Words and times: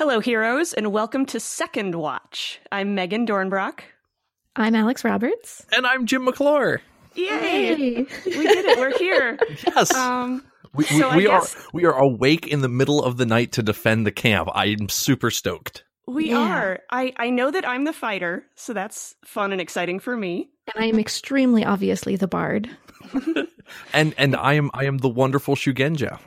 Hello, 0.00 0.18
heroes, 0.18 0.72
and 0.72 0.92
welcome 0.92 1.26
to 1.26 1.38
Second 1.38 1.94
Watch. 1.94 2.58
I'm 2.72 2.96
Meghan 2.96 3.26
Dornbrock. 3.26 3.80
I'm 4.56 4.74
Alex 4.74 5.04
Roberts. 5.04 5.66
And 5.72 5.86
I'm 5.86 6.06
Jim 6.06 6.24
McClure. 6.24 6.80
Yay! 7.16 7.26
Hey. 7.28 8.06
We 8.24 8.46
did 8.46 8.64
it. 8.64 8.78
We're 8.78 8.96
here. 8.96 9.38
Yes. 9.66 9.92
Um, 9.94 10.42
we 10.74 10.84
we, 10.90 10.98
so 11.00 11.14
we 11.14 11.24
guess- 11.24 11.54
are 11.54 11.60
we 11.74 11.84
are 11.84 11.92
awake 11.98 12.46
in 12.46 12.62
the 12.62 12.68
middle 12.68 13.04
of 13.04 13.18
the 13.18 13.26
night 13.26 13.52
to 13.52 13.62
defend 13.62 14.06
the 14.06 14.10
camp. 14.10 14.48
I'm 14.54 14.88
super 14.88 15.30
stoked. 15.30 15.84
we 16.06 16.30
Yeah. 16.30 16.38
are. 16.38 16.78
I, 16.90 17.12
I 17.18 17.28
know 17.28 17.50
that 17.50 17.68
I'm 17.68 17.84
the 17.84 17.92
fighter, 17.92 18.44
so 18.54 18.72
that's 18.72 19.14
fun 19.26 19.52
and 19.52 19.60
exciting 19.60 20.00
for 20.00 20.16
me. 20.16 20.48
And 20.74 20.82
I 20.82 20.88
am 20.88 20.98
extremely 20.98 21.62
obviously 21.62 22.16
the 22.16 22.26
bard. 22.28 22.70
And 23.92 24.14
and 24.18 24.34
I 24.34 24.54
am 24.54 24.70
I 24.74 24.86
am 24.86 24.98
the 24.98 25.08
wonderful 25.10 25.54
Shugenja. 25.56 26.18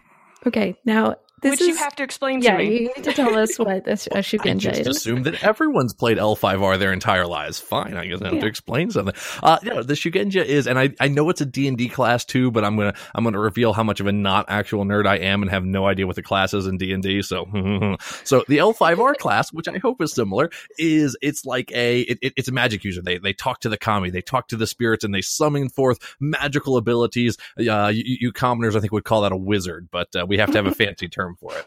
Okay, 0.46 0.78
now 0.86 1.16
this 1.44 1.52
which 1.52 1.62
is 1.62 1.68
you 1.68 1.76
have 1.78 1.96
to 1.98 2.04
explain 2.04 2.42
to 2.42 2.46
yeah. 2.48 2.58
me. 2.58 2.74
You 2.82 2.92
need 2.96 3.04
to 3.04 3.14
tell 3.14 3.36
us 3.38 3.58
what 3.60 3.86
this 3.86 4.08
a 4.12 4.18
I 4.18 4.22
shugenja 4.22 4.60
just 4.74 4.82
is. 4.82 4.88
assume 4.88 5.24
that 5.24 5.44
everyone's 5.44 5.94
played 5.94 6.18
L5R 6.18 6.80
their 6.80 6.92
entire 6.94 7.28
lives. 7.28 7.60
Fine, 7.60 7.96
I 7.96 8.08
guess 8.08 8.22
I 8.22 8.26
have 8.26 8.34
Yeah. 8.36 8.42
to 8.42 8.48
explain 8.48 8.90
something. 8.92 9.14
Uh, 9.42 9.60
yeah, 9.64 9.82
the 9.82 9.94
Shugenja 9.94 10.44
is, 10.44 10.68
and 10.68 10.80
I, 10.80 10.90
I 11.00 11.08
know 11.08 11.30
it's 11.30 11.42
a 11.42 11.46
D&D 11.46 11.90
class 11.90 12.26
too, 12.26 12.50
but 12.52 12.64
I'm 12.66 12.76
gonna 12.78 12.94
I'm 13.14 13.24
gonna 13.24 13.40
reveal 13.40 13.74
how 13.74 13.84
much 13.84 14.00
of 14.00 14.08
a 14.08 14.12
not 14.12 14.46
actual 14.50 14.86
nerd 14.86 15.06
I 15.06 15.18
am 15.18 15.42
and 15.44 15.52
have 15.52 15.64
no 15.66 15.86
idea 15.86 16.08
what 16.08 16.16
the 16.16 16.24
class 16.24 16.54
is 16.54 16.66
in 16.68 16.78
D&D. 16.78 17.22
So, 17.22 17.46
so 18.24 18.44
the 18.48 18.58
L5R 18.58 19.18
class, 19.20 19.52
which 19.52 19.68
I 19.68 19.78
hope 19.78 20.02
is 20.02 20.14
similar, 20.14 20.50
is 20.78 21.18
it's 21.22 21.46
like 21.46 21.72
a 21.72 22.02
it, 22.02 22.20
it- 22.22 22.34
it's 22.38 22.48
a 22.48 22.52
magic 22.52 22.84
user. 22.84 23.02
They 23.02 23.18
they 23.20 23.34
talk 23.34 23.60
to 23.62 23.70
the 23.70 23.78
kami, 23.78 24.10
they 24.10 24.22
talk 24.22 24.48
to 24.50 24.58
the 24.58 24.66
spirits, 24.68 25.04
and 25.04 25.14
they 25.14 25.22
summon 25.22 25.70
forth 25.70 26.00
magical 26.20 26.78
abilities. 26.78 27.38
Uh, 27.60 27.88
you, 27.94 28.18
you 28.22 28.32
commoners, 28.32 28.76
I 28.76 28.80
think, 28.80 28.92
would 28.92 29.04
call 29.04 29.22
that 29.22 29.32
a 29.32 29.38
wizard, 29.38 29.90
but 29.92 30.16
uh, 30.16 30.26
we 30.28 30.38
have 30.38 30.52
to 30.52 30.58
have 30.58 30.66
a 30.66 30.74
fancy 30.74 31.08
term 31.08 31.33
for 31.36 31.56
it. 31.58 31.66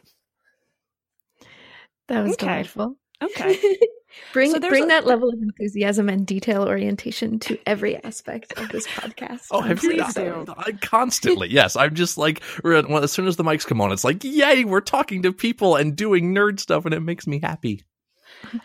That 2.09 2.23
was 2.25 2.33
Okay. 2.35 2.47
delightful. 2.47 2.97
Okay. 3.23 3.59
bring 4.33 4.51
So 4.53 4.61
bring 4.61 4.85
a- 4.85 4.89
that 4.89 5.07
level 5.07 5.29
of 5.29 5.39
enthusiasm 5.41 6.09
and 6.09 6.27
detail 6.27 6.63
orientation 6.65 7.39
to 7.41 7.59
every 7.67 7.97
aspect 8.05 8.53
of 8.59 8.69
this 8.69 8.87
podcast. 8.87 9.47
Oh, 9.51 9.61
have 9.61 9.83
you 9.83 9.91
Please 9.91 9.99
not? 9.99 10.15
do. 10.15 10.55
I, 10.57 10.73
constantly, 10.73 11.49
yes. 11.49 11.77
I'm 11.77 11.95
just 11.95 12.17
like, 12.19 12.43
well, 12.63 13.03
as 13.03 13.11
soon 13.13 13.27
as 13.27 13.37
the 13.37 13.43
mics 13.45 13.67
come 13.67 13.81
on, 13.81 13.91
it's 13.93 14.05
like, 14.05 14.23
yay, 14.23 14.65
we're 14.65 14.81
talking 14.81 15.23
to 15.23 15.33
people 15.33 15.77
and 15.77 15.97
doing 15.97 16.35
nerd 16.35 16.61
stuff, 16.61 16.85
and 16.85 16.95
it 16.95 17.01
makes 17.01 17.27
me 17.27 17.41
happy. 17.43 17.83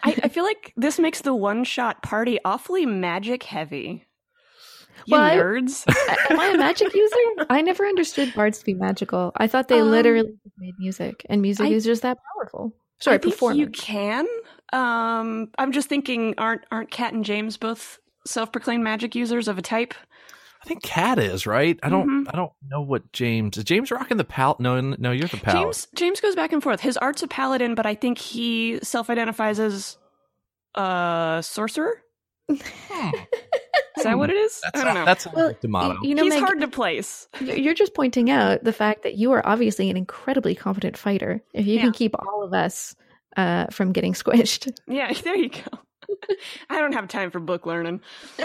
I, 0.03 0.19
I 0.23 0.27
feel 0.27 0.43
like 0.43 0.73
this 0.75 0.99
makes 0.99 1.21
the 1.21 1.33
one 1.33 1.63
shot 1.63 2.03
party 2.03 2.37
awfully 2.45 2.85
magic 2.85 3.43
heavy. 3.43 4.05
You 5.05 5.13
Well, 5.17 5.21
I- 5.21 5.35
nerds. 5.37 5.83
Am 6.29 6.39
I 6.39 6.47
a 6.47 6.57
magic 6.57 6.93
user? 6.93 7.45
I 7.49 7.61
never 7.61 7.85
understood 7.85 8.33
bards 8.33 8.59
to 8.59 8.65
be 8.65 8.73
magical. 8.73 9.31
I 9.35 9.47
thought 9.47 9.67
they 9.67 9.79
Um, 9.79 9.91
literally 9.91 10.33
made 10.57 10.73
music, 10.79 11.25
and 11.29 11.41
music 11.41 11.67
I- 11.67 11.69
is 11.69 11.83
just 11.85 12.01
that 12.03 12.17
powerful. 12.35 12.73
Sorry, 12.99 13.15
I 13.15 13.17
performance. 13.17 13.59
You 13.59 13.67
can. 13.67 14.27
Um, 14.73 15.49
I'm 15.57 15.71
just 15.71 15.89
thinking, 15.89 16.35
aren't 16.37 16.61
aren't 16.71 16.91
Kat 16.91 17.13
and 17.13 17.25
James 17.25 17.57
both 17.57 17.97
self-proclaimed 18.27 18.83
magic 18.83 19.15
users 19.15 19.47
of 19.47 19.57
a 19.57 19.61
type? 19.61 19.93
I 20.63 20.67
think 20.67 20.83
Kat 20.83 21.17
is 21.17 21.47
right. 21.47 21.79
I 21.81 21.89
don't. 21.89 22.07
Mhm. 22.07 22.31
I 22.31 22.35
don't 22.37 22.51
know 22.69 22.81
what 22.81 23.11
James. 23.11 23.57
Is 23.57 23.63
James 23.63 23.89
rocking 23.89 24.17
the 24.17 24.23
pal? 24.23 24.55
No, 24.59 24.79
no, 24.79 25.11
you're 25.11 25.27
the 25.27 25.37
pal. 25.37 25.55
James 25.63 25.87
James 25.95 26.21
goes 26.21 26.35
back 26.35 26.53
and 26.53 26.61
forth. 26.61 26.79
His 26.81 26.95
art's 26.97 27.23
a 27.23 27.27
paladin, 27.27 27.73
but 27.73 27.87
I 27.87 27.95
think 27.95 28.19
he 28.19 28.79
self-identifies 28.83 29.59
as 29.59 29.97
a 30.75 31.39
sorcerer. 31.43 32.03
Is 33.97 34.03
that 34.03 34.17
what 34.17 34.29
it 34.29 34.35
is? 34.37 34.61
That's 34.63 34.81
I 34.81 34.83
don't 34.85 34.93
know. 34.95 35.05
That 35.05 35.21
sounds 35.21 35.35
Well, 35.35 35.47
like 35.47 35.61
D'Amato. 35.61 35.99
you 36.03 36.15
know, 36.15 36.23
He's 36.23 36.33
Meg, 36.33 36.43
hard 36.43 36.61
to 36.61 36.67
place. 36.67 37.27
You're 37.39 37.57
you're 37.57 37.73
just 37.73 37.93
pointing 37.93 38.29
out 38.31 38.63
the 38.63 38.73
fact 38.73 39.03
that 39.03 39.15
you 39.15 39.31
are 39.33 39.45
obviously 39.45 39.89
an 39.89 39.97
incredibly 39.97 40.55
competent 40.55 40.97
fighter. 40.97 41.41
If 41.53 41.67
you 41.67 41.75
Yeah. 41.75 41.81
can 41.83 41.91
keep 41.91 42.15
all 42.19 42.43
of 42.43 42.53
us 42.53 42.95
uh, 43.37 43.67
from 43.67 43.91
getting 43.91 44.13
squished, 44.21 44.71
Yeah, 44.87 45.13
there 45.23 45.35
you 45.35 45.49
go. 45.49 45.61
I 46.69 46.79
don't 46.79 46.93
have 46.93 47.07
time 47.07 47.31
for 47.31 47.39
book 47.39 47.65
learning. 47.65 48.01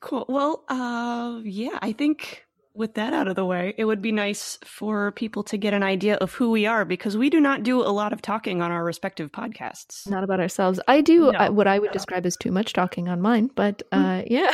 cool. 0.00 0.26
Well, 0.28 0.64
uh, 0.68 1.40
yeah, 1.44 1.78
I 1.80 1.92
think 1.92 2.44
with 2.74 2.94
that 2.94 3.12
out 3.12 3.28
of 3.28 3.36
the 3.36 3.44
way, 3.44 3.72
it 3.78 3.84
would 3.84 4.02
be 4.02 4.10
nice 4.12 4.58
for 4.64 5.12
people 5.12 5.42
to 5.44 5.56
get 5.56 5.72
an 5.74 5.82
idea 5.84 6.16
of 6.16 6.32
who 6.34 6.50
we 6.50 6.66
are 6.66 6.84
because 6.84 7.16
we 7.16 7.30
do 7.30 7.40
not 7.40 7.62
do 7.62 7.80
a 7.80 7.88
lot 7.92 8.12
of 8.12 8.20
talking 8.20 8.60
on 8.60 8.72
our 8.72 8.82
respective 8.84 9.30
podcasts. 9.30 10.08
not 10.10 10.24
about 10.24 10.40
ourselves. 10.40 10.80
I 10.88 11.00
do 11.00 11.30
No. 11.32 11.38
uh, 11.38 11.50
what 11.50 11.66
I 11.68 11.78
would 11.78 11.92
describe 11.92 12.26
as 12.26 12.36
too 12.36 12.50
much 12.50 12.72
talking 12.72 13.08
on 13.08 13.20
mine, 13.20 13.48
but 13.54 13.82
uh, 13.92 14.22
yeah. 14.26 14.52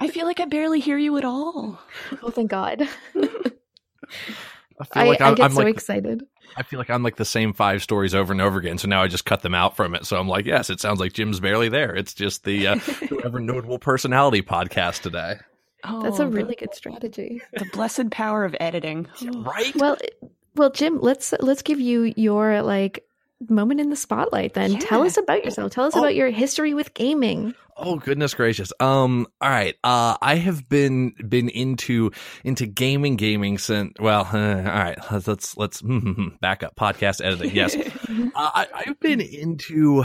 I 0.00 0.08
feel 0.08 0.26
like 0.26 0.38
I 0.40 0.44
barely 0.44 0.80
hear 0.80 0.98
you 0.98 1.16
at 1.16 1.24
all. 1.24 1.80
oh, 2.22 2.30
thank 2.30 2.50
God! 2.50 2.86
I 4.80 4.84
feel 4.84 5.06
like 5.06 5.20
I 5.20 5.28
I'm, 5.28 5.34
get 5.34 5.44
I'm 5.44 5.52
so 5.52 5.62
like. 5.62 5.74
excited. 5.74 6.22
I 6.56 6.62
feel 6.62 6.78
like 6.78 6.90
I'm 6.90 7.02
like 7.02 7.16
the 7.16 7.24
same 7.24 7.52
five 7.52 7.82
stories 7.82 8.14
over 8.14 8.32
and 8.32 8.40
over 8.40 8.58
again. 8.58 8.76
So 8.78 8.88
now 8.88 9.02
I 9.02 9.06
just 9.08 9.24
cut 9.24 9.42
them 9.42 9.54
out 9.54 9.76
from 9.76 9.94
it. 9.94 10.04
So 10.04 10.18
I'm 10.18 10.26
like, 10.26 10.46
yes, 10.46 10.68
it 10.68 10.80
sounds 10.80 10.98
like 10.98 11.12
Jim's 11.12 11.38
barely 11.38 11.68
there. 11.68 11.94
It's 11.94 12.12
just 12.12 12.44
the 12.44 12.66
uh, 12.66 12.76
whoever 13.08 13.38
notable 13.40 13.78
personality 13.78 14.42
podcast 14.42 15.02
today, 15.02 15.36
Oh, 15.84 16.02
That's 16.02 16.18
a 16.18 16.24
the- 16.24 16.28
really 16.30 16.54
good 16.54 16.74
strategy. 16.74 17.40
the 17.52 17.64
blessed 17.72 18.10
power 18.10 18.44
of 18.44 18.54
editing. 18.60 19.06
right? 19.34 19.74
Well, 19.76 19.96
well, 20.56 20.70
Jim, 20.70 21.00
let's 21.00 21.32
let's 21.40 21.62
give 21.62 21.80
you 21.80 22.12
your 22.16 22.62
like 22.62 23.04
moment 23.48 23.80
in 23.80 23.88
the 23.88 23.96
spotlight. 23.96 24.52
Then 24.54 24.78
tell 24.78 25.02
us 25.02 25.16
about 25.16 25.44
yourself. 25.44 25.72
Tell 25.72 25.84
us 25.84 25.94
Oh. 25.96 26.00
about 26.00 26.14
your 26.14 26.28
history 26.30 26.74
with 26.74 26.92
gaming. 26.92 27.54
Oh 27.76 27.96
goodness 27.96 28.34
gracious. 28.34 28.72
Um 28.80 29.26
all 29.40 29.48
right. 29.48 29.74
Uh 29.82 30.16
I 30.20 30.34
have 30.34 30.68
been 30.68 31.14
been 31.26 31.48
into 31.48 32.10
into 32.44 32.66
gaming 32.66 33.16
gaming 33.16 33.56
since 33.56 33.94
well, 33.98 34.28
uh, 34.30 34.36
all 34.38 34.62
right. 34.62 34.98
Let's 35.10 35.26
let's, 35.26 35.56
let's 35.56 35.82
back 36.42 36.62
up 36.62 36.76
podcast 36.76 37.24
editing. 37.24 37.54
Yes. 37.54 37.74
uh, 37.76 38.30
I 38.34 38.66
I've 38.74 39.00
been 39.00 39.20
into 39.22 40.04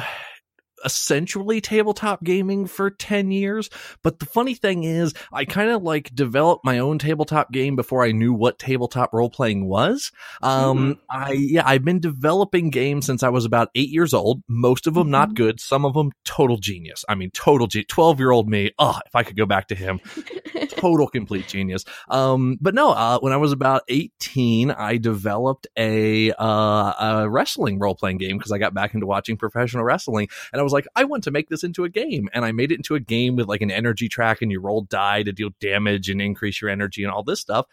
essentially 0.86 1.60
tabletop 1.60 2.24
gaming 2.24 2.68
for 2.68 2.90
10 2.90 3.32
years 3.32 3.70
but 4.04 4.20
the 4.20 4.26
funny 4.26 4.54
thing 4.54 4.84
is 4.84 5.14
i 5.34 5.44
kind 5.44 5.70
of 5.72 5.82
like 5.84 6.14
developed 6.14 6.64
my 6.64 6.78
own 6.78 7.00
tabletop 7.00 7.52
game 7.52 7.76
before 7.76 8.04
i 8.06 8.12
knew 8.12 8.32
what 8.34 8.60
tabletop 8.60 9.12
role 9.12 9.30
playing 9.30 9.66
was 9.68 10.12
um 10.44 10.98
i 11.10 11.32
yeah 11.32 11.64
i've 11.66 11.84
been 11.84 12.00
developing 12.00 12.70
games 12.70 13.06
since 13.06 13.24
i 13.24 13.30
was 13.30 13.46
about 13.46 13.70
eight 13.76 13.90
years 13.90 14.14
old 14.14 14.42
most 14.48 14.88
of 14.88 14.94
them 14.94 15.10
not 15.10 15.30
Mhm. 15.30 15.36
good 15.36 15.60
some 15.60 15.86
of 15.86 15.94
them 15.96 16.12
total 16.24 16.58
genius 16.58 17.04
i 17.10 17.16
mean 17.16 17.32
total 17.32 17.66
ge- 17.68 17.88
12 17.88 18.20
year 18.20 18.32
old 18.32 18.48
me 18.48 18.72
oh 18.78 19.00
if 19.06 19.16
i 19.16 19.24
could 19.24 19.36
go 19.36 19.46
back 19.46 19.68
to 19.70 19.76
him 19.76 20.00
total 20.70 21.08
complete 21.08 21.48
genius. 21.48 21.84
Um, 22.10 22.58
but 22.62 22.74
no, 22.76 22.92
uh, 22.92 23.20
when 23.20 23.34
I 23.34 23.38
was 23.38 23.52
about 23.52 23.84
18, 23.88 24.72
I 24.72 24.98
developed 24.98 25.68
a, 25.78 26.32
uh, 26.34 26.94
a 27.00 27.30
wrestling 27.30 27.80
role 27.80 27.96
playing 27.96 28.18
game 28.18 28.38
because 28.38 28.52
I 28.52 28.58
got 28.58 28.74
back 28.74 28.94
into 28.94 29.06
watching 29.06 29.38
professional 29.38 29.84
wrestling 29.84 30.28
and 30.52 30.60
I 30.60 30.64
was 30.64 30.74
like, 30.76 30.88
I 30.96 31.06
want 31.06 31.24
to 31.24 31.32
make 31.32 31.50
this 31.50 31.64
into 31.64 31.84
a 31.84 31.90
game. 31.90 32.30
And 32.34 32.46
I 32.46 32.52
made 32.52 32.72
it 32.72 32.76
into 32.76 32.96
a 32.96 33.00
game 33.00 33.36
with 33.36 33.48
like 33.48 33.62
an 33.62 33.72
energy 33.72 34.08
track 34.08 34.42
and 34.42 34.52
you 34.52 34.60
roll 34.60 34.82
die 34.82 35.24
to 35.24 35.32
deal 35.32 35.50
damage 35.60 36.10
and 36.10 36.22
increase 36.22 36.62
your 36.62 36.70
energy 36.70 37.04
and 37.04 37.12
all 37.12 37.24
this 37.24 37.40
stuff. 37.40 37.66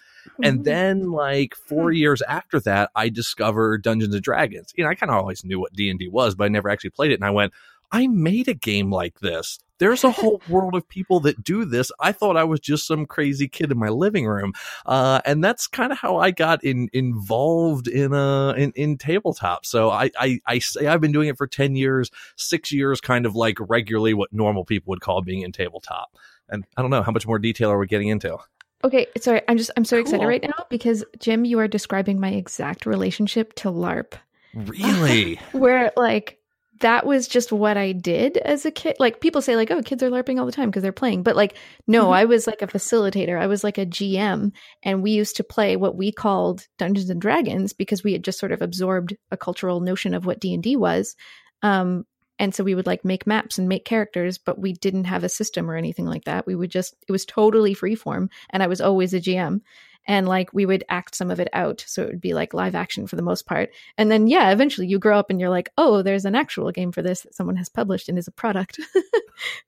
And 0.43 0.57
mm-hmm. 0.57 0.63
then 0.63 1.11
like 1.11 1.55
four 1.55 1.91
hmm. 1.91 1.97
years 1.97 2.23
after 2.23 2.61
that, 2.61 2.91
I 2.95 3.11
discovered 3.11 3.83
Dungeons 3.83 4.15
and 4.15 4.23
Dragons. 4.23 4.73
You 4.77 4.85
know, 4.85 4.91
I 4.91 4.95
kind 4.95 5.11
of 5.11 5.17
always 5.17 5.45
knew 5.45 5.61
what 5.61 5.75
D 5.75 5.91
and 5.91 5.99
D 5.99 6.09
was, 6.09 6.35
but 6.35 6.45
I 6.45 6.49
never 6.49 6.71
actually 6.71 6.91
played 6.91 7.11
it. 7.11 7.17
And 7.17 7.25
I 7.25 7.31
went, 7.31 7.53
I 7.93 8.09
made 8.09 8.49
a 8.49 8.55
game 8.55 8.91
like 8.91 9.21
this. 9.21 9.59
There's 9.79 10.05
a 10.05 10.11
whole 10.13 10.41
world 10.49 10.75
of 10.75 10.89
people 10.89 11.21
that 11.21 11.45
do 11.45 11.65
this. 11.65 11.93
I 12.01 12.13
thought 12.13 12.37
I 12.37 12.45
was 12.45 12.61
just 12.61 12.87
some 12.87 13.05
crazy 13.05 13.49
kid 13.49 13.71
in 13.71 13.79
my 13.79 13.89
living 13.89 14.27
room, 14.27 14.53
uh, 14.87 15.21
and 15.25 15.45
that's 15.45 15.67
kind 15.67 15.93
of 15.93 15.99
how 15.99 16.17
I 16.17 16.31
got 16.31 16.65
in 16.65 16.89
involved 16.93 17.89
in 17.89 18.15
uh 18.15 18.53
in, 18.53 18.73
in 18.75 18.97
tabletop. 18.97 19.67
So 19.67 19.91
I, 19.91 20.11
I 20.19 20.41
I 20.47 20.59
say 20.59 20.87
I've 20.87 21.01
been 21.01 21.13
doing 21.13 21.29
it 21.29 21.37
for 21.37 21.47
ten 21.47 21.77
years, 21.77 22.11
six 22.37 22.73
years, 22.73 23.01
kind 23.01 23.27
of 23.27 23.37
like 23.37 23.59
regularly 23.61 24.15
what 24.15 24.33
normal 24.33 24.65
people 24.65 24.91
would 24.91 25.01
call 25.01 25.21
being 25.23 25.43
in 25.43 25.53
tabletop. 25.53 26.17
And 26.49 26.65
I 26.77 26.83
don't 26.83 26.91
know 26.91 27.03
how 27.03 27.13
much 27.13 27.27
more 27.27 27.39
detail 27.39 27.71
are 27.71 27.79
we 27.79 27.87
getting 27.87 28.09
into. 28.09 28.39
Okay, 28.85 29.07
sorry. 29.21 29.43
I'm 29.49 29.59
just 29.59 29.71
I'm 29.77 29.85
so 29.85 29.99
excited 29.99 30.21
Cool. 30.21 30.29
right 30.29 30.43
now 30.43 30.67
because 30.71 31.05
Jim, 31.19 31.45
you 31.45 31.59
are 31.59 31.69
describing 31.69 32.19
my 32.19 32.31
exact 32.31 32.87
relationship 32.87 33.55
to 33.55 33.69
LARP. 33.69 34.15
Really? 34.55 35.37
Where 35.53 35.93
like 35.97 36.39
that 36.83 37.05
was 37.07 37.27
just 37.27 37.51
what 37.51 37.77
I 37.77 37.91
did 37.93 38.37
as 38.37 38.65
a 38.65 38.71
kid. 38.71 38.97
Like 39.01 39.21
people 39.21 39.43
say 39.43 39.57
like, 39.57 39.71
"Oh, 39.71 39.83
kids 39.83 40.03
are 40.03 40.11
LARPing 40.11 40.39
all 40.39 40.47
the 40.47 40.53
time 40.53 40.69
because 40.71 40.83
they're 40.83 40.93
playing." 40.93 41.23
But 41.25 41.35
like, 41.35 41.57
no, 41.89 42.09
Mhm. 42.09 42.15
I 42.15 42.25
was 42.27 42.47
like 42.47 42.63
a 42.63 42.67
facilitator. 42.69 43.41
I 43.41 43.47
was 43.49 43.65
like 43.65 43.79
a 43.79 43.87
GM 43.87 44.53
and 44.83 45.03
we 45.03 45.11
used 45.13 45.37
to 45.37 45.45
play 45.45 45.75
what 45.77 45.97
we 45.97 46.13
called 46.13 46.67
Dungeons 46.79 47.11
and 47.11 47.21
Dragons 47.21 47.73
because 47.73 48.05
we 48.05 48.13
had 48.13 48.23
just 48.23 48.39
sort 48.39 48.53
of 48.53 48.63
absorbed 48.63 49.17
a 49.31 49.37
cultural 49.37 49.81
notion 49.81 50.15
of 50.15 50.27
what 50.27 50.41
D&D 50.41 50.77
was. 50.77 51.17
Um 51.63 52.05
and 52.39 52.55
so 52.55 52.65
we 52.65 52.75
would 52.75 52.87
like 52.87 53.05
make 53.05 53.27
maps 53.27 53.59
and 53.59 53.69
make 53.69 53.85
characters, 53.85 54.39
but 54.39 54.59
we 54.59 54.73
didn't 54.73 55.05
have 55.05 55.23
a 55.23 55.29
system 55.29 55.71
or 55.71 55.77
anything 55.77 56.07
like 56.07 56.25
that. 56.25 56.47
We 56.47 56.55
would 56.57 56.71
just 56.71 56.95
it 57.09 57.13
was 57.13 57.25
totally 57.25 57.75
freeform 57.75 58.29
and 58.51 58.63
I 58.63 58.67
was 58.67 58.81
always 58.81 59.15
a 59.15 59.21
GM. 59.21 59.61
And 60.09 60.27
like 60.29 60.53
we 60.53 60.67
would 60.67 60.83
act 60.89 61.15
some 61.15 61.31
of 61.31 61.39
it 61.39 61.49
out. 61.53 61.85
So 61.87 62.03
it 62.03 62.09
would 62.09 62.21
be 62.21 62.35
like 62.35 62.53
live 62.55 62.75
action 62.75 63.07
for 63.07 63.17
the 63.17 63.23
most 63.23 63.47
part. 63.47 63.71
And 63.97 64.11
then 64.11 64.27
yeah, 64.27 64.51
eventually 64.51 64.87
you 64.89 64.99
grow 64.99 65.19
up 65.19 65.31
and 65.31 65.41
you're 65.41 65.49
like, 65.51 65.71
oh, 65.79 66.03
there's 66.03 66.25
an 66.25 66.35
actual 66.35 66.73
game 66.73 66.91
for 66.93 67.03
this 67.03 67.23
that 67.23 67.35
someone 67.35 67.57
has 67.57 67.69
published 67.69 68.09
and 68.09 68.19
is 68.19 68.27
a 68.29 68.33
product. 68.33 68.81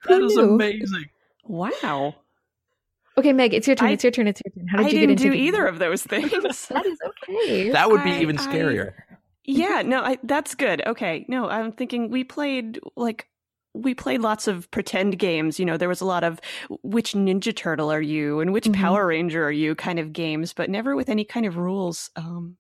That 0.09 0.23
is 0.23 0.37
knew? 0.37 0.55
amazing. 0.55 1.07
Wow. 1.45 2.15
Okay, 3.17 3.33
Meg, 3.33 3.55
it's 3.55 3.67
your 3.67 3.77
turn. 3.77 3.89
I- 3.89 3.93
it's 3.93 4.05
your 4.05 4.11
turn. 4.11 4.27
It's 4.29 4.41
your 4.45 4.53
turn. 4.55 4.69
How 4.69 4.79
did 4.79 4.87
I 4.87 4.89
you 4.91 4.99
didn't 5.01 5.07
get 5.07 5.11
into 5.13 5.23
do 5.25 5.31
gaming? 5.31 5.47
either 5.49 5.67
of 5.67 5.79
those 5.79 6.03
things. 6.03 6.31
That 6.69 6.87
is 6.87 6.99
okay. 7.29 7.71
That 7.71 7.91
would 7.91 8.03
be 8.05 8.11
I- 8.13 8.21
even 8.21 8.39
I- 8.39 8.47
scarier. 8.47 8.93
yeah, 9.45 9.83
no, 9.85 10.03
I, 10.03 10.19
that's 10.23 10.55
good. 10.55 10.83
Okay, 10.87 11.25
no, 11.29 11.49
I'm 11.49 11.73
thinking 11.73 12.11
we 12.11 12.25
played 12.25 12.79
like 12.97 13.27
we 13.75 13.95
played 13.95 14.21
lots 14.21 14.47
of 14.47 14.71
pretend 14.71 15.19
games. 15.19 15.59
You 15.59 15.67
know, 15.67 15.77
there 15.77 15.89
was 15.89 16.01
a 16.01 16.05
lot 16.07 16.25
of 16.25 16.41
which 16.83 17.13
Ninja 17.13 17.55
Turtle 17.55 17.91
are 17.93 18.01
you 18.01 18.41
and 18.41 18.53
which 18.53 18.67
Mhm. 18.67 18.75
Power 18.75 19.07
Ranger 19.09 19.45
are 19.45 19.51
you 19.53 19.75
kind 19.75 19.99
of 19.99 20.13
games, 20.13 20.53
but 20.53 20.71
never 20.71 20.95
with 20.97 21.09
any 21.09 21.25
kind 21.25 21.45
of 21.45 21.57
rules. 21.57 22.11
Um, 22.17 22.57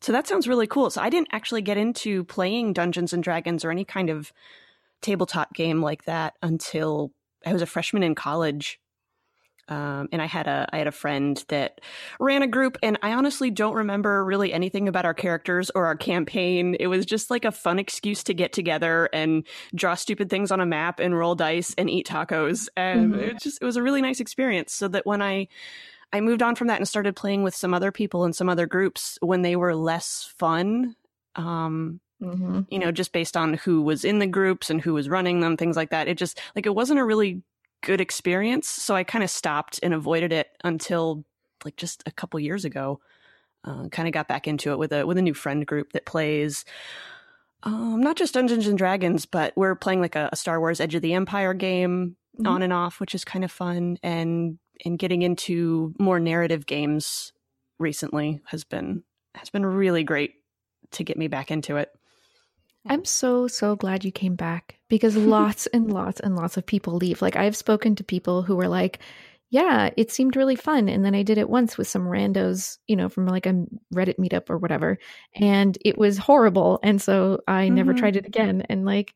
so 0.00 0.12
that 0.12 0.26
sounds 0.28 0.46
really 0.48 0.66
cool. 0.68 0.90
So 0.90 1.02
I 1.02 1.10
didn't 1.10 1.28
actually 1.32 1.62
get 1.62 1.76
into 1.76 2.24
playing 2.24 2.72
Dungeons 2.72 3.12
and 3.12 3.22
Dragons 3.22 3.64
or 3.64 3.70
any 3.70 3.84
kind 3.84 4.10
of 4.10 4.32
tabletop 5.00 5.54
game 5.54 5.82
like 5.82 6.04
that 6.04 6.34
until 6.42 7.12
I 7.44 7.52
was 7.52 7.62
a 7.62 7.66
freshman 7.66 8.02
in 8.02 8.14
college. 8.14 8.80
Um, 9.68 10.08
and 10.12 10.22
I 10.22 10.26
had 10.26 10.46
a 10.46 10.66
I 10.72 10.78
had 10.78 10.86
a 10.86 10.92
friend 10.92 11.42
that 11.48 11.80
ran 12.20 12.42
a 12.42 12.46
group, 12.46 12.78
and 12.82 12.98
I 13.02 13.12
honestly 13.12 13.50
don't 13.50 13.74
remember 13.74 14.24
really 14.24 14.52
anything 14.52 14.88
about 14.88 15.04
our 15.04 15.14
characters 15.14 15.70
or 15.74 15.86
our 15.86 15.96
campaign. 15.96 16.76
It 16.80 16.86
was 16.88 17.04
just 17.06 17.30
like 17.30 17.44
a 17.44 17.52
fun 17.52 17.78
excuse 17.78 18.24
to 18.24 18.34
get 18.34 18.52
together 18.52 19.08
and 19.12 19.46
draw 19.74 19.94
stupid 19.94 20.30
things 20.30 20.50
on 20.50 20.60
a 20.60 20.66
map 20.66 21.00
and 21.00 21.16
roll 21.16 21.34
dice 21.34 21.74
and 21.78 21.90
eat 21.90 22.06
tacos, 22.06 22.68
and 22.76 23.14
Mhm. 23.14 23.20
it 23.20 23.40
just 23.40 23.58
it 23.60 23.64
was 23.64 23.76
a 23.76 23.82
really 23.82 24.02
nice 24.02 24.20
experience. 24.20 24.72
So 24.72 24.88
that 24.88 25.06
when 25.06 25.22
I 25.22 25.48
I 26.12 26.20
moved 26.20 26.42
on 26.42 26.54
from 26.54 26.68
that 26.68 26.78
and 26.78 26.88
started 26.88 27.16
playing 27.16 27.42
with 27.42 27.54
some 27.54 27.74
other 27.74 27.92
people 27.92 28.24
and 28.24 28.34
some 28.34 28.48
other 28.48 28.66
groups 28.66 29.18
when 29.20 29.42
they 29.42 29.56
were 29.56 29.74
less 29.74 30.32
fun. 30.38 30.96
Um, 31.36 32.00
Mhm. 32.20 32.66
you 32.70 32.78
know, 32.78 32.92
just 32.92 33.12
based 33.12 33.36
on 33.36 33.54
who 33.54 33.82
was 33.82 34.04
in 34.04 34.18
the 34.18 34.26
groups 34.26 34.68
and 34.70 34.80
who 34.80 34.92
was 34.94 35.08
running 35.08 35.40
them, 35.40 35.56
things 35.56 35.76
like 35.76 35.90
that. 35.90 36.08
It 36.08 36.18
just 36.18 36.38
like 36.54 36.66
it 36.66 36.74
wasn't 36.74 37.00
a 37.00 37.04
really 37.04 37.42
good 37.82 38.00
experience, 38.00 38.68
so 38.68 38.94
I 38.94 39.04
kind 39.04 39.22
of 39.24 39.30
stopped 39.30 39.80
and 39.82 39.94
avoided 39.94 40.32
it 40.32 40.48
until 40.64 41.24
like 41.64 41.76
just 41.76 42.02
a 42.06 42.10
couple 42.10 42.38
years 42.40 42.64
ago. 42.64 43.00
Uh, 43.64 43.88
kind 43.88 44.06
of 44.06 44.14
got 44.14 44.28
back 44.28 44.46
into 44.46 44.70
it 44.72 44.78
with 44.78 44.92
a 44.92 45.04
with 45.06 45.18
a 45.18 45.22
new 45.22 45.34
friend 45.34 45.66
group 45.66 45.92
that 45.92 46.06
plays 46.06 46.64
um, 47.64 48.00
not 48.00 48.16
just 48.16 48.34
Dungeons 48.34 48.66
and 48.68 48.78
Dragons, 48.78 49.26
but 49.26 49.52
we're 49.56 49.74
playing 49.74 50.00
like 50.00 50.14
a, 50.14 50.28
a 50.32 50.36
Star 50.36 50.60
Wars 50.60 50.80
Edge 50.80 50.94
of 50.94 51.02
the 51.02 51.14
Empire 51.14 51.54
game 51.54 52.16
Mhm. 52.38 52.46
on 52.48 52.62
and 52.62 52.72
off, 52.72 53.00
which 53.00 53.16
is 53.16 53.24
kind 53.24 53.44
of 53.44 53.50
fun. 53.50 53.98
And 54.02 54.58
and 54.84 54.96
getting 54.96 55.22
into 55.22 55.92
more 55.98 56.20
narrative 56.20 56.66
games 56.66 57.32
recently 57.80 58.40
has 58.46 58.62
been 58.62 59.02
has 59.34 59.50
been 59.50 59.66
really 59.66 60.04
great 60.04 60.34
to 60.92 61.02
get 61.04 61.18
me 61.18 61.26
back 61.26 61.50
into 61.50 61.76
it. 61.76 61.90
I'm 62.88 63.04
so, 63.04 63.46
so 63.48 63.76
glad 63.76 64.04
you 64.04 64.12
came 64.12 64.34
back 64.34 64.78
because 64.88 65.16
lots 65.16 65.66
and 65.68 65.92
lots 65.92 66.20
and 66.20 66.36
lots 66.36 66.56
of 66.56 66.66
people 66.66 66.96
leave. 66.96 67.20
Like, 67.22 67.36
I've 67.36 67.56
spoken 67.56 67.94
to 67.96 68.04
people 68.04 68.42
who 68.42 68.56
were 68.56 68.68
like, 68.68 69.00
yeah, 69.50 69.90
it 69.96 70.10
seemed 70.10 70.36
really 70.36 70.56
fun. 70.56 70.88
And 70.88 71.04
then 71.04 71.14
I 71.14 71.22
did 71.22 71.38
it 71.38 71.48
once 71.48 71.78
with 71.78 71.88
some 71.88 72.04
randos, 72.04 72.78
you 72.86 72.96
know, 72.96 73.08
from 73.08 73.26
like 73.26 73.46
a 73.46 73.64
Reddit 73.94 74.18
meetup 74.18 74.50
or 74.50 74.58
whatever. 74.58 74.98
And 75.34 75.76
it 75.84 75.96
was 75.96 76.18
horrible. 76.18 76.80
And 76.82 77.00
so 77.00 77.40
I 77.48 77.68
never 77.70 77.92
Mhm. 77.92 77.96
tried 77.96 78.16
it 78.16 78.26
again. 78.26 78.62
And 78.68 78.84
like, 78.84 79.14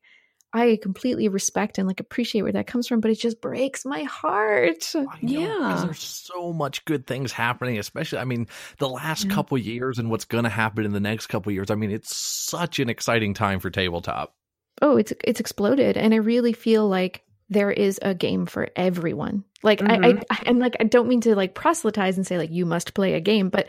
I 0.53 0.77
completely 0.81 1.27
respect 1.29 1.77
and 1.79 1.87
like 1.87 1.99
appreciate 1.99 2.43
where 2.43 2.51
that 2.51 2.67
comes 2.67 2.87
from, 2.87 2.99
but 2.99 3.09
it 3.11 3.15
just 3.19 3.41
breaks 3.41 3.85
my 3.85 4.03
heart. 4.03 4.93
I 4.95 5.01
know, 5.01 5.19
Yeah. 5.21 5.81
there's 5.85 5.99
so 6.03 6.53
much 6.53 6.85
good 6.85 7.07
things 7.07 7.31
happening, 7.31 7.79
especially, 7.79 8.19
I 8.19 8.25
mean, 8.25 8.47
the 8.77 8.87
last 8.89 9.25
Yeah. 9.25 9.31
couple 9.35 9.57
years 9.57 9.97
and 9.99 10.09
what's 10.09 10.25
going 10.25 10.43
to 10.43 10.49
happen 10.51 10.85
in 10.85 10.91
the 10.93 10.99
next 10.99 11.27
couple 11.27 11.51
years. 11.51 11.71
I 11.71 11.75
mean, 11.75 11.89
it's 11.91 12.15
such 12.15 12.79
an 12.79 12.89
exciting 12.89 13.33
time 13.33 13.59
for 13.59 13.69
tabletop. 13.69 14.35
oh 14.81 14.97
it's 14.97 15.13
it's 15.23 15.39
exploded 15.39 15.97
and 15.97 16.13
i 16.15 16.17
really 16.17 16.51
feel 16.51 16.87
like 16.89 17.21
there 17.49 17.69
is 17.69 17.99
a 18.01 18.15
game 18.15 18.47
for 18.47 18.69
everyone 18.75 19.43
like 19.61 19.81
I, 19.83 19.95
I 19.95 20.13
Mhm. 20.13 20.23
and 20.47 20.59
like 20.59 20.75
i 20.79 20.83
don't 20.83 21.07
mean 21.07 21.21
to 21.21 21.35
like 21.35 21.53
proselytize 21.53 22.17
and 22.17 22.25
say 22.25 22.39
like 22.39 22.49
you 22.51 22.65
must 22.65 22.95
play 22.95 23.13
a 23.13 23.19
game 23.19 23.49
but 23.49 23.67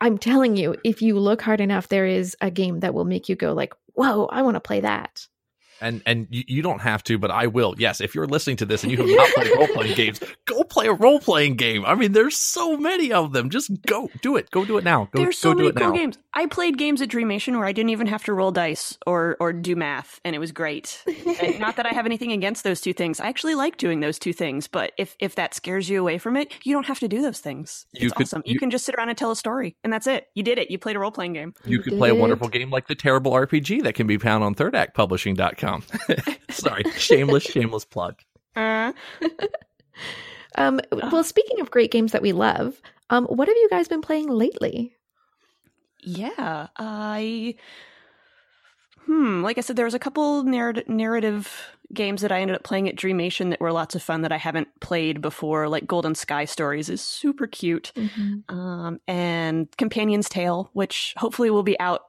i'm 0.00 0.16
telling 0.16 0.56
you 0.56 0.74
if 0.84 1.02
you 1.02 1.18
look 1.18 1.42
hard 1.42 1.60
enough 1.60 1.88
there 1.88 2.06
is 2.06 2.34
a 2.40 2.50
game 2.50 2.80
that 2.80 2.94
will 2.94 3.04
make 3.04 3.28
you 3.28 3.36
go 3.36 3.52
like 3.52 3.74
whoa 3.92 4.24
i 4.32 4.40
want 4.40 4.54
to 4.54 4.60
play 4.60 4.80
that 4.80 5.26
And 5.80 6.02
and 6.06 6.26
you, 6.30 6.44
you 6.46 6.62
don't 6.62 6.80
have 6.80 7.02
to, 7.04 7.18
but 7.18 7.30
I 7.30 7.46
will. 7.46 7.74
Yes, 7.78 8.00
if 8.00 8.14
you're 8.14 8.26
listening 8.26 8.56
to 8.58 8.66
this 8.66 8.82
and 8.82 8.90
you 8.92 8.98
have 8.98 9.06
not 9.08 9.28
played 9.30 9.56
role 9.56 9.68
playing 9.68 9.94
games, 9.94 10.20
go 10.44 10.62
play 10.64 10.86
a 10.88 10.92
role 10.92 11.20
playing 11.20 11.56
game. 11.56 11.84
I 11.84 11.94
mean, 11.94 12.12
there's 12.12 12.36
so 12.36 12.76
many 12.76 13.12
of 13.12 13.32
them. 13.32 13.50
Just 13.50 13.70
go 13.86 14.10
do 14.22 14.36
it. 14.36 14.50
Go 14.50 14.64
do 14.64 14.78
it 14.78 14.84
now. 14.84 15.08
Go, 15.12 15.22
There's 15.22 15.38
so 15.38 15.50
go 15.52 15.58
do 15.58 15.64
many 15.64 15.68
it 15.70 15.76
cool 15.76 15.88
now. 15.88 15.94
games. 15.94 16.18
I 16.34 16.46
played 16.46 16.78
games 16.78 17.00
at 17.02 17.08
Dreamation 17.08 17.56
where 17.56 17.66
I 17.66 17.72
didn't 17.72 17.90
even 17.90 18.06
have 18.08 18.24
to 18.24 18.32
roll 18.32 18.50
dice 18.52 18.96
or 19.06 19.36
or 19.40 19.52
do 19.52 19.76
math, 19.76 20.20
and 20.24 20.34
it 20.34 20.38
was 20.38 20.52
great. 20.52 21.02
Not 21.58 21.76
that 21.76 21.86
I 21.86 21.90
have 21.94 22.06
anything 22.06 22.32
against 22.32 22.64
those 22.64 22.80
two 22.80 22.92
things. 22.92 23.20
I 23.20 23.28
actually 23.28 23.54
like 23.54 23.76
doing 23.76 24.00
those 24.00 24.18
two 24.18 24.32
things, 24.32 24.66
but 24.68 24.92
if 24.98 25.16
if 25.20 25.34
that 25.36 25.54
scares 25.54 25.88
you 25.88 26.00
away 26.00 26.18
from 26.18 26.36
it, 26.36 26.52
you 26.64 26.72
don't 26.74 26.86
have 26.86 26.98
to 27.00 27.08
do 27.08 27.22
those 27.22 27.38
things. 27.40 27.86
It's 27.92 28.02
You 28.04 28.10
could- 28.10 28.26
awesome. 28.26 28.42
You, 28.44 28.54
you- 28.54 28.58
can 28.58 28.70
just 28.70 28.84
sit 28.84 28.94
around 28.96 29.08
and 29.10 29.18
tell 29.18 29.30
a 29.30 29.36
story, 29.36 29.76
and 29.84 29.92
that's 29.92 30.06
it. 30.06 30.26
You 30.34 30.42
did 30.42 30.58
it. 30.58 30.70
You 30.70 30.78
played 30.78 30.96
a 30.96 30.98
role 30.98 31.10
playing 31.12 31.34
game. 31.34 31.54
You 31.64 31.80
could 31.80 31.96
play 31.98 32.10
a 32.10 32.14
wonderful 32.14 32.48
game 32.48 32.70
like 32.70 32.88
the 32.88 32.94
Terrible 32.96 33.32
RPG 33.32 33.84
that 33.84 33.94
can 33.94 34.06
be 34.06 34.18
found 34.18 34.42
on 34.42 34.54
thirdactpublishing.com. 35.68 36.34
Sorry, 36.50 36.84
shameless, 36.96 37.44
shameless 37.44 37.84
plug. 37.84 38.16
Uh, 38.56 38.92
um 40.56 40.80
well 41.12 41.22
speaking 41.22 41.60
of 41.60 41.70
great 41.70 41.92
games 41.92 42.10
that 42.12 42.22
we 42.22 42.32
love 42.32 42.80
um 43.10 43.24
what 43.26 43.46
have 43.46 43.56
you 43.56 43.68
guys 43.70 43.86
been 43.86 44.00
playing 44.00 44.26
lately 44.28 44.92
yeah, 46.02 46.68
I. 46.76 47.56
Hmm. 49.06 49.42
Like 49.42 49.58
I 49.58 49.62
said, 49.62 49.76
there 49.76 49.84
was 49.84 49.94
a 49.94 49.98
couple 49.98 50.44
narrat- 50.44 50.88
narrative 50.88 51.50
games 51.94 52.20
that 52.20 52.30
I 52.30 52.40
ended 52.40 52.56
up 52.56 52.62
playing 52.62 52.88
at 52.88 52.96
Dreamation 52.96 53.50
that 53.50 53.60
were 53.60 53.72
lots 53.72 53.94
of 53.94 54.02
fun 54.02 54.20
that 54.22 54.32
I 54.32 54.36
haven't 54.36 54.68
played 54.80 55.22
before. 55.22 55.68
Like 55.68 55.86
Golden 55.86 56.14
Sky 56.14 56.44
Stories 56.44 56.90
is 56.90 57.00
super 57.00 57.46
cute. 57.46 57.92
um, 58.48 59.00
and 59.08 59.74
Companion's 59.78 60.28
Tale, 60.28 60.70
which 60.74 61.14
hopefully 61.16 61.50
will 61.50 61.62
be 61.62 61.78
out 61.80 62.02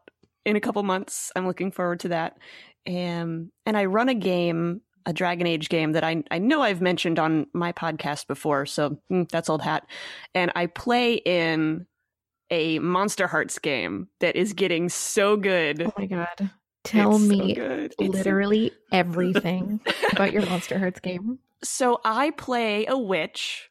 in 0.46 0.56
a 0.58 0.62
couple 0.62 0.84
months. 0.84 1.32
I'm 1.36 1.48
looking 1.48 1.72
forward 1.72 2.02
to 2.02 2.10
that. 2.10 2.38
Um, 2.88 3.52
and 3.66 3.78
I 3.78 3.86
run 3.86 4.10
a 4.10 4.16
game, 4.16 4.82
a 5.06 5.14
Dragon 5.14 5.48
Age 5.48 5.70
game 5.70 5.94
that 5.94 6.04
I 6.04 6.24
I 6.32 6.40
know 6.40 6.62
I've 6.62 6.82
mentioned 6.82 7.20
on 7.20 7.48
my 7.54 7.72
podcast 7.72 8.28
before, 8.28 8.66
so 8.66 9.00
mm, 9.12 9.30
that's 9.30 9.50
old 9.50 9.62
hat. 9.62 9.86
And 10.34 10.52
I 10.56 10.68
play 10.68 11.16
in 11.16 11.86
a 12.50 12.80
Monster 12.80 13.28
Hearts 13.28 13.60
game 13.60 14.08
that 14.22 14.36
is 14.36 14.54
getting 14.54 14.90
so 14.90 15.38
good. 15.38 15.84
oh 15.84 15.94
my 15.98 16.06
god 16.08 16.50
tell 16.84 17.16
It's 17.16 17.26
me 17.26 17.54
good. 17.54 17.94
So 18.00 18.06
literally 18.06 18.72
everything 18.92 19.82
about 20.12 20.32
your 20.34 20.46
monster 20.46 20.80
hearts 20.80 21.00
game 21.00 21.40
So 21.64 22.00
I 22.06 22.32
play 22.32 22.86
a 22.86 22.98
witch, 22.98 23.69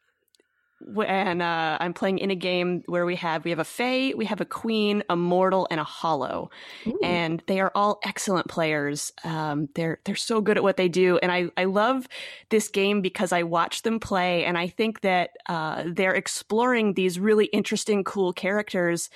wh- 0.81 1.09
and 1.09 1.43
uh, 1.43 1.79
I'm 1.81 1.95
playing 1.95 2.19
in 2.19 2.31
a 2.31 2.35
game 2.35 2.83
where 2.87 3.05
we 3.05 3.17
have 3.17 3.45
we 3.45 3.51
have 3.51 3.59
a 3.59 3.65
fae, 3.65 4.13
we 4.17 4.25
have 4.27 4.41
a 4.41 4.45
queen, 4.45 5.03
a 5.09 5.17
mortal, 5.17 5.67
and 5.71 5.81
a 5.81 5.85
hollow, 5.85 6.51
Ooh. 6.87 6.99
and 7.03 7.43
they 7.47 7.61
are 7.61 7.73
all 7.75 7.99
excellent 8.05 8.49
players. 8.49 9.13
Um, 9.25 9.69
they're 9.75 10.01
they're 10.05 10.17
so 10.17 10.41
good 10.41 10.57
at 10.57 10.63
what 10.63 10.77
they 10.77 10.89
do, 10.89 11.19
and 11.19 11.33
I 11.33 11.51
I 11.57 11.65
love 11.65 12.07
this 12.51 12.69
game 12.69 13.01
because 13.01 13.33
I 13.33 13.43
watch 13.43 13.83
them 13.83 14.01
play, 14.01 14.45
and 14.45 14.57
I 14.57 14.69
think 14.69 15.01
that 15.03 15.31
uh, 15.47 15.85
they're 15.87 16.15
exploring 16.15 16.95
these 16.95 17.19
really 17.19 17.47
interesting, 17.47 18.05
cool 18.05 18.33
characters, 18.33 19.11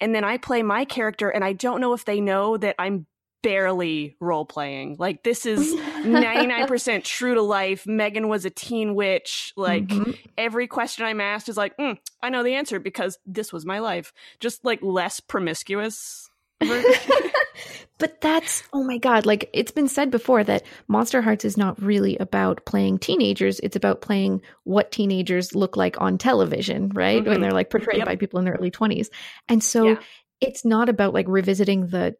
and 0.00 0.14
then 0.14 0.24
I 0.24 0.38
play 0.38 0.62
my 0.62 0.84
character, 0.84 1.28
and 1.30 1.44
I 1.44 1.52
don't 1.52 1.80
know 1.80 1.92
if 1.92 2.04
they 2.04 2.20
know 2.20 2.56
that 2.56 2.74
I'm 2.78 3.06
barely 3.42 4.16
role 4.20 4.44
playing. 4.44 4.96
Like 4.98 5.22
this 5.22 5.46
is 5.46 5.74
99% 6.02 7.04
true 7.04 7.34
to 7.34 7.42
life. 7.42 7.84
Meghan 7.84 8.28
was 8.28 8.44
a 8.44 8.50
teen 8.50 8.94
witch. 8.94 9.52
Like 9.56 9.86
Mhm. 9.86 10.18
every 10.36 10.66
question 10.66 11.04
I'm 11.06 11.20
asked 11.20 11.48
is 11.48 11.56
like, 11.56 11.76
mm, 11.76 11.96
I 12.22 12.30
know 12.30 12.42
the 12.42 12.54
answer 12.54 12.78
because 12.80 13.18
this 13.26 13.52
was 13.52 13.64
my 13.64 13.78
life. 13.78 14.12
Just 14.40 14.64
like 14.64 14.80
less 14.82 15.20
promiscuous. 15.20 16.28
but 17.98 18.20
that's 18.20 18.62
oh 18.72 18.82
my 18.82 18.98
god 18.98 19.26
like 19.26 19.48
it's 19.52 19.70
been 19.70 19.88
said 19.88 20.10
before 20.10 20.42
that 20.44 20.64
monster 20.88 21.20
hearts 21.22 21.44
is 21.44 21.56
not 21.56 21.80
really 21.80 22.16
about 22.18 22.64
playing 22.64 22.98
teenagers 22.98 23.60
it's 23.60 23.76
about 23.76 24.00
playing 24.00 24.40
what 24.64 24.90
teenagers 24.92 25.54
look 25.54 25.76
like 25.76 26.00
on 26.00 26.18
television 26.18 26.88
right 26.90 27.24
when 27.24 27.38
Mhm. 27.38 27.40
they're 27.42 27.52
like 27.52 27.70
portrayed 27.70 27.98
Yep. 27.98 28.06
by 28.06 28.16
people 28.16 28.38
in 28.40 28.44
their 28.44 28.54
early 28.54 28.70
20s 28.72 29.08
and 29.48 29.62
so 29.62 29.86
Yeah. 29.90 29.98
it's 30.40 30.64
not 30.64 30.88
about 30.88 31.14
like 31.14 31.26
revisiting 31.28 31.88
the 31.88 32.16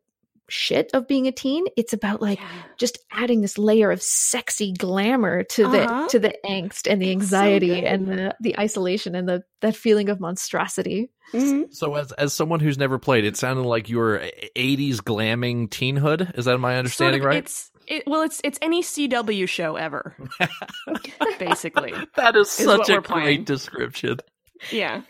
shit 0.49 0.90
of 0.95 1.07
being 1.07 1.26
a 1.26 1.33
teen 1.33 1.67
it's 1.76 1.93
about 1.93 2.23
like 2.23 2.38
just 2.78 2.99
adding 3.12 3.43
this 3.43 3.59
layer 3.59 3.90
of 3.90 4.00
sexy 4.02 4.73
glamour 4.73 5.43
to 5.45 5.69
the 5.69 5.83
Uh-huh. 5.83 6.09
to 6.09 6.19
the 6.19 6.35
angst 6.47 6.90
and 6.90 7.02
the 7.02 7.11
It's 7.12 7.28
so 7.31 7.37
anxiety 7.37 7.85
and 7.87 8.07
the 8.09 8.35
the 8.40 8.59
isolation 8.59 9.14
and 9.14 9.28
the 9.28 9.43
that 9.61 9.76
feeling 9.76 10.09
of 10.09 10.21
monstrosity 10.21 11.11
Mhm. 11.35 11.75
So, 11.75 11.95
as 11.97 12.11
as 12.12 12.33
someone 12.33 12.59
who's 12.61 12.78
never 12.78 12.99
played, 12.99 13.26
it 13.26 13.37
sounded 13.37 13.64
like 13.67 13.90
you 13.90 13.99
were 13.99 14.19
'80s 14.57 15.02
glamming 15.02 15.69
teenhood. 15.69 16.35
Is 16.38 16.47
that 16.47 16.57
my 16.57 16.78
understanding 16.78 17.21
Sort 17.21 17.35
of- 17.35 17.37
right? 17.37 17.45
It's 17.45 17.71
it, 17.87 18.05
well, 18.07 18.23
it's 18.23 18.40
it's 18.45 18.59
any 18.62 18.83
CW 18.83 19.47
show 19.47 19.76
ever, 19.76 20.17
basically. 21.38 21.93
that 22.17 22.37
is 22.37 22.49
is 22.59 22.64
such 22.64 22.88
a 22.88 22.95
great 22.95 23.05
playing. 23.05 23.45
description. 23.45 24.19
Yeah. 24.73 25.02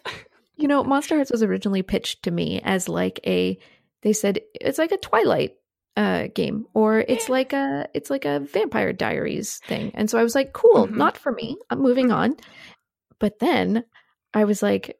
You 0.57 0.67
know, 0.69 0.83
Monster 0.83 1.15
Hearts 1.17 1.31
was 1.31 1.43
originally 1.43 1.83
pitched 1.83 2.25
to 2.25 2.31
me 2.33 2.61
as 2.65 2.89
like 2.89 3.21
a 3.27 3.59
they 4.03 4.13
said 4.13 4.41
it's 4.55 4.79
like 4.79 4.93
a 4.93 4.97
Twilight 4.99 5.55
uh 5.97 6.29
game 6.35 6.67
or 6.75 7.01
it's 7.01 7.29
like 7.29 7.53
a 7.53 7.89
it's 7.95 8.09
like 8.11 8.25
a 8.25 8.41
Vampire 8.41 8.93
Diaries 8.93 9.59
thing. 9.67 9.91
And 9.95 10.09
so 10.09 10.19
I 10.19 10.23
was 10.23 10.35
like, 10.35 10.53
cool, 10.53 10.87
Mhm. 10.87 10.97
not 10.97 11.19
for 11.19 11.33
me. 11.33 11.57
I'm 11.71 11.81
moving 11.81 12.13
on. 12.13 12.37
but 13.19 13.39
then 13.41 13.85
I 14.33 14.45
was 14.45 14.63
like, 14.63 14.97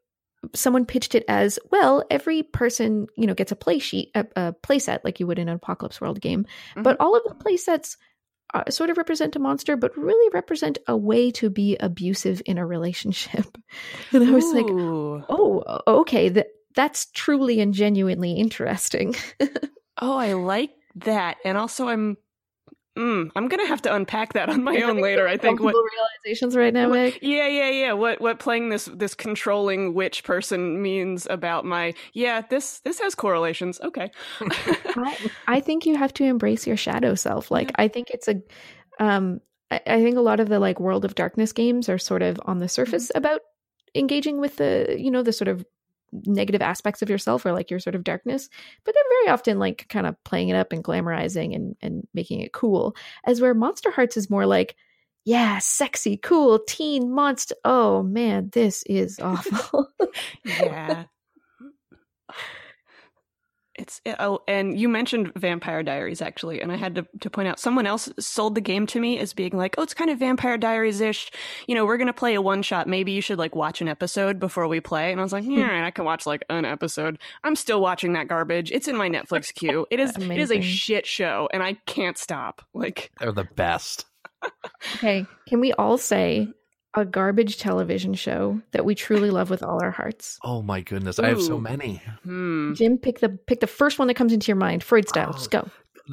someone 0.55 0.87
pitched 0.87 1.15
it 1.15 1.25
as 1.29 1.59
well. 1.71 2.03
Every 2.11 2.43
person, 2.43 3.07
you 3.17 3.27
know, 3.29 3.35
gets 3.35 3.53
a 3.53 3.57
play 3.57 3.79
sheet, 3.79 4.11
a, 4.17 4.27
a 4.35 4.53
play 4.55 4.79
set 4.81 5.05
like 5.05 5.21
you 5.21 5.27
would 5.29 5.39
in 5.39 5.49
an 5.49 5.55
Apocalypse 5.57 6.01
World 6.01 6.21
game, 6.21 6.45
Mm-hmm. 6.73 6.83
but 6.83 6.97
all 7.01 7.15
of 7.17 7.23
the 7.29 7.35
play 7.35 7.57
sets 7.57 7.97
uh, 8.55 8.65
sort 8.71 8.89
of 8.91 8.97
represent 8.97 9.37
a 9.37 9.39
monster, 9.39 9.77
but 9.77 9.95
really 9.97 10.31
represent 10.33 10.79
a 10.89 10.97
way 10.97 11.31
to 11.33 11.51
be 11.51 11.77
abusive 11.79 12.41
in 12.47 12.57
a 12.59 12.65
relationship. 12.67 13.45
and 14.13 14.25
I 14.25 14.31
was 14.31 14.47
like, 14.55 14.65
oh, 15.29 15.83
okay, 15.87 16.29
that's 16.79 17.07
truly 17.07 17.59
and 17.59 17.75
genuinely 17.75 18.35
interesting. 18.35 19.17
oh, 20.01 20.17
I 20.17 20.35
like 20.35 20.71
that. 20.95 21.39
And 21.45 21.59
also, 21.59 21.89
I'm, 21.89 22.17
mm, 22.97 23.29
I'm 23.35 23.49
gonna 23.49 23.67
have 23.67 23.83
to 23.83 23.93
unpack 23.93 24.35
that 24.35 24.49
on 24.49 24.63
my 24.63 24.81
own 24.83 25.03
later. 25.03 25.27
I 25.27 25.39
think 25.39 25.61
what. 25.61 25.75
Realizations 25.75 26.57
right 26.57 26.73
now, 26.73 26.89
Meg. 26.89 27.19
yeah, 27.21 27.49
yeah, 27.49 27.71
yeah. 27.71 27.93
What 27.95 28.21
what 28.21 28.39
playing 28.39 28.69
this 28.69 28.89
this 28.95 29.13
controlling 29.17 29.93
witch 29.93 30.23
person 30.23 30.81
means 30.81 31.27
about 31.29 31.65
my 31.65 31.95
yeah 32.13 32.43
this 32.49 32.79
this 32.85 33.01
has 33.01 33.17
correlations. 33.17 33.81
Okay, 33.81 34.13
I, 34.41 35.31
I 35.49 35.61
think 35.61 35.85
you 35.85 35.97
have 35.97 36.15
to 36.15 36.25
embrace 36.25 36.65
your 36.65 36.77
shadow 36.77 37.17
self. 37.17 37.51
Like 37.51 37.73
I 37.75 37.89
think 37.89 38.11
it's 38.11 38.29
a 38.29 38.41
um 39.01 39.41
I, 39.73 39.81
I 39.85 40.03
think 40.05 40.17
a 40.17 40.21
lot 40.21 40.39
of 40.39 40.49
the 40.49 40.61
like 40.61 40.79
World 40.79 41.05
of 41.05 41.17
Darkness 41.17 41.53
games 41.53 41.89
are 41.89 41.99
sort 41.99 42.23
of 42.23 42.41
on 42.45 42.61
the 42.61 42.69
surface 42.69 43.11
about 43.17 43.41
engaging 43.97 44.39
with 44.39 44.59
the 44.59 44.95
you 44.97 45.11
know 45.11 45.25
the 45.25 45.33
sort 45.33 45.49
of 45.49 45.65
negative 46.13 46.63
aspects 46.63 47.03
of 47.03 47.11
yourself 47.11 47.45
or 47.45 47.53
like 47.53 47.71
your 47.71 47.81
sort 47.81 47.95
of 47.95 48.05
darkness 48.05 48.49
but 48.85 48.95
they're 48.95 49.21
very 49.23 49.33
often 49.33 49.59
like 49.59 49.87
kind 49.89 50.07
of 50.07 50.23
playing 50.25 50.49
it 50.49 50.57
up 50.57 50.73
and 50.73 50.85
glamorizing 50.85 51.55
and 51.55 51.77
and 51.83 52.07
making 52.15 52.41
it 52.41 52.53
cool 52.53 52.97
as 53.25 53.41
where 53.41 53.55
monster 53.55 53.91
hearts 53.91 54.17
is 54.17 54.31
more 54.31 54.47
like 54.47 54.75
yeah 55.25 55.59
sexy 55.59 56.17
cool 56.17 56.59
teen 56.67 57.13
monster 57.13 57.55
oh 57.65 58.03
man 58.03 58.49
this 58.53 58.83
is 58.85 59.19
awful 59.23 59.89
yeah. 60.45 61.05
It's 63.79 64.01
oh, 64.19 64.41
and 64.49 64.79
you 64.79 64.89
mentioned 64.89 65.33
Vampire 65.37 65.85
Diaries 65.85 66.21
actually, 66.21 66.61
and 66.61 66.73
I 66.73 66.77
had 66.77 66.97
to 66.97 67.07
to 67.21 67.31
point 67.31 67.47
out 67.47 67.61
someone 67.61 67.87
else 67.87 68.09
sold 68.19 68.57
the 68.57 68.61
game 68.61 68.87
to 68.89 69.01
me 69.01 69.19
as 69.19 69.33
being 69.33 69.57
like, 69.57 69.77
oh, 69.79 69.83
it's 69.83 69.95
kind 69.95 70.11
of 70.11 70.19
Vampire 70.19 70.59
Diaries 70.59 71.01
ish. 71.01 71.31
You 71.69 71.77
know, 71.77 71.87
we're 71.87 71.97
gonna 71.97 72.13
play 72.13 72.35
a 72.35 72.43
one 72.43 72.63
shot. 72.63 72.89
Maybe 72.89 73.13
you 73.13 73.21
should 73.21 73.39
like 73.39 73.55
watch 73.55 73.81
an 73.81 73.87
episode 73.87 74.41
before 74.41 74.67
we 74.67 74.81
play. 74.81 75.13
And 75.13 75.21
I 75.21 75.23
was 75.23 75.33
like, 75.33 75.45
hmm. 75.45 75.53
yeah, 75.53 75.67
all 75.67 75.73
right, 75.73 75.85
I 75.85 75.93
can 75.93 76.05
watch 76.05 76.27
like 76.27 76.45
an 76.51 76.65
episode. 76.65 77.19
I'm 77.45 77.55
still 77.55 77.81
watching 77.81 78.15
that 78.15 78.27
garbage. 78.27 78.73
It's 78.73 78.89
in 78.89 78.97
my 78.97 79.09
Netflix 79.09 79.55
queue. 79.55 79.87
It 79.91 80.01
is 80.01 80.17
it 80.17 80.39
is 80.39 80.51
a 80.51 80.61
shit 80.61 81.07
show, 81.07 81.49
and 81.53 81.63
I 81.63 81.75
can't 81.87 82.19
stop. 82.19 82.63
Like, 82.75 83.13
They're 83.21 83.33
the 83.33 83.45
best. 83.45 84.07
Okay, 84.97 85.25
can 85.47 85.61
we 85.61 85.73
all 85.73 85.99
say 85.99 86.49
a 86.95 87.05
garbage 87.05 87.59
television 87.59 88.15
show 88.15 88.61
that 88.73 88.85
we 88.85 88.95
truly 88.95 89.31
love 89.31 89.51
with 89.51 89.63
all 89.63 89.83
our 89.83 89.91
hearts? 89.91 90.39
Oh 90.43 90.63
my 90.63 90.81
goodness, 90.81 91.19
I 91.19 91.29
have 91.29 91.43
so 91.43 91.59
many. 91.59 92.03
hmm. 92.25 92.73
Jim, 92.75 92.99
pick 92.99 93.21
the 93.21 93.29
pick 93.29 93.61
the 93.61 93.67
first 93.67 93.99
one 93.99 94.09
that 94.09 94.15
comes 94.15 94.33
into 94.33 94.49
your 94.49 94.57
mind, 94.57 94.83
Freud 94.83 95.09
style. 95.09 95.29
Oh. 95.31 95.33
Just 95.33 95.51
go. 95.51 95.69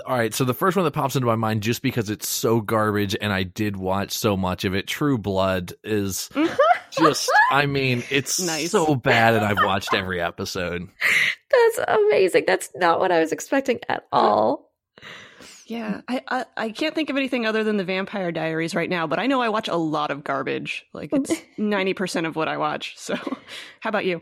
All 0.05 0.17
right, 0.17 0.34
so 0.34 0.44
the 0.44 0.53
first 0.53 0.75
one 0.75 0.84
that 0.84 0.91
pops 0.91 1.15
into 1.15 1.25
my 1.25 1.36
mind, 1.38 1.63
just 1.63 1.82
because 1.82 2.10
it's 2.10 2.27
so 2.27 2.60
garbage, 2.60 3.15
and 3.22 3.32
I 3.32 3.44
did 3.44 3.77
watch 3.77 4.12
so 4.12 4.36
much 4.36 4.65
of 4.65 4.75
it, 4.75 4.88
True 4.88 5.17
Blood 5.17 5.74
is 5.86 6.29
just. 6.91 7.32
I 7.50 7.65
mean, 7.65 8.03
it's 8.10 8.41
Nice. 8.41 8.72
so 8.72 8.96
bad, 8.96 9.36
and 9.36 9.46
I've 9.46 9.63
watched 9.63 9.94
every 9.94 10.20
episode. 10.20 10.89
That's 11.50 11.79
amazing. 11.88 12.44
That's 12.46 12.70
not 12.75 13.00
what 13.00 13.13
I 13.13 13.22
was 13.22 13.32
expecting 13.32 13.79
at 13.88 14.03
all. 14.12 14.64
Yeah, 15.65 16.01
I, 16.07 16.22
I 16.27 16.45
I 16.57 16.69
can't 16.69 16.93
think 16.93 17.10
of 17.10 17.17
anything 17.17 17.45
other 17.45 17.63
than 17.63 17.77
the 17.77 17.84
Vampire 17.84 18.31
Diaries 18.31 18.75
right 18.75 18.89
now, 18.89 19.07
but 19.07 19.17
I 19.19 19.25
know 19.27 19.41
I 19.41 19.50
watch 19.50 19.67
a 19.67 19.75
lot 19.75 20.12
of 20.12 20.24
garbage. 20.24 20.86
Like 20.93 21.10
it's 21.12 21.31
ninety 21.57 21.93
percent 21.93 22.27
of 22.27 22.36
what 22.36 22.48
I 22.48 22.57
watch. 22.57 22.93
So, 22.98 23.15
how 23.79 23.89
about 23.89 24.05
you? 24.05 24.22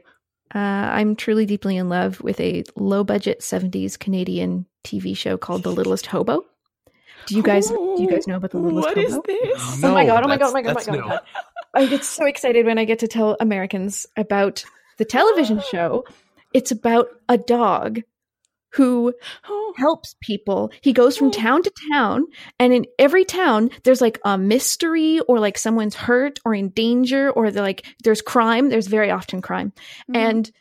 Uh, 0.55 0.59
I'm 0.59 1.15
truly 1.15 1.45
deeply 1.45 1.75
in 1.77 1.89
love 1.89 2.21
with 2.21 2.39
a 2.39 2.63
low 2.75 3.03
budget 3.03 3.39
70s 3.39 3.97
Canadian 3.97 4.67
TV 4.83 5.17
show 5.17 5.35
called 5.35 5.63
The 5.63 5.71
Littlest 5.75 6.05
Hobo. 6.05 6.45
Do 7.25 7.35
you 7.35 7.41
guys 7.41 7.69
do 7.69 7.95
you 7.97 8.07
guys 8.09 8.27
know 8.27 8.35
about 8.35 8.51
The 8.51 8.59
Littlest 8.59 8.88
What 8.95 8.97
Hobo? 8.97 9.07
is 9.07 9.19
this? 9.25 9.83
Oh 9.83 9.93
my 9.93 10.03
No, 10.03 10.13
god, 10.13 10.23
oh 10.23 10.27
my 10.27 10.38
god, 10.38 10.50
oh 10.50 10.53
my 10.53 10.62
god, 10.62 10.71
oh 10.71 10.73
my 10.75 10.83
god, 10.83 10.95
oh 10.95 11.07
my 11.07 11.09
god. 11.09 11.21
I 11.73 11.85
get 11.88 12.03
so 12.03 12.25
excited 12.25 12.65
when 12.67 12.77
I 12.77 12.85
get 12.85 13.00
to 13.00 13.07
tell 13.07 13.35
Americans 13.39 14.05
about 14.15 14.63
the 14.97 15.05
television 15.05 15.59
show. 15.71 16.05
It's 16.53 16.71
about 16.71 17.07
a 17.27 17.38
dog 17.38 18.01
who 18.74 19.13
Oh, 19.48 19.74
helps 19.77 20.15
people. 20.22 20.72
He 20.82 20.94
goes 20.94 21.18
from 21.18 21.32
town 21.32 21.63
to 21.63 21.72
town, 21.92 22.25
and 22.60 22.74
in 22.74 22.86
every 23.00 23.25
town, 23.25 23.70
there's 23.84 24.01
like 24.01 24.20
a 24.25 24.38
mystery, 24.38 25.20
or 25.22 25.39
like 25.39 25.58
someone's 25.58 25.96
hurt 25.96 26.39
or 26.46 26.53
in 26.53 26.70
danger, 26.70 27.30
or 27.32 27.51
like 27.51 27.86
there's 28.03 28.22
crime. 28.22 28.70
There's 28.70 28.88
very 28.88 29.12
often 29.12 29.42
crime, 29.42 29.72
Mm-hmm. 30.10 30.15
and 30.15 30.51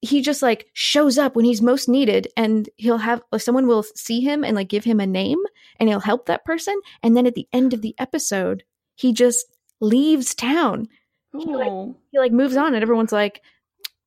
he 0.00 0.20
just 0.20 0.42
like 0.42 0.66
shows 0.74 1.16
up 1.16 1.34
when 1.34 1.44
he's 1.46 1.62
most 1.62 1.88
needed, 1.88 2.28
and 2.36 2.68
he'll 2.76 2.98
have 2.98 3.22
like, 3.32 3.40
someone 3.40 3.66
will 3.66 3.82
see 3.82 4.20
him 4.20 4.44
and 4.44 4.54
like 4.54 4.68
give 4.68 4.84
him 4.84 5.00
a 5.00 5.06
name, 5.06 5.38
and 5.80 5.88
he'll 5.88 6.00
help 6.00 6.26
that 6.26 6.44
person, 6.44 6.78
and 7.02 7.16
then 7.16 7.26
at 7.26 7.34
the 7.34 7.48
end 7.52 7.72
of 7.72 7.80
the 7.82 7.94
episode, 7.98 8.64
he 8.96 9.12
just 9.12 9.46
leaves 9.80 10.34
town. 10.34 10.88
oh. 11.34 11.96
He 12.10 12.18
like 12.18 12.32
moves 12.32 12.56
on, 12.56 12.74
and 12.74 12.82
everyone's 12.82 13.12
like. 13.12 13.40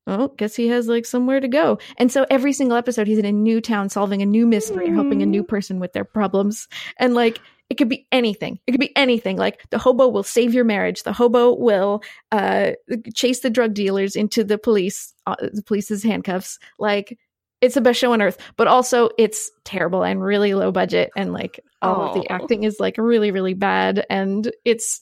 Oh, 0.08 0.30
guess 0.30 0.56
he 0.56 0.68
has 0.70 0.88
like 0.88 1.06
somewhere 1.06 1.42
to 1.42 1.48
go. 1.48 1.80
And 1.98 2.12
so 2.12 2.26
every 2.30 2.54
single 2.54 2.78
episode, 2.78 3.08
he's 3.08 3.18
in 3.18 3.26
a 3.26 3.32
new 3.32 3.60
town 3.60 3.90
solving 3.90 4.22
a 4.22 4.26
new 4.26 4.48
mystery 4.48 4.90
or 4.90 4.94
helping 4.94 5.22
a 5.22 5.26
new 5.26 5.44
person 5.44 5.80
with 5.80 5.92
their 5.92 6.06
problems. 6.06 6.68
And 6.98 7.14
like, 7.14 7.40
it 7.70 7.76
could 7.76 7.90
be 7.90 8.08
anything. 8.14 8.58
It 8.66 8.72
could 8.72 8.80
be 8.80 8.96
anything. 8.96 9.36
Like 9.36 9.70
the 9.70 9.78
hobo 9.78 10.08
will 10.08 10.24
save 10.24 10.54
your 10.54 10.64
marriage. 10.64 11.04
The 11.04 11.12
hobo 11.12 11.54
will 11.54 12.02
uh, 12.32 12.72
chase 13.14 13.42
the 13.42 13.50
drug 13.50 13.74
dealers 13.74 14.16
into 14.16 14.46
the 14.46 14.58
police, 14.58 15.14
uh, 15.26 15.36
the 15.52 15.62
police's 15.62 16.04
handcuffs. 16.04 16.58
Like, 16.80 17.20
it's 17.60 17.76
the 17.76 17.82
best 17.82 18.00
show 18.00 18.14
on 18.14 18.22
earth, 18.22 18.38
but 18.56 18.68
also 18.68 19.10
it's 19.18 19.52
terrible 19.66 20.04
and 20.04 20.24
really 20.24 20.54
low 20.54 20.72
budget. 20.72 21.10
And 21.18 21.34
like, 21.34 21.60
all 21.82 22.02
of 22.04 22.14
the 22.14 22.30
acting 22.32 22.64
is 22.64 22.80
like 22.80 22.98
really, 22.98 23.32
really 23.32 23.56
bad. 23.56 24.06
And 24.10 24.50
it's 24.64 25.02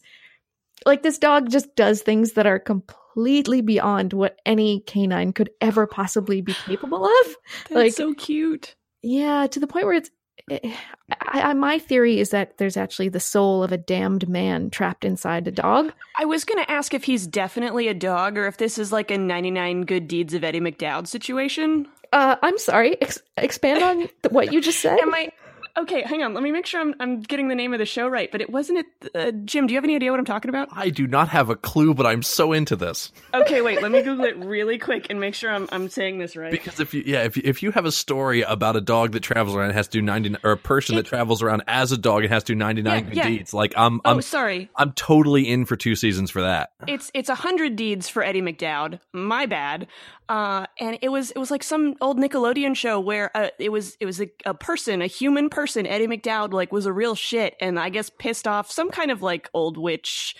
like 0.85 1.03
this 1.03 1.19
dog 1.19 1.49
just 1.49 1.75
does 1.75 2.01
things 2.01 2.33
that 2.33 2.47
are 2.47 2.59
completely 2.59 3.04
beyond 3.15 4.13
what 4.13 4.39
any 4.45 4.81
canine 4.81 5.33
could 5.33 5.49
ever 5.61 5.87
possibly 5.87 6.41
be 6.41 6.53
capable 6.53 7.05
of. 7.05 7.35
That's 7.69 7.71
like- 7.71 7.93
so 7.93 8.13
cute. 8.13 8.75
Yeah, 9.01 9.47
to 9.47 9.59
the 9.59 9.67
point 9.67 9.85
where 9.85 9.95
it's. 9.95 10.09
I, 10.51 10.75
I, 11.21 11.53
my 11.53 11.79
theory 11.79 12.19
is 12.19 12.29
that 12.29 12.57
there's 12.57 12.77
actually 12.77 13.09
the 13.09 13.19
soul 13.19 13.63
of 13.63 13.71
a 13.71 13.77
damned 13.77 14.27
man 14.29 14.69
trapped 14.69 15.03
inside 15.05 15.47
a 15.47 15.51
dog. 15.51 15.91
I 16.19 16.25
was 16.25 16.43
going 16.43 16.63
to 16.63 16.69
ask 16.69 16.93
if 16.93 17.03
he's 17.03 17.25
definitely 17.25 17.87
a 17.87 17.93
dog 17.95 18.37
or 18.37 18.45
if 18.45 18.57
this 18.57 18.77
is 18.77 18.91
like 18.91 19.09
a 19.11 19.17
99 19.17 19.83
good 19.85 20.07
deeds 20.07 20.33
of 20.35 20.43
Eddie 20.43 20.59
McDowd 20.59 21.07
situation. 21.07 21.87
Uh, 22.13 22.35
I'm 22.43 22.57
sorry. 22.59 22.99
Ex- 23.01 23.21
expand 23.37 23.83
on 23.83 24.09
what 24.31 24.53
you 24.53 24.61
just 24.61 24.81
said. 24.81 24.99
Am 24.99 25.13
I 25.13 25.29
Okay, 25.77 26.03
hang 26.03 26.23
on. 26.23 26.33
Let 26.33 26.41
me 26.43 26.51
make 26.51 26.65
sure 26.65 26.79
I'm 26.79 26.95
I'm 26.99 27.21
getting 27.21 27.49
the 27.49 27.55
name 27.55 27.73
of 27.73 27.79
the 27.79 27.85
show 27.85 28.07
right, 28.07 28.31
but 28.31 28.41
it 28.41 28.49
wasn't 28.49 28.79
it 28.79 29.11
uh, 29.13 29.31
Jim, 29.43 29.67
do 29.67 29.73
you 29.73 29.77
have 29.77 29.83
any 29.83 29.95
idea 29.95 30.11
what 30.11 30.19
I'm 30.19 30.25
talking 30.25 30.49
about? 30.49 30.69
I 30.71 30.89
do 30.89 31.05
not 31.05 31.27
have 31.29 31.49
a 31.49 31.55
clue, 31.55 31.93
but 31.93 32.05
I'm 32.05 32.21
so 32.23 32.53
into 32.53 32.75
this 32.75 33.11
Okay, 33.33 33.61
wait, 33.61 33.81
let 33.81 33.91
me 33.91 34.01
google 34.01 34.25
it 34.25 34.37
really 34.37 34.77
quick 34.77 35.07
and 35.09 35.19
make 35.19 35.35
sure 35.35 35.51
I'm 35.51 35.67
I'm 35.71 35.89
saying 35.89 36.19
this 36.19 36.35
right. 36.35 36.51
because 36.51 36.79
if 36.79 36.93
you, 36.93 37.03
yeah, 37.05 37.23
if 37.23 37.35
you, 37.35 37.43
if 37.45 37.61
you 37.61 37.71
have 37.71 37.85
a 37.85 37.91
story 37.91 38.41
about 38.41 38.75
a 38.75 38.81
dog 38.81 39.11
that 39.13 39.21
travels 39.21 39.55
around 39.55 39.67
and 39.67 39.75
has 39.75 39.87
to 39.89 39.97
do 39.97 40.01
ninety 40.01 40.35
or 40.43 40.53
a 40.53 40.57
person 40.57 40.95
that 40.95 41.05
travels 41.05 41.41
around 41.41 41.63
as 41.67 41.91
a 41.91 41.97
dog 41.97 42.23
and 42.23 42.31
has 42.31 42.43
to 42.45 42.53
do 42.53 42.55
ninety 42.55 42.81
nine 42.81 43.07
Yeah, 43.07 43.23
yeah. 43.23 43.29
deeds, 43.29 43.53
like 43.53 43.73
I'm 43.75 43.99
oh, 44.05 44.11
I'm 44.11 44.21
sorry. 44.21 44.69
I'm 44.75 44.93
totally 44.93 45.47
in 45.49 45.65
for 45.65 45.75
two 45.75 45.95
seasons 45.95 46.31
for 46.31 46.41
that. 46.41 46.71
It's 46.87 47.11
it's 47.13 47.29
a 47.29 47.35
hundred 47.35 47.75
deeds 47.75 48.07
for 48.07 48.23
Eddie 48.23 48.41
McDowd. 48.41 48.99
My 49.13 49.45
bad. 49.45 49.87
Uh, 50.27 50.65
and 50.79 50.97
it 51.01 51.09
was 51.09 51.31
it 51.31 51.37
was 51.37 51.51
like 51.51 51.63
some 51.63 51.95
old 52.01 52.17
Nickelodeon 52.17 52.75
show 52.75 52.99
where 52.99 53.35
uh, 53.37 53.49
it 53.59 53.71
was 53.71 53.95
it 53.99 54.05
was 54.05 54.19
a, 54.19 54.29
a 54.45 54.53
person, 54.53 55.01
a 55.01 55.07
human 55.07 55.49
person. 55.49 55.85
Eddie 55.85 56.07
McDowd 56.07 56.51
like 56.51 56.71
was 56.71 56.87
a 56.87 56.93
real 56.93 57.13
shit, 57.13 57.55
and 57.61 57.79
I 57.79 57.89
guess 57.89 58.09
pissed 58.09 58.47
off 58.47 58.71
some 58.71 58.89
kind 58.89 59.11
of 59.11 59.21
like 59.21 59.49
old 59.53 59.77
witch 59.77 60.35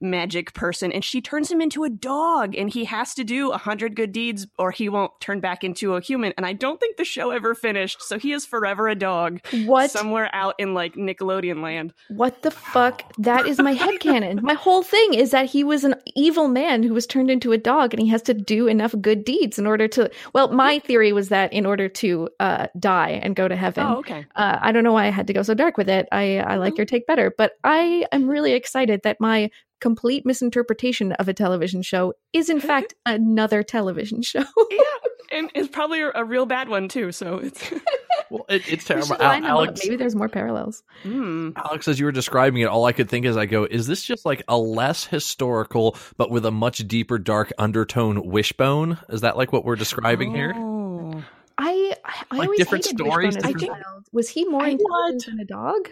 magic 0.00 0.54
person, 0.54 0.92
and 0.92 1.04
she 1.04 1.20
turns 1.20 1.50
him 1.50 1.60
into 1.60 1.84
a 1.84 1.90
dog, 1.90 2.54
and 2.56 2.70
he 2.70 2.84
has 2.86 3.14
to 3.14 3.24
do 3.24 3.50
a 3.52 3.58
hundred 3.58 3.96
good 3.96 4.12
deeds 4.12 4.46
or 4.58 4.70
he 4.70 4.88
won't 4.88 5.12
turn 5.20 5.40
back 5.40 5.62
into 5.62 5.94
a 5.94 6.00
human. 6.00 6.32
And 6.36 6.46
I 6.46 6.52
don't 6.52 6.80
think 6.80 6.96
the 6.96 7.04
show 7.04 7.30
ever 7.30 7.54
finished, 7.54 8.02
so 8.02 8.18
he 8.18 8.32
is 8.32 8.46
forever 8.46 8.88
a 8.88 8.94
dog 8.94 9.40
what? 9.64 9.90
somewhere 9.90 10.30
out 10.32 10.54
in 10.58 10.74
like 10.74 10.94
Nickelodeon 10.94 11.62
land. 11.62 11.92
What 12.08 12.42
the 12.42 12.50
fuck? 12.50 13.04
That 13.18 13.46
is 13.46 13.58
my 13.58 13.72
head 13.72 13.90
headcanon. 13.90 14.42
My 14.42 14.54
whole 14.54 14.82
thing 14.82 15.14
is 15.14 15.30
that 15.30 15.46
he 15.46 15.64
was 15.64 15.84
an 15.84 15.94
evil 16.14 16.48
man 16.48 16.82
who 16.82 16.94
was 16.94 17.06
turned 17.06 17.30
into 17.30 17.52
a 17.52 17.58
dog 17.58 17.92
and 17.92 18.02
he 18.02 18.08
has 18.08 18.22
to 18.22 18.34
do 18.34 18.66
enough 18.66 18.94
good 19.00 19.24
deeds 19.24 19.58
in 19.58 19.66
order 19.66 19.88
to. 19.88 20.10
Well, 20.32 20.52
my 20.52 20.78
theory 20.80 21.12
was 21.12 21.28
that 21.28 21.52
in 21.52 21.66
order 21.66 21.88
to 21.88 22.28
uh, 22.40 22.66
die 22.78 23.20
and 23.22 23.36
go 23.36 23.48
to 23.48 23.56
heaven. 23.56 23.84
Oh, 23.86 23.98
okay. 23.98 24.26
Uh, 24.36 24.58
I 24.60 24.72
don't 24.72 24.84
know 24.84 24.92
why 24.92 25.06
I 25.06 25.10
had 25.10 25.26
to 25.28 25.32
go 25.32 25.42
so 25.42 25.54
dark 25.54 25.76
with 25.76 25.88
it. 25.88 26.08
I, 26.12 26.38
I 26.38 26.56
like 26.56 26.76
your 26.76 26.86
take 26.86 27.06
better, 27.06 27.32
but 27.36 27.52
I 27.64 28.06
am 28.12 28.28
really 28.28 28.52
excited 28.52 29.02
that 29.02 29.20
my 29.20 29.50
complete 29.80 30.24
misinterpretation 30.26 31.12
of 31.12 31.28
a 31.28 31.34
television 31.34 31.82
show 31.82 32.14
is, 32.32 32.48
in 32.50 32.60
fact, 32.60 32.94
another 33.06 33.62
television 33.62 34.22
show. 34.22 34.44
yeah, 34.70 34.78
and 35.32 35.50
it's 35.54 35.68
probably 35.68 36.00
a, 36.00 36.10
a 36.14 36.24
real 36.24 36.46
bad 36.46 36.68
one 36.68 36.88
too. 36.88 37.12
So 37.12 37.38
it's 37.38 37.62
Well, 38.30 38.44
it, 38.48 38.62
it's 38.72 38.84
terrible. 38.84 39.08
should 39.08 39.20
Al- 39.20 39.28
line. 39.28 39.44
Alex, 39.44 39.80
Maybe 39.82 39.96
there's 39.96 40.14
more 40.14 40.28
parallels. 40.28 40.84
Hmm. 41.02 41.50
Alex, 41.56 41.88
as 41.88 41.98
you 41.98 42.04
were 42.06 42.12
describing 42.12 42.62
it, 42.62 42.66
all 42.66 42.84
I 42.84 42.92
could 42.92 43.08
think 43.08 43.26
is 43.26 43.36
I 43.36 43.46
go, 43.46 43.64
is 43.64 43.88
this 43.88 44.04
just 44.04 44.24
like 44.24 44.44
a 44.46 44.56
less 44.56 45.04
historical, 45.04 45.96
but 46.16 46.30
with 46.30 46.46
a 46.46 46.52
much 46.52 46.78
deeper, 46.86 47.18
dark 47.18 47.52
undertone 47.58 48.24
wishbone? 48.28 48.98
Is 49.08 49.22
that 49.22 49.36
like 49.36 49.52
what 49.52 49.64
we're 49.64 49.74
describing 49.74 50.32
here? 50.32 50.52
Oh. 50.54 51.24
I 51.58 51.94
I 52.04 52.22
I 52.30 52.36
Like 52.36 52.46
always 52.46 52.58
different 52.58 52.84
hated 52.86 52.98
stories, 53.00 53.34
Wishbone 53.34 53.50
as 53.50 53.50
a 53.50 53.58
different- 53.58 53.82
child. 53.84 54.04
Was 54.12 54.28
he 54.28 54.44
more 54.44 54.62
I- 54.62 54.68
intelligent 54.68 55.26
than 55.26 55.40
a 55.40 55.44
dog? 55.44 55.90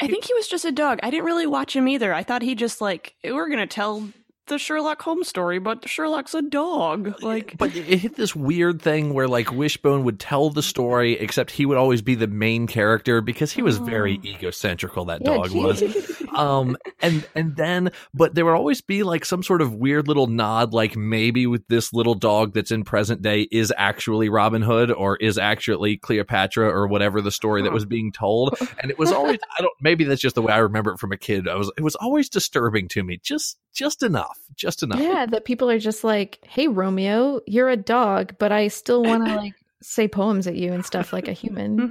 I 0.00 0.06
think 0.06 0.24
he 0.24 0.34
was 0.34 0.48
just 0.48 0.64
a 0.64 0.72
dog. 0.72 0.98
I 1.02 1.10
didn't 1.10 1.26
really 1.26 1.46
watch 1.46 1.76
him 1.76 1.86
either. 1.86 2.14
I 2.14 2.22
thought 2.22 2.42
he 2.42 2.54
just 2.54 2.80
like 2.80 3.14
we're 3.22 3.48
gonna 3.48 3.66
tell 3.66 4.08
the 4.50 4.58
Sherlock 4.58 5.00
Holmes 5.00 5.28
story, 5.28 5.58
but 5.58 5.88
Sherlock's 5.88 6.34
a 6.34 6.42
dog. 6.42 7.22
Like, 7.22 7.56
But 7.56 7.74
it 7.74 7.84
hit 8.00 8.16
this 8.16 8.36
weird 8.36 8.82
thing 8.82 9.14
where 9.14 9.26
like 9.26 9.50
Wishbone 9.50 10.04
would 10.04 10.20
tell 10.20 10.50
the 10.50 10.62
story, 10.62 11.14
except 11.18 11.50
he 11.50 11.64
would 11.64 11.78
always 11.78 12.02
be 12.02 12.14
the 12.14 12.26
main 12.26 12.66
character 12.66 13.22
because 13.22 13.50
he 13.52 13.62
was 13.62 13.78
very 13.78 14.20
Oh. 14.22 14.26
egocentrical. 14.26 15.06
That 15.06 15.22
Yeah, 15.24 15.36
dog 15.36 15.50
was. 15.52 15.82
um 16.36 16.76
and 17.00 17.26
and 17.34 17.56
then 17.56 17.90
but 18.14 18.34
there 18.34 18.44
would 18.44 18.54
always 18.54 18.80
be 18.80 19.02
like 19.02 19.24
some 19.24 19.42
sort 19.42 19.60
of 19.60 19.74
weird 19.74 20.06
little 20.06 20.28
nod 20.28 20.72
like 20.72 20.96
maybe 20.96 21.44
with 21.46 21.66
this 21.66 21.92
little 21.92 22.14
dog 22.14 22.54
that's 22.54 22.70
in 22.70 22.84
present 22.84 23.20
day 23.20 23.48
is 23.50 23.72
actually 23.76 24.28
robin 24.28 24.62
hood 24.62 24.92
or 24.92 25.16
is 25.16 25.38
actually 25.38 25.96
cleopatra 25.96 26.68
or 26.68 26.86
whatever 26.86 27.20
the 27.20 27.32
story 27.32 27.62
that 27.62 27.72
was 27.72 27.84
being 27.84 28.12
told 28.12 28.54
and 28.80 28.92
it 28.92 28.98
was 28.98 29.10
always 29.10 29.38
i 29.58 29.62
don't 29.62 29.72
maybe 29.80 30.04
that's 30.04 30.20
just 30.20 30.36
the 30.36 30.42
way 30.42 30.52
i 30.52 30.58
remember 30.58 30.92
it 30.92 30.98
from 31.00 31.10
a 31.10 31.16
kid 31.16 31.48
i 31.48 31.56
was 31.56 31.70
it 31.76 31.82
was 31.82 31.96
always 31.96 32.28
disturbing 32.28 32.86
to 32.86 33.02
me 33.02 33.18
just 33.22 33.58
just 33.74 34.02
enough 34.02 34.38
just 34.56 34.82
enough 34.82 35.00
yeah, 35.00 35.26
that 35.26 35.44
people 35.44 35.70
are 35.70 35.78
just 35.78 36.04
like, 36.04 36.38
"Hey, 36.46 36.68
Romeo, 36.68 37.40
you're 37.46 37.68
a 37.70 37.76
dog, 37.76 38.34
but 38.38 38.52
I 38.52 38.68
still 38.68 39.02
want 39.02 39.26
to 39.26 39.36
like 39.44 39.54
say 39.82 40.08
poems 40.08 40.46
at 40.46 40.56
you 40.56 40.72
and 40.72 40.84
stuff 40.84 41.12
like 41.12 41.28
a 41.28 41.32
human." 41.32 41.76
Mhm. 41.78 41.90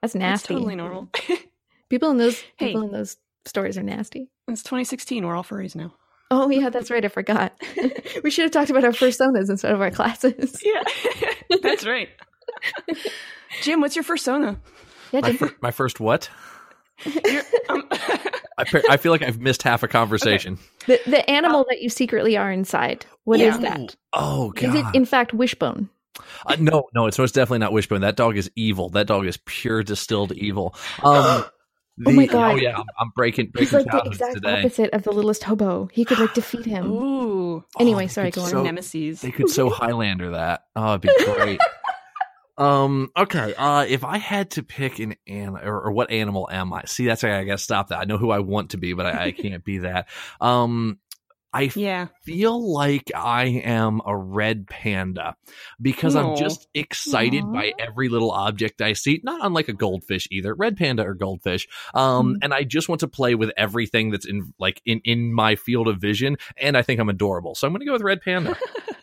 That's 0.00 0.12
that's 0.12 0.14
nasty. 0.14 0.54
totally 0.54 0.74
normal. 0.76 1.08
People 1.88 2.10
in 2.10 2.16
those 2.18 2.40
Hey. 2.56 2.68
people 2.68 2.82
in 2.82 2.92
those 2.92 3.16
stories 3.44 3.76
are 3.78 3.82
nasty. 3.82 4.30
it's 4.48 4.62
2016. 4.62 5.26
We're 5.26 5.36
all 5.36 5.44
furries 5.44 5.74
now. 5.76 5.92
Oh 6.30 6.48
yeah, 6.50 6.70
that's 6.70 6.90
right. 6.90 7.04
I 7.04 7.08
forgot. 7.08 7.52
we 8.24 8.30
should 8.30 8.44
have 8.44 8.50
talked 8.52 8.70
about 8.70 8.84
our 8.84 8.92
personas 8.92 9.50
instead 9.50 9.72
of 9.72 9.80
our 9.80 9.90
classes. 9.90 10.58
Yeah, 10.64 10.82
that's 11.62 11.84
right. 11.86 12.08
Jim, 13.62 13.80
what's 13.80 13.94
your 13.96 14.04
fursona? 14.04 14.58
Yeah, 15.12 15.20
my, 15.20 15.32
fir- 15.34 15.56
my 15.60 15.70
first 15.70 16.00
what 16.00 16.30
You're, 16.30 16.51
um, 17.68 17.84
I, 18.58 18.64
par- 18.64 18.82
I 18.90 18.96
feel 18.96 19.12
like 19.12 19.22
i've 19.22 19.40
missed 19.40 19.62
half 19.62 19.82
a 19.82 19.88
conversation 19.88 20.58
the 20.86 21.00
the 21.06 21.28
animal 21.30 21.64
that 21.70 21.80
you 21.82 21.88
secretly 21.88 22.36
are 22.36 22.50
inside. 22.52 23.06
What 23.24 23.40
is 23.40 23.54
Yeah. 23.56 23.76
that? 23.78 23.96
oh 24.12 24.50
god 24.52 24.64
Is 24.64 24.74
it 24.74 24.84
in 24.94 25.04
fact 25.04 25.32
wishbone? 25.32 25.88
Uh, 26.46 26.56
no, 26.58 26.84
no, 26.94 27.06
it's 27.06 27.18
most 27.18 27.34
definitely 27.34 27.60
not 27.60 27.72
Wishbone. 27.72 28.02
That 28.02 28.16
dog 28.16 28.36
is 28.36 28.50
evil. 28.54 28.90
That 28.90 29.06
dog 29.06 29.26
is 29.26 29.38
pure 29.46 29.82
distilled 29.82 30.32
evil. 30.32 30.74
Um, 31.02 31.44
Oh 32.06 32.10
my 32.10 32.24
God. 32.26 32.52
Oh 32.52 32.56
yeah, 32.56 32.76
I'm, 32.76 32.84
I'm 32.98 33.10
breaking 33.14 33.52
He's 33.56 33.70
like 33.72 33.84
the 33.84 34.02
exact 34.06 34.34
today. 34.36 34.60
opposite 34.60 34.90
of 34.94 35.02
the 35.02 35.12
littlest 35.12 35.44
hobo. 35.44 35.88
He 35.92 36.04
could 36.06 36.18
like 36.18 36.32
defeat 36.34 36.64
him. 36.64 36.90
ooh, 36.90 37.64
Anyway, 37.78 38.04
Oh, 38.04 38.08
sorry, 38.08 38.28
they 38.28 38.30
go 38.40 38.40
could 38.46 38.54
on. 38.54 38.60
so- 38.60 38.62
nemesis. 38.62 39.20
They 39.20 39.30
could 39.30 39.50
so 39.50 39.68
Highlander 39.70 40.30
that. 40.30 40.64
Oh, 40.74 40.94
it'd 40.94 41.02
be 41.02 41.10
great. 41.24 41.60
um. 42.58 43.10
Okay. 43.16 43.54
Uh, 43.54 43.86
if 43.88 44.04
I 44.04 44.18
had 44.18 44.50
to 44.52 44.62
pick 44.62 44.98
an 44.98 45.14
an 45.26 45.56
or, 45.56 45.82
or 45.82 45.92
what 45.92 46.10
animal 46.10 46.48
am 46.50 46.72
I? 46.72 46.84
See, 46.84 47.06
that's 47.06 47.22
why 47.22 47.38
I 47.38 47.44
gotta 47.44 47.58
stop 47.58 47.88
that. 47.88 47.98
I 47.98 48.04
know 48.04 48.18
who 48.18 48.30
I 48.30 48.40
want 48.40 48.70
to 48.70 48.76
be, 48.76 48.92
but 48.92 49.06
I, 49.06 49.26
I 49.26 49.32
can't 49.32 49.64
be 49.64 49.78
that. 49.78 50.08
Um. 50.40 50.98
I 51.54 51.70
yeah. 51.76 52.06
feel 52.22 52.72
like 52.72 53.10
I 53.14 53.44
am 53.44 54.00
a 54.06 54.16
red 54.16 54.66
panda 54.66 55.36
because 55.80 56.16
I'm 56.16 56.36
just 56.36 56.66
excited 56.74 57.44
Aw. 57.44 57.52
by 57.52 57.72
every 57.78 58.08
little 58.08 58.30
object 58.30 58.80
I 58.80 58.94
see. 58.94 59.20
Not 59.22 59.44
unlike 59.44 59.68
a 59.68 59.72
goldfish 59.74 60.26
either, 60.30 60.54
red 60.54 60.76
panda 60.76 61.02
or 61.04 61.14
goldfish. 61.14 61.68
Um, 61.94 62.34
Mm. 62.34 62.38
and 62.42 62.54
I 62.54 62.64
just 62.64 62.88
want 62.88 63.00
to 63.00 63.08
play 63.08 63.34
with 63.34 63.50
everything 63.56 64.10
that's 64.10 64.26
in 64.26 64.54
like 64.58 64.80
in 64.86 65.00
in 65.04 65.32
my 65.34 65.56
field 65.56 65.88
of 65.88 65.98
vision. 66.00 66.36
And 66.56 66.76
I 66.76 66.82
think 66.82 67.00
I'm 67.00 67.08
adorable, 67.08 67.54
so 67.54 67.66
I'm 67.66 67.72
going 67.72 67.80
to 67.80 67.86
go 67.86 67.92
with 67.92 68.02
red 68.02 68.22
panda. 68.22 68.56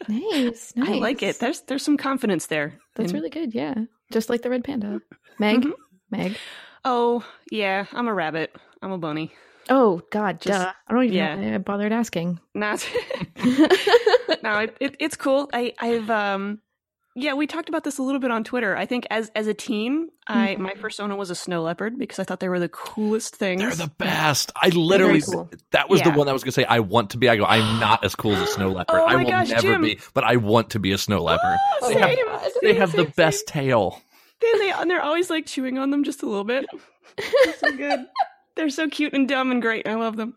Nice, 0.07 0.73
nice. 0.75 0.89
I 0.89 0.93
like 0.93 1.21
it. 1.21 1.39
There's 1.39 1.61
there's 1.61 1.83
some 1.83 1.97
confidence 1.97 2.47
there. 2.47 2.79
That's 2.95 3.11
And- 3.11 3.19
really 3.19 3.29
good. 3.29 3.53
Yeah, 3.53 3.75
just 4.11 4.29
like 4.29 4.41
the 4.41 4.49
red 4.49 4.63
panda. 4.63 5.01
Meg, 5.37 5.61
Mhm. 5.61 5.73
Meg. 6.09 6.35
Oh 6.85 7.23
yeah, 7.51 7.85
I'm 7.93 8.07
a 8.07 8.13
rabbit. 8.13 8.55
I'm 8.81 8.91
a 8.91 8.97
bunny. 8.97 9.33
Oh 9.69 10.01
God, 10.11 10.41
Just- 10.41 10.59
duh. 10.65 10.71
I 10.87 10.93
don't 10.93 11.03
even 11.05 11.15
yeah. 11.15 11.35
know 11.35 11.55
I 11.55 11.57
bothered 11.59 11.91
asking. 11.91 12.39
Not. 12.55 12.87
no, 14.43 14.59
it, 14.59 14.77
it, 14.79 14.95
it's 14.99 15.15
cool. 15.15 15.49
I 15.53 15.73
I've 15.79 16.09
um 16.09 16.59
yeah, 17.15 17.33
we 17.33 17.47
talked 17.47 17.67
about 17.69 17.83
this 17.83 17.97
a 17.97 18.03
little 18.03 18.21
bit 18.21 18.31
on 18.31 18.43
Twitter. 18.43 18.77
I 18.77 18.85
think 18.85 19.05
as 19.09 19.29
as 19.35 19.47
a 19.47 19.53
teen, 19.53 20.09
I 20.27 20.55
Mhm. 20.55 20.59
my 20.59 20.73
persona 20.75 21.15
was 21.15 21.29
a 21.29 21.35
snow 21.35 21.61
leopard 21.63 21.97
because 21.97 22.17
I 22.19 22.23
thought 22.23 22.39
they 22.39 22.47
were 22.49 22.59
the 22.59 22.69
coolest 22.69 23.35
things. 23.35 23.61
They're 23.61 23.87
the 23.87 23.91
best. 23.97 24.51
I 24.55 24.69
literally 24.69 25.21
cool. 25.21 25.49
that 25.71 25.89
was 25.89 26.01
the 26.01 26.09
Yeah. 26.09 26.15
one 26.15 26.29
I 26.29 26.33
was 26.33 26.43
going 26.43 26.51
to 26.51 26.55
say. 26.61 26.65
I 26.65 26.79
want 26.79 27.09
to 27.11 27.17
be. 27.17 27.27
I 27.27 27.35
go. 27.35 27.45
I'm 27.45 27.79
not 27.79 28.03
as 28.05 28.15
cool 28.15 28.33
as 28.33 28.41
a 28.41 28.47
snow 28.47 28.69
leopard. 28.71 28.95
Oh 29.01 29.05
I 29.05 29.15
will 29.17 29.25
gosh, 29.25 29.49
never 29.49 29.61
Jim. 29.73 29.81
be, 29.81 29.99
but 30.13 30.23
I 30.23 30.37
want 30.37 30.69
to 30.71 30.79
be 30.79 30.91
a 30.93 30.97
snow 30.97 31.21
leopard. 31.23 31.57
Oh, 31.81 31.89
they 31.89 31.95
same. 31.95 32.27
have, 32.27 32.51
they 32.61 32.73
have 32.75 32.91
the 32.93 33.03
Same, 33.03 33.13
best 33.17 33.47
tail. 33.47 34.01
And 34.41 34.61
they 34.61 34.71
and 34.71 34.89
they're 34.89 35.01
always 35.01 35.29
like 35.29 35.45
chewing 35.47 35.77
on 35.77 35.89
them 35.91 36.03
just 36.05 36.23
a 36.23 36.25
little 36.25 36.45
bit. 36.45 36.65
They're 37.43 37.53
so 37.57 37.71
good. 37.75 38.05
They're 38.55 38.69
so 38.69 38.89
cute 38.89 39.13
and 39.13 39.27
dumb 39.27 39.51
and 39.51 39.61
great. 39.61 39.87
I 39.87 39.95
love 39.95 40.17
them. 40.17 40.35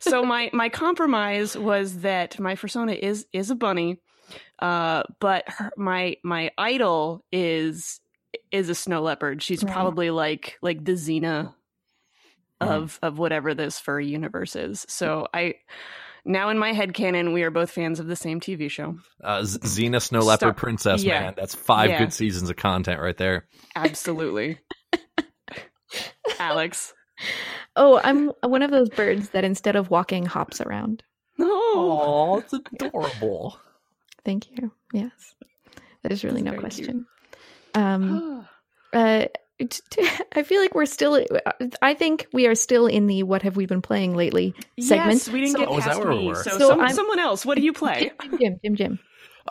So 0.00 0.24
my 0.24 0.50
my 0.52 0.68
compromise 0.68 1.56
was 1.56 2.00
that 2.00 2.38
my 2.40 2.54
persona 2.54 2.92
is 2.92 3.26
is 3.32 3.50
a 3.50 3.54
bunny, 3.54 4.00
uh, 4.58 5.04
but 5.20 5.44
her, 5.48 5.70
my 5.76 6.16
my 6.24 6.50
idol 6.58 7.24
is 7.32 8.00
is 8.52 8.68
a 8.68 8.74
snow 8.74 9.02
leopard. 9.02 9.42
She's 9.42 9.62
Right. 9.64 9.72
probably 9.72 10.10
like 10.10 10.58
like 10.62 10.84
the 10.84 10.92
Xena 10.92 11.54
Mhm. 12.62 12.68
of 12.68 12.98
of 13.02 13.18
whatever 13.18 13.54
this 13.54 13.78
furry 13.80 14.06
universe 14.06 14.54
is. 14.56 14.84
So 14.88 15.26
I 15.32 15.54
now 16.24 16.48
in 16.50 16.58
my 16.58 16.72
head 16.72 16.92
canon 16.92 17.32
we 17.32 17.42
are 17.42 17.50
both 17.50 17.70
fans 17.70 17.98
of 18.00 18.06
the 18.06 18.16
same 18.16 18.38
TV 18.40 18.68
show. 18.70 18.98
Uh, 19.24 19.40
Xena 19.40 20.02
Snow 20.02 20.20
Leopard 20.20 20.48
Stop. 20.50 20.56
Princess, 20.58 21.02
Yeah. 21.02 21.20
man. 21.20 21.34
That's 21.36 21.54
five 21.54 21.88
Yeah. 21.90 21.98
good 22.00 22.12
seasons 22.12 22.50
of 22.50 22.56
content 22.56 23.00
right 23.00 23.16
there. 23.16 23.46
Absolutely. 23.74 24.58
Alex. 26.38 26.92
Oh, 27.76 28.00
I'm 28.02 28.28
one 28.42 28.62
of 28.62 28.70
those 28.70 28.88
birds 28.90 29.30
that 29.30 29.44
instead 29.44 29.76
of 29.76 29.90
walking 29.90 30.26
hops 30.26 30.60
around. 30.60 31.02
No. 31.38 31.46
Oh, 31.48 32.38
it's 32.44 32.52
adorable. 32.82 33.58
Thank 34.24 34.50
you. 34.50 34.72
Yes, 34.92 35.34
that 36.02 36.12
is 36.12 36.24
really 36.24 36.42
That's 36.42 36.56
no 36.56 36.60
very 36.60 36.70
cute. 36.70 36.86
question. 36.88 37.06
Um, 37.74 38.46
uh, 38.92 39.26
t- 39.58 39.66
t- 39.90 40.08
I 40.34 40.42
feel 40.42 40.60
like 40.60 40.74
we're 40.74 40.86
still. 40.86 41.24
I 41.80 41.94
think 41.94 42.26
we 42.32 42.46
are 42.46 42.54
still 42.54 42.86
in 42.86 43.06
the 43.06 43.22
"What 43.22 43.42
have 43.42 43.56
we 43.56 43.66
been 43.66 43.82
playing 43.82 44.14
lately?" 44.16 44.54
segment. 44.80 45.12
Yes, 45.12 45.28
we 45.28 45.40
didn't 45.40 45.52
So- 45.52 45.58
get 45.60 45.68
Oh, 45.68 45.78
is 45.78 45.84
that 45.84 45.90
past 45.94 46.00
where 46.00 46.10
we 46.12 46.18
me. 46.18 46.28
were? 46.28 46.34
So, 46.42 46.58
So 46.58 46.68
some, 46.68 46.88
someone 46.90 47.18
else. 47.18 47.46
What 47.46 47.56
do 47.56 47.62
you 47.62 47.72
play? 47.82 48.10
Jim, 48.22 48.38
Jim, 48.38 48.60
Jim, 48.64 48.76
Jim. 48.76 48.98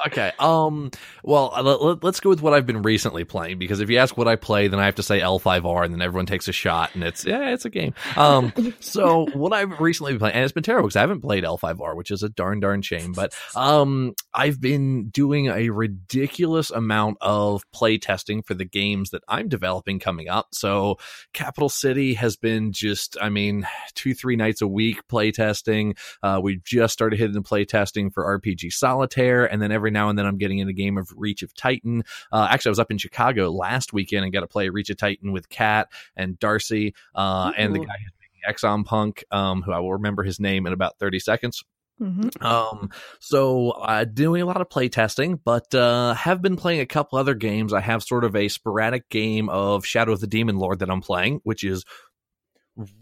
Okay. 0.07 0.31
Um. 0.39 0.91
Well, 1.23 1.51
uh, 1.55 1.61
let, 1.61 2.03
us 2.03 2.19
go 2.19 2.29
with 2.29 2.41
what 2.41 2.53
I've 2.53 2.65
been 2.65 2.81
recently 2.81 3.23
playing 3.23 3.59
because 3.59 3.79
if 3.79 3.89
you 3.89 3.97
ask 3.97 4.17
what 4.17 4.27
I 4.27 4.35
play, 4.35 4.67
then 4.67 4.79
I 4.79 4.85
have 4.85 4.95
to 4.95 5.03
say 5.03 5.19
L5R, 5.19 5.85
and 5.85 5.93
then 5.93 6.01
everyone 6.01 6.25
takes 6.25 6.47
a 6.47 6.53
shot, 6.53 6.95
and 6.95 7.03
it's 7.03 7.25
yeah, 7.25 7.49
it's 7.49 7.65
a 7.65 7.69
game. 7.69 7.93
Um. 8.15 8.53
so 8.79 9.25
what 9.33 9.53
I've 9.53 9.79
recently 9.79 10.13
been 10.13 10.19
playing, 10.19 10.35
and 10.35 10.43
it's 10.43 10.53
been 10.53 10.63
terrible 10.63 10.87
because 10.87 10.95
I 10.95 11.01
haven't 11.01 11.21
played 11.21 11.43
L5R, 11.43 11.95
which 11.95 12.11
is 12.11 12.23
a 12.23 12.29
darn 12.29 12.59
darn 12.59 12.81
shame. 12.81 13.11
But 13.11 13.33
um, 13.55 14.13
I've 14.33 14.61
been 14.61 15.09
doing 15.09 15.47
a 15.47 15.69
ridiculous 15.69 16.71
amount 16.71 17.17
of 17.21 17.63
play 17.71 17.97
testing 17.97 18.41
for 18.41 18.53
the 18.53 18.65
games 18.65 19.09
that 19.09 19.23
I'm 19.27 19.49
developing 19.49 19.99
coming 19.99 20.29
up. 20.29 20.49
So 20.53 20.97
Capital 21.33 21.69
City 21.69 22.13
has 22.13 22.35
been 22.35 22.71
just, 22.71 23.17
I 23.21 23.29
mean, 23.29 23.67
two 23.95 24.13
three 24.13 24.35
nights 24.35 24.61
a 24.61 24.67
week 24.67 25.07
play 25.07 25.31
testing. 25.31 25.95
Uh, 26.23 26.39
we 26.41 26.61
just 26.63 26.93
started 26.93 27.19
hitting 27.19 27.33
the 27.33 27.41
play 27.41 27.65
testing 27.65 28.09
for 28.09 28.39
RPG 28.39 28.71
Solitaire, 28.71 29.45
and 29.45 29.61
then 29.61 29.71
every 29.71 29.88
now 29.91 30.09
and 30.09 30.17
then 30.17 30.25
I'm 30.25 30.37
getting 30.37 30.59
in 30.59 30.67
a 30.67 30.73
game 30.73 30.97
of 30.97 31.11
Reach 31.15 31.43
of 31.43 31.53
Titan. 31.53 32.03
Uh, 32.31 32.47
actually, 32.49 32.69
I 32.69 32.71
was 32.71 32.79
up 32.79 32.91
in 32.91 32.97
Chicago 32.97 33.51
last 33.51 33.93
weekend 33.93 34.23
and 34.23 34.33
got 34.33 34.41
to 34.41 34.47
play 34.47 34.69
Reach 34.69 34.89
of 34.89 34.97
Titan 34.97 35.31
with 35.31 35.49
Kat 35.49 35.89
and 36.15 36.39
Darcy, 36.39 36.93
uh, 37.15 37.51
and 37.57 37.73
the 37.73 37.79
guy 37.79 37.95
who's 38.03 38.13
making 38.21 38.53
Exxon 38.53 38.85
Punk, 38.85 39.23
um, 39.31 39.61
who 39.61 39.71
I 39.71 39.79
will 39.79 39.93
remember 39.93 40.23
his 40.23 40.39
name 40.39 40.67
in 40.67 40.73
about 40.73 40.97
30 40.99 41.19
seconds. 41.19 41.63
Mhm. 42.01 42.41
Um, 42.43 42.89
so 43.19 43.71
uh, 43.71 44.05
doing 44.05 44.41
a 44.41 44.45
lot 44.45 44.61
of 44.61 44.69
play 44.69 44.87
testing, 44.87 45.35
but 45.35 45.73
uh, 45.75 46.13
have 46.13 46.41
been 46.41 46.55
playing 46.55 46.79
a 46.79 46.85
couple 46.85 47.19
other 47.19 47.35
games. 47.35 47.73
I 47.73 47.81
have 47.81 48.03
sort 48.03 48.23
of 48.23 48.35
a 48.35 48.47
sporadic 48.47 49.09
game 49.09 49.49
of 49.49 49.85
Shadow 49.85 50.13
of 50.13 50.21
the 50.21 50.27
Demon 50.27 50.57
Lord 50.57 50.79
that 50.79 50.89
I'm 50.89 51.01
playing, 51.01 51.41
which 51.43 51.63
is 51.63 51.83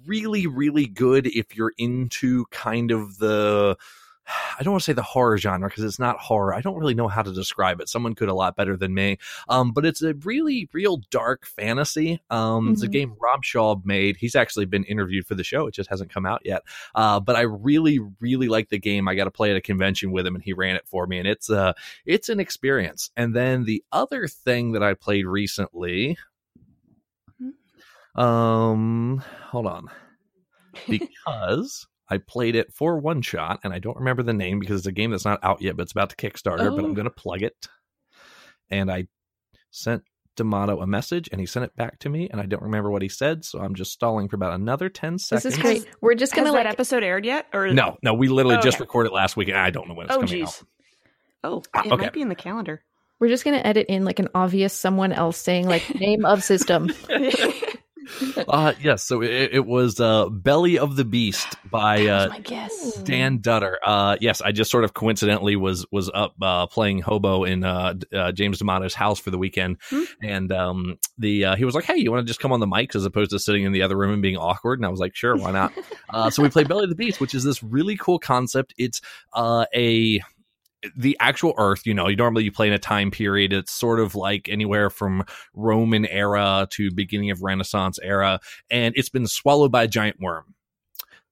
really, 0.08 0.48
really 0.48 0.88
good 0.88 1.28
if 1.28 1.56
you're 1.56 1.74
into 1.78 2.46
kind 2.52 2.92
of 2.92 3.18
the 3.20 3.78
I 4.28 4.64
don't 4.64 4.74
want 4.74 4.82
to 4.82 4.86
say 4.86 4.94
the 4.94 5.02
horror 5.02 5.38
genre 5.38 5.70
because 5.70 5.84
it's 5.84 6.00
not 6.00 6.20
horror. 6.20 6.54
I 6.54 6.62
don't 6.62 6.78
really 6.78 6.94
know 6.94 7.08
how 7.08 7.22
to 7.22 7.32
describe 7.32 7.80
it. 7.80 7.90
Someone 7.90 8.16
could 8.16 8.30
a 8.30 8.34
lot 8.34 8.56
better 8.56 8.76
than 8.76 8.94
me. 8.94 9.18
Um, 9.48 9.72
but 9.72 9.86
it's 9.86 10.02
a 10.02 10.14
really, 10.16 10.70
real 10.74 11.02
dark 11.12 11.46
fantasy. 11.46 12.22
Um, 12.30 12.66
mm-hmm. 12.66 12.74
It's 12.74 12.82
a 12.82 12.86
mm-hmm. 12.86 12.92
game 12.92 13.16
Rob 13.22 13.44
Schwalb 13.44 13.86
made. 13.86 14.18
He's 14.18 14.36
actually 14.36 14.66
been 14.66 14.84
interviewed 14.86 15.26
for 15.26 15.36
the 15.36 15.44
show. 15.44 15.68
It 15.68 15.74
just 15.74 15.90
hasn't 15.90 16.14
come 16.14 16.26
out 16.26 16.42
yet. 16.44 16.64
Uh, 16.96 17.20
but 17.20 17.36
I 17.36 17.42
really, 17.42 18.00
really 18.20 18.48
like 18.48 18.70
the 18.70 18.80
game. 18.80 19.08
I 19.08 19.16
got 19.16 19.26
to 19.26 19.32
play 19.32 19.52
at 19.52 19.58
a 19.58 19.62
convention 19.62 20.12
with 20.12 20.28
him, 20.28 20.36
and 20.36 20.44
he 20.44 20.54
ran 20.54 20.76
it 20.76 20.88
for 20.88 21.08
me, 21.08 21.20
and 21.20 21.28
it's 21.28 21.50
uh, 21.50 21.74
it's 22.06 22.30
an 22.30 22.40
experience. 22.40 23.12
And 23.16 23.36
then 23.36 23.64
the 23.64 23.84
other 23.92 24.28
thing 24.28 24.74
that 24.74 24.84
I 24.84 24.94
played 24.94 25.26
recently, 25.26 26.18
mm-hmm. 27.42 28.20
um, 28.20 29.24
hold 29.46 29.68
on, 29.68 29.88
because. 30.90 31.88
I 32.10 32.18
played 32.20 32.56
it 32.56 32.74
for 32.74 32.98
one 32.98 33.22
shot, 33.22 33.60
and 33.64 33.74
I 33.74 33.80
don't 33.80 33.98
remember 33.98 34.24
the 34.24 34.34
name 34.34 34.60
because 34.60 34.80
it's 34.80 34.88
a 34.88 34.92
game 34.92 35.12
that's 35.12 35.26
not 35.26 35.44
out 35.44 35.62
yet, 35.62 35.76
but 35.76 35.84
it's 35.84 35.92
about 35.92 36.10
to 36.12 36.16
Kickstarter. 36.16 36.62
Oh. 36.62 36.76
But 36.76 36.86
I'm 36.86 36.92
oh. 36.92 36.94
going 36.94 37.06
to 37.06 37.12
plug 37.12 37.42
it. 37.42 37.68
And 38.70 38.92
I 38.92 39.08
sent 39.72 40.04
D'Amato 40.36 40.82
a 40.82 40.88
message, 40.88 41.28
and 41.32 41.42
he 41.42 41.46
sent 41.46 41.66
it 41.66 41.76
back 41.76 42.00
to 42.00 42.10
me, 42.10 42.30
and 42.30 42.40
I 42.40 42.46
don't 42.46 42.64
remember 42.64 42.90
what 42.90 43.02
he 43.02 43.10
said, 43.10 43.44
so 43.44 43.60
I'm 43.60 43.76
just 43.76 43.92
stalling 43.92 44.30
for 44.30 44.36
about 44.36 44.54
another 44.54 44.88
ten 44.88 45.20
seconds. 45.20 45.44
This 45.44 45.54
is 45.56 45.60
great. 45.60 45.86
We're 46.02 46.16
just 46.16 46.34
going 46.34 46.48
to 46.48 46.54
let 46.54 46.66
episode 46.66 47.04
aired 47.04 47.26
yet, 47.26 47.48
or 47.54 47.68
no? 47.70 47.98
No, 48.02 48.14
we 48.14 48.30
literally 48.30 48.58
oh, 48.58 48.62
just 48.62 48.80
recorded 48.80 49.12
last 49.12 49.36
week, 49.36 49.50
and 49.50 49.58
I 49.58 49.70
don't 49.70 49.88
know 49.88 49.96
when 49.96 50.06
it's 50.06 50.16
oh, 50.16 50.20
coming 50.20 50.30
geez. 50.30 50.48
out. 50.48 50.64
Oh, 51.44 51.64
ah, 51.74 51.82
it 51.86 51.92
okay. 51.92 52.04
might 52.04 52.14
be 52.14 52.22
in 52.22 52.30
the 52.30 52.36
calendar. 52.36 52.84
We're 53.20 53.30
just 53.30 53.44
going 53.44 53.58
to 53.58 53.66
edit 53.66 53.88
in 53.90 54.06
like 54.06 54.20
an 54.20 54.30
obvious 54.36 54.74
someone 54.74 55.12
else 55.12 55.38
saying 55.38 55.68
like 55.68 55.96
name 56.00 56.24
of 56.24 56.44
system. 56.44 56.94
uh, 58.48 58.74
yes, 58.82 59.04
so 59.04 59.22
it, 59.22 59.50
it 59.54 59.66
was 59.66 60.00
uh, 60.00 60.30
Belly 60.30 60.78
of 60.80 60.96
the 60.96 61.06
Beast 61.06 61.56
by 61.70 62.06
uh, 62.08 62.30
Dan 63.04 63.40
Dutter. 63.40 63.76
Uh, 63.84 64.18
yes, 64.20 64.42
I 64.42 64.52
just 64.52 64.72
sort 64.72 64.84
of 64.84 64.94
coincidentally 64.94 65.56
was 65.56 65.86
was 65.92 66.10
up 66.14 66.36
uh, 66.42 66.68
playing 66.68 67.00
hobo 67.00 67.44
in 67.44 67.64
uh, 67.64 67.96
uh, 68.14 68.32
James 68.32 68.60
D'Amato's 68.60 68.94
house 68.94 69.20
for 69.20 69.32
the 69.32 69.38
weekend, 69.38 69.78
hmm? 69.90 70.04
and 70.22 70.52
um, 70.52 70.98
the 71.18 71.46
uh, 71.46 71.56
he 71.56 71.66
was 71.66 71.76
like, 71.76 71.86
"Hey, 71.86 71.98
you 71.98 72.12
want 72.12 72.26
to 72.26 72.30
just 72.30 72.40
come 72.40 72.52
on 72.52 72.60
the 72.60 72.68
mics 72.68 72.96
as 72.96 73.06
opposed 73.06 73.32
to 73.32 73.40
sitting 73.40 73.64
in 73.64 73.72
the 73.72 73.82
other 73.82 73.98
room 73.98 74.14
and 74.14 74.22
being 74.22 74.38
awkward?" 74.38 74.80
And 74.80 74.86
I 74.86 74.90
was 74.90 75.00
like, 75.00 75.16
"Sure, 75.16 75.36
why 75.36 75.52
not?" 75.52 75.74
uh, 76.10 76.30
so 76.30 76.42
we 76.44 76.50
played 76.50 76.68
Belly 76.68 76.84
of 76.84 76.90
the 76.90 76.96
Beast, 76.96 77.20
which 77.20 77.36
is 77.36 77.44
this 77.44 77.62
really 77.64 77.98
cool 77.98 78.20
concept. 78.20 78.74
It's 78.78 79.02
uh, 79.34 79.66
a 79.76 80.22
the 80.96 81.18
actual 81.20 81.54
Earth, 81.58 81.86
you 81.86 81.94
know, 81.94 82.08
you 82.08 82.16
normally 82.16 82.44
you 82.44 82.52
play 82.52 82.68
in 82.68 82.74
a 82.74 82.80
time 82.80 83.12
period. 83.12 83.54
It's 83.54 83.72
sort 83.72 84.00
of 84.00 84.16
like 84.16 84.48
anywhere 84.50 84.90
from 84.90 85.24
Roman 85.54 86.06
era 86.06 86.68
to 86.72 86.92
beginning 86.92 87.32
of 87.32 87.42
Renaissance 87.42 88.00
era, 88.02 88.40
and 88.70 88.94
it's 88.96 89.10
been 89.10 89.28
swallowed 89.28 89.72
by 89.72 89.84
a 89.84 89.88
giant 89.88 90.18
worm. 90.20 90.54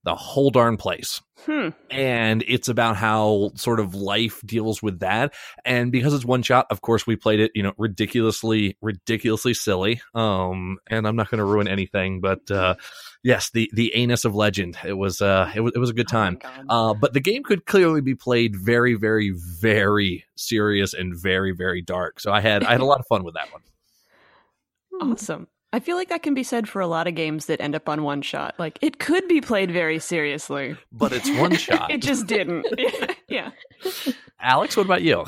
The 0.05 0.15
whole 0.15 0.51
darn 0.51 0.77
place. 0.77 1.21
Hmm. 1.45 1.69
And 1.91 2.43
it's 2.47 2.69
about 2.69 2.95
how 2.95 3.51
sort 3.55 3.79
of 3.79 3.93
life 3.93 4.41
deals 4.45 4.81
with 4.81 4.99
that. 4.99 5.33
And 5.65 5.91
because 5.91 6.13
it's 6.13 6.23
one 6.23 6.41
shot, 6.41 6.67
of 6.71 6.81
course, 6.81 7.05
we 7.05 7.15
played 7.15 7.39
it, 7.39 7.51
you 7.53 7.61
know, 7.61 7.73
ridiculously, 7.77 8.77
ridiculously 8.81 9.53
silly. 9.53 10.01
Um, 10.13 10.77
and 10.87 11.07
I'm 11.07 11.15
not 11.15 11.29
going 11.29 11.39
to 11.39 11.45
ruin 11.45 11.67
anything, 11.67 12.21
but, 12.21 12.49
uh, 12.49 12.75
yes, 13.23 13.51
the, 13.51 13.69
the 13.73 13.95
anus 13.95 14.25
of 14.25 14.33
legend. 14.33 14.77
It 14.85 14.93
was, 14.93 15.21
uh, 15.21 15.51
it 15.53 15.61
was, 15.61 15.73
it 15.75 15.79
was 15.79 15.89
a 15.89 15.93
good 15.93 16.07
oh 16.09 16.13
time. 16.13 16.39
Oh 16.69 16.91
uh, 16.91 16.93
but 16.93 17.13
the 17.13 17.19
game 17.19 17.43
could 17.43 17.65
clearly 17.65 18.01
be 18.01 18.15
played 18.15 18.55
very, 18.55 18.95
very, 18.95 19.31
very 19.31 20.23
serious 20.35 20.93
and 20.93 21.15
very, 21.15 21.51
very 21.51 21.81
dark. 21.81 22.19
So 22.19 22.31
I 22.31 22.41
had, 22.41 22.63
I 22.63 22.71
had 22.71 22.81
a 22.81 22.85
lot 22.85 22.99
of 22.99 23.07
fun 23.07 23.23
with 23.23 23.35
that 23.35 23.51
one. 23.51 23.61
Awesome. 25.01 25.49
I 25.75 25.81
feel 25.81 25.97
like 25.97 26.07
that 26.07 26.23
can 26.23 26.33
be 26.33 26.43
said 26.43 26.69
for 26.69 26.79
a 26.79 26.87
lot 26.87 27.05
of 27.05 27.15
games 27.15 27.47
that 27.47 27.59
end 27.59 27.75
up 27.75 27.89
on 27.89 28.03
one 28.03 28.21
shot. 28.21 28.55
Like 28.57 28.79
it 28.81 28.97
could 28.97 29.27
be 29.27 29.41
played 29.41 29.71
very 29.71 29.99
seriously, 29.99 30.77
but 30.89 31.11
it's 31.11 31.29
one 31.31 31.53
shot. 31.57 31.91
it 31.91 32.01
just 32.01 32.27
didn't. 32.27 32.65
yeah. 33.27 33.51
Alex, 34.39 34.77
what 34.77 34.85
about 34.85 35.01
you? 35.01 35.25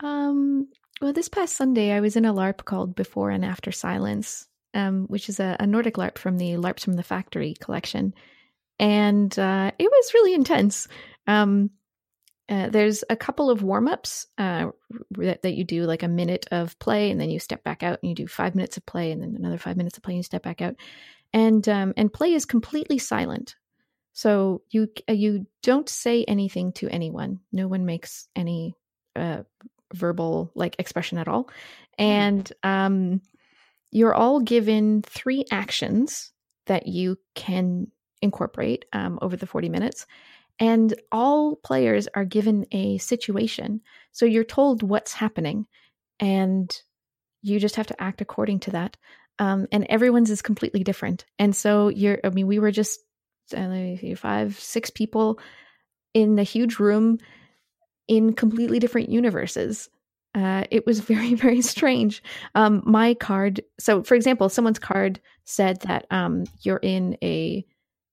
Um. 0.00 0.68
Well, 1.02 1.12
this 1.12 1.28
past 1.28 1.54
Sunday, 1.54 1.92
I 1.92 2.00
was 2.00 2.16
in 2.16 2.24
a 2.24 2.32
LARP 2.32 2.64
called 2.64 2.94
Before 2.94 3.28
and 3.28 3.44
After 3.44 3.72
Silence, 3.72 4.46
um, 4.72 5.04
which 5.08 5.28
is 5.28 5.38
a, 5.38 5.54
a 5.60 5.66
Nordic 5.66 5.96
LARP 5.96 6.16
from 6.16 6.38
the 6.38 6.52
LARPs 6.52 6.84
from 6.84 6.94
the 6.94 7.02
Factory 7.02 7.54
collection, 7.60 8.14
and 8.78 9.38
uh, 9.38 9.70
it 9.78 9.84
was 9.84 10.14
really 10.14 10.32
intense. 10.32 10.88
Um, 11.26 11.68
uh, 12.48 12.68
there's 12.68 13.04
a 13.08 13.16
couple 13.16 13.50
of 13.50 13.62
warm 13.62 13.88
ups 13.88 14.26
uh, 14.36 14.68
that, 15.12 15.42
that, 15.42 15.54
you 15.54 15.64
do, 15.64 15.84
like 15.84 16.02
a 16.02 16.08
minute 16.08 16.46
of 16.50 16.78
play, 16.78 17.10
and 17.10 17.20
then 17.20 17.30
you 17.30 17.38
step 17.38 17.62
back 17.62 17.82
out 17.82 18.00
and 18.02 18.08
you 18.08 18.14
do 18.14 18.26
five 18.26 18.54
minutes 18.54 18.76
of 18.76 18.84
play, 18.84 19.12
and 19.12 19.22
then 19.22 19.34
another 19.36 19.58
five 19.58 19.76
minutes 19.76 19.96
of 19.96 20.02
play, 20.02 20.14
and 20.14 20.18
you 20.18 20.24
step 20.24 20.42
back 20.42 20.60
out. 20.60 20.74
And 21.32 21.66
um, 21.68 21.94
and 21.96 22.12
play 22.12 22.34
is 22.34 22.44
completely 22.44 22.98
silent, 22.98 23.54
so 24.12 24.62
you 24.70 24.88
uh, 25.08 25.12
you 25.12 25.46
don't 25.62 25.88
say 25.88 26.24
anything 26.24 26.72
to 26.74 26.88
anyone. 26.88 27.40
No 27.52 27.68
one 27.68 27.86
makes 27.86 28.28
any 28.34 28.74
uh, 29.16 29.44
verbal 29.94 30.50
like 30.54 30.76
expression 30.78 31.18
at 31.18 31.28
all, 31.28 31.44
mm-hmm. 31.44 32.02
and 32.02 32.52
um, 32.62 33.20
you're 33.92 34.14
all 34.14 34.40
given 34.40 35.02
three 35.02 35.44
actions 35.50 36.32
that 36.66 36.86
you 36.86 37.18
can 37.34 37.86
incorporate 38.20 38.84
um, 38.92 39.18
over 39.20 39.36
the 39.36 39.46
40 39.46 39.68
minutes 39.68 40.06
and 40.58 40.94
all 41.10 41.56
players 41.56 42.08
are 42.14 42.24
given 42.24 42.66
a 42.72 42.98
situation. 42.98 43.80
So 44.12 44.26
you're 44.26 44.44
told 44.44 44.82
what's 44.82 45.12
happening 45.12 45.66
and 46.20 46.70
you 47.42 47.58
just 47.58 47.76
have 47.76 47.88
to 47.88 48.02
act 48.02 48.20
according 48.20 48.60
to 48.60 48.70
that. 48.72 48.96
Um, 49.38 49.66
and 49.72 49.86
everyone's 49.88 50.30
is 50.30 50.42
completely 50.42 50.84
different. 50.84 51.24
And 51.38 51.56
so 51.56 51.88
you're, 51.88 52.18
I 52.22 52.30
mean, 52.30 52.46
we 52.46 52.58
were 52.58 52.70
just 52.70 53.00
five, 54.16 54.58
six 54.58 54.90
people 54.90 55.40
in 56.14 56.38
a 56.38 56.44
huge 56.44 56.78
room 56.78 57.18
in 58.08 58.34
completely 58.34 58.78
different 58.78 59.08
universes. 59.08 59.88
Uh, 60.34 60.64
it 60.70 60.86
was 60.86 61.00
very, 61.12 61.34
very 61.34 61.62
strange. 61.62 62.22
Um, 62.54 62.82
my 62.84 63.14
card, 63.14 63.62
so 63.78 64.02
for 64.02 64.14
example, 64.14 64.48
someone's 64.48 64.78
card 64.78 65.20
said 65.44 65.80
that 65.82 66.06
um, 66.10 66.44
you're 66.60 66.80
in 66.82 67.16
a 67.22 67.64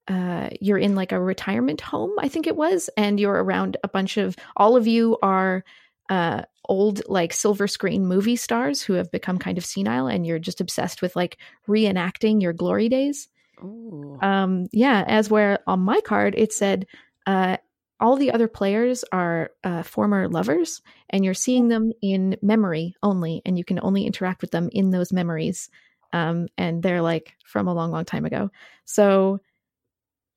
uh, 0.10 0.50
you're 0.60 0.78
in 0.78 0.96
like 0.96 1.12
a 1.12 1.22
retirement 1.22 1.82
home, 1.82 2.12
I 2.20 2.28
think 2.28 2.48
it 2.48 2.56
was, 2.56 2.90
and 2.98 3.20
you're 3.20 3.44
around 3.44 3.78
a 3.84 3.88
bunch 3.88 4.18
of 4.18 4.36
all 4.58 4.76
of 4.76 4.88
you 4.88 5.18
are 5.22 5.64
uh, 6.10 6.42
old 6.68 7.02
like 7.08 7.32
silver 7.32 7.68
screen 7.68 8.08
movie 8.08 8.36
stars 8.36 8.82
who 8.82 8.94
have 8.94 9.12
become 9.12 9.38
kind 9.38 9.58
of 9.58 9.66
senile, 9.66 10.08
and 10.08 10.26
you're 10.26 10.40
just 10.40 10.62
obsessed 10.62 11.02
with 11.02 11.16
like 11.16 11.38
reenacting 11.68 12.42
your 12.42 12.54
glory 12.54 12.90
days. 12.90 13.30
Ooh. 13.64 14.18
Um, 14.22 14.68
yeah, 14.72 15.04
as 15.06 15.30
where 15.30 15.60
on 15.68 15.82
my 15.82 16.02
card 16.02 16.34
it 16.36 16.54
said 16.54 16.88
uh, 17.28 17.58
all 18.00 18.16
the 18.16 18.32
other 18.32 18.48
players 18.48 19.06
are 19.12 19.52
uh, 19.64 19.84
former 19.84 20.28
lovers, 20.28 20.82
and 21.10 21.24
you're 21.24 21.34
seeing 21.36 21.68
them 21.68 21.92
in 22.02 22.38
memory 22.42 22.96
only, 23.04 23.44
and 23.46 23.58
you 23.58 23.64
can 23.64 23.80
only 23.84 24.06
interact 24.06 24.42
with 24.42 24.50
them 24.50 24.70
in 24.72 24.90
those 24.90 25.14
memories. 25.14 25.70
Um, 26.12 26.48
and 26.58 26.82
they're 26.82 27.04
like 27.04 27.36
from 27.46 27.68
a 27.68 27.74
long, 27.76 27.92
long 27.92 28.06
time 28.06 28.26
ago. 28.26 28.50
So 28.86 29.42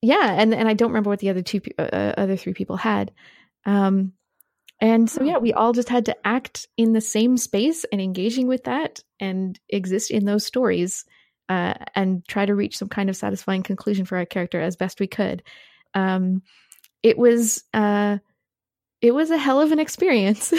yeah, 0.02 0.34
and 0.36 0.52
and 0.52 0.68
I 0.68 0.74
don't 0.74 0.90
remember 0.90 1.10
what 1.10 1.20
the 1.20 1.30
other 1.30 1.42
two 1.42 1.60
uh, 1.78 1.82
uh, 1.82 2.14
other 2.16 2.36
three 2.36 2.54
people 2.54 2.76
had. 2.76 3.12
Um, 3.64 4.12
and 4.80 5.08
so 5.08 5.22
yeah, 5.22 5.38
we 5.38 5.52
all 5.52 5.72
just 5.72 5.88
had 5.88 6.06
to 6.06 6.26
act 6.26 6.66
in 6.76 6.92
the 6.92 7.00
same 7.00 7.36
space 7.36 7.84
and 7.92 8.00
engaging 8.00 8.48
with 8.48 8.64
that 8.64 8.98
and 9.20 9.58
exist 9.68 10.10
in 10.10 10.24
those 10.24 10.44
stories 10.44 11.04
uh, 11.48 11.74
and 11.94 12.26
try 12.26 12.44
to 12.44 12.54
reach 12.54 12.76
some 12.76 12.88
kind 12.88 13.08
of 13.08 13.16
satisfying 13.16 13.62
conclusion 13.62 14.04
for 14.04 14.18
our 14.18 14.26
character 14.26 14.60
as 14.60 14.74
best 14.74 14.98
we 14.98 15.06
could. 15.06 15.44
Um, 15.94 16.42
it 17.04 17.16
was 17.16 17.62
uh, 17.72 18.18
it 19.00 19.12
was 19.12 19.30
a 19.30 19.38
hell 19.38 19.60
of 19.60 19.70
an 19.70 19.78
experience. 19.78 20.52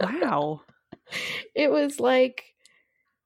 wow. 0.00 0.60
It 1.54 1.70
was 1.70 2.00
like 2.00 2.42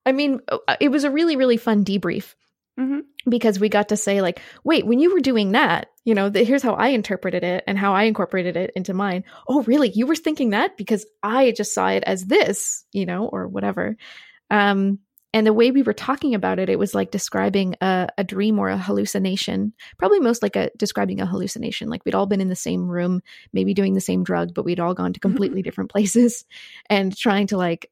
I 0.04 0.12
mean, 0.12 0.40
uh, 0.48 0.76
it 0.80 0.90
was 0.90 1.04
a 1.04 1.10
really 1.10 1.36
really 1.36 1.56
fun 1.56 1.82
debrief 1.82 2.34
Mm-hmm. 2.80 3.00
Because 3.28 3.60
we 3.60 3.68
got 3.68 3.90
to 3.90 3.96
say, 3.96 4.22
like, 4.22 4.40
wait, 4.64 4.86
when 4.86 5.00
you 5.00 5.12
were 5.12 5.20
doing 5.20 5.52
that, 5.52 5.88
you 6.04 6.14
know, 6.14 6.30
the, 6.30 6.42
here's 6.44 6.62
how 6.62 6.74
I 6.74 6.88
interpreted 6.88 7.44
it 7.44 7.62
and 7.66 7.78
how 7.78 7.94
I 7.94 8.04
incorporated 8.04 8.56
it 8.56 8.72
into 8.74 8.94
mine. 8.94 9.24
Oh, 9.46 9.62
really? 9.64 9.90
You 9.90 10.06
were 10.06 10.16
thinking 10.16 10.50
that 10.50 10.76
because 10.78 11.04
I 11.22 11.52
just 11.52 11.74
saw 11.74 11.88
it 11.88 12.02
as 12.06 12.24
this, 12.24 12.84
you 12.92 13.04
know, 13.04 13.26
or 13.26 13.46
whatever. 13.46 13.96
Um, 14.50 15.00
and 15.32 15.46
the 15.46 15.52
way 15.52 15.70
we 15.70 15.82
were 15.82 15.92
talking 15.92 16.34
about 16.34 16.58
it, 16.58 16.68
it 16.68 16.78
was 16.78 16.94
like 16.94 17.10
describing 17.10 17.76
a, 17.80 18.08
a 18.18 18.24
dream 18.24 18.58
or 18.58 18.68
a 18.68 18.78
hallucination. 18.78 19.72
Probably 19.98 20.18
most 20.18 20.42
like 20.42 20.56
a 20.56 20.70
describing 20.76 21.20
a 21.20 21.26
hallucination. 21.26 21.88
Like 21.88 22.04
we'd 22.04 22.14
all 22.14 22.26
been 22.26 22.40
in 22.40 22.48
the 22.48 22.56
same 22.56 22.88
room, 22.88 23.20
maybe 23.52 23.74
doing 23.74 23.94
the 23.94 24.00
same 24.00 24.24
drug, 24.24 24.54
but 24.54 24.64
we'd 24.64 24.80
all 24.80 24.94
gone 24.94 25.12
to 25.12 25.20
completely 25.20 25.62
different 25.62 25.90
places 25.92 26.44
and 26.88 27.16
trying 27.16 27.46
to 27.48 27.56
like 27.56 27.90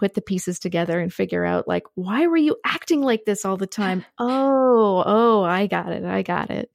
put 0.00 0.14
the 0.14 0.22
pieces 0.22 0.58
together 0.58 0.98
and 0.98 1.12
figure 1.12 1.44
out 1.44 1.68
like 1.68 1.84
why 1.94 2.26
were 2.26 2.38
you 2.38 2.56
acting 2.64 3.02
like 3.02 3.26
this 3.26 3.44
all 3.44 3.58
the 3.58 3.66
time 3.66 4.02
oh 4.18 5.02
oh 5.04 5.42
i 5.44 5.66
got 5.66 5.92
it 5.92 6.04
i 6.04 6.22
got 6.22 6.48
it 6.48 6.70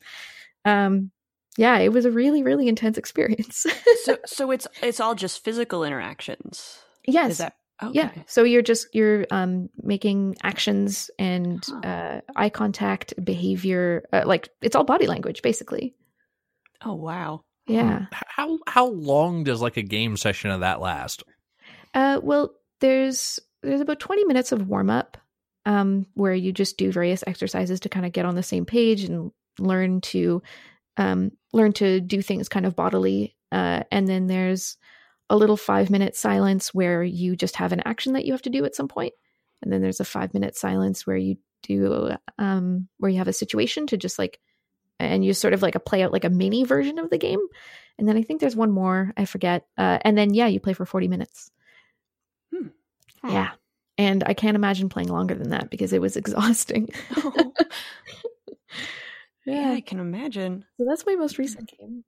um 0.64 1.10
yeah 1.58 1.80
it 1.80 1.90
was 1.90 2.06
a 2.06 2.12
really 2.12 2.44
really 2.44 2.68
intense 2.68 2.98
experience 3.04 3.66
so 4.04 4.16
so 4.28 4.52
it's 4.52 4.68
it's 4.84 5.00
all 5.00 5.16
just 5.16 5.44
physical 5.44 5.84
interactions 5.84 6.78
yes 7.08 7.32
Is 7.32 7.38
that 7.40 7.56
okay. 7.82 7.94
yeah 7.96 8.12
so 8.28 8.44
you're 8.44 8.62
just 8.62 8.94
you're 8.94 9.26
um 9.32 9.70
making 9.82 10.36
actions 10.44 11.10
and 11.18 11.66
huh. 11.68 11.90
uh 11.90 12.22
eye 12.36 12.50
contact 12.50 13.16
behavior 13.24 14.08
uh, 14.14 14.22
like 14.24 14.50
it's 14.62 14.76
all 14.76 14.84
body 14.84 15.08
language 15.08 15.42
basically 15.42 15.96
oh 16.84 16.94
wow 16.94 17.42
Yeah. 17.68 18.06
How 18.12 18.60
how 18.68 18.88
long 18.90 19.44
does 19.44 19.60
like 19.60 19.78
a 19.78 19.82
game 19.82 20.18
session 20.18 20.52
of 20.52 20.60
that 20.60 20.82
last? 20.82 21.24
Uh, 21.96 22.20
well, 22.22 22.54
there's 22.86 23.40
there's 23.64 23.82
about 23.82 24.00
20 24.00 24.26
minutes 24.26 24.52
of 24.52 24.68
warm 24.68 24.92
up 24.92 25.18
um, 25.66 26.06
where 26.14 26.36
you 26.36 26.52
just 26.52 26.78
do 26.78 26.92
various 26.92 27.24
exercises 27.26 27.80
to 27.80 27.90
kind 27.90 28.06
of 28.06 28.12
get 28.12 28.26
on 28.26 28.36
the 28.36 28.44
same 28.44 28.66
page 28.66 29.04
and 29.04 29.32
learn 29.60 30.02
to 30.02 30.44
um, 30.98 31.32
learn 31.52 31.74
to 31.74 32.00
do 32.00 32.22
things 32.22 32.48
kind 32.48 32.66
of 32.66 32.76
bodily. 32.76 33.36
Uh, 33.52 33.82
and 33.92 34.08
then 34.08 34.28
there's 34.28 34.78
a 35.32 35.36
little 35.36 35.58
five 35.58 35.90
minute 35.90 36.16
silence 36.16 36.74
where 36.76 37.04
you 37.04 37.36
just 37.36 37.56
have 37.56 37.72
an 37.72 37.82
action 37.86 38.14
that 38.14 38.26
you 38.26 38.34
have 38.34 38.44
to 38.44 38.52
do 38.52 38.66
at 38.66 38.76
some 38.76 38.88
point. 38.88 39.14
And 39.64 39.74
then 39.74 39.82
there's 39.82 40.00
a 40.00 40.06
five 40.06 40.34
minute 40.36 40.56
silence 40.56 41.08
where 41.08 41.18
you 41.18 41.38
do 41.64 42.12
um, 42.38 42.88
where 43.00 43.10
you 43.10 43.18
have 43.18 43.28
a 43.28 43.34
situation 43.34 43.88
to 43.88 43.98
just 43.98 44.20
like 44.20 44.40
and 45.00 45.26
you 45.26 45.34
sort 45.34 45.56
of 45.56 45.64
like 45.64 45.76
a 45.76 45.80
play 45.80 46.04
out 46.04 46.14
like 46.14 46.24
a 46.24 46.30
mini 46.30 46.64
version 46.64 47.00
of 47.00 47.10
the 47.10 47.18
game. 47.18 47.42
And 47.98 48.08
then 48.08 48.16
I 48.16 48.22
think 48.22 48.42
there's 48.42 48.56
one 48.56 48.72
more 48.72 49.12
I 49.18 49.26
forget. 49.26 49.66
Uh, 49.76 49.98
and 50.04 50.16
then 50.16 50.36
yeah, 50.36 50.46
you 50.46 50.60
play 50.60 50.74
for 50.74 50.86
40 50.86 51.08
minutes. 51.08 51.50
Hmm. 53.26 53.34
Yeah. 53.34 53.52
And 53.98 54.24
I 54.26 54.34
can't 54.34 54.56
imagine 54.56 54.90
playing 54.90 55.10
longer 55.10 55.36
than 55.36 55.50
that 55.50 55.70
because 55.70 55.94
it 55.94 56.02
was 56.02 56.18
exhausting. 56.18 56.90
Oh, 57.18 57.54
yeah, 59.46 59.72
I 59.72 59.82
can 59.82 60.00
imagine. 60.00 60.66
So 60.78 60.86
that's 60.88 61.06
my 61.06 61.16
most 61.16 61.38
recent 61.38 61.72
game. 61.78 62.04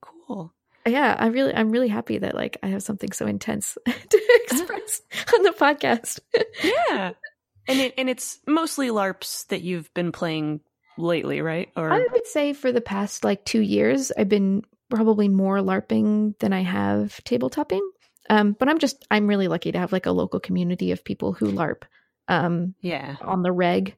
Cool. 0.00 0.52
Yeah, 0.86 1.16
I 1.18 1.28
really 1.28 1.54
I'm 1.54 1.70
really 1.70 1.88
happy 1.88 2.18
that 2.18 2.34
like 2.34 2.58
I 2.62 2.68
have 2.68 2.82
something 2.82 3.10
so 3.12 3.26
intense 3.26 3.78
to 3.86 4.40
express 4.44 5.00
on 5.36 5.42
the 5.42 5.50
podcast. 5.50 6.20
Yeah. 6.62 7.12
And 7.66 7.80
it 7.80 7.94
and 7.96 8.10
it's 8.10 8.40
mostly 8.46 8.88
LARPs 8.88 9.46
that 9.46 9.62
you've 9.62 9.88
been 9.94 10.12
playing 10.12 10.60
lately, 10.98 11.40
right? 11.40 11.70
Or 11.74 11.90
I 11.90 12.06
would 12.12 12.26
say 12.26 12.52
for 12.52 12.70
the 12.70 12.82
past 12.82 13.24
like 13.24 13.42
2 13.46 13.62
years 13.62 14.12
I've 14.18 14.28
been 14.28 14.64
probably 14.90 15.28
more 15.30 15.60
larping 15.60 16.38
than 16.40 16.52
I 16.52 16.60
have 16.60 17.22
tabletopping. 17.24 17.80
Um 18.30 18.52
but 18.58 18.68
I'm 18.68 18.78
just 18.78 19.06
I'm 19.10 19.26
really 19.26 19.48
lucky 19.48 19.72
to 19.72 19.78
have 19.78 19.92
like 19.92 20.06
a 20.06 20.12
local 20.12 20.40
community 20.40 20.92
of 20.92 21.04
people 21.04 21.32
who 21.32 21.52
larp 21.52 21.82
um 22.28 22.74
yeah. 22.80 23.16
on 23.20 23.42
the 23.42 23.52
reg. 23.52 23.96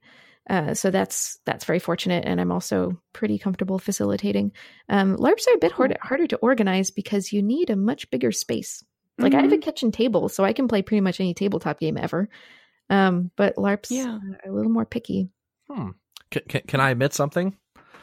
Uh, 0.49 0.75
so 0.75 0.93
that's 0.93 1.41
that's 1.45 1.65
very 1.65 1.81
fortunate, 1.81 2.25
and 2.25 2.41
I'm 2.41 2.53
also 2.53 3.01
pretty 3.13 3.37
comfortable 3.37 3.81
facilitating. 3.81 4.53
Um, 4.89 5.17
LARPs 5.17 5.49
are 5.49 5.55
a 5.55 5.59
bit 5.59 5.73
hard, 5.73 5.99
harder 6.01 6.29
to 6.29 6.37
organize 6.37 6.93
because 6.93 7.33
you 7.33 7.43
need 7.43 7.69
a 7.69 7.75
much 7.75 8.09
bigger 8.13 8.31
space. 8.31 8.85
Like 9.19 9.35
I 9.35 9.41
have 9.41 9.51
a 9.53 9.57
Mhm. 9.57 9.63
kitchen 9.63 9.91
table, 9.91 10.29
so 10.29 10.45
I 10.45 10.53
can 10.53 10.69
play 10.69 10.83
pretty 10.83 11.01
much 11.01 11.19
any 11.19 11.35
tabletop 11.35 11.81
game 11.81 11.97
ever. 11.97 12.29
Um, 12.89 13.33
but 13.35 13.57
LARPs 13.57 13.91
Yeah. 13.91 14.19
are 14.45 14.51
a 14.51 14.53
little 14.53 14.71
more 14.71 14.87
picky. 14.87 15.31
Hmm. 15.69 15.91
Can, 16.31 16.43
can, 16.49 16.61
can 16.69 16.81
I 16.81 16.91
admit 16.91 17.13
something? 17.13 17.57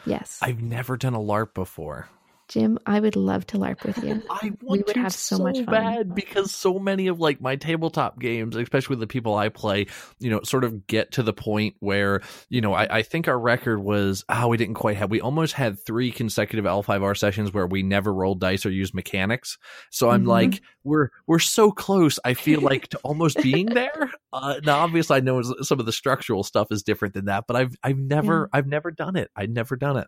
Yes, 0.06 0.40
I've 0.42 0.62
never 0.62 0.98
done 0.98 1.14
a 1.14 1.20
LARP 1.22 1.54
before. 1.54 2.10
Jim, 2.50 2.78
I 2.86 3.00
would 3.00 3.16
love 3.16 3.48
to 3.48 3.58
LARP 3.58 3.84
with 3.86 4.04
you. 4.04 4.22
I 4.30 4.52
want 4.62 4.86
would 4.86 4.94
to 4.94 5.00
have 5.00 5.14
so 5.14 5.38
much 5.40 5.58
fun. 5.58 5.66
bad 5.66 6.14
because 6.16 6.52
so 6.54 6.78
many 6.78 7.08
of 7.08 7.20
like 7.20 7.40
my 7.42 7.56
tabletop 7.56 8.20
games, 8.20 8.56
especially 8.56 8.94
with 8.96 9.00
the 9.00 9.08
people 9.08 9.34
I 9.36 9.50
play, 9.50 9.88
you 10.20 10.30
know, 10.30 10.42
sort 10.44 10.64
of 10.64 10.86
get 10.86 11.14
to 11.14 11.24
the 11.24 11.34
point 11.34 11.76
where 11.80 12.22
you 12.50 12.62
know 12.62 12.74
I, 12.74 12.98
I 12.98 13.02
think 13.02 13.28
our 13.28 13.40
record 13.40 13.80
was 13.82 14.24
oh 14.30 14.50
we 14.50 14.58
didn't 14.58 14.76
quite 14.76 14.98
have 14.98 15.10
we 15.10 15.22
almost 15.22 15.54
had 15.54 15.80
three 15.80 16.12
consecutive 16.12 16.66
L5R 16.66 17.18
sessions 17.18 17.54
where 17.54 17.66
we 17.66 17.82
never 17.82 18.14
rolled 18.14 18.40
dice 18.42 18.66
or 18.66 18.72
used 18.72 18.94
mechanics. 18.94 19.58
So 19.90 20.10
I'm 20.10 20.24
Mhm. 20.26 20.28
like 20.28 20.62
we're 20.84 21.10
we're 21.28 21.40
so 21.40 21.72
close. 21.72 22.20
I 22.26 22.34
feel 22.34 22.62
like 22.62 22.90
to 22.90 23.00
almost 23.04 23.42
being 23.42 23.66
there. 23.74 24.12
Uh, 24.34 24.60
now 24.64 24.80
obviously 24.80 25.18
I 25.18 25.22
know 25.22 25.42
some 25.62 25.80
of 25.80 25.86
the 25.86 25.92
structural 25.94 26.44
stuff 26.44 26.68
is 26.72 26.84
different 26.84 27.14
than 27.14 27.26
that, 27.26 27.46
but 27.48 27.56
I've 27.56 27.76
I've 27.84 27.98
never 27.98 28.50
I've 28.52 28.68
never 28.68 28.92
done 28.92 29.16
it. 29.16 29.32
I've 29.36 29.50
never 29.50 29.76
done 29.78 29.98
it. 29.98 30.08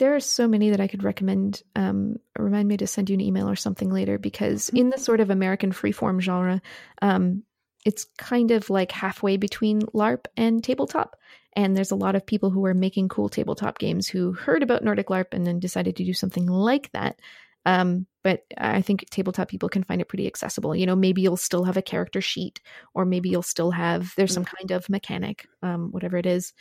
There 0.00 0.16
are 0.16 0.20
so 0.20 0.48
many 0.48 0.70
that 0.70 0.80
I 0.80 0.88
could 0.88 1.04
recommend. 1.04 1.62
Um, 1.76 2.16
remind 2.38 2.66
me 2.66 2.78
to 2.78 2.86
send 2.86 3.10
you 3.10 3.14
an 3.14 3.20
email 3.20 3.48
or 3.48 3.54
something 3.54 3.90
later 3.90 4.18
because 4.18 4.70
in 4.70 4.88
the 4.88 4.96
sort 4.96 5.20
of 5.20 5.28
American 5.28 5.72
freeform 5.72 6.20
genre, 6.20 6.62
um, 7.02 7.42
it's 7.84 8.06
kind 8.16 8.50
of 8.50 8.70
like 8.70 8.92
halfway 8.92 9.36
between 9.36 9.82
LARP 9.82 10.24
and 10.38 10.64
tabletop. 10.64 11.16
And 11.54 11.76
there's 11.76 11.90
a 11.90 11.96
lot 11.96 12.14
of 12.14 12.24
people 12.24 12.48
who 12.48 12.64
are 12.64 12.72
making 12.72 13.10
cool 13.10 13.28
tabletop 13.28 13.78
games 13.78 14.08
who 14.08 14.32
heard 14.32 14.62
about 14.62 14.82
Nordic 14.82 15.08
LARP 15.08 15.34
and 15.34 15.46
then 15.46 15.60
decided 15.60 15.96
to 15.96 16.04
do 16.04 16.14
something 16.14 16.46
like 16.46 16.90
that. 16.92 17.20
Um, 17.66 18.06
but 18.24 18.44
I 18.56 18.80
think 18.80 19.04
tabletop 19.10 19.48
people 19.48 19.68
can 19.68 19.82
find 19.82 20.00
it 20.00 20.08
pretty 20.08 20.26
accessible. 20.26 20.74
You 20.74 20.86
know, 20.86 20.96
maybe 20.96 21.20
you'll 21.20 21.36
still 21.36 21.64
have 21.64 21.76
a 21.76 21.82
character 21.82 22.22
sheet, 22.22 22.60
or 22.94 23.04
maybe 23.04 23.28
you'll 23.28 23.42
still 23.42 23.70
have 23.70 24.14
there's 24.16 24.32
some 24.32 24.46
kind 24.46 24.70
of 24.70 24.88
mechanic, 24.88 25.46
um, 25.62 25.90
whatever 25.90 26.16
it 26.16 26.24
is. 26.24 26.54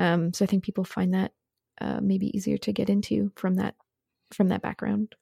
Um, 0.00 0.32
so 0.32 0.44
I 0.44 0.46
think 0.46 0.64
people 0.64 0.82
find 0.82 1.14
that 1.14 1.32
uh, 1.80 2.00
maybe 2.00 2.36
easier 2.36 2.58
to 2.58 2.72
get 2.72 2.90
into 2.90 3.32
from 3.36 3.56
that 3.56 3.74
from 4.32 4.48
that 4.48 4.62
background. 4.62 5.14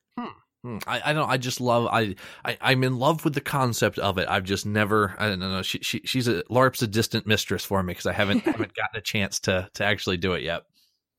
Hmm, 0.62 0.76
I, 0.86 1.00
I 1.06 1.12
don't. 1.14 1.28
I 1.28 1.38
just 1.38 1.60
love. 1.60 1.88
I, 1.90 2.16
I 2.44 2.58
I'm 2.60 2.84
in 2.84 2.98
love 2.98 3.24
with 3.24 3.32
the 3.32 3.40
concept 3.40 3.98
of 3.98 4.18
it. 4.18 4.28
I've 4.28 4.44
just 4.44 4.66
never. 4.66 5.14
I 5.18 5.28
don't 5.28 5.38
know. 5.38 5.62
She, 5.62 5.78
she 5.78 6.02
she's 6.04 6.28
a 6.28 6.42
LARP's 6.44 6.82
a 6.82 6.86
distant 6.86 7.26
mistress 7.26 7.64
for 7.64 7.82
me 7.82 7.92
because 7.92 8.06
I 8.06 8.12
haven't 8.12 8.40
haven't 8.44 8.74
gotten 8.74 8.98
a 8.98 9.00
chance 9.00 9.40
to 9.40 9.70
to 9.74 9.84
actually 9.84 10.18
do 10.18 10.34
it 10.34 10.42
yet. 10.42 10.64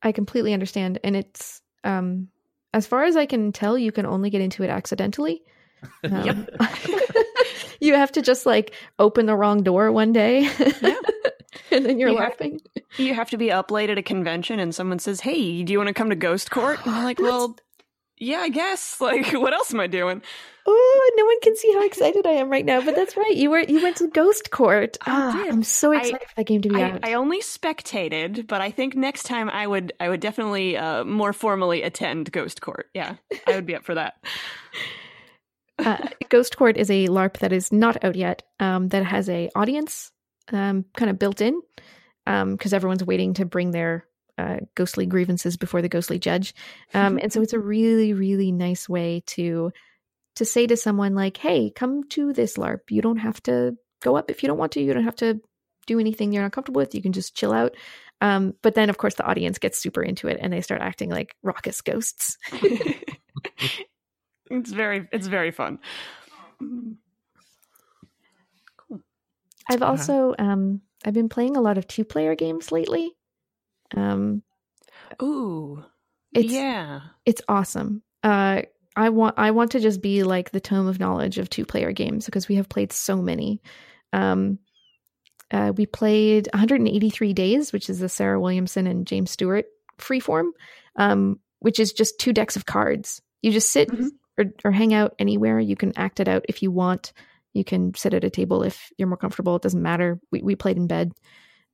I 0.04 0.12
completely 0.12 0.54
understand, 0.54 1.00
and 1.04 1.16
it's 1.16 1.62
um, 1.84 2.28
as 2.74 2.86
far 2.86 3.04
as 3.04 3.16
I 3.16 3.26
can 3.26 3.52
tell, 3.52 3.80
you 3.80 3.92
can 3.92 4.06
only 4.06 4.30
get 4.30 4.42
into 4.42 4.64
it 4.64 4.70
accidentally. 4.70 5.44
Um, 6.04 6.48
you 7.82 7.96
have 7.96 8.12
to 8.12 8.22
just 8.22 8.46
like 8.46 8.76
open 9.00 9.26
the 9.26 9.36
wrong 9.36 9.64
door 9.64 9.92
one 9.92 10.14
day, 10.14 10.48
and 11.76 11.86
then 11.86 12.00
you're 12.00 12.10
You 12.10 12.18
have- 12.18 12.30
laughing. 12.32 12.62
You 12.98 13.14
have 13.14 13.30
to 13.32 13.38
be 13.38 13.52
up 13.52 13.72
late 13.72 13.90
at 13.90 13.98
a 13.98 14.04
convention 14.04 14.60
and 14.60 14.74
someone 14.76 15.00
says, 15.00 15.22
Hey, 15.22 15.64
do 15.64 15.72
you 15.74 15.80
want 15.80 15.88
to 15.88 15.94
come 15.94 16.10
to 16.10 16.16
Ghost 16.16 16.52
Court? 16.52 16.80
And 16.86 16.96
I'm 16.96 17.04
like, 17.04 17.20
Well, 17.22 17.56
yeah, 18.18 18.40
I 18.40 18.50
guess. 18.50 18.98
Like, 19.02 19.32
what 19.34 19.54
else 19.54 19.74
am 19.74 19.80
I 19.80 19.88
doing? 19.88 20.22
Oh, 20.68 21.12
no 21.18 21.26
one 21.26 21.40
can 21.42 21.56
see 21.56 21.74
how 21.74 21.84
excited 21.84 22.28
I 22.28 22.34
am 22.34 22.50
right 22.50 22.64
now, 22.64 22.82
but 22.86 22.96
that's 22.96 23.18
right. 23.18 23.36
You 23.36 23.50
were 23.50 23.62
you 23.62 23.82
went 23.82 23.98
to 23.98 24.08
Ghost 24.10 24.52
Court. 24.52 24.96
I 25.08 25.12
Ah. 25.12 25.46
I'm 25.50 25.64
so 25.64 25.92
I- 25.92 25.98
excited 25.98 26.28
for 26.30 26.36
that 26.38 26.46
game 26.46 26.62
to 26.62 26.70
be 26.70 26.76
I, 26.76 26.92
out. 26.92 27.00
I 27.02 27.14
only 27.14 27.42
spectated, 27.42 28.46
but 28.46 28.62
I 28.62 28.70
think 28.70 28.96
next 28.96 29.24
time 29.24 29.50
I 29.50 29.66
would 29.66 29.92
I 30.00 30.08
would 30.10 30.20
definitely 30.20 30.78
uh, 30.78 31.04
more 31.04 31.34
formally 31.34 31.82
attend 31.82 32.32
Ghost 32.32 32.62
Court. 32.62 32.90
Yeah, 32.94 33.16
I 33.48 33.56
would 33.56 33.66
be 33.66 33.76
up 33.76 33.84
for 33.86 33.96
that. 33.96 34.24
uh, 35.80 35.98
Ghost 36.30 36.58
Court 36.58 36.78
is 36.78 36.92
a 36.92 37.08
LARP 37.08 37.40
that 37.40 37.52
is 37.52 37.72
not 37.72 38.04
out 38.04 38.16
yet. 38.16 38.44
Um, 38.60 38.90
that 38.90 39.04
has 39.04 39.30
a 39.30 39.50
audience 39.56 40.12
um, 40.52 40.86
kind 40.96 41.10
of 41.10 41.20
built 41.20 41.42
in 41.42 41.62
because 42.26 42.74
everyone's 42.74 43.04
waiting 43.04 43.34
to 43.36 43.46
bring 43.46 43.72
their 43.72 44.06
uh, 44.38 44.58
ghostly 44.76 45.06
grievances 45.06 45.58
before 45.58 45.82
the 45.82 45.90
ghostly 45.90 46.20
judge, 46.20 46.54
um, 46.94 47.20
and 47.22 47.32
so 47.32 47.42
it's 47.42 47.54
a 47.54 47.60
really 47.74 48.14
really 48.14 48.52
nice 48.52 48.88
way 48.88 49.24
to 49.28 49.72
to 50.36 50.46
say 50.46 50.68
to 50.68 50.78
someone 50.78 51.16
like, 51.16 51.38
"Hey, 51.38 51.70
come 51.70 52.08
to 52.10 52.34
this 52.34 52.58
LARP. 52.58 52.90
You 52.90 53.02
don't 53.02 53.18
have 53.18 53.42
to 53.44 53.76
go 54.02 54.16
up 54.16 54.32
if 54.32 54.42
you 54.44 54.48
don't 54.48 54.58
want 54.58 54.72
to. 54.74 54.82
You 54.82 54.94
don't 54.94 55.04
have 55.04 55.16
to 55.18 55.42
do 55.88 56.00
anything 56.00 56.32
you're 56.32 56.44
not 56.44 56.54
comfortable 56.54 56.80
with. 56.80 56.96
You 56.96 57.02
can 57.02 57.14
just 57.14 57.36
chill 57.36 57.54
out." 57.54 57.76
Um, 58.22 58.54
but 58.62 58.76
then, 58.76 58.90
of 58.90 58.98
course, 58.98 59.16
the 59.16 59.26
audience 59.26 59.58
gets 59.58 59.80
super 59.80 60.04
into 60.04 60.28
it 60.28 60.38
and 60.40 60.54
they 60.54 60.62
start 60.62 60.82
acting 60.82 61.10
like 61.10 61.36
raucous 61.42 61.82
ghosts. 61.82 62.38
it's 64.52 64.72
very 64.72 65.08
it's 65.12 65.28
very 65.28 65.52
fun. 65.52 65.80
I've 69.72 69.82
Okay. 69.82 69.90
also 69.90 70.36
um 70.38 70.82
I've 71.06 71.14
been 71.14 71.30
playing 71.30 71.58
a 71.58 71.62
lot 71.62 71.78
of 71.78 71.88
two 71.88 72.04
player 72.06 72.36
games 72.36 72.72
lately. 72.72 73.12
Um 73.96 74.44
Ooh, 75.22 75.84
It's- 76.34 76.52
yeah. 76.54 77.02
it's 77.26 77.42
awesome. 77.48 78.04
Uh 78.24 78.64
I 78.96 79.10
want 79.10 79.36
I 79.38 79.52
want 79.52 79.72
to 79.72 79.80
just 79.80 80.02
be 80.02 80.24
like 80.24 80.52
the 80.52 80.60
tome 80.60 80.88
of 80.88 81.00
knowledge 81.00 81.38
of 81.38 81.50
two 81.50 81.66
player 81.66 81.92
games 81.92 82.26
because 82.26 82.48
we 82.48 82.56
have 82.56 82.70
played 82.70 82.92
so 82.92 83.18
many. 83.22 83.62
Um 84.14 84.60
uh, 85.54 85.74
we 85.76 85.86
played 85.86 86.48
183 86.54 87.34
Days, 87.34 87.74
which 87.74 87.90
is 87.90 88.00
the 88.00 88.08
Sarah 88.08 88.40
Williamson 88.40 88.88
and 88.88 89.06
James 89.06 89.32
Stewart 89.32 89.66
freeform, 89.98 90.52
um, 90.96 91.42
which 91.60 91.78
is 91.78 91.92
just 91.92 92.18
two 92.20 92.32
decks 92.32 92.56
of 92.56 92.66
cards. 92.66 93.22
You 93.42 93.52
just 93.52 93.70
sit 93.70 93.90
Mhm. 93.90 94.12
or, 94.38 94.46
or 94.64 94.72
hang 94.72 94.94
out 94.94 95.14
anywhere. 95.20 95.60
You 95.60 95.76
can 95.76 95.92
act 95.98 96.22
it 96.22 96.30
out 96.30 96.46
if 96.48 96.64
you 96.64 96.72
want. 96.72 97.12
You 97.54 97.64
can 97.64 97.94
sit 97.96 98.14
at 98.14 98.24
a 98.24 98.30
table 98.30 98.64
if 98.64 98.92
you're 98.98 99.08
more 99.08 99.18
comfortable. 99.18 99.56
It 99.56 99.62
doesn't 99.62 99.82
matter. 99.82 100.20
We, 100.32 100.42
we 100.42 100.56
played 100.56 100.78
in 100.78 100.88
bed. 100.88 101.12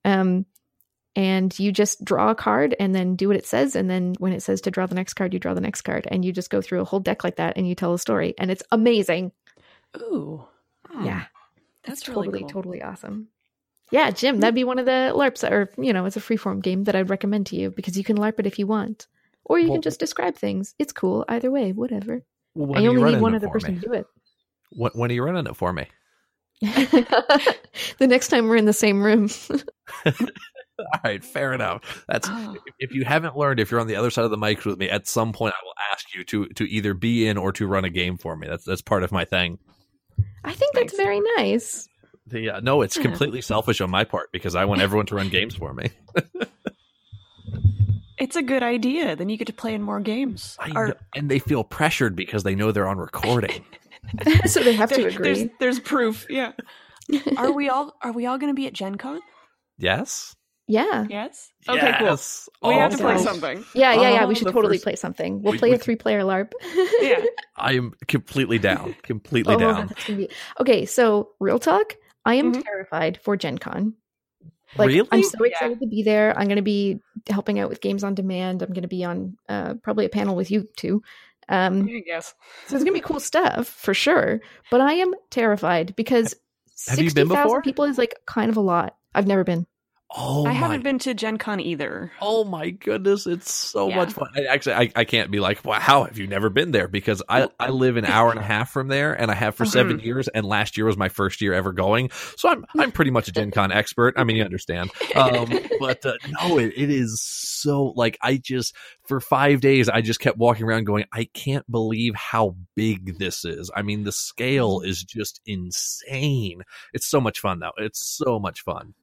Um, 0.06 0.46
and 1.16 1.58
you 1.58 1.72
just 1.72 2.06
draw 2.06 2.30
a 2.30 2.36
card 2.36 2.76
and 2.80 2.94
then 2.94 3.16
do 3.16 3.28
what 3.28 3.38
it 3.38 3.46
says. 3.46 3.76
And 3.76 3.90
then 3.90 4.14
when 4.20 4.34
it 4.34 4.44
says 4.44 4.62
to 4.62 4.72
draw 4.72 4.86
the 4.86 4.96
next 4.96 5.16
card, 5.16 5.34
you 5.34 5.40
draw 5.40 5.54
the 5.56 5.62
next 5.62 5.82
card. 5.82 6.08
And 6.10 6.24
you 6.24 6.32
just 6.32 6.50
go 6.50 6.62
through 6.62 6.82
a 6.82 6.86
whole 6.86 7.00
deck 7.00 7.24
like 7.24 7.38
that 7.38 7.58
and 7.58 7.68
you 7.68 7.74
tell 7.76 7.94
a 7.94 8.00
story. 8.00 8.36
And 8.38 8.52
it's 8.52 8.64
amazing. 8.72 9.32
Ooh, 9.98 10.46
Yeah. 11.02 11.24
that's 11.84 12.02
It's 12.02 12.10
really 12.10 12.28
totally, 12.28 12.40
cool. 12.42 12.50
totally 12.50 12.82
awesome. 12.84 13.30
Yeah, 13.92 14.12
Jim, 14.12 14.40
that'd 14.42 14.54
be 14.54 14.66
one 14.66 14.80
of 14.80 14.86
the 14.86 15.14
LARPs, 15.16 15.50
or, 15.50 15.72
you 15.82 15.94
know, 15.94 16.06
it's 16.06 16.18
a 16.18 16.22
freeform 16.22 16.62
game 16.62 16.84
that 16.84 16.96
I'd 16.96 17.10
recommend 17.10 17.46
to 17.48 17.56
you 17.56 17.72
because 17.72 17.98
you 17.98 18.04
can 18.04 18.18
LARP 18.18 18.40
it 18.40 18.46
if 18.46 18.60
you 18.60 18.68
want. 18.68 19.08
Or 19.46 19.58
you 19.58 19.68
Well- 19.70 19.76
can 19.76 19.82
just 19.82 20.00
describe 20.00 20.36
things. 20.36 20.76
It's 20.78 20.92
cool 20.92 21.24
either 21.30 21.50
way, 21.50 21.72
whatever. 21.72 22.22
Well, 22.54 22.78
I 22.78 22.86
only 22.88 23.14
need 23.14 23.22
one 23.22 23.34
other 23.34 23.48
person 23.50 23.76
me? 23.76 23.80
to 23.80 23.88
do 23.88 23.94
it. 23.94 24.06
When, 24.72 24.92
when 24.94 25.12
are 25.12 25.14
you 25.14 25.24
running 25.24 25.48
it 25.48 25.56
for 25.56 25.72
me? 25.74 25.88
the 26.62 27.58
next 28.08 28.30
time 28.30 28.48
we're 28.48 28.56
in 28.56 28.66
the 28.66 28.74
same 28.74 29.02
room. 29.04 29.30
All 30.80 31.00
right, 31.04 31.24
fair 31.24 31.54
enough. 31.54 32.06
That's 32.08 32.28
Oh. 32.32 32.56
if 32.80 32.94
you 32.94 33.04
haven't 33.06 33.36
learned, 33.38 33.60
if 33.60 33.72
you're 33.72 33.80
on 33.80 33.88
the 33.88 33.96
other 33.96 34.10
side 34.12 34.26
of 34.26 34.32
the 34.32 34.38
mic 34.38 34.64
with 34.66 34.78
me, 34.78 34.90
at 34.90 35.08
some 35.08 35.34
point 35.34 35.54
I 35.60 35.64
will 35.66 35.74
ask 35.92 36.14
you 36.14 36.24
to 36.26 36.48
to 36.56 36.64
either 36.66 36.94
be 36.94 37.28
in 37.28 37.38
or 37.38 37.52
to 37.54 37.66
run 37.68 37.84
a 37.86 37.90
game 37.90 38.18
for 38.18 38.36
me. 38.36 38.48
That's 38.48 38.64
that's 38.64 38.82
part 38.82 39.04
of 39.04 39.12
my 39.12 39.26
thing. 39.26 39.58
I 40.44 40.54
think 40.54 40.74
that's 40.74 40.96
very 40.96 41.20
nice. 41.38 41.88
The, 42.28 42.50
uh, 42.52 42.60
no, 42.60 42.82
it's 42.82 42.96
Yeah. 42.98 43.04
completely 43.04 43.42
selfish 43.42 43.80
on 43.82 43.90
my 43.90 44.04
part 44.04 44.32
because 44.32 44.56
I 44.56 44.66
want 44.66 44.82
everyone 44.82 45.06
to 45.08 45.16
run 45.16 45.30
games 45.30 45.56
for 45.56 45.74
me. 45.74 45.90
It's 48.20 48.36
a 48.36 48.42
good 48.42 48.64
idea. 48.64 49.16
Then 49.16 49.30
you 49.30 49.38
get 49.38 49.46
to 49.46 49.54
play 49.54 49.76
in 49.76 49.84
more 49.84 50.00
games. 50.00 50.58
I 50.60 50.72
Or- 50.76 50.88
know- 50.88 50.94
and 51.16 51.30
they 51.30 51.38
feel 51.38 51.64
pressured 51.64 52.16
because 52.16 52.42
they 52.42 52.56
know 52.56 52.72
they're 52.72 52.88
on 52.88 52.98
recording. 52.98 53.64
so 54.46 54.62
they 54.64 54.74
have 54.74 54.90
to 54.92 54.96
there- 55.02 55.08
agree. 55.10 55.34
There's, 55.34 55.50
there's 55.60 55.80
proof. 55.80 56.26
Yeah. 56.30 56.52
are 57.38 57.52
we 57.52 57.70
all 57.70 57.96
Are 58.02 58.12
we 58.12 58.26
all 58.26 58.38
going 58.38 58.52
to 58.52 58.56
be 58.56 58.68
at 58.68 58.74
Gen 58.74 58.96
Con? 58.96 59.20
yes. 59.78 60.34
Yeah. 60.70 61.06
Yes. 61.10 61.50
Okay. 61.70 61.80
yes. 62.02 62.50
Cool. 62.62 62.72
We 62.72 62.76
All 62.76 62.82
have 62.82 62.92
to 62.92 62.98
play 62.98 63.14
gosh. 63.14 63.24
something. 63.24 63.64
Yeah, 63.74 63.94
yeah, 63.94 64.10
yeah. 64.12 64.26
We 64.26 64.36
should 64.36 64.48
totally 64.52 64.76
first- 64.76 64.84
play 64.84 64.96
something. 64.98 65.42
We'll 65.42 65.54
We- 65.54 65.60
play 65.60 65.70
we- 65.70 65.76
a 65.76 65.80
three 65.80 65.96
player 65.96 66.24
LARP. 66.24 66.52
Yeah. 67.00 67.24
I 67.56 67.74
am 67.76 67.94
completely 68.10 68.60
down. 68.60 68.94
Completely 69.02 69.56
Oh, 69.56 69.60
down. 69.60 69.92
be- 70.08 70.30
Okay, 70.60 70.86
so 70.86 71.30
real 71.40 71.58
talk. 71.58 71.96
I 72.26 72.34
am 72.36 72.52
Mhm. 72.54 72.64
terrified 72.66 73.18
for 73.24 73.38
Gen 73.38 73.58
Con. 73.60 73.94
Like, 74.76 74.90
really? 74.90 75.08
I'm 75.10 75.24
so 75.24 75.38
Yeah. 75.42 75.52
excited 75.52 75.80
to 75.80 75.88
be 75.88 76.04
there. 76.04 76.38
I'm 76.38 76.48
going 76.48 76.58
to 76.58 76.62
be 76.62 77.00
helping 77.30 77.58
out 77.60 77.70
with 77.70 77.80
games 77.80 78.04
on 78.04 78.14
demand. 78.14 78.62
I'm 78.62 78.74
going 78.74 78.82
to 78.82 78.90
be 78.90 79.06
on 79.06 79.38
uh, 79.48 79.76
probably 79.76 80.04
a 80.06 80.10
panel 80.10 80.36
with 80.36 80.52
you 80.52 80.68
too. 80.76 81.02
Um, 81.50 81.88
Yes. 82.06 82.34
so 82.68 82.76
it's 82.76 82.84
going 82.84 82.94
to 82.96 83.02
be 83.02 83.02
cool 83.02 83.20
stuff 83.20 83.68
for 83.68 83.94
sure. 83.94 84.42
But 84.70 84.82
I 84.82 84.94
am 84.94 85.14
terrified 85.30 85.96
because 85.96 86.36
Have 86.88 87.00
you 87.00 87.10
60,000 87.10 87.62
people 87.62 87.86
is 87.86 87.98
like 87.98 88.16
kind 88.26 88.50
of 88.50 88.58
a 88.58 88.62
lot. 88.62 88.96
I've 89.16 89.28
never 89.28 89.44
been. 89.44 89.66
Oh 90.16 90.46
I 90.46 90.54
my 90.54 90.54
haven't 90.54 90.84
been 90.84 91.00
to 91.00 91.14
Gen 91.14 91.38
Con 91.38 91.60
either. 91.60 92.12
Oh 92.22 92.44
my 92.46 92.70
goodness, 92.70 93.28
it's 93.28 93.52
so 93.52 93.90
Yeah. 93.90 93.96
much 93.98 94.14
fun. 94.14 94.30
I, 94.36 94.46
actually, 94.46 94.76
I, 94.76 94.92
I 94.96 95.04
can't 95.06 95.30
be 95.30 95.40
like, 95.40 95.64
well, 95.66 95.80
how 95.80 96.06
have 96.06 96.18
you 96.18 96.28
never 96.28 96.50
been 96.50 96.72
there? 96.72 96.88
Because 96.88 97.22
I, 97.28 97.50
I 97.60 97.70
live 97.70 97.98
an 97.98 98.06
hour 98.06 98.32
and 98.32 98.40
a 98.40 98.44
half 98.44 98.72
from 98.72 98.88
there 98.88 99.14
and 99.14 99.30
I 99.30 99.34
have 99.36 99.56
for 99.56 99.66
seven 99.66 100.00
years 100.00 100.28
and 100.30 100.46
last 100.46 100.78
year 100.78 100.86
was 100.86 100.98
my 100.98 101.10
first 101.10 101.42
year 101.42 101.54
ever 101.54 101.74
going. 101.74 102.10
So 102.38 102.50
I'm, 102.50 102.66
I'm 102.78 102.92
pretty 102.92 103.12
much 103.12 103.28
a 103.28 103.32
Gen 103.32 103.52
Con 103.52 103.72
expert. 103.72 104.16
I 104.18 104.24
mean, 104.24 104.38
you 104.38 104.44
understand. 104.44 104.92
Um, 105.16 105.60
but 105.80 106.06
uh, 106.06 106.14
no, 106.26 106.58
it, 106.58 106.74
it 106.76 106.90
is 106.90 107.22
so 107.22 107.94
like, 107.96 108.18
I 108.22 108.38
just, 108.38 108.74
for 109.06 109.20
five 109.20 109.62
days, 109.62 109.90
I 109.90 110.02
just 110.02 110.20
kept 110.20 110.38
walking 110.38 110.66
around 110.66 110.86
going, 110.86 111.06
I 111.12 111.26
can't 111.34 111.70
believe 111.70 112.16
how 112.16 112.56
big 112.76 113.18
this 113.20 113.44
is. 113.46 113.70
I 113.76 113.82
mean, 113.82 114.04
the 114.06 114.12
scale 114.12 114.82
is 114.82 115.04
just 115.04 115.42
insane. 115.46 116.64
It's 116.94 117.08
so 117.08 117.20
much 117.22 117.40
fun 117.40 117.60
though. 117.60 117.72
It's 117.78 118.00
so 118.06 118.40
much 118.40 118.62
fun. 118.62 118.94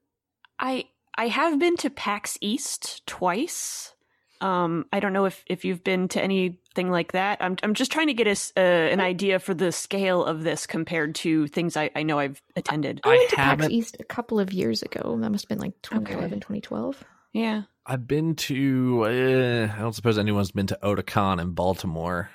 I 0.58 0.84
I 1.16 1.28
have 1.28 1.58
been 1.58 1.76
to 1.78 1.90
PAX 1.90 2.36
East 2.40 3.06
twice. 3.06 3.94
Um, 4.40 4.86
I 4.92 5.00
don't 5.00 5.12
know 5.12 5.24
if, 5.26 5.42
if 5.46 5.64
you've 5.64 5.84
been 5.84 6.08
to 6.08 6.22
anything 6.22 6.90
like 6.90 7.12
that. 7.12 7.38
I'm 7.40 7.56
I'm 7.62 7.72
just 7.72 7.92
trying 7.92 8.08
to 8.08 8.14
get 8.14 8.26
us 8.26 8.52
uh, 8.56 8.60
an 8.60 9.00
idea 9.00 9.38
for 9.38 9.54
the 9.54 9.72
scale 9.72 10.24
of 10.24 10.42
this 10.42 10.66
compared 10.66 11.14
to 11.16 11.46
things 11.46 11.76
I, 11.76 11.90
I 11.94 12.02
know 12.02 12.18
I've 12.18 12.42
attended. 12.56 13.00
I 13.04 13.10
I 13.10 13.16
went 13.16 13.30
to 13.30 13.36
PAX 13.36 13.46
haven't- 13.50 13.70
East 13.72 13.96
a 14.00 14.04
couple 14.04 14.40
of 14.40 14.52
years 14.52 14.82
ago. 14.82 15.16
That 15.20 15.30
must 15.30 15.44
have 15.44 15.48
been 15.48 15.60
like 15.60 15.80
2011, 15.82 16.40
2012. 16.40 17.02
Yeah. 17.32 17.62
I've 17.86 18.06
been 18.06 18.34
to. 18.36 19.04
Uh, 19.04 19.72
I 19.74 19.78
don't 19.80 19.94
suppose 19.94 20.18
anyone's 20.18 20.50
been 20.50 20.66
to 20.68 20.78
Otakon 20.82 21.40
in 21.40 21.52
Baltimore. 21.52 22.30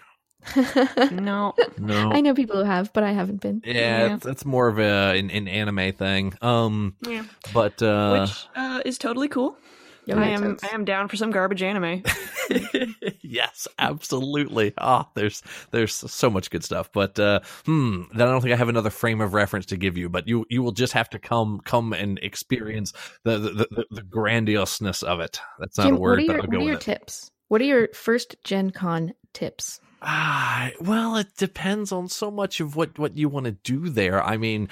No. 1.12 1.54
No. 1.78 2.12
I 2.12 2.22
know 2.22 2.34
people 2.34 2.58
who 2.58 2.64
have, 2.64 2.92
but 2.94 3.04
I 3.04 3.12
haven't 3.12 3.42
been. 3.42 3.62
Yeah, 3.66 3.74
Yeah. 4.08 4.16
It's, 4.16 4.26
it's 4.26 4.46
more 4.46 4.68
of 4.68 4.80
a 4.80 5.18
an, 5.18 5.30
an 5.32 5.48
anime 5.48 5.94
thing. 5.94 6.34
Um, 6.42 6.96
Yeah. 7.08 7.24
but 7.54 7.82
uh, 7.82 8.20
Which 8.28 8.48
uh, 8.56 8.82
is 8.86 8.98
totally 8.98 9.28
cool. 9.28 9.58
Yeah, 10.06 10.20
I 10.20 10.30
am 10.30 10.42
sense. 10.42 10.64
I 10.64 10.74
am 10.74 10.86
down 10.86 11.08
for 11.08 11.18
some 11.18 11.30
garbage 11.30 11.62
anime. 11.62 12.02
yes, 13.22 13.68
absolutely. 13.78 14.74
Ah, 14.80 15.08
there's 15.14 15.44
there's 15.70 15.94
so 15.94 16.30
much 16.32 16.50
good 16.50 16.64
stuff. 16.64 16.92
But 16.92 17.20
uh, 17.20 17.42
hmm, 17.66 18.04
then 18.16 18.28
I 18.28 18.32
don't 18.32 18.42
think 18.42 18.54
I 18.54 18.58
have 18.58 18.70
another 18.70 18.90
frame 18.90 19.22
of 19.22 19.34
reference 19.36 19.68
to 19.68 19.78
give 19.78 19.98
you. 19.98 20.10
But 20.10 20.28
you 20.28 20.46
you 20.50 20.64
will 20.64 20.72
just 20.72 20.94
have 20.94 21.10
to 21.12 21.20
come 21.20 21.62
come 21.64 21.94
and 21.94 22.18
experience 22.24 22.92
the 23.24 23.38
the, 23.38 23.68
the, 23.70 23.86
the 23.92 24.02
grandioseness 24.02 25.04
of 25.04 25.20
it. 25.20 25.40
That's 25.60 25.78
not 25.78 25.86
Jim, 25.88 25.98
a 25.98 26.00
word, 26.00 26.20
what 26.20 26.24
are 26.24 26.26
but 26.26 26.26
your, 26.26 26.36
I'll 26.36 26.40
what 26.42 26.50
go 26.52 26.58
are 26.58 26.60
with 26.60 26.68
your 26.68 26.78
it. 26.78 26.82
tips? 26.82 27.32
What 27.50 27.62
are 27.62 27.66
your 27.66 27.88
first 27.94 28.36
Gen 28.44 28.72
Con 28.72 29.14
tips? 29.34 29.80
Ah, 30.02 30.72
well, 30.80 31.18
it 31.18 31.36
depends 31.36 31.92
on 31.92 32.08
so 32.08 32.32
much 32.32 32.62
of 32.62 32.76
what, 32.76 32.98
what 32.98 33.18
you 33.18 33.28
want 33.28 33.46
to 33.48 33.52
do 33.52 33.90
there. 33.90 34.24
I 34.24 34.38
mean, 34.38 34.70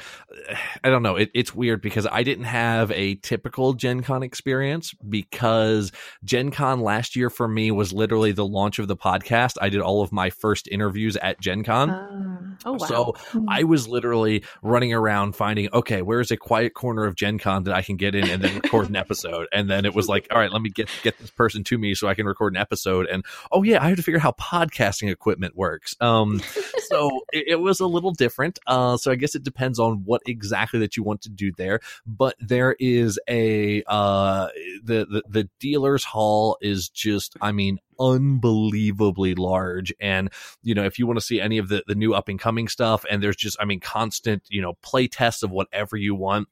I 0.83 0.89
don't 0.89 1.03
know. 1.03 1.17
It, 1.17 1.31
it's 1.33 1.53
weird 1.53 1.81
because 1.81 2.07
I 2.09 2.23
didn't 2.23 2.45
have 2.45 2.91
a 2.91 3.15
typical 3.15 3.73
Gen 3.73 4.03
Con 4.03 4.23
experience 4.23 4.93
because 4.93 5.91
Gen 6.23 6.51
Con 6.51 6.79
last 6.79 7.15
year 7.17 7.29
for 7.29 7.47
me 7.47 7.71
was 7.71 7.91
literally 7.91 8.31
the 8.31 8.45
launch 8.45 8.79
of 8.79 8.87
the 8.87 8.95
podcast. 8.95 9.55
I 9.61 9.67
did 9.67 9.81
all 9.81 10.01
of 10.01 10.13
my 10.13 10.29
first 10.29 10.67
interviews 10.69 11.17
at 11.17 11.41
Gen 11.41 11.63
Con. 11.63 12.57
Oh 12.65 12.73
wow. 12.73 12.77
So 12.77 13.15
I 13.49 13.63
was 13.63 13.87
literally 13.87 14.43
running 14.61 14.93
around 14.93 15.35
finding, 15.35 15.69
okay, 15.73 16.01
where's 16.01 16.31
a 16.31 16.37
quiet 16.37 16.73
corner 16.73 17.05
of 17.05 17.15
Gen 17.15 17.37
Con 17.37 17.63
that 17.63 17.73
I 17.73 17.81
can 17.81 17.97
get 17.97 18.15
in 18.15 18.29
and 18.29 18.41
then 18.41 18.55
record 18.55 18.89
an 18.89 18.95
episode? 18.95 19.47
And 19.51 19.69
then 19.69 19.83
it 19.83 19.93
was 19.93 20.07
like, 20.07 20.27
all 20.31 20.39
right, 20.39 20.51
let 20.51 20.61
me 20.61 20.69
get 20.69 20.89
get 21.03 21.17
this 21.19 21.31
person 21.31 21.63
to 21.65 21.77
me 21.77 21.95
so 21.95 22.07
I 22.07 22.13
can 22.13 22.25
record 22.25 22.53
an 22.53 22.57
episode. 22.57 23.07
And 23.07 23.25
oh 23.51 23.63
yeah, 23.63 23.83
I 23.83 23.89
have 23.89 23.97
to 23.97 24.03
figure 24.03 24.19
out 24.19 24.23
how 24.23 24.65
podcasting 24.65 25.11
equipment 25.17 25.55
works. 25.55 25.95
Um, 25.99 26.41
so 26.87 27.21
it, 27.33 27.45
it 27.47 27.59
was 27.59 27.79
a 27.79 27.87
little 27.87 28.11
different. 28.11 28.59
Uh, 28.67 28.97
so 28.97 29.11
I 29.11 29.15
guess 29.15 29.35
it 29.35 29.43
depends 29.43 29.79
on 29.79 30.03
what 30.05 30.21
exactly 30.27 30.79
that 30.81 30.95
you 30.95 31.03
want 31.03 31.21
to 31.23 31.29
do 31.29 31.51
there. 31.57 31.79
But 32.05 32.35
there 32.39 32.75
is 32.79 33.19
a 33.27 33.83
uh, 33.87 34.47
the 34.83 35.05
the 35.05 35.23
the 35.27 35.49
dealers 35.59 36.03
hall 36.03 36.57
is 36.61 36.89
just, 36.89 37.35
I 37.41 37.51
mean, 37.51 37.79
unbelievably 37.99 39.33
large 39.33 39.91
and 39.99 40.29
you 40.61 40.75
know 40.75 40.83
if 40.83 40.99
you 40.99 41.07
want 41.07 41.17
to 41.17 41.25
see 41.25 41.41
any 41.41 41.57
of 41.57 41.67
the 41.67 41.83
the 41.87 41.95
new 41.95 42.13
up 42.13 42.29
and 42.29 42.39
coming 42.39 42.67
stuff 42.67 43.03
and 43.09 43.23
there's 43.23 43.35
just 43.35 43.57
i 43.59 43.65
mean 43.65 43.79
constant 43.79 44.43
you 44.49 44.61
know 44.61 44.73
play 44.83 45.07
tests 45.07 45.41
of 45.41 45.49
whatever 45.49 45.97
you 45.97 46.13
want 46.13 46.47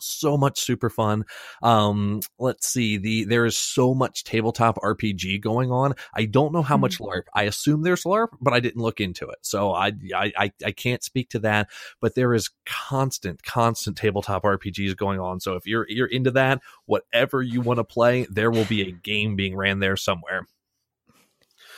so 0.00 0.36
much 0.36 0.60
super 0.60 0.90
fun. 0.90 1.24
Um 1.62 2.20
let's 2.38 2.68
see 2.68 2.96
the 2.96 3.24
there 3.24 3.44
is 3.44 3.56
so 3.56 3.94
much 3.94 4.24
tabletop 4.24 4.76
rpg 4.76 5.40
going 5.40 5.70
on. 5.70 5.94
I 6.14 6.24
don't 6.24 6.52
know 6.52 6.62
how 6.62 6.76
much 6.76 6.98
larp. 6.98 7.24
I 7.34 7.44
assume 7.44 7.82
there's 7.82 8.04
larp 8.04 8.28
but 8.40 8.54
i 8.54 8.60
didn't 8.60 8.82
look 8.82 9.00
into 9.00 9.28
it. 9.28 9.38
So 9.42 9.72
I, 9.72 9.92
I 10.14 10.32
i 10.36 10.52
i 10.64 10.72
can't 10.72 11.02
speak 11.02 11.30
to 11.30 11.38
that 11.40 11.68
but 12.00 12.14
there 12.14 12.34
is 12.34 12.50
constant 12.66 13.42
constant 13.42 13.96
tabletop 13.96 14.42
rpgs 14.42 14.96
going 14.96 15.20
on. 15.20 15.40
So 15.40 15.54
if 15.54 15.66
you're 15.66 15.86
you're 15.88 16.06
into 16.06 16.30
that 16.32 16.60
whatever 16.86 17.42
you 17.42 17.60
want 17.60 17.78
to 17.78 17.84
play 17.84 18.26
there 18.30 18.50
will 18.50 18.64
be 18.64 18.82
a 18.82 18.92
game 18.92 19.36
being 19.36 19.56
ran 19.56 19.78
there 19.78 19.96
somewhere 19.96 20.46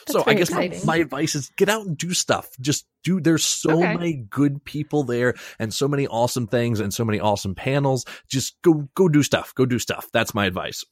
so 0.08 0.22
I 0.26 0.34
guess 0.34 0.50
my, 0.50 0.72
my 0.84 0.96
advice 0.96 1.34
is 1.34 1.50
get 1.56 1.68
out 1.68 1.86
and 1.86 1.96
do 1.96 2.12
stuff. 2.14 2.48
Just 2.60 2.86
do. 3.04 3.20
There's 3.20 3.44
so 3.44 3.72
Okay. 3.82 3.94
many 3.96 4.12
good 4.14 4.64
people 4.64 5.02
there, 5.04 5.34
and 5.58 5.72
so 5.72 5.88
many 5.88 6.06
awesome 6.06 6.46
things, 6.46 6.80
and 6.80 6.92
so 6.94 7.04
many 7.04 7.20
awesome 7.20 7.54
panels. 7.54 8.04
Just 8.28 8.60
go, 8.62 8.88
go 8.94 9.08
do 9.08 9.22
stuff. 9.22 9.54
Go 9.54 9.66
do 9.66 9.78
stuff. 9.78 10.08
That's 10.12 10.34
my 10.34 10.46
advice. 10.46 10.84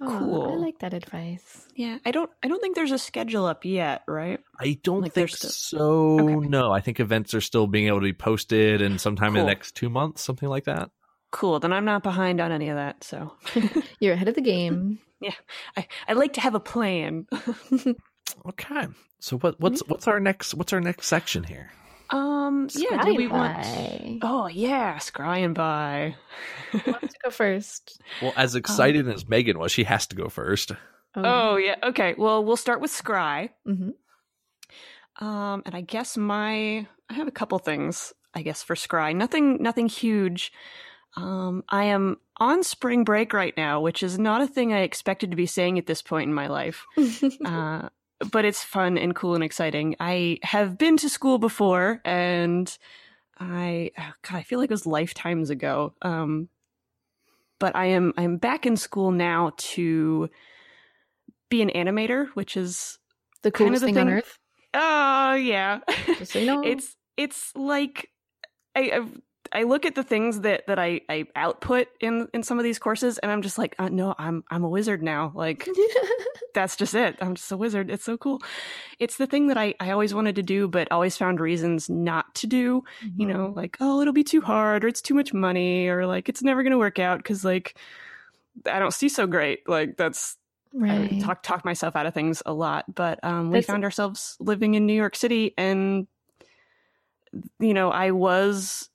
Oh, 0.00 0.50
I 0.50 0.56
like 0.56 0.80
that 0.80 0.92
advice. 0.92 1.68
yeah, 1.76 1.98
I 2.04 2.10
don't 2.10 2.28
I 2.42 2.48
don't 2.48 2.60
think 2.60 2.74
there's 2.74 2.90
a 2.90 2.98
schedule 2.98 3.46
up 3.46 3.64
yet, 3.64 4.02
right? 4.08 4.40
I 4.58 4.78
don't 4.82 5.02
Like, 5.02 5.12
think 5.12 5.30
there's 5.30 5.38
still- 5.56 6.18
so. 6.18 6.24
Okay. 6.36 6.48
No, 6.48 6.72
I 6.72 6.80
think 6.80 6.98
events 6.98 7.32
are 7.32 7.40
still 7.40 7.66
being 7.68 7.86
able 7.86 8.00
to 8.00 8.04
be 8.04 8.12
posted, 8.12 8.82
and 8.82 9.00
sometime 9.00 9.36
in 9.36 9.42
the 9.42 9.46
next 9.46 9.76
two 9.76 9.88
months, 9.88 10.22
something 10.22 10.48
like 10.48 10.64
that. 10.64 10.90
Cool. 11.30 11.60
Then 11.60 11.72
I'm 11.72 11.84
not 11.84 12.02
behind 12.02 12.40
on 12.40 12.50
any 12.52 12.68
of 12.70 12.76
that. 12.76 13.04
So 13.04 13.34
You're 14.00 14.14
ahead 14.14 14.28
of 14.28 14.34
the 14.34 14.40
game. 14.42 14.98
Yeah, 15.20 15.30
I, 15.74 15.86
I 16.06 16.12
like 16.12 16.34
to 16.34 16.42
have 16.42 16.54
a 16.54 16.60
plan. 16.60 17.26
Okay. 18.46 18.86
So 19.20 19.38
what 19.38 19.58
what's 19.60 19.80
what's 19.86 20.06
our 20.06 20.20
next 20.20 20.54
what's 20.54 20.72
our 20.72 20.80
next 20.80 21.06
section 21.06 21.44
here? 21.44 21.70
um 22.10 22.68
yeah, 22.74 23.02
do 23.02 23.14
we 23.14 23.26
want 23.28 23.56
Oh 24.22 24.46
yeah, 24.46 24.96
scrying 24.98 25.54
by. 25.54 26.14
by. 26.72 26.78
Who 26.78 26.90
wants 26.92 27.14
to 27.14 27.18
go 27.24 27.30
first? 27.30 28.00
Well, 28.20 28.34
as 28.36 28.54
excited 28.54 29.08
as 29.08 29.24
Meghan 29.24 29.56
was, 29.56 29.72
she 29.72 29.84
has 29.84 30.06
to 30.08 30.16
go 30.16 30.28
first. 30.28 30.72
Oh 31.16 31.56
yeah. 31.56 31.76
Okay. 31.82 32.14
Well, 32.18 32.44
we'll 32.44 32.56
start 32.56 32.80
with 32.80 32.90
scry. 32.90 33.50
hmm 33.64 33.90
Um, 35.20 35.62
and 35.64 35.74
I 35.74 35.80
guess 35.80 36.16
my 36.16 36.86
I 37.08 37.14
have 37.14 37.28
a 37.28 37.32
couple 37.32 37.58
things. 37.58 38.12
I 38.34 38.42
guess 38.42 38.62
for 38.64 38.74
Scry, 38.74 39.14
nothing, 39.14 39.62
nothing 39.62 39.88
huge. 39.88 40.52
Um, 41.16 41.62
I 41.68 41.84
am 41.84 42.16
on 42.38 42.64
spring 42.64 43.04
break 43.04 43.32
right 43.32 43.56
now, 43.56 43.80
which 43.80 44.02
is 44.02 44.18
not 44.18 44.42
a 44.42 44.46
thing 44.48 44.72
I 44.72 44.80
expected 44.80 45.30
to 45.30 45.36
be 45.36 45.46
saying 45.46 45.78
at 45.78 45.86
this 45.86 46.02
point 46.02 46.28
in 46.28 46.34
my 46.34 46.48
life. 46.48 46.84
Uh, 47.44 47.88
but 48.30 48.44
it's 48.44 48.62
fun 48.62 48.98
and 48.98 49.14
cool 49.14 49.34
and 49.34 49.44
exciting. 49.44 49.96
I 50.00 50.38
have 50.42 50.78
been 50.78 50.96
to 50.98 51.08
school 51.08 51.38
before, 51.38 52.00
and 52.04 52.76
I 53.38 53.90
oh 53.98 54.12
God, 54.22 54.38
I 54.38 54.42
feel 54.42 54.58
like 54.58 54.70
it 54.70 54.74
was 54.74 54.86
lifetimes 54.86 55.50
ago. 55.50 55.94
Um, 56.02 56.48
but 57.58 57.74
I 57.76 57.86
am 57.86 58.12
I'm 58.16 58.36
back 58.36 58.66
in 58.66 58.76
school 58.76 59.10
now 59.10 59.52
to 59.56 60.28
be 61.48 61.62
an 61.62 61.70
animator, 61.70 62.28
which 62.34 62.56
is 62.56 62.98
the 63.42 63.50
Kind 63.50 63.68
coolest 63.68 63.82
of 63.82 63.88
the 63.88 63.94
thing 63.94 64.08
on 64.08 64.12
earth. 64.12 64.38
oh 64.74 65.34
yeah. 65.34 65.80
Just 66.18 66.32
so 66.32 66.38
you 66.38 66.46
know. 66.46 66.62
it's 66.64 66.96
it's 67.16 67.54
like 67.54 68.10
I, 68.74 68.80
I 68.80 69.06
I 69.54 69.62
look 69.62 69.86
at 69.86 69.94
the 69.94 70.02
things 70.02 70.40
that 70.40 70.66
that 70.66 70.78
I, 70.78 71.00
I 71.08 71.26
output 71.36 71.86
in 72.00 72.28
in 72.34 72.42
some 72.42 72.58
of 72.58 72.64
these 72.64 72.78
courses, 72.78 73.18
and 73.18 73.30
I'm 73.30 73.40
just 73.40 73.56
like, 73.56 73.76
uh, 73.78 73.88
no, 73.88 74.14
I'm 74.18 74.42
I'm 74.50 74.64
a 74.64 74.68
wizard 74.68 75.02
now. 75.02 75.32
Like 75.34 75.68
that's 76.54 76.76
just 76.76 76.94
it. 76.94 77.16
I'm 77.20 77.36
just 77.36 77.50
a 77.52 77.56
wizard. 77.56 77.90
It's 77.90 78.04
so 78.04 78.16
cool. 78.16 78.42
It's 78.98 79.16
the 79.16 79.26
thing 79.26 79.46
that 79.46 79.56
I 79.56 79.74
I 79.78 79.90
always 79.90 80.12
wanted 80.12 80.34
to 80.36 80.42
do, 80.42 80.66
but 80.66 80.90
always 80.90 81.16
found 81.16 81.38
reasons 81.38 81.88
not 81.88 82.34
to 82.36 82.46
do. 82.48 82.82
Mm-hmm. 83.04 83.20
You 83.20 83.26
know, 83.28 83.52
like 83.54 83.76
oh, 83.80 84.00
it'll 84.00 84.12
be 84.12 84.24
too 84.24 84.40
hard, 84.40 84.84
or 84.84 84.88
it's 84.88 85.02
too 85.02 85.14
much 85.14 85.32
money, 85.32 85.86
or 85.86 86.06
like 86.06 86.28
it's 86.28 86.42
never 86.42 86.62
gonna 86.64 86.78
work 86.78 86.98
out 86.98 87.18
because 87.18 87.44
like 87.44 87.78
I 88.66 88.80
don't 88.80 88.94
see 88.94 89.08
so 89.08 89.26
great. 89.26 89.68
Like 89.68 89.96
that's 89.96 90.36
right. 90.72 91.12
I 91.12 91.18
talk 91.20 91.44
talk 91.44 91.64
myself 91.64 91.94
out 91.94 92.06
of 92.06 92.14
things 92.14 92.42
a 92.44 92.52
lot. 92.52 92.92
But 92.92 93.22
um, 93.22 93.52
we 93.52 93.62
found 93.62 93.84
ourselves 93.84 94.36
living 94.40 94.74
in 94.74 94.84
New 94.84 94.94
York 94.94 95.14
City, 95.14 95.54
and 95.56 96.08
you 97.60 97.74
know, 97.74 97.90
I 97.90 98.10
was 98.10 98.90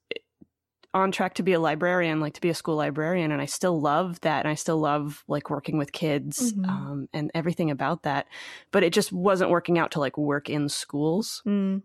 on 0.93 1.11
track 1.11 1.35
to 1.35 1.43
be 1.43 1.53
a 1.53 1.59
librarian, 1.59 2.19
like 2.19 2.33
to 2.33 2.41
be 2.41 2.49
a 2.49 2.55
school 2.55 2.75
librarian, 2.75 3.31
and 3.31 3.41
I 3.41 3.45
still 3.45 3.79
love 3.79 4.19
that, 4.21 4.39
and 4.39 4.47
I 4.47 4.55
still 4.55 4.79
love 4.79 5.23
like 5.27 5.49
working 5.49 5.77
with 5.77 5.91
kids 5.91 6.53
mm-hmm. 6.53 6.69
um, 6.69 7.09
and 7.13 7.31
everything 7.35 7.69
about 7.69 8.03
that. 8.03 8.27
But 8.71 8.83
it 8.83 8.93
just 8.93 9.11
wasn't 9.11 9.51
working 9.51 9.77
out 9.77 9.91
to 9.91 9.99
like 9.99 10.17
work 10.17 10.49
in 10.49 10.67
schools. 10.69 11.41
Mm. 11.45 11.83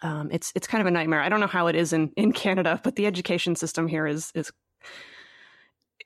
Um, 0.00 0.30
it's 0.32 0.52
it's 0.54 0.66
kind 0.66 0.80
of 0.80 0.86
a 0.86 0.90
nightmare. 0.90 1.20
I 1.20 1.28
don't 1.28 1.40
know 1.40 1.46
how 1.46 1.66
it 1.66 1.76
is 1.76 1.92
in 1.92 2.10
in 2.16 2.32
Canada, 2.32 2.80
but 2.82 2.96
the 2.96 3.06
education 3.06 3.54
system 3.54 3.86
here 3.86 4.06
is 4.06 4.32
is 4.34 4.50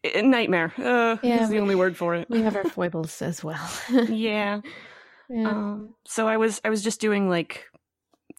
a 0.05 0.22
nightmare. 0.22 0.72
Uh, 0.77 1.16
yeah, 1.22 1.45
is 1.45 1.51
the 1.51 1.61
only 1.61 1.77
word 1.77 1.97
for 1.97 2.14
it. 2.14 2.29
We 2.29 2.43
have 2.43 2.57
our 2.57 2.64
foibles 2.70 3.22
as 3.22 3.45
well. 3.45 3.70
yeah. 3.91 4.61
yeah. 5.31 5.49
Um, 5.49 5.95
so 6.05 6.27
I 6.27 6.37
was 6.39 6.61
I 6.64 6.70
was 6.70 6.83
just 6.83 7.01
doing 7.01 7.29
like 7.29 7.66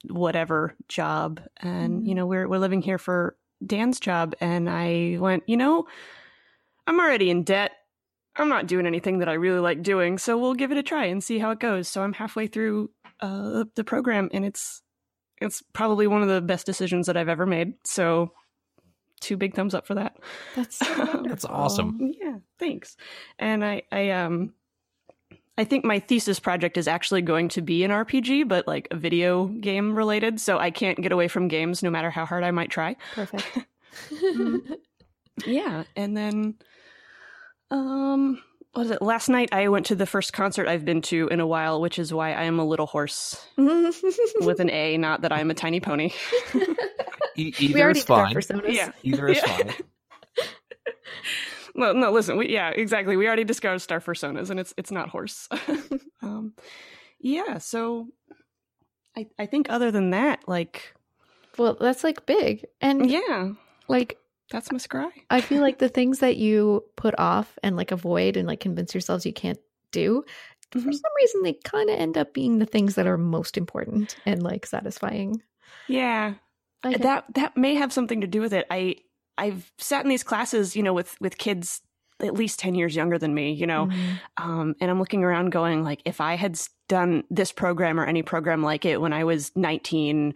whatever 0.09 0.75
job, 0.89 1.41
and 1.57 1.99
mm-hmm. 1.99 2.05
you 2.05 2.15
know 2.15 2.25
we're 2.25 2.47
we're 2.49 2.57
living 2.57 2.81
here 2.81 2.97
for 2.97 3.37
Dan's 3.65 3.99
job 3.99 4.35
and 4.39 4.69
I 4.69 5.17
went, 5.19 5.43
you 5.47 5.57
know, 5.57 5.87
I'm 6.85 6.99
already 6.99 7.29
in 7.29 7.43
debt. 7.43 7.71
I'm 8.35 8.49
not 8.49 8.67
doing 8.67 8.85
anything 8.85 9.19
that 9.19 9.29
I 9.29 9.33
really 9.33 9.59
like 9.59 9.81
doing, 9.81 10.19
so 10.19 10.37
we'll 10.37 10.53
give 10.53 10.71
it 10.71 10.77
a 10.77 10.83
try 10.83 11.05
and 11.05 11.23
see 11.23 11.39
how 11.39 11.49
it 11.51 11.59
goes. 11.59 11.87
So 11.87 12.03
I'm 12.03 12.13
halfway 12.13 12.45
through 12.45 12.91
uh, 13.19 13.65
the 13.75 13.83
program, 13.83 14.29
and 14.31 14.45
it's 14.45 14.83
it's 15.41 15.63
probably 15.73 16.05
one 16.05 16.21
of 16.21 16.27
the 16.27 16.41
best 16.41 16.65
decisions 16.65 17.07
that 17.07 17.17
I've 17.17 17.29
ever 17.29 17.47
made. 17.47 17.73
So 17.83 18.31
two 19.19 19.37
big 19.37 19.55
thumbs 19.55 19.73
up 19.73 19.87
for 19.87 19.95
that. 19.95 20.17
That's 20.55 20.77
so 20.77 21.23
that's 21.27 21.45
awesome. 21.45 22.13
Yeah, 22.21 22.37
thanks. 22.59 22.95
And 23.39 23.65
I 23.65 23.83
I 23.91 24.11
um 24.11 24.53
I 25.57 25.63
think 25.63 25.83
my 25.83 25.99
thesis 25.99 26.39
project 26.39 26.77
is 26.77 26.87
actually 26.87 27.23
going 27.23 27.49
to 27.49 27.61
be 27.61 27.83
an 27.83 27.91
RPG, 27.91 28.47
but 28.47 28.67
like 28.67 28.87
a 28.91 28.95
video 28.95 29.47
game 29.47 29.95
related. 29.95 30.39
So 30.39 30.59
I 30.59 30.69
can't 30.69 31.01
get 31.01 31.11
away 31.11 31.27
from 31.27 31.47
games 31.47 31.81
no 31.81 31.89
matter 31.89 32.11
how 32.11 32.25
hard 32.25 32.43
I 32.43 32.51
might 32.51 32.69
try. 32.69 32.95
Perfect. 33.15 33.65
yeah. 35.45 35.83
And 35.95 36.15
then, 36.15 36.55
um, 37.71 38.41
what 38.73 38.81
was 38.83 38.91
it? 38.91 39.01
Last 39.01 39.29
night 39.29 39.49
I 39.51 39.67
went 39.69 39.87
to 39.87 39.95
the 39.95 40.05
first 40.05 40.33
concert 40.33 40.67
I've 40.67 40.85
been 40.85 41.01
to 41.03 41.27
in 41.29 41.39
a 41.39 41.47
while, 41.47 41.81
which 41.81 41.97
is 41.97 42.13
why 42.13 42.33
I 42.33 42.43
am 42.43 42.59
a 42.59 42.65
little 42.65 42.85
hoarse 42.85 43.43
with 43.57 44.59
an 44.59 44.69
A, 44.69 44.97
not 44.97 45.21
that 45.21 45.31
I'm 45.31 45.49
a 45.49 45.55
tiny 45.55 45.79
pony. 45.79 46.11
e- 47.35 47.53
either 47.57 47.89
is 47.89 48.03
fine. 48.03 48.39
Yeah. 48.67 48.91
Either 49.01 49.27
is 49.27 49.37
yeah. 49.37 49.57
fine. 49.57 49.73
No, 51.77 51.93
no. 51.93 52.11
Listen, 52.11 52.37
we, 52.37 52.49
yeah, 52.49 52.69
exactly. 52.69 53.15
We 53.15 53.27
already 53.27 53.43
discussed 53.43 53.91
our 53.91 53.99
personas, 53.99 54.49
and 54.49 54.59
it's 54.59 54.73
it's 54.77 54.91
not 54.91 55.09
horse. 55.09 55.47
um, 56.21 56.53
yeah. 57.19 57.59
So, 57.59 58.07
I 59.15 59.27
I 59.39 59.45
think 59.45 59.67
other 59.69 59.91
than 59.91 60.09
that, 60.09 60.47
like, 60.47 60.93
well, 61.57 61.77
that's 61.79 62.03
like 62.03 62.25
big, 62.25 62.65
and 62.81 63.09
yeah, 63.09 63.51
like 63.87 64.17
that's 64.51 64.71
my 64.71 64.77
scry. 64.77 65.09
I 65.29 65.41
feel 65.41 65.61
like 65.61 65.77
the 65.77 65.89
things 65.89 66.19
that 66.19 66.37
you 66.37 66.83
put 66.95 67.15
off 67.19 67.57
and 67.63 67.77
like 67.77 67.91
avoid 67.91 68.37
and 68.37 68.47
like 68.47 68.59
convince 68.59 68.93
yourselves 68.93 69.25
you 69.25 69.33
can't 69.33 69.59
do, 69.91 70.23
mm-hmm. 70.71 70.79
for 70.79 70.91
some 70.91 71.11
reason 71.17 71.43
they 71.43 71.53
kind 71.53 71.89
of 71.89 71.99
end 71.99 72.17
up 72.17 72.33
being 72.33 72.59
the 72.59 72.65
things 72.65 72.95
that 72.95 73.07
are 73.07 73.17
most 73.17 73.57
important 73.57 74.15
and 74.25 74.41
like 74.41 74.65
satisfying. 74.65 75.41
Yeah. 75.87 76.35
Okay. 76.85 76.97
That 76.97 77.25
that 77.35 77.57
may 77.57 77.75
have 77.75 77.91
something 77.91 78.21
to 78.21 78.27
do 78.27 78.41
with 78.41 78.53
it. 78.53 78.65
I 78.69 78.97
I've 79.37 79.71
sat 79.77 80.03
in 80.03 80.09
these 80.09 80.23
classes, 80.23 80.75
you 80.75 80.83
know, 80.83 80.93
with 80.93 81.15
with 81.21 81.37
kids 81.37 81.81
at 82.21 82.33
least 82.33 82.59
10 82.59 82.75
years 82.75 82.95
younger 82.95 83.17
than 83.17 83.33
me, 83.33 83.51
you 83.51 83.67
know, 83.67 83.87
mm-hmm. 83.87 84.49
um, 84.49 84.75
and 84.81 84.89
I'm 84.89 84.99
looking 84.99 85.23
around 85.23 85.51
going 85.51 85.83
like, 85.83 86.01
if 86.05 86.19
I 86.19 86.35
had 86.35 86.59
done 86.87 87.23
this 87.29 87.51
program 87.51 87.99
or 87.99 88.05
any 88.05 88.23
program 88.23 88.63
like 88.63 88.85
it 88.85 88.99
when 88.99 89.13
I 89.13 89.23
was 89.23 89.51
19, 89.55 90.33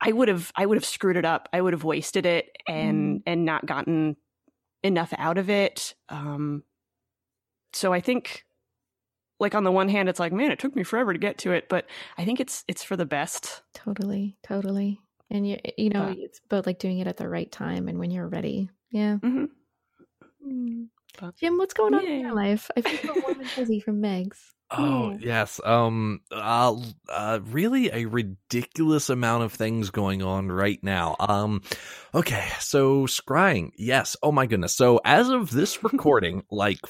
I 0.00 0.12
would 0.12 0.28
have, 0.28 0.52
I 0.54 0.66
would 0.66 0.76
have 0.76 0.84
screwed 0.84 1.16
it 1.16 1.24
up. 1.24 1.48
I 1.52 1.60
would 1.60 1.72
have 1.72 1.84
wasted 1.84 2.26
it 2.26 2.50
and, 2.66 3.20
mm. 3.20 3.22
and 3.26 3.44
not 3.44 3.66
gotten 3.66 4.16
enough 4.82 5.12
out 5.16 5.38
of 5.38 5.48
it. 5.48 5.94
Um, 6.08 6.62
so 7.72 7.92
I 7.92 8.00
think 8.00 8.44
like 9.40 9.54
on 9.54 9.64
the 9.64 9.72
one 9.72 9.88
hand, 9.88 10.08
it's 10.08 10.20
like, 10.20 10.32
man, 10.32 10.50
it 10.50 10.58
took 10.58 10.76
me 10.76 10.82
forever 10.82 11.12
to 11.12 11.18
get 11.18 11.38
to 11.38 11.52
it, 11.52 11.68
but 11.68 11.86
I 12.18 12.24
think 12.24 12.38
it's, 12.38 12.64
it's 12.68 12.82
for 12.82 12.96
the 12.96 13.06
best. 13.06 13.62
Totally. 13.72 14.36
Totally 14.42 15.00
and 15.30 15.48
you 15.48 15.58
you 15.76 15.90
know 15.90 16.14
it's 16.16 16.40
about 16.46 16.66
like 16.66 16.78
doing 16.78 16.98
it 16.98 17.06
at 17.06 17.16
the 17.16 17.28
right 17.28 17.50
time 17.50 17.88
and 17.88 17.98
when 17.98 18.10
you're 18.10 18.28
ready 18.28 18.70
yeah 18.90 19.16
mm-hmm. 19.22 19.44
Mm. 20.46 20.88
jim 21.38 21.58
what's 21.58 21.74
going 21.74 21.94
on 21.94 22.04
in 22.04 22.20
your 22.20 22.34
life 22.34 22.70
i 22.76 22.80
feel 22.80 23.14
warm 23.22 23.40
and 23.40 23.50
fuzzy 23.50 23.80
from 23.80 24.00
megs 24.00 24.38
Oh 24.70 25.12
yeah. 25.12 25.16
yes, 25.20 25.60
um, 25.64 26.20
uh, 26.30 26.76
uh, 27.08 27.40
really 27.44 27.90
a 27.90 28.04
ridiculous 28.04 29.08
amount 29.08 29.44
of 29.44 29.52
things 29.54 29.88
going 29.88 30.22
on 30.22 30.52
right 30.52 30.78
now. 30.82 31.16
Um, 31.20 31.62
okay, 32.14 32.48
so 32.60 33.06
scrying, 33.06 33.70
yes. 33.78 34.14
Oh 34.22 34.30
my 34.30 34.44
goodness. 34.44 34.74
So 34.74 35.00
as 35.06 35.30
of 35.30 35.50
this 35.50 35.82
recording, 35.82 36.42
like 36.50 36.80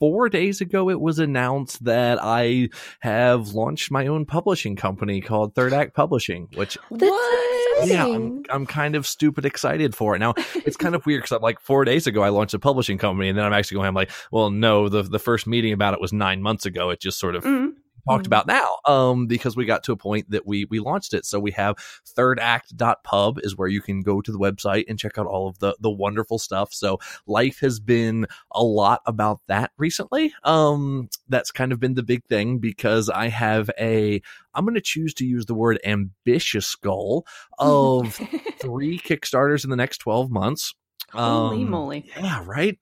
four 0.00 0.28
days 0.28 0.60
ago, 0.60 0.90
it 0.90 1.00
was 1.00 1.20
announced 1.20 1.84
that 1.84 2.18
I 2.20 2.70
have 2.98 3.50
launched 3.50 3.92
my 3.92 4.08
own 4.08 4.26
publishing 4.26 4.74
company 4.74 5.20
called 5.20 5.54
Third 5.54 5.72
Act 5.72 5.94
Publishing, 5.94 6.48
which 6.54 6.76
what? 6.88 7.59
Yeah, 7.84 8.06
I'm, 8.06 8.42
I'm 8.50 8.66
kind 8.66 8.94
of 8.94 9.06
stupid 9.06 9.44
excited 9.44 9.94
for 9.94 10.16
it. 10.16 10.18
Now, 10.18 10.34
it's 10.54 10.76
kind 10.76 10.94
of 10.94 11.04
weird 11.06 11.22
because 11.22 11.36
I'm 11.36 11.42
like 11.42 11.60
four 11.60 11.84
days 11.84 12.06
ago 12.06 12.22
I 12.22 12.28
launched 12.28 12.54
a 12.54 12.58
publishing 12.58 12.98
company, 12.98 13.28
and 13.28 13.38
then 13.38 13.44
I'm 13.44 13.52
actually 13.52 13.76
going. 13.76 13.88
I'm 13.88 13.94
like, 13.94 14.10
well, 14.30 14.50
no, 14.50 14.88
the 14.88 15.02
the 15.02 15.18
first 15.18 15.46
meeting 15.46 15.72
about 15.72 15.94
it 15.94 16.00
was 16.00 16.12
nine 16.12 16.42
months 16.42 16.66
ago. 16.66 16.90
It 16.90 17.00
just 17.00 17.18
sort 17.18 17.34
of 17.36 17.44
mm-hmm 17.44 17.70
talked 18.10 18.24
mm-hmm. 18.24 18.32
about 18.32 18.46
now 18.46 18.68
um, 18.86 19.26
because 19.26 19.56
we 19.56 19.64
got 19.64 19.84
to 19.84 19.92
a 19.92 19.96
point 19.96 20.30
that 20.30 20.46
we 20.46 20.64
we 20.66 20.80
launched 20.80 21.14
it. 21.14 21.24
So 21.24 21.38
we 21.38 21.52
have 21.52 21.76
thirdact.pub 22.16 23.40
is 23.42 23.56
where 23.56 23.68
you 23.68 23.80
can 23.80 24.00
go 24.00 24.20
to 24.20 24.32
the 24.32 24.38
website 24.38 24.84
and 24.88 24.98
check 24.98 25.18
out 25.18 25.26
all 25.26 25.48
of 25.48 25.58
the 25.58 25.76
the 25.80 25.90
wonderful 25.90 26.38
stuff. 26.38 26.72
So 26.72 26.98
life 27.26 27.60
has 27.60 27.80
been 27.80 28.26
a 28.52 28.62
lot 28.62 29.00
about 29.06 29.40
that 29.48 29.72
recently. 29.78 30.34
Um, 30.44 31.08
that's 31.28 31.50
kind 31.50 31.72
of 31.72 31.80
been 31.80 31.94
the 31.94 32.02
big 32.02 32.24
thing 32.26 32.58
because 32.58 33.08
I 33.08 33.28
have 33.28 33.70
a 33.78 34.20
I'm 34.54 34.64
going 34.64 34.74
to 34.74 34.80
choose 34.80 35.14
to 35.14 35.24
use 35.24 35.46
the 35.46 35.54
word 35.54 35.78
ambitious 35.84 36.74
goal 36.74 37.26
of 37.58 38.14
three 38.58 38.98
Kickstarters 38.98 39.64
in 39.64 39.70
the 39.70 39.76
next 39.76 39.98
12 39.98 40.30
months. 40.30 40.74
Holy 41.12 41.62
um, 41.62 41.70
moly. 41.70 42.10
Yeah, 42.16 42.42
right. 42.44 42.78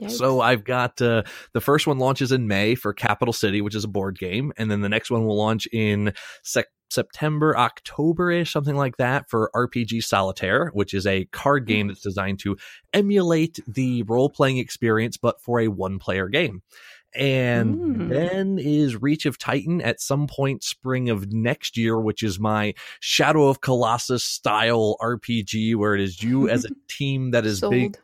Yikes. 0.00 0.12
So 0.12 0.40
I've 0.40 0.64
got 0.64 1.00
uh, 1.02 1.24
the 1.52 1.60
first 1.60 1.86
one 1.86 1.98
launches 1.98 2.30
in 2.32 2.46
May 2.46 2.74
for 2.74 2.92
Capital 2.92 3.32
City, 3.32 3.60
which 3.60 3.74
is 3.74 3.84
a 3.84 3.88
board 3.88 4.18
game, 4.18 4.52
and 4.56 4.70
then 4.70 4.80
the 4.80 4.88
next 4.88 5.10
one 5.10 5.26
will 5.26 5.36
launch 5.36 5.66
in 5.72 6.12
sec- 6.42 6.66
September, 6.90 7.56
October 7.56 8.30
ish, 8.30 8.52
something 8.52 8.76
like 8.76 8.96
that, 8.96 9.28
for 9.28 9.50
RPG 9.54 10.04
Solitaire, 10.04 10.70
which 10.72 10.94
is 10.94 11.06
a 11.06 11.26
card 11.26 11.66
game 11.66 11.86
mm. 11.86 11.90
that's 11.90 12.00
designed 12.00 12.38
to 12.40 12.56
emulate 12.92 13.58
the 13.66 14.02
role 14.04 14.30
playing 14.30 14.58
experience, 14.58 15.16
but 15.16 15.40
for 15.40 15.60
a 15.60 15.68
one 15.68 15.98
player 15.98 16.28
game. 16.28 16.62
And 17.14 17.76
mm. 17.76 18.08
then 18.10 18.58
is 18.58 19.00
Reach 19.00 19.26
of 19.26 19.38
Titan 19.38 19.80
at 19.80 20.00
some 20.00 20.26
point 20.26 20.62
spring 20.62 21.08
of 21.08 21.32
next 21.32 21.76
year, 21.76 21.98
which 21.98 22.22
is 22.22 22.38
my 22.38 22.74
Shadow 23.00 23.48
of 23.48 23.60
Colossus 23.60 24.24
style 24.24 24.96
RPG, 25.00 25.74
where 25.74 25.94
it 25.94 26.02
is 26.02 26.22
you 26.22 26.48
as 26.48 26.64
a 26.64 26.68
team 26.88 27.30
that 27.30 27.46
is 27.46 27.60
Sold. 27.60 27.72
big 27.72 27.98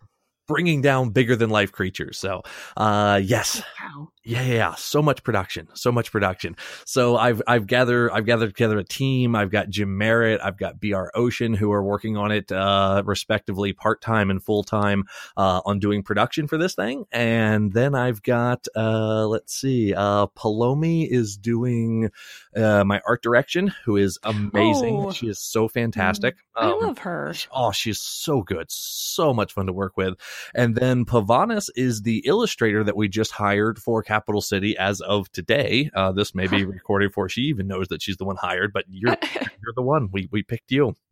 bringing 0.46 0.82
down 0.82 1.10
bigger 1.10 1.36
than 1.36 1.50
life 1.50 1.72
creatures. 1.72 2.18
So, 2.18 2.42
uh, 2.76 3.20
yes, 3.22 3.62
wow. 3.80 4.08
Yeah, 4.26 4.40
yeah, 4.40 4.54
yeah, 4.54 4.74
so 4.76 5.02
much 5.02 5.22
production, 5.22 5.68
so 5.74 5.92
much 5.92 6.10
production. 6.10 6.56
So 6.86 7.18
I've 7.18 7.42
I've 7.46 7.66
gathered 7.66 8.10
I've 8.10 8.24
gathered 8.24 8.48
together 8.48 8.78
a 8.78 8.84
team. 8.84 9.36
I've 9.36 9.50
got 9.50 9.68
Jim 9.68 9.98
Merritt, 9.98 10.40
I've 10.42 10.56
got 10.56 10.80
BR 10.80 11.08
Ocean 11.14 11.52
who 11.52 11.70
are 11.72 11.82
working 11.82 12.16
on 12.16 12.32
it 12.32 12.50
uh, 12.50 13.02
respectively 13.04 13.74
part 13.74 14.00
time 14.00 14.30
and 14.30 14.42
full 14.42 14.64
time 14.64 15.04
uh, 15.36 15.60
on 15.66 15.78
doing 15.78 16.02
production 16.02 16.46
for 16.46 16.56
this 16.56 16.74
thing. 16.74 17.04
And 17.12 17.74
then 17.74 17.94
I've 17.94 18.22
got 18.22 18.66
uh, 18.74 19.26
let's 19.26 19.54
see, 19.54 19.92
uh, 19.92 20.28
Palomi 20.28 21.06
is 21.06 21.36
doing 21.36 22.10
uh, 22.56 22.82
my 22.84 23.02
art 23.06 23.22
direction, 23.22 23.74
who 23.84 23.98
is 23.98 24.18
amazing. 24.22 25.04
Oh. 25.04 25.12
She 25.12 25.28
is 25.28 25.38
so 25.38 25.68
fantastic. 25.68 26.36
I 26.56 26.70
um, 26.70 26.80
love 26.80 26.98
her. 26.98 27.34
Oh, 27.52 27.72
she's 27.72 28.00
so 28.00 28.40
good, 28.40 28.70
so 28.70 29.34
much 29.34 29.52
fun 29.52 29.66
to 29.66 29.72
work 29.74 29.98
with. 29.98 30.14
And 30.54 30.74
then 30.74 31.04
Pavanis 31.04 31.68
is 31.76 32.02
the 32.02 32.22
illustrator 32.26 32.84
that 32.84 32.96
we 32.96 33.08
just 33.08 33.32
hired 33.32 33.78
for 33.78 34.02
capital 34.02 34.40
city 34.40 34.76
as 34.76 35.00
of 35.00 35.30
today. 35.32 35.90
Uh, 35.94 36.12
this 36.12 36.34
may 36.34 36.46
be 36.46 36.64
recorded 36.64 37.10
before 37.10 37.28
she 37.28 37.42
even 37.42 37.66
knows 37.66 37.88
that 37.88 38.02
she's 38.02 38.16
the 38.16 38.24
one 38.24 38.36
hired, 38.36 38.72
but 38.72 38.84
you're 38.88 39.16
you're 39.34 39.74
the 39.74 39.82
one. 39.82 40.08
We 40.12 40.28
we 40.30 40.42
picked 40.42 40.70
you. 40.70 40.94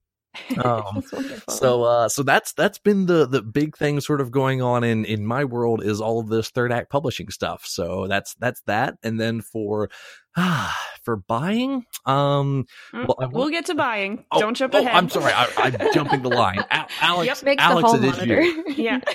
Um, 0.64 1.02
so 1.48 1.84
uh 1.84 2.08
so 2.08 2.22
that's 2.22 2.54
that's 2.54 2.78
been 2.78 3.04
the 3.04 3.26
the 3.26 3.42
big 3.42 3.76
thing 3.76 4.00
sort 4.00 4.20
of 4.20 4.30
going 4.30 4.62
on 4.62 4.82
in 4.82 5.04
in 5.04 5.26
my 5.26 5.44
world 5.44 5.84
is 5.84 6.00
all 6.00 6.20
of 6.20 6.28
this 6.28 6.48
third 6.48 6.72
act 6.72 6.90
publishing 6.90 7.28
stuff 7.28 7.66
so 7.66 8.06
that's 8.06 8.34
that's 8.36 8.62
that 8.62 8.94
and 9.02 9.20
then 9.20 9.42
for 9.42 9.90
ah 10.36 10.91
for 11.04 11.16
buying 11.16 11.84
um 12.06 12.66
well, 12.92 13.16
I 13.20 13.26
we'll 13.26 13.48
get 13.50 13.66
to 13.66 13.74
buying. 13.74 14.24
Oh, 14.30 14.40
Don't 14.40 14.54
jump 14.56 14.74
oh, 14.74 14.78
ahead. 14.80 14.94
i'm 14.94 15.08
sorry 15.08 15.32
I, 15.32 15.48
i'm 15.56 15.76
jumping 15.94 16.22
the 16.22 16.28
line 16.28 16.64
Al- 16.70 16.86
alex 17.00 17.26
Yep, 17.40 17.42
Make 17.44 17.60
alex 17.60 17.82
the 17.92 17.98
hall 17.98 18.04
it 18.04 18.08
is 18.08 18.16
monitor. 18.16 18.42
you 18.42 18.64
yeah. 18.76 19.00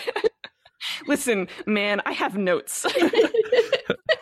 Listen, 1.08 1.48
man, 1.66 2.02
I 2.06 2.14
have 2.14 2.38
notes. 2.38 2.86
A- 2.86 2.90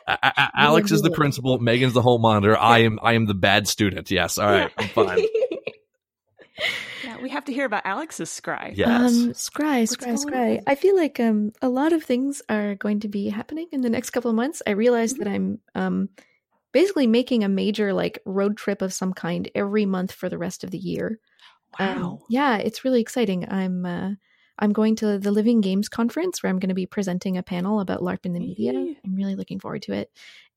A- 0.07 0.17
A- 0.37 0.51
alex 0.57 0.91
is 0.91 1.01
the 1.01 1.11
principal 1.11 1.59
meghan's 1.59 1.93
the 1.93 2.01
whole 2.01 2.19
monitor 2.19 2.57
i 2.57 2.79
am 2.79 2.99
i 3.03 3.13
am 3.13 3.25
the 3.25 3.33
bad 3.33 3.67
student 3.67 4.09
yes 4.11 4.37
all 4.37 4.49
right 4.49 4.71
i'm 4.77 4.87
fine 4.89 5.19
yeah, 7.03 7.17
we 7.21 7.29
have 7.29 7.45
to 7.45 7.53
hear 7.53 7.65
about 7.65 7.81
Alex's 7.85 8.29
scry. 8.29 8.75
yes 8.75 8.89
Um, 9.11 9.31
scry, 9.33 9.81
What's 9.81 9.95
scry, 9.97 10.15
scry. 10.25 10.57
on? 10.59 10.63
I 10.67 10.75
feel 10.75 10.95
like 10.95 11.19
um 11.19 11.51
a 11.61 11.67
lot 11.69 11.91
of 11.93 12.03
things 12.03 12.41
are 12.49 12.75
going 12.75 13.01
to 13.01 13.07
be 13.09 13.29
happening 13.29 13.67
in 13.71 13.81
the 13.81 13.89
next 13.89 14.11
couple 14.11 14.29
of 14.31 14.35
months. 14.35 14.61
I 14.65 14.71
realize 14.71 15.13
Mm-hmm. 15.13 15.23
that 15.23 15.29
I'm 15.29 15.59
um 15.75 16.09
basically 16.75 17.07
making 17.07 17.43
a 17.43 17.49
major 17.49 17.93
like 17.93 18.19
road 18.27 18.57
trip 18.57 18.83
of 18.83 18.93
some 18.93 19.13
kind 19.13 19.49
every 19.55 19.85
month 19.87 20.11
for 20.11 20.29
the 20.29 20.37
rest 20.37 20.63
of 20.65 20.71
the 20.71 20.77
year. 20.77 21.19
Um, 21.79 21.97
Wow. 22.03 22.19
yeah, 22.29 22.57
it's 22.57 22.83
really 22.85 23.01
exciting. 23.01 23.47
I'm 23.49 23.85
uh 23.85 24.11
I'm 24.59 24.73
going 24.73 24.95
to 24.97 25.19
the 25.19 25.31
Living 25.31 25.61
Games 25.61 25.89
conference 25.89 26.41
where 26.41 26.49
I'm 26.49 26.59
going 26.59 26.69
to 26.69 26.75
be 26.75 26.85
presenting 26.85 27.37
a 27.37 27.43
panel 27.43 27.81
about 27.81 28.01
LARP 28.01 28.25
in 28.25 28.33
the 28.33 28.39
media. 28.39 28.71
I'm 29.03 29.15
really 29.15 29.35
looking 29.35 29.59
forward 29.59 29.81
to 29.83 29.93
it. 29.93 30.09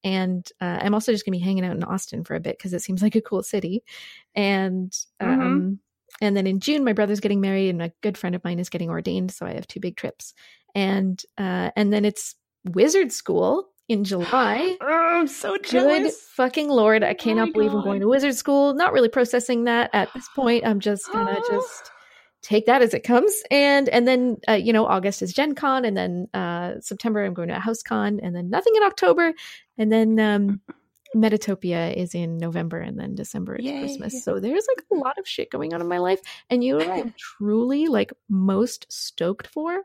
And 0.04 0.48
uh, 0.60 0.78
I'm 0.82 0.94
also 0.94 1.10
just 1.12 1.24
going 1.26 1.32
to 1.32 1.38
be 1.40 1.44
hanging 1.44 1.64
out 1.64 1.76
in 1.76 1.82
Austin 1.82 2.22
for 2.24 2.36
a 2.36 2.40
bit 2.40 2.56
because 2.56 2.72
it 2.72 2.82
seems 2.82 3.02
like 3.02 3.16
a 3.16 3.20
cool 3.20 3.42
city. 3.42 3.82
And 4.36 4.92
um, 5.20 5.28
Mhm. 5.28 5.78
and 6.20 6.36
then 6.36 6.46
in 6.46 6.60
June, 6.60 6.84
my 6.84 6.92
brother's 6.92 7.20
getting 7.20 7.40
married, 7.40 7.70
and 7.70 7.82
a 7.82 7.92
good 8.00 8.16
friend 8.18 8.34
of 8.36 8.44
mine 8.44 8.60
is 8.60 8.68
getting 8.70 8.90
ordained. 8.90 9.32
So 9.32 9.46
I 9.46 9.54
have 9.54 9.66
two 9.66 9.80
big 9.80 9.96
trips. 9.96 10.34
And 10.74 11.20
uh, 11.36 11.70
and 11.76 11.92
then 11.92 12.04
it's 12.04 12.36
Wizard 12.64 13.12
School 13.12 13.68
in 13.88 14.04
July. 14.04 14.76
Oh, 14.80 14.86
I'm 15.18 15.26
so 15.26 15.56
jealous. 15.58 16.02
Good 16.02 16.12
fucking 16.12 16.68
lord! 16.68 17.02
I 17.02 17.08
my 17.08 17.14
cannot 17.14 17.52
believe 17.52 17.72
I'm 17.72 17.82
going 17.82 18.00
to 18.00 18.08
Wizard 18.08 18.34
School. 18.36 18.74
Not 18.74 18.92
really 18.92 19.08
processing 19.08 19.64
that 19.64 19.90
at 19.92 20.12
this 20.14 20.28
point. 20.36 20.66
I'm 20.66 20.80
just 20.80 21.10
gonna 21.12 21.36
Oh. 21.38 21.48
just 21.50 21.90
take 22.40 22.66
that 22.66 22.82
as 22.82 22.94
it 22.94 23.02
comes 23.02 23.42
and 23.50 23.88
and 23.88 24.06
then 24.06 24.36
uh, 24.48 24.52
you 24.52 24.72
know 24.72 24.86
august 24.86 25.22
is 25.22 25.32
gen 25.32 25.56
con 25.56 25.84
and 25.84 25.96
then 25.96 26.28
uh 26.34 26.74
september 26.80 27.24
i'm 27.24 27.34
going 27.34 27.48
to 27.48 27.56
a 27.56 27.58
house 27.58 27.82
con 27.82 28.20
and 28.22 28.34
then 28.34 28.48
nothing 28.48 28.72
in 28.76 28.82
october 28.84 29.32
and 29.76 29.90
then 29.90 30.20
um 30.20 30.60
metatopia 31.16 31.92
is 31.96 32.14
in 32.14 32.38
november 32.38 32.78
and 32.78 32.96
then 32.96 33.16
december 33.16 33.56
is 33.56 33.64
Yay. 33.64 33.80
christmas 33.80 34.24
so 34.24 34.38
there's 34.38 34.66
like 34.68 34.84
a 34.92 34.94
lot 35.04 35.18
of 35.18 35.26
shit 35.26 35.50
going 35.50 35.74
on 35.74 35.80
in 35.80 35.88
my 35.88 35.98
life 35.98 36.20
and 36.48 36.62
you 36.62 36.78
know 36.78 36.86
what 36.86 37.06
i'm 37.06 37.14
truly 37.18 37.88
like 37.88 38.12
most 38.28 38.86
stoked 38.88 39.48
for 39.48 39.82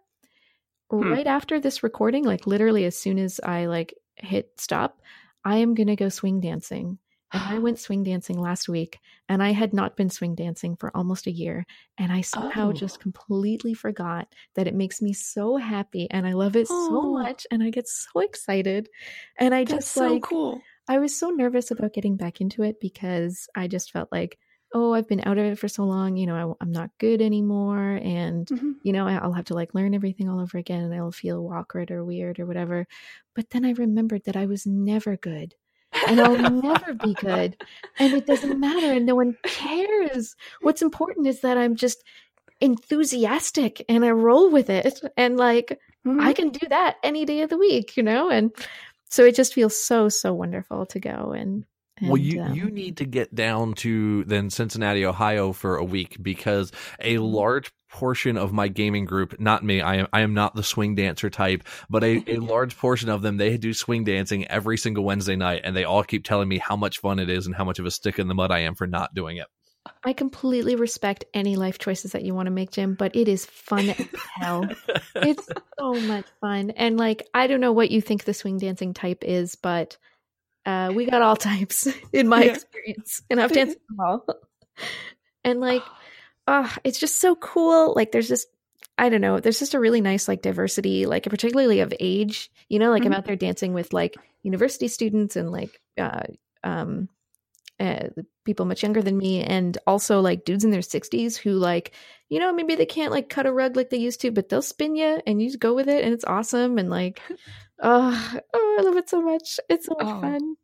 Hmm. 1.01 1.13
right 1.13 1.27
after 1.27 1.59
this 1.59 1.83
recording 1.83 2.23
like 2.23 2.47
literally 2.47 2.85
as 2.85 2.97
soon 2.97 3.19
as 3.19 3.39
i 3.43 3.65
like 3.65 3.93
hit 4.17 4.51
stop 4.59 5.01
i 5.45 5.57
am 5.57 5.73
gonna 5.73 5.95
go 5.95 6.09
swing 6.09 6.39
dancing 6.39 6.97
and 7.35 7.43
I 7.47 7.57
went 7.57 7.79
swing 7.79 8.03
dancing 8.03 8.37
last 8.39 8.69
week, 8.69 8.99
and 9.27 9.41
I 9.41 9.53
had 9.53 9.73
not 9.73 9.97
been 9.97 10.11
swing 10.11 10.35
dancing 10.35 10.75
for 10.75 10.95
almost 10.95 11.25
a 11.25 11.31
year. 11.31 11.65
And 11.97 12.11
I 12.11 12.21
somehow 12.21 12.71
Oh. 12.71 12.73
just 12.73 12.99
completely 12.99 13.73
forgot 13.73 14.27
that 14.53 14.67
it 14.67 14.75
makes 14.75 15.01
me 15.01 15.13
so 15.13 15.57
happy, 15.57 16.07
and 16.11 16.27
I 16.27 16.33
love 16.33 16.55
it 16.55 16.67
so 16.67 17.01
Oh. 17.01 17.23
much, 17.23 17.47
and 17.49 17.63
I 17.63 17.71
get 17.71 17.87
so 17.87 18.19
excited. 18.19 18.87
And 19.39 19.55
I 19.55 19.65
That's 19.67 19.87
just 19.87 19.95
so 19.95 20.19
like, 20.21 20.29
cool. 20.29 20.67
I 20.87 20.99
was 20.99 21.15
so 21.15 21.29
nervous 21.31 21.71
about 21.71 21.93
getting 21.93 22.17
back 22.17 22.39
into 22.41 22.61
it 22.63 22.79
because 22.79 23.47
I 23.55 23.67
just 23.67 23.91
felt 23.91 24.11
like, 24.11 24.37
oh, 24.73 24.93
I've 24.93 25.07
been 25.07 25.21
out 25.25 25.37
of 25.37 25.45
it 25.45 25.59
for 25.59 25.67
so 25.67 25.83
long. 25.83 26.17
You 26.17 26.25
know, 26.27 26.55
I, 26.59 26.63
I'm 26.63 26.71
not 26.71 26.89
good 26.99 27.21
anymore, 27.21 27.99
and 28.03 28.47
Mhm. 28.47 28.75
you 28.83 28.91
know, 28.93 29.07
I- 29.07 29.17
I'll 29.17 29.33
have 29.33 29.45
to 29.45 29.53
like 29.53 29.73
learn 29.73 29.93
everything 29.93 30.27
all 30.29 30.39
over 30.41 30.57
again, 30.57 30.83
and 30.83 30.93
I'll 30.93 31.11
feel 31.11 31.47
awkward 31.53 31.91
or 31.91 32.03
weird 32.03 32.39
or 32.39 32.45
whatever. 32.45 32.85
But 33.35 33.49
then 33.51 33.65
I 33.65 33.71
remembered 33.71 34.23
that 34.25 34.35
I 34.35 34.45
was 34.45 34.65
never 34.67 35.15
good 35.17 35.55
and 36.07 36.19
I'll 36.19 36.37
never 36.37 36.93
be 36.95 37.15
good. 37.15 37.55
And 37.99 38.13
it 38.13 38.25
doesn't 38.25 38.59
matter, 38.59 38.91
and 38.91 39.05
no 39.05 39.15
one 39.15 39.35
cares. 39.45 40.35
What's 40.61 40.81
important 40.81 41.27
is 41.27 41.41
that 41.41 41.57
I'm 41.57 41.75
just 41.75 42.03
enthusiastic 42.61 43.83
and 43.89 44.03
I 44.05 44.11
roll 44.11 44.49
with 44.49 44.69
it. 44.69 44.99
And 45.17 45.37
like, 45.37 45.79
Mhm. 46.05 46.21
I 46.21 46.33
can 46.33 46.49
do 46.49 46.67
that 46.69 46.97
any 47.03 47.25
day 47.25 47.41
of 47.41 47.49
the 47.49 47.57
week, 47.57 47.95
you 47.97 48.03
know? 48.03 48.29
And 48.29 48.51
so 49.09 49.23
it 49.23 49.35
just 49.35 49.53
feels 49.53 49.75
so, 49.81 50.09
so 50.09 50.33
wonderful 50.33 50.85
to 50.87 50.99
go. 50.99 51.31
And, 51.31 51.65
and 52.01 52.09
well, 52.09 52.17
you 52.17 52.41
um, 52.41 52.53
you 52.53 52.69
need 52.69 52.97
to 52.97 53.05
get 53.05 53.33
down 53.33 53.73
to 53.75 54.23
then 54.25 54.49
Cincinnati, 54.49 55.05
Ohio 55.05 55.53
for 55.53 55.77
a 55.77 55.83
week 55.83 56.17
because 56.21 56.71
a 56.99 57.17
Mm-hmm. 57.23 57.35
large 57.35 57.71
portion 57.89 58.37
of 58.37 58.51
my 58.51 58.67
gaming 58.67 59.05
group, 59.05 59.39
not 59.39 59.63
me, 59.63 59.81
I 59.81 59.97
am 59.97 60.07
I 60.11 60.21
am 60.21 60.33
not 60.33 60.55
the 60.55 60.63
swing 60.63 60.95
dancer 60.95 61.29
type, 61.29 61.63
but 61.89 62.03
a, 62.03 62.23
a 62.27 62.37
large 62.39 62.77
portion 62.77 63.09
of 63.09 63.21
them 63.21 63.37
they 63.37 63.57
do 63.57 63.73
swing 63.73 64.03
dancing 64.03 64.47
every 64.47 64.77
single 64.77 65.03
Wednesday 65.03 65.35
night, 65.35 65.61
and 65.63 65.75
they 65.75 65.83
all 65.83 66.03
keep 66.03 66.25
telling 66.25 66.47
me 66.49 66.57
how 66.57 66.75
much 66.75 66.99
fun 66.99 67.19
it 67.19 67.29
is 67.29 67.45
and 67.45 67.55
how 67.55 67.63
much 67.63 67.79
of 67.79 67.85
a 67.85 67.91
stick 67.91 68.19
in 68.19 68.27
the 68.27 68.35
mud 68.35 68.51
I 68.51 68.59
am 68.59 68.75
for 68.75 68.87
not 68.87 69.13
doing 69.13 69.37
it. 69.37 69.47
I 70.05 70.13
completely 70.13 70.75
respect 70.75 71.25
any 71.33 71.55
life 71.55 71.77
choices 71.77 72.13
that 72.13 72.23
you 72.23 72.33
want 72.33 72.47
to 72.47 72.51
make, 72.51 72.71
Jim, 72.71 72.95
but 72.95 73.15
it 73.15 73.27
is 73.27 73.45
fun 73.45 73.89
as 73.89 74.07
hell. 74.37 74.69
it's 75.15 75.49
so 75.79 75.93
much 75.93 76.25
fun. 76.41 76.71
And 76.71 76.97
like, 76.97 77.27
I 77.33 77.47
don't 77.47 77.61
know 77.61 77.71
what 77.73 77.91
you 77.91 78.01
think 78.01 78.23
the 78.23 78.33
swing 78.33 78.57
dancing 78.57 78.93
type 78.93 79.23
is, 79.23 79.55
but 79.55 79.97
uh, 80.65 80.91
we 80.93 81.05
got 81.05 81.21
all 81.21 81.35
types 81.51 81.87
in 82.11 82.27
my 82.27 82.43
Yeah. 82.45 82.53
experience, 82.53 83.21
and 83.29 83.39
I've 83.41 83.51
danced 83.51 83.77
them 83.87 83.99
all. 83.99 84.25
and 85.43 85.59
like, 85.59 85.83
oh, 86.47 86.73
it's 86.83 86.99
just 86.99 87.19
so 87.19 87.35
cool. 87.35 87.93
Like, 87.95 88.11
there's 88.11 88.27
just, 88.29 88.47
I 88.97 89.09
don't 89.09 89.21
know, 89.21 89.39
there's 89.39 89.59
just 89.59 89.73
a 89.73 89.79
really 89.79 90.01
nice 90.01 90.27
like 90.27 90.41
diversity, 90.41 91.05
like 91.05 91.23
particularly 91.23 91.79
of 91.79 91.93
age. 91.99 92.51
You 92.69 92.79
know, 92.79 92.91
like 92.91 93.05
I'm 93.05 93.13
Mhm. 93.13 93.17
out 93.17 93.25
there 93.25 93.35
dancing 93.35 93.73
with 93.73 93.93
like 93.93 94.15
university 94.43 94.87
students 94.87 95.35
and 95.35 95.51
like, 95.51 95.79
uh, 95.97 96.23
um, 96.63 97.09
uh, 97.79 98.07
people 98.45 98.65
much 98.65 98.83
younger 98.83 99.01
than 99.01 99.17
me 99.17 99.41
and 99.41 99.77
also 99.87 100.21
like 100.21 100.45
dudes 100.45 100.63
in 100.63 100.69
their 100.71 100.81
60s 100.81 101.35
who 101.37 101.53
like 101.53 101.91
you 102.29 102.39
know 102.39 102.53
maybe 102.53 102.75
they 102.75 102.85
can't 102.85 103.11
like 103.11 103.29
cut 103.29 103.45
a 103.47 103.51
rug 103.51 103.75
like 103.75 103.89
they 103.89 103.97
used 103.97 104.21
to 104.21 104.31
but 104.31 104.47
they'll 104.47 104.61
spin 104.61 104.95
you 104.95 105.19
and 105.25 105.41
you 105.41 105.47
just 105.49 105.59
go 105.59 105.73
with 105.73 105.89
it 105.89 106.03
and 106.05 106.13
it's 106.13 106.23
awesome 106.25 106.77
and 106.77 106.89
like 106.89 107.19
oh, 107.81 108.37
oh 108.53 108.77
i 108.79 108.83
love 108.83 108.95
it 108.97 109.09
so 109.09 109.21
much 109.21 109.59
it's 109.69 109.85
so 109.87 109.95
much 109.99 110.07
Oh. 110.07 110.21
fun 110.21 110.55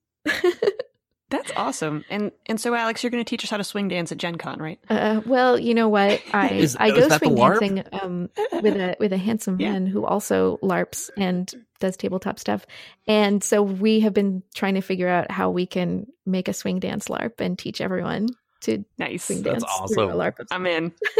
That's 1.31 1.51
awesome. 1.55 2.03
And 2.09 2.31
and 2.47 2.59
so 2.59 2.73
Alex, 2.73 3.03
you're 3.03 3.11
going 3.11 3.23
to 3.23 3.29
teach 3.29 3.43
us 3.43 3.51
how 3.51 3.57
to 3.57 3.63
swing 3.63 3.87
dance 3.87 4.11
at 4.11 4.17
Gen 4.17 4.39
Con, 4.39 4.57
right? 4.59 4.79
uh, 4.89 5.21
well 5.27 5.59
you 5.59 5.75
know 5.75 5.87
what 5.87 6.19
i 6.33 6.49
Is- 6.49 6.75
i 6.79 6.89
go 6.89 7.07
swing 7.07 7.35
dancing 7.35 7.83
um 7.91 8.29
with 8.63 8.75
a 8.75 8.95
with 8.99 9.13
a 9.13 9.17
handsome 9.17 9.59
Yeah. 9.61 9.73
man 9.73 9.85
who 9.85 10.05
also 10.05 10.57
larps 10.63 11.11
and 11.17 11.53
does 11.79 11.97
tabletop 11.97 12.39
stuff 12.39 12.65
and 13.07 13.43
so 13.43 13.61
we 13.61 13.99
have 13.99 14.13
been 14.15 14.41
trying 14.55 14.73
to 14.73 14.81
figure 14.81 15.07
out 15.07 15.29
how 15.29 15.51
we 15.51 15.67
can 15.67 16.07
make 16.25 16.47
a 16.47 16.53
swing 16.53 16.79
dance 16.79 17.09
larp 17.09 17.33
and 17.39 17.59
teach 17.59 17.79
everyone 17.79 18.25
to 18.61 18.83
Nice. 18.97 19.25
swing 19.25 19.43
That's 19.43 19.63
dance 19.63 19.91
through 19.93 20.05
a 20.05 20.07
awesome. 20.07 20.19
larp 20.19 20.39
of 20.39 20.47
I'm 20.49 20.65
in. 20.65 20.93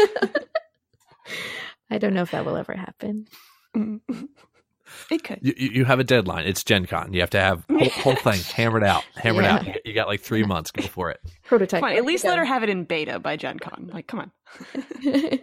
I 1.90 1.98
don't 1.98 2.14
know 2.14 2.22
if 2.22 2.30
that 2.32 2.44
will 2.44 2.56
ever 2.56 2.74
happen. 2.74 3.26
It 5.10 5.24
could. 5.24 5.38
You, 5.42 5.54
you 5.56 5.70
you 5.70 5.84
have 5.84 6.00
a 6.00 6.04
deadline. 6.04 6.46
It's 6.46 6.62
Gen 6.64 6.86
Con. 6.86 7.12
You 7.12 7.20
have 7.20 7.30
to 7.30 7.40
have 7.40 7.64
whole, 7.70 7.88
whole 7.88 8.14
thing 8.16 8.40
hammered 8.54 8.84
out, 8.84 9.04
hammered 9.16 9.44
Yeah. 9.44 9.54
out. 9.56 9.86
You 9.86 9.92
got- 9.94 10.08
like 10.08 10.20
three 10.20 10.42
months. 10.44 10.70
Go 10.70 10.82
for 10.82 11.10
it. 11.10 11.20
Prototype. 11.44 11.80
Come 11.80 11.90
on, 11.90 11.96
at 11.96 12.04
least 12.04 12.24
let 12.24 12.38
her 12.38 12.44
have 12.44 12.62
it 12.62 12.68
in 12.68 12.84
beta 12.84 13.18
by 13.18 13.36
Gen 13.36 13.58
Con. 13.58 13.90
Like, 13.92 14.06
come 14.06 14.20
on. 14.20 14.30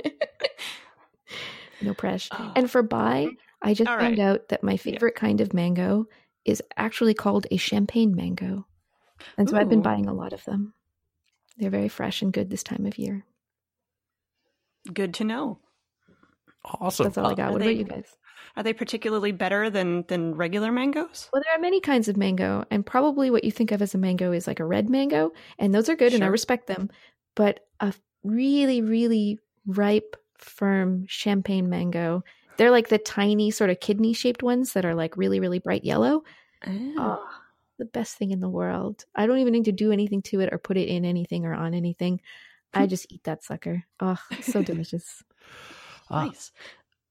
no 1.81 1.93
pressure. 1.93 2.29
Oh. 2.33 2.37
Ah. 2.39 2.53
And 2.55 2.69
for 2.69 2.81
buy, 2.83 3.29
I 3.61 3.73
just 3.73 3.89
All 3.89 3.97
found 3.99 4.17
right. 4.17 4.25
out 4.27 4.49
that 4.49 4.63
my 4.63 4.77
favorite 4.77 5.15
kind 5.15 5.41
of 5.41 5.53
mango 5.53 6.05
is 6.45 6.61
actually 6.77 7.13
called 7.13 7.45
a 7.51 7.57
champagne 7.57 8.15
mango. 8.15 8.65
And 9.37 9.49
so 9.49 9.57
I've 9.57 9.69
been 9.69 9.81
buying 9.81 10.05
a 10.07 10.13
lot 10.13 10.33
of 10.33 10.43
them. 10.45 10.73
They're 11.57 11.69
very 11.71 11.89
fresh 11.89 12.21
and 12.21 12.31
good 12.31 12.49
this 12.49 12.63
time 12.63 12.85
of 12.85 12.97
year. 12.97 13.25
Good 14.93 15.13
to 15.15 15.23
know. 15.23 15.59
Awesome. 16.63 17.05
That's 17.05 17.17
all 17.17 17.27
I 17.27 17.31
uh, 17.31 17.35
got. 17.35 17.49
are 17.49 17.51
What 17.53 17.59
they- 17.61 17.65
about 17.71 17.77
you 17.77 17.83
guys? 17.85 18.15
Are 18.55 18.63
they 18.63 18.73
particularly 18.73 19.31
better 19.31 19.69
than 19.69 20.03
than 20.07 20.35
regular 20.35 20.71
mangoes? 20.71 21.29
Well, 21.31 21.41
there 21.45 21.55
are 21.55 21.61
many 21.61 21.79
kinds 21.79 22.07
of 22.07 22.17
mango, 22.17 22.65
and 22.71 22.85
probably 22.85 23.29
what 23.29 23.43
you 23.43 23.51
think 23.51 23.71
of 23.71 23.81
as 23.81 23.93
a 23.93 23.97
mango 23.97 24.31
is 24.31 24.47
like 24.47 24.59
a 24.59 24.65
red 24.65 24.89
mango, 24.89 25.31
and 25.59 25.73
those 25.73 25.89
are 25.89 25.95
good, 25.95 26.13
and 26.13 26.23
I 26.23 26.27
respect 26.27 26.67
them. 26.67 26.89
But 27.35 27.61
a 27.79 27.93
really, 28.23 28.81
really 28.81 29.39
ripe, 29.65 30.15
firm 30.37 31.05
champagne 31.07 31.69
mango, 31.69 32.23
they're 32.57 32.71
like 32.71 32.89
the 32.89 32.97
tiny, 32.97 33.51
sort 33.51 33.69
of 33.69 33.79
kidney 33.79 34.13
shaped 34.13 34.43
ones 34.43 34.73
that 34.73 34.85
are 34.85 34.95
like 34.95 35.17
really, 35.17 35.39
really 35.39 35.59
bright 35.59 35.83
yellow. 35.83 36.23
Oh, 36.65 36.93
ah, 36.97 37.43
the 37.77 37.85
best 37.85 38.17
thing 38.17 38.31
in 38.31 38.39
the 38.39 38.49
world. 38.49 39.05
I 39.15 39.27
don't 39.27 39.39
even 39.39 39.53
need 39.53 39.65
to 39.65 39.71
do 39.71 39.91
anything 39.91 40.21
to 40.23 40.39
it 40.39 40.51
or 40.51 40.57
put 40.57 40.77
it 40.77 40.89
in 40.89 41.05
anything 41.05 41.45
or 41.45 41.53
on 41.53 41.73
anything. 41.73 42.21
I 42.73 42.85
just 42.87 43.11
eat 43.11 43.23
that 43.23 43.43
sucker. 43.43 43.83
Oh, 43.99 44.19
so 44.41 44.61
delicious. 44.63 45.23
Nice. 46.09 46.51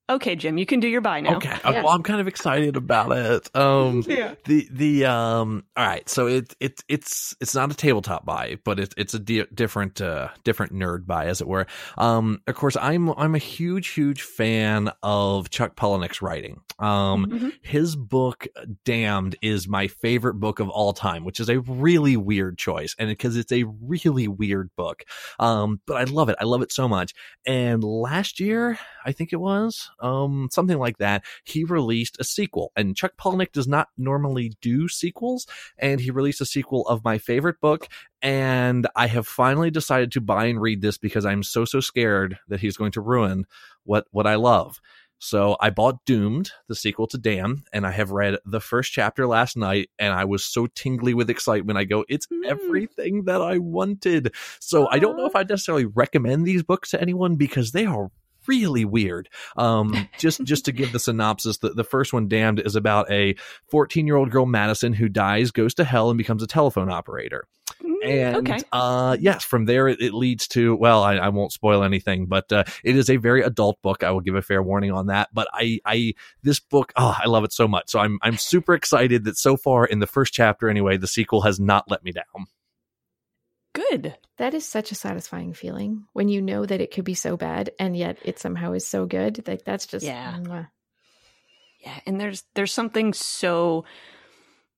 Okay, 0.09 0.37
Jim, 0.37 0.57
you 0.57 0.67
can 0.67 0.79
do 0.79 0.87
your 0.87 1.01
buy 1.01 1.21
now. 1.21 1.37
Okay. 1.37 1.57
Yeah. 1.65 1.83
Well, 1.83 1.89
I'm 1.93 2.05
kind 2.05 2.21
of 2.21 2.29
excited 2.29 2.77
about 2.77 3.11
it. 3.11 3.57
Um, 3.57 4.05
yeah. 4.07 4.35
The 4.45 4.69
the 4.71 5.05
um. 5.07 5.65
All 5.77 5.85
right. 5.85 6.09
So 6.09 6.29
it 6.29 6.55
it 6.61 6.81
it's 6.89 7.35
it's 7.41 7.57
not 7.57 7.73
a 7.73 7.75
tabletop 7.75 8.25
buy, 8.25 8.59
but 8.65 8.79
it's 8.79 8.95
it's 8.97 9.15
a 9.15 9.19
di- 9.19 9.47
different 9.53 10.01
uh 10.01 10.29
different 10.45 10.73
nerd 10.73 11.07
buy, 11.07 11.27
as 11.27 11.41
it 11.41 11.49
were. 11.49 11.67
Um. 11.99 12.41
Of 12.47 12.55
course, 12.55 12.77
I'm 12.81 13.11
I'm 13.11 13.35
a 13.35 13.39
huge 13.39 13.89
huge 13.89 14.23
fan 14.23 14.91
of 15.03 15.51
Chuck 15.51 15.75
Palahniuk's 15.75 16.23
writing. 16.23 16.61
Um. 16.79 17.27
Mm-hmm. 17.27 17.49
His 17.63 17.97
book 17.97 18.47
Damned 18.85 19.35
is 19.43 19.67
my 19.67 19.89
favorite 19.89 20.35
book 20.35 20.61
of 20.61 20.69
all 20.69 20.93
time, 20.93 21.25
which 21.25 21.41
is 21.41 21.49
a 21.49 21.59
really 21.59 22.17
weird 22.17 22.59
choice, 22.59 22.95
and 22.97 23.09
because 23.09 23.37
it's 23.37 23.51
a 23.51 23.65
really 23.65 24.29
weird 24.29 24.71
book. 24.77 25.03
Um. 25.41 25.81
But 25.85 25.97
I 25.97 26.05
love 26.05 26.29
it. 26.29 26.37
I 26.41 26.45
love 26.45 26.63
it 26.63 26.71
so 26.71 26.87
much. 26.87 27.13
And 27.45 27.83
last 27.83 28.39
year, 28.39 28.79
I 29.05 29.11
think 29.11 29.33
it 29.33 29.41
was 29.41 29.91
um, 30.01 30.49
something 30.53 30.79
like 30.79 30.99
that. 30.99 31.25
He 31.45 31.65
released 31.65 32.17
a 32.21 32.25
sequel, 32.25 32.73
and 32.77 32.97
Chuck 32.97 33.13
Palahniuk 33.19 33.53
does 33.53 33.69
not 33.69 33.89
normally 33.97 34.53
do 34.61 34.89
sequels, 34.89 35.47
and 35.79 36.01
he 36.01 36.11
released 36.11 36.41
a 36.41 36.47
sequel 36.47 36.87
of 36.89 37.05
my 37.05 37.19
favorite 37.19 37.61
book. 37.61 37.89
And 38.23 38.87
I 38.97 39.07
have 39.07 39.27
finally 39.27 39.71
decided 39.71 40.13
to 40.13 40.21
buy 40.21 40.47
and 40.47 40.61
read 40.61 40.81
this 40.81 40.99
because 40.99 41.25
I'm 41.25 41.43
so 41.43 41.65
so 41.65 41.81
scared 41.81 42.39
that 42.49 42.61
he's 42.61 42.77
going 42.77 42.93
to 42.93 43.01
ruin 43.01 43.47
what 43.85 44.07
what 44.11 44.27
I 44.27 44.37
love. 44.37 44.81
So 45.19 45.57
I 45.61 45.71
bought 45.71 46.05
Doomed, 46.05 46.51
the 46.69 46.75
sequel 46.75 47.07
to 47.09 47.19
Damn, 47.19 47.65
and 47.73 47.87
I 47.87 47.91
have 47.91 48.11
read 48.11 48.37
the 48.45 48.61
first 48.61 48.93
chapter 48.93 49.27
last 49.27 49.57
night, 49.57 49.89
and 49.99 50.13
I 50.13 50.25
was 50.25 50.45
so 50.45 50.67
tingly 50.67 51.15
with 51.15 51.31
excitement. 51.31 51.79
I 51.79 51.85
go, 51.85 52.05
it's 52.09 52.27
mm. 52.27 52.45
everything 52.47 53.25
that 53.25 53.41
I 53.41 53.59
wanted. 53.59 54.35
So 54.61 54.89
I 54.91 54.99
don't 54.99 55.17
know 55.17 55.27
if 55.27 55.35
I 55.35 55.43
necessarily 55.43 55.87
recommend 55.87 56.47
these 56.47 56.63
books 56.63 56.91
to 56.91 57.01
anyone 57.01 57.37
because 57.37 57.73
they 57.73 57.87
are 57.87 58.11
really 58.47 58.85
weird. 58.85 59.29
Um, 59.57 60.09
just 60.19 60.43
just 60.45 60.65
to 60.67 60.73
give 60.73 60.93
the 60.93 61.01
synopsis, 61.01 61.59
the, 61.59 61.71
the 61.71 61.85
first 61.85 62.13
one, 62.13 62.29
Damned, 62.29 62.61
is 62.61 62.77
about 62.77 63.11
a 63.11 63.35
14 63.71 64.07
year 64.07 64.17
old 64.17 64.31
girl, 64.31 64.47
Madison, 64.47 64.93
who 64.93 65.09
dies, 65.09 65.51
goes 65.51 65.75
to 65.75 65.85
hell, 65.85 66.11
and 66.11 66.19
becomes 66.19 66.43
a 66.43 66.47
telephone 66.47 66.91
operator. 66.91 67.47
Mm, 67.83 67.95
And 68.05 68.37
okay. 68.37 68.59
uh, 68.73 69.17
yes, 69.21 69.45
from 69.45 69.65
there 69.65 69.89
it, 69.89 70.01
it 70.01 70.15
leads 70.15 70.49
to 70.49 70.77
well, 70.77 71.03
I, 71.03 71.17
I 71.17 71.29
won't 71.29 71.53
spoil 71.53 71.83
anything, 71.83 72.27
but 72.27 72.51
uh, 72.53 72.65
it 72.85 72.97
is 72.97 73.11
a 73.11 73.17
very 73.17 73.43
adult 73.43 73.81
book. 73.83 74.03
I 74.03 74.11
will 74.11 74.21
give 74.21 74.35
a 74.35 74.43
fair 74.43 74.63
warning 74.63 74.93
on 74.93 75.07
that. 75.07 75.29
But 75.33 75.49
I, 75.53 75.81
I 75.85 76.15
this 76.43 76.61
book, 76.61 76.93
oh, 76.97 77.17
I 77.19 77.27
love 77.27 77.45
it 77.45 77.53
so 77.53 77.69
much. 77.69 77.91
So 77.91 77.99
I'm 77.99 78.19
I'm 78.23 78.37
super 78.37 78.75
excited 78.75 79.25
that 79.25 79.37
so 79.37 79.57
far 79.57 79.85
in 79.85 79.99
the 79.99 80.07
first 80.07 80.33
chapter, 80.33 80.69
anyway, 80.69 80.97
the 80.97 81.07
sequel 81.07 81.43
has 81.43 81.59
not 81.61 81.91
let 81.91 82.05
me 82.05 82.13
down. 82.13 82.47
Good. 83.77 84.17
That 84.39 84.55
is 84.55 84.67
such 84.67 84.91
a 84.91 84.95
satisfying 84.95 85.53
feeling 85.53 86.07
when 86.15 86.29
you 86.29 86.41
know 86.41 86.65
that 86.65 86.81
it 86.81 86.93
could 86.93 87.05
be 87.05 87.13
so 87.13 87.37
bad 87.37 87.71
and 87.79 87.95
yet 87.95 88.17
it 88.25 88.39
somehow 88.39 88.73
is 88.73 88.87
so 88.87 89.05
good. 89.05 89.47
Like 89.47 89.67
that's 89.67 89.87
just 89.87 90.05
yeah, 90.05 90.39
mwah. 90.39 90.69
yeah. 91.81 92.01
And 92.07 92.19
there's 92.19 92.45
there's 92.55 92.73
something 92.73 93.13
so 93.13 93.85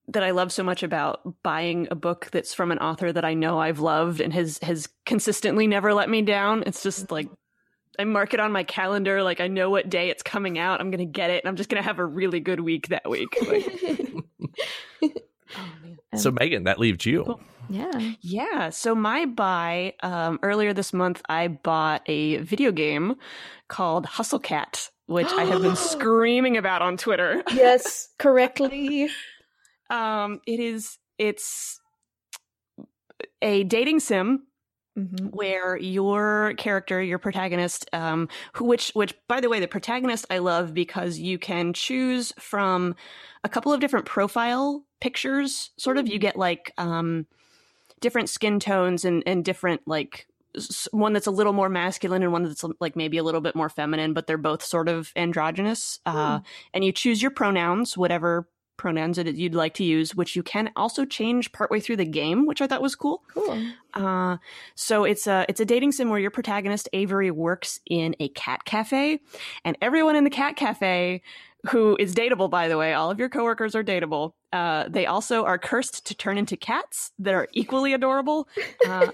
that 0.09 0.23
I 0.23 0.31
love 0.31 0.51
so 0.51 0.63
much 0.63 0.83
about 0.83 1.21
buying 1.43 1.87
a 1.91 1.95
book 1.95 2.27
that's 2.31 2.53
from 2.53 2.71
an 2.71 2.79
author 2.79 3.09
that 3.09 3.23
I 3.23 3.35
know 3.35 3.57
I've 3.57 3.79
loved 3.79 4.19
and 4.19 4.33
has 4.33 4.59
has 4.63 4.89
consistently 5.05 5.65
never 5.65 5.93
let 5.93 6.09
me 6.09 6.21
down. 6.21 6.63
It's 6.65 6.83
just 6.83 7.05
mm-hmm. 7.05 7.13
like 7.13 7.29
I 7.97 8.03
mark 8.03 8.33
it 8.33 8.41
on 8.41 8.51
my 8.51 8.63
calendar. 8.63 9.23
Like 9.23 9.39
I 9.39 9.47
know 9.47 9.69
what 9.69 9.89
day 9.89 10.09
it's 10.09 10.23
coming 10.23 10.59
out. 10.59 10.81
I'm 10.81 10.91
gonna 10.91 11.05
get 11.05 11.29
it, 11.29 11.41
and 11.43 11.49
I'm 11.49 11.55
just 11.55 11.69
gonna 11.69 11.83
have 11.83 11.99
a 11.99 12.05
really 12.05 12.41
good 12.41 12.59
week 12.59 12.89
that 12.89 13.09
week. 13.09 13.33
Like, 13.47 13.63
oh, 15.57 16.17
so 16.17 16.29
um, 16.31 16.35
Meghan, 16.35 16.65
that 16.65 16.79
leaves 16.79 17.05
you. 17.05 17.23
Cool. 17.23 17.39
Yeah. 17.69 18.13
Yeah. 18.21 18.69
So 18.69 18.95
my 18.95 19.25
buy 19.25 19.93
um, 20.01 20.39
earlier 20.43 20.73
this 20.73 20.91
month, 20.93 21.21
I 21.29 21.47
bought 21.47 22.01
a 22.07 22.37
video 22.37 22.71
game 22.71 23.15
called 23.67 24.05
Hustle 24.05 24.39
Cat, 24.39 24.89
which 25.05 25.31
I 25.31 25.43
have 25.45 25.61
been 25.61 25.75
screaming 25.75 26.57
about 26.57 26.81
on 26.81 26.97
Twitter. 26.97 27.43
Yes, 27.53 28.09
correctly. 28.17 29.09
um, 29.89 30.41
it 30.47 30.59
is. 30.59 30.97
It's 31.17 31.79
a 33.41 33.63
dating 33.63 33.99
sim 33.99 34.43
Mm-hmm. 34.97 35.27
where 35.27 35.77
your 35.77 36.55
character, 36.57 37.01
your 37.01 37.19
protagonist, 37.19 37.87
um, 37.93 38.27
who, 38.53 38.65
which, 38.65 38.89
which, 38.95 39.13
by 39.29 39.39
the 39.39 39.47
way, 39.47 39.61
the 39.61 39.67
protagonist 39.67 40.25
I 40.29 40.39
love 40.39 40.73
because 40.73 41.17
you 41.17 41.37
can 41.39 41.71
choose 41.71 42.33
from 42.37 42.95
a 43.45 43.49
couple 43.49 43.71
of 43.71 43.79
different 43.79 44.05
profile 44.07 44.83
pictures. 44.99 45.71
Sort 45.77 45.97
of, 45.97 46.09
you 46.09 46.19
get 46.19 46.35
like 46.35 46.73
um, 46.77 47.27
different 48.01 48.29
skin 48.29 48.59
tones 48.59 49.05
and 49.05 49.23
and 49.25 49.43
different 49.45 49.81
like 49.85 50.27
one 50.91 51.13
that's 51.13 51.27
a 51.27 51.31
little 51.31 51.53
more 51.53 51.69
masculine 51.69 52.23
and 52.23 52.31
one 52.31 52.43
that's 52.43 52.65
like 52.79 52.95
maybe 52.95 53.17
a 53.17 53.23
little 53.23 53.41
bit 53.41 53.55
more 53.55 53.69
feminine, 53.69 54.13
but 54.13 54.27
they're 54.27 54.37
both 54.37 54.63
sort 54.63 54.89
of 54.89 55.11
androgynous. 55.15 55.99
Hmm. 56.05 56.17
Uh, 56.17 56.39
and 56.73 56.83
you 56.83 56.91
choose 56.91 57.21
your 57.21 57.31
pronouns, 57.31 57.97
whatever 57.97 58.47
pronouns 58.79 59.17
that 59.17 59.35
you'd 59.35 59.53
like 59.53 59.75
to 59.75 59.83
use, 59.83 60.15
which 60.15 60.35
you 60.35 60.41
can 60.41 60.71
also 60.75 61.05
change 61.05 61.51
partway 61.51 61.79
through 61.79 61.97
the 61.97 62.05
game, 62.05 62.47
which 62.47 62.61
I 62.61 62.67
thought 62.67 62.81
was 62.81 62.95
cool. 62.95 63.21
Cool. 63.33 63.61
Uh, 63.93 64.37
so 64.73 65.03
it's 65.03 65.27
a 65.27 65.45
it's 65.47 65.59
a 65.59 65.65
dating 65.65 65.91
sim 65.91 66.09
where 66.09 66.19
your 66.19 66.31
protagonist 66.31 66.89
Avery 66.93 67.29
works 67.29 67.79
in 67.85 68.15
a 68.19 68.29
cat 68.29 68.65
cafe, 68.65 69.19
and 69.63 69.77
everyone 69.81 70.15
in 70.15 70.23
the 70.23 70.29
cat 70.29 70.55
cafe 70.55 71.21
who 71.67 71.97
is 71.99 72.15
dateable, 72.15 72.49
by 72.49 72.67
the 72.67 72.77
way, 72.77 72.93
all 72.93 73.11
of 73.11 73.19
your 73.19 73.29
coworkers 73.29 73.75
are 73.75 73.83
dateable. 73.83 74.33
Uh, 74.53 74.87
they 74.87 75.05
also 75.05 75.45
are 75.45 75.57
cursed 75.57 76.05
to 76.07 76.15
turn 76.15 76.37
into 76.37 76.55
cats 76.55 77.11
that 77.19 77.33
are 77.33 77.47
equally 77.53 77.93
adorable. 77.93 78.47
Uh, 78.87 79.07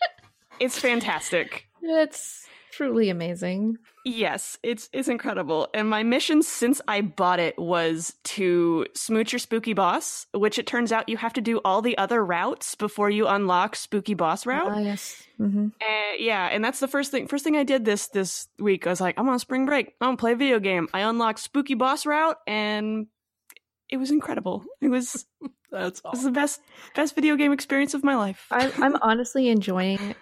it's 0.60 0.78
fantastic. 0.78 1.66
It's 1.82 2.46
truly 2.76 3.08
amazing. 3.08 3.78
Yes, 4.04 4.58
it's 4.62 4.90
it's 4.92 5.08
incredible. 5.08 5.68
And 5.72 5.88
my 5.88 6.02
mission 6.02 6.42
since 6.42 6.80
I 6.86 7.00
bought 7.00 7.40
it 7.40 7.58
was 7.58 8.14
to 8.24 8.86
smooch 8.94 9.32
your 9.32 9.38
spooky 9.38 9.72
boss, 9.72 10.26
which 10.32 10.58
it 10.58 10.66
turns 10.66 10.92
out 10.92 11.08
you 11.08 11.16
have 11.16 11.32
to 11.34 11.40
do 11.40 11.60
all 11.64 11.80
the 11.80 11.96
other 11.96 12.24
routes 12.24 12.74
before 12.74 13.08
you 13.08 13.26
unlock 13.26 13.76
spooky 13.76 14.14
boss 14.14 14.44
route. 14.44 14.70
Ah, 14.70 14.80
yes. 14.80 15.22
Mm-hmm. 15.40 15.68
Uh, 15.80 16.16
yeah, 16.18 16.46
and 16.46 16.64
that's 16.64 16.80
the 16.80 16.88
first 16.88 17.10
thing. 17.10 17.28
First 17.28 17.44
thing 17.44 17.56
I 17.56 17.64
did 17.64 17.84
this 17.84 18.08
this 18.08 18.48
week, 18.58 18.86
I 18.86 18.90
was 18.90 19.00
like, 19.00 19.18
I'm 19.18 19.28
on 19.28 19.38
spring 19.38 19.66
break. 19.66 19.94
I'm 20.00 20.08
gonna 20.08 20.16
play 20.16 20.32
a 20.32 20.36
video 20.36 20.60
game. 20.60 20.88
I 20.92 21.00
unlocked 21.00 21.40
spooky 21.40 21.74
boss 21.74 22.04
route, 22.04 22.38
and 22.46 23.06
it 23.88 23.96
was 23.96 24.10
incredible. 24.10 24.64
It 24.80 24.88
was 24.88 25.24
That's 25.70 25.98
it 25.98 26.10
was 26.12 26.22
the 26.22 26.30
best 26.30 26.60
best 26.94 27.14
video 27.14 27.36
game 27.36 27.52
experience 27.52 27.94
of 27.94 28.04
my 28.04 28.16
life. 28.16 28.46
I, 28.50 28.70
I'm 28.78 28.96
honestly 29.02 29.48
enjoying 29.48 30.14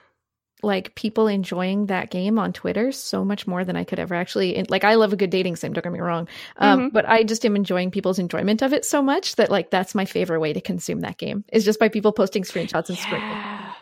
like 0.62 0.94
people 0.94 1.26
enjoying 1.26 1.86
that 1.86 2.10
game 2.10 2.38
on 2.38 2.52
Twitter 2.52 2.92
so 2.92 3.24
much 3.24 3.46
more 3.46 3.64
than 3.64 3.76
I 3.76 3.84
could 3.84 3.98
ever 3.98 4.14
actually 4.14 4.64
like 4.68 4.84
I 4.84 4.94
love 4.94 5.12
a 5.12 5.16
good 5.16 5.30
dating 5.30 5.56
sim, 5.56 5.72
don't 5.72 5.82
get 5.82 5.92
me 5.92 6.00
wrong. 6.00 6.28
Um, 6.58 6.90
Mhm. 6.90 6.92
but 6.92 7.08
I 7.08 7.22
just 7.24 7.44
am 7.44 7.56
enjoying 7.56 7.90
people's 7.90 8.18
enjoyment 8.18 8.62
of 8.62 8.72
it 8.72 8.84
so 8.84 9.02
much 9.02 9.36
that 9.36 9.50
like 9.50 9.70
that's 9.70 9.94
my 9.94 10.04
favorite 10.04 10.40
way 10.40 10.52
to 10.52 10.60
consume 10.60 11.00
that 11.00 11.18
game 11.18 11.44
is 11.52 11.64
just 11.64 11.78
by 11.80 11.88
people 11.88 12.12
posting 12.12 12.42
screenshots 12.44 12.88
and. 12.88 12.98
Yeah. 12.98 13.72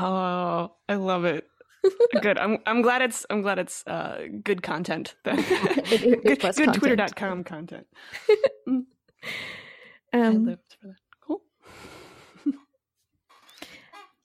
Oh, 0.00 0.72
I 0.88 0.94
love 0.94 1.24
it. 1.24 1.46
good. 2.22 2.38
I'm 2.38 2.58
I'm 2.66 2.80
glad 2.82 3.02
it's 3.02 3.26
I'm 3.28 3.42
glad 3.42 3.58
it's 3.58 3.86
uh 3.86 4.22
good 4.42 4.62
content. 4.62 5.14
It- 5.26 5.92
it- 5.92 6.02
it 6.02 6.22
good 6.24 6.40
good 6.40 6.40
content. 6.40 6.74
twitter.com 6.74 7.44
content. 7.44 7.86
I 10.12 10.18
Um, 10.18 10.46
lived 10.46 10.76
for 10.80 10.86
that. 10.88 10.96
Cool. 11.20 11.42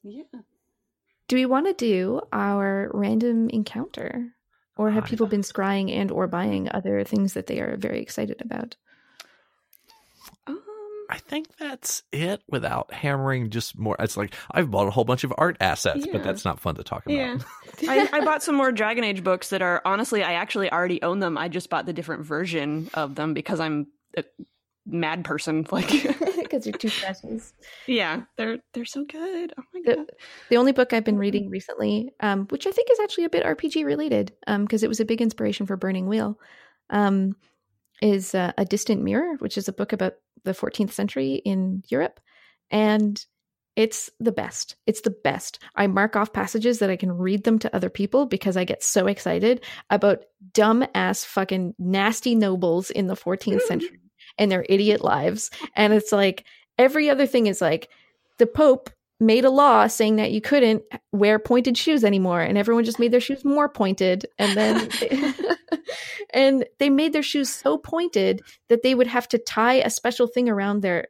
yeah. 0.04 0.24
Do 1.30 1.38
we 1.38 1.46
want 1.46 1.68
to 1.68 1.74
do 1.74 2.20
our 2.34 2.92
random 2.94 3.50
encounter? 3.50 4.26
Or 4.76 4.92
have 4.92 5.06
I- 5.06 5.08
people 5.08 5.28
been 5.28 5.42
scrying 5.42 5.90
and 5.92 6.12
or 6.12 6.28
buying 6.28 6.70
other 6.72 7.04
things 7.06 7.34
that 7.34 7.48
they 7.48 7.60
are 7.62 7.78
very 7.78 8.02
excited 8.02 8.42
about? 8.44 8.76
Um 10.48 10.60
I 11.12 11.18
think 11.18 11.48
that's 11.58 12.04
it 12.12 12.44
without 12.48 12.94
hammering 12.94 13.50
just 13.50 13.76
more. 13.78 13.96
It's 14.00 14.16
like 14.16 14.36
I've 14.52 14.70
bought 14.70 14.88
a 14.88 14.92
whole 14.92 15.06
bunch 15.06 15.24
of 15.24 15.34
art 15.40 15.58
assets, 15.60 16.06
Yeah. 16.06 16.12
but 16.14 16.24
that's 16.24 16.46
not 16.46 16.60
fun 16.60 16.76
to 16.76 16.84
talk 16.84 17.04
about. 17.06 17.16
Yeah. 17.16 17.38
I, 17.90 18.08
I 18.14 18.20
bought 18.24 18.44
some 18.44 18.54
more 18.56 18.72
Dragon 18.72 19.04
Age 19.04 19.24
books 19.24 19.50
that 19.50 19.64
are 19.64 19.82
honestly 19.86 20.22
I 20.24 20.34
actually 20.34 20.72
already 20.72 21.02
own 21.02 21.20
them. 21.20 21.36
I 21.36 21.48
just 21.48 21.70
bought 21.72 21.88
the 21.88 21.94
different 21.94 22.26
version 22.26 22.92
of 22.94 23.16
them 23.16 23.34
because 23.34 23.60
I'm 23.60 23.88
a 24.18 24.24
mad 24.86 25.24
person. 25.26 25.66
Like 25.72 25.90
Because 26.50 26.66
you're 26.66 26.78
too 26.78 26.90
precious. 26.90 27.54
Yeah, 27.88 28.24
they're 28.38 28.60
they're 28.74 28.86
so 28.86 29.06
good. 29.06 29.54
Oh 29.58 29.64
my 29.74 29.82
god. 29.82 30.12
The 30.50 30.58
only 30.58 30.72
book 30.72 30.94
I've 30.94 31.04
been 31.04 31.18
reading 31.18 31.50
recently, 31.50 32.12
um, 32.20 32.48
which 32.48 32.66
I 32.68 32.72
think 32.72 32.90
is 32.92 33.00
actually 33.00 33.26
a 33.26 33.30
bit 33.30 33.46
RPG 33.46 33.86
related, 33.86 34.34
because 34.48 34.84
it 34.84 34.90
was 34.90 35.00
a 35.00 35.06
big 35.06 35.22
inspiration 35.22 35.66
for 35.66 35.78
Burning 35.78 36.08
Wheel, 36.08 36.40
um, 36.90 37.36
is 38.02 38.34
uh, 38.34 38.54
A 38.58 38.66
Distant 38.66 39.04
Mirror, 39.04 39.36
which 39.40 39.58
is 39.58 39.68
a 39.68 39.74
book 39.74 39.94
about 39.94 40.14
the 40.44 40.52
14th 40.52 40.92
century 40.92 41.36
in 41.36 41.84
Europe. 41.90 42.20
And 42.72 43.24
it's 43.76 44.10
the 44.20 44.32
best. 44.32 44.76
It's 44.88 45.02
the 45.02 45.16
best. 45.24 45.60
I 45.76 45.88
mark 45.88 46.16
off 46.16 46.34
passages 46.34 46.80
that 46.80 46.90
I 46.90 46.98
can 46.98 47.14
read 47.14 47.46
them 47.46 47.60
to 47.60 47.74
other 47.74 47.90
people 47.90 48.26
because 48.26 48.58
I 48.58 48.66
get 48.66 48.84
so 48.84 49.08
excited 49.08 49.64
about 49.90 50.26
dumb 50.54 50.86
ass 50.94 51.24
fucking 51.24 51.76
nasty 51.80 52.36
nobles 52.36 52.90
in 52.90 53.08
the 53.08 53.16
14th 53.16 53.62
century 53.68 54.00
and 54.40 54.52
their 54.52 54.66
idiot 54.68 55.04
lives. 55.04 55.52
And 55.76 55.94
it's 55.94 56.12
like 56.12 56.46
every 56.80 57.10
other 57.10 57.28
thing 57.28 57.46
is 57.46 57.62
like 57.62 57.90
the 58.40 58.48
Pope 58.48 58.90
made 59.20 59.44
a 59.44 59.50
law 59.50 59.86
saying 59.86 60.16
that 60.16 60.32
you 60.32 60.40
couldn't 60.40 60.82
wear 61.12 61.38
pointed 61.40 61.78
shoes 61.78 62.06
anymore 62.06 62.40
and 62.42 62.58
everyone 62.58 62.86
just 62.86 63.00
made 63.00 63.12
their 63.12 63.20
shoes 63.20 63.44
more 63.44 63.68
pointed 63.68 64.26
and 64.40 64.56
then 64.56 64.90
and 66.34 66.66
they 66.78 66.90
made 66.90 67.12
their 67.12 67.22
shoes 67.22 67.50
so 67.50 67.78
pointed 67.78 68.42
that 68.70 68.82
they 68.82 68.96
would 68.96 69.08
have 69.08 69.28
to 69.28 69.38
tie 69.38 69.74
a 69.76 69.90
special 69.90 70.26
thing 70.26 70.48
around 70.48 70.82
their 70.82 71.08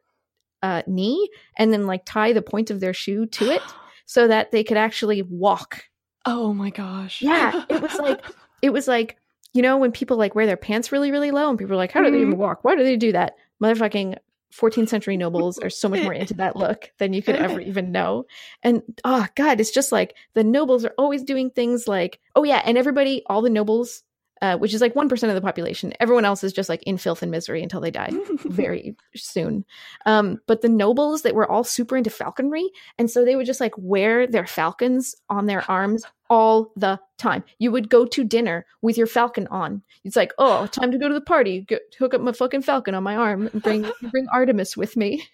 uh, 0.63 0.81
knee 0.87 1.29
and 1.57 1.71
then 1.71 1.85
like 1.85 2.01
tie 2.03 2.33
the 2.33 2.41
point 2.41 2.71
of 2.71 2.79
their 2.79 2.93
shoe 2.95 3.27
to 3.27 3.51
it 3.51 3.61
so 4.07 4.27
that 4.27 4.51
they 4.51 4.63
could 4.63 4.77
actually 4.77 5.21
walk 5.21 5.83
Oh 6.25 6.51
my 6.51 6.71
gosh. 6.71 7.21
yeah 7.21 7.63
it 7.69 7.79
was 7.79 7.93
like 7.99 8.21
it 8.63 8.71
was 8.71 8.87
like 8.87 9.17
you 9.53 9.61
know 9.61 9.77
when 9.77 9.91
people 9.91 10.17
like 10.17 10.35
wear 10.35 10.45
their 10.45 10.57
pants 10.57 10.91
really 10.91 11.11
really 11.11 11.31
low 11.31 11.49
and 11.49 11.57
people 11.57 11.73
are 11.73 11.77
like 11.77 11.91
how 11.91 12.03
do 12.03 12.11
they 12.11 12.21
even 12.21 12.37
walk? 12.37 12.63
Why 12.63 12.75
do 12.75 12.83
they 12.83 12.97
do 12.97 13.11
that? 13.11 13.35
Motherfucking 13.61 14.17
14th 14.53 14.89
century 14.89 15.15
nobles 15.15 15.59
are 15.59 15.69
so 15.69 15.87
much 15.87 16.01
more 16.03 16.13
into 16.13 16.33
that 16.35 16.55
look 16.55 16.91
than 16.97 17.13
you 17.13 17.21
could 17.21 17.35
ever 17.35 17.59
even 17.59 17.91
know. 17.91 18.25
And 18.63 18.81
oh 19.03 19.25
god 19.35 19.59
it's 19.59 19.71
just 19.71 19.91
like 19.91 20.15
the 20.33 20.43
nobles 20.43 20.85
are 20.85 20.93
always 20.97 21.23
doing 21.23 21.49
things 21.49 21.87
like 21.87 22.19
oh 22.35 22.43
yeah 22.43 22.61
and 22.65 22.77
everybody 22.77 23.23
all 23.27 23.41
the 23.41 23.49
nobles 23.49 24.03
uh, 24.41 24.55
which 24.57 24.73
is 24.73 24.79
like 24.79 24.93
1% 24.93 25.11
of 25.27 25.35
the 25.35 25.41
population 25.41 25.93
everyone 25.99 26.23
else 26.23 26.45
is 26.45 26.53
just 26.53 26.69
like 26.69 26.81
in 26.83 26.97
filth 26.97 27.21
and 27.21 27.29
misery 27.29 27.61
until 27.61 27.81
they 27.81 27.91
die 27.91 28.09
very 28.45 28.95
soon. 29.13 29.65
Um, 30.05 30.39
but 30.47 30.61
the 30.61 30.69
nobles 30.69 31.23
that 31.23 31.35
were 31.35 31.49
all 31.49 31.65
super 31.65 31.97
into 31.97 32.09
falconry 32.09 32.69
and 32.97 33.11
so 33.11 33.25
they 33.25 33.35
would 33.35 33.45
just 33.45 33.59
like 33.59 33.73
wear 33.77 34.27
their 34.27 34.47
falcons 34.47 35.13
on 35.29 35.45
their 35.45 35.69
arms 35.69 36.05
all 36.29 36.71
the 36.75 36.99
time 37.17 37.43
you 37.57 37.71
would 37.71 37.89
go 37.89 38.05
to 38.05 38.23
dinner 38.23 38.65
with 38.81 38.97
your 38.97 39.07
falcon 39.07 39.47
on 39.47 39.81
it's 40.03 40.15
like 40.15 40.31
oh 40.37 40.67
time 40.67 40.91
to 40.91 40.97
go 40.97 41.07
to 41.07 41.13
the 41.13 41.21
party 41.21 41.61
Go, 41.61 41.77
hook 41.97 42.13
up 42.13 42.21
my 42.21 42.31
fucking 42.31 42.61
falcon 42.61 42.95
on 42.95 43.03
my 43.03 43.15
arm 43.15 43.47
and 43.51 43.61
bring 43.61 43.89
bring 44.11 44.27
artemis 44.33 44.77
with 44.77 44.95
me 44.95 45.27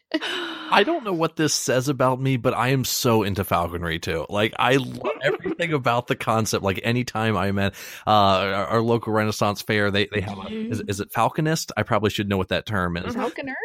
I 0.72 0.84
don't 0.84 1.04
know 1.04 1.14
what 1.14 1.36
this 1.36 1.54
says 1.54 1.90
about 1.90 2.20
me, 2.20 2.38
but 2.38 2.54
I 2.54 2.70
am 2.70 2.84
so 2.86 3.24
into 3.24 3.44
falconry 3.44 4.00
too. 4.00 4.26
Like 4.30 4.54
I 4.58 4.78
love 4.78 5.18
everything 5.24 5.74
about 5.74 6.08
the 6.08 6.16
concept. 6.16 6.64
Like 6.64 6.80
anytime 6.84 7.38
I'm 7.38 7.60
at 7.60 7.74
uh, 8.08 8.10
our, 8.10 8.66
our 8.66 8.82
local 8.82 9.14
Renaissance 9.14 9.62
fair, 9.62 9.92
they 9.92 10.08
they 10.12 10.22
have 10.22 10.38
a, 10.38 10.48
is, 10.50 10.82
is 10.88 11.00
it 11.00 11.12
falconist? 11.12 11.72
I 11.78 11.84
probably 11.84 12.10
should 12.10 12.30
know 12.30 12.38
what 12.38 12.50
that 12.50 12.66
term 12.66 12.98
is. 12.98 13.16
falconer 13.16 13.56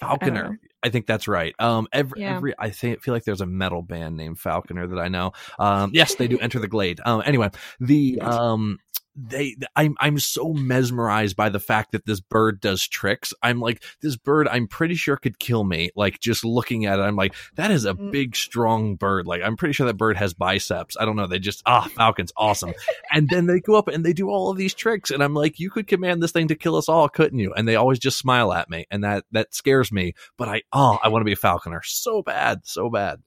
Falconer. 0.00 0.58
I 0.82 0.88
think 0.88 1.06
that's 1.06 1.28
right. 1.28 1.54
Um, 1.58 1.86
every, 1.92 2.22
Yeah. 2.22 2.36
every, 2.36 2.54
I 2.58 2.70
think, 2.70 3.02
feel 3.02 3.12
like 3.12 3.24
there's 3.24 3.42
a 3.42 3.46
metal 3.46 3.82
band 3.82 4.16
named 4.16 4.38
Falconer 4.38 4.86
that 4.86 4.98
I 4.98 5.08
know. 5.08 5.32
Um, 5.58 5.90
yes, 5.92 6.14
they 6.14 6.26
do 6.26 6.38
enter 6.38 6.58
the 6.58 6.68
glade. 6.68 7.00
Um, 7.04 7.22
anyway, 7.26 7.50
the, 7.80 8.18
um, 8.20 8.78
they, 9.16 9.56
I'm, 9.76 9.96
I'm 10.00 10.18
so 10.18 10.52
mesmerized 10.52 11.36
by 11.36 11.48
the 11.48 11.58
fact 11.60 11.92
that 11.92 12.06
this 12.06 12.20
bird 12.20 12.60
does 12.60 12.86
tricks. 12.86 13.34
I'm 13.42 13.60
like, 13.60 13.82
this 14.00 14.16
bird, 14.16 14.46
I'm 14.48 14.66
pretty 14.66 14.94
sure 14.94 15.16
could 15.16 15.38
kill 15.38 15.64
me. 15.64 15.90
Like 15.96 16.20
just 16.20 16.44
looking 16.44 16.86
at 16.86 16.98
it, 16.98 17.02
I'm 17.02 17.16
like, 17.16 17.34
that 17.56 17.70
is 17.70 17.84
a 17.84 17.94
Mm. 17.94 18.12
big, 18.12 18.36
strong 18.36 18.94
bird. 18.94 19.26
Like 19.26 19.42
I'm 19.42 19.56
pretty 19.56 19.72
sure 19.72 19.86
that 19.86 19.94
bird 19.96 20.16
has 20.16 20.32
biceps. 20.32 20.96
I 20.98 21.04
don't 21.04 21.16
know. 21.16 21.26
They 21.26 21.38
just, 21.40 21.62
ah, 21.66 21.88
Falcon's 21.96 22.32
awesome. 22.36 22.72
and 23.12 23.28
then 23.28 23.46
they 23.46 23.60
go 23.60 23.74
up 23.74 23.88
and 23.88 24.04
they 24.06 24.12
do 24.12 24.30
all 24.30 24.50
of 24.50 24.56
these 24.56 24.74
tricks. 24.74 25.10
And 25.10 25.22
I'm 25.22 25.34
like, 25.34 25.58
you 25.58 25.70
could 25.70 25.86
command 25.86 26.22
this 26.22 26.32
thing 26.32 26.48
to 26.48 26.54
kill 26.54 26.76
us 26.76 26.88
all, 26.88 27.08
couldn't 27.08 27.38
you? 27.38 27.52
And 27.52 27.66
they 27.66 27.76
always 27.76 27.98
just 27.98 28.16
smile 28.18 28.52
at 28.52 28.70
me. 28.70 28.86
And 28.90 29.04
that, 29.04 29.24
that 29.32 29.54
scares 29.54 29.90
me. 29.92 30.14
But 30.38 30.48
I, 30.48 30.62
oh, 30.72 30.98
I 31.02 31.08
want 31.08 31.20
to 31.22 31.26
be 31.26 31.32
a 31.32 31.36
falconer 31.36 31.82
so 31.84 32.22
bad, 32.22 32.60
so 32.64 32.88
bad. 32.88 33.20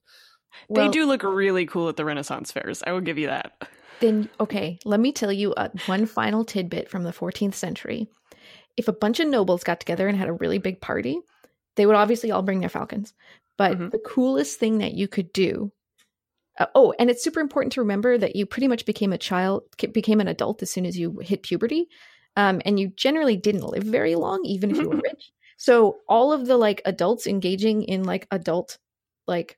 they 0.70 0.80
Well, 0.82 0.90
do 0.90 1.04
look 1.06 1.22
really 1.22 1.66
cool 1.66 1.88
at 1.88 1.96
the 1.96 2.04
Renaissance 2.04 2.50
fairs. 2.52 2.82
I 2.86 2.92
will 2.92 3.00
give 3.00 3.18
you 3.18 3.26
that. 3.26 3.52
Then, 4.00 4.28
okay, 4.40 4.78
let 4.84 5.00
me 5.00 5.12
tell 5.12 5.32
you 5.32 5.54
uh, 5.54 5.68
one 5.86 6.06
final 6.06 6.44
tidbit 6.44 6.88
from 6.88 7.04
the 7.04 7.12
14th 7.12 7.54
century. 7.54 8.08
If 8.76 8.88
a 8.88 8.92
bunch 8.92 9.20
of 9.20 9.28
nobles 9.28 9.64
got 9.64 9.80
together 9.80 10.08
and 10.08 10.18
had 10.18 10.28
a 10.28 10.32
really 10.32 10.58
big 10.58 10.80
party, 10.80 11.20
they 11.76 11.86
would 11.86 11.96
obviously 11.96 12.30
all 12.30 12.42
bring 12.42 12.60
their 12.60 12.68
falcons. 12.68 13.14
But 13.56 13.78
Mhm. 13.78 13.90
the 13.92 13.98
coolest 13.98 14.58
thing 14.58 14.78
that 14.78 14.94
you 14.94 15.06
could 15.08 15.32
do. 15.32 15.72
Uh, 16.58 16.66
oh, 16.74 16.94
and 16.98 17.10
it's 17.10 17.22
super 17.22 17.40
important 17.40 17.72
to 17.72 17.80
remember 17.80 18.18
that 18.18 18.36
you 18.36 18.46
pretty 18.46 18.68
much 18.68 18.84
became 18.84 19.12
a 19.12 19.18
child, 19.18 19.62
became 19.92 20.20
an 20.20 20.28
adult 20.28 20.62
as 20.62 20.70
soon 20.70 20.86
as 20.86 20.98
you 20.98 21.18
hit 21.20 21.42
puberty. 21.42 21.88
Um, 22.36 22.60
and 22.64 22.80
you 22.80 22.88
generally 22.88 23.36
didn't 23.36 23.66
live 23.66 23.84
very 23.84 24.16
long, 24.16 24.44
even 24.44 24.70
if 24.70 24.78
you 24.78 24.88
were 24.88 24.96
rich. 25.04 25.30
So 25.56 25.98
all 26.08 26.32
of 26.32 26.46
the 26.46 26.56
like 26.56 26.82
adults 26.84 27.26
engaging 27.28 27.84
in 27.84 28.02
like 28.02 28.26
adult 28.32 28.78
like 29.26 29.56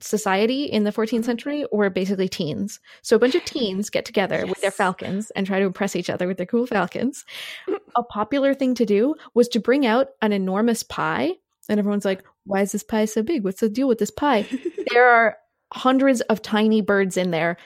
society 0.00 0.64
in 0.64 0.84
the 0.84 0.92
14th 0.92 1.08
mm-hmm. 1.08 1.22
century 1.24 1.66
were 1.72 1.90
basically 1.90 2.28
teens. 2.28 2.80
So 3.02 3.16
a 3.16 3.18
bunch 3.18 3.34
of 3.34 3.44
teens 3.44 3.90
get 3.90 4.04
together 4.04 4.46
with 4.46 4.60
their 4.60 4.70
falcons 4.70 5.30
and 5.30 5.46
try 5.46 5.58
to 5.58 5.66
impress 5.66 5.96
each 5.96 6.10
other 6.10 6.26
with 6.26 6.36
their 6.36 6.46
cool 6.46 6.66
falcons. 6.66 7.24
a 7.96 8.02
popular 8.02 8.54
thing 8.54 8.74
to 8.76 8.86
do 8.86 9.14
was 9.34 9.48
to 9.48 9.60
bring 9.60 9.86
out 9.86 10.08
an 10.22 10.32
enormous 10.32 10.82
pie. 10.82 11.32
And 11.68 11.78
everyone's 11.78 12.04
like, 12.04 12.24
why 12.44 12.62
is 12.62 12.72
this 12.72 12.82
pie 12.82 13.04
so 13.04 13.22
big? 13.22 13.44
What's 13.44 13.60
the 13.60 13.68
deal 13.68 13.88
with 13.88 13.98
this 13.98 14.10
pie? 14.10 14.46
there 14.92 15.08
are 15.08 15.36
hundreds 15.72 16.20
of 16.22 16.40
tiny 16.40 16.80
birds 16.80 17.16
in 17.16 17.30
there. 17.30 17.56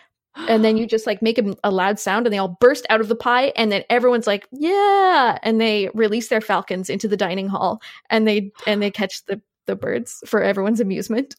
And 0.48 0.64
then 0.64 0.76
you 0.76 0.86
just 0.88 1.06
like 1.06 1.22
make 1.22 1.38
a, 1.38 1.54
a 1.62 1.70
loud 1.70 1.98
sound 1.98 2.26
and 2.26 2.32
they 2.32 2.38
all 2.38 2.56
burst 2.60 2.86
out 2.90 3.00
of 3.00 3.08
the 3.08 3.14
pie. 3.14 3.52
And 3.56 3.70
then 3.70 3.84
everyone's 3.90 4.26
like, 4.26 4.48
yeah. 4.50 5.38
And 5.42 5.60
they 5.60 5.90
release 5.94 6.28
their 6.28 6.40
falcons 6.40 6.90
into 6.90 7.08
the 7.08 7.16
dining 7.16 7.48
hall 7.48 7.80
and 8.10 8.26
they, 8.26 8.52
and 8.66 8.82
they 8.82 8.90
catch 8.90 9.24
the, 9.26 9.40
the 9.66 9.76
birds 9.76 10.22
for 10.26 10.42
everyone's 10.42 10.80
amusement. 10.80 11.36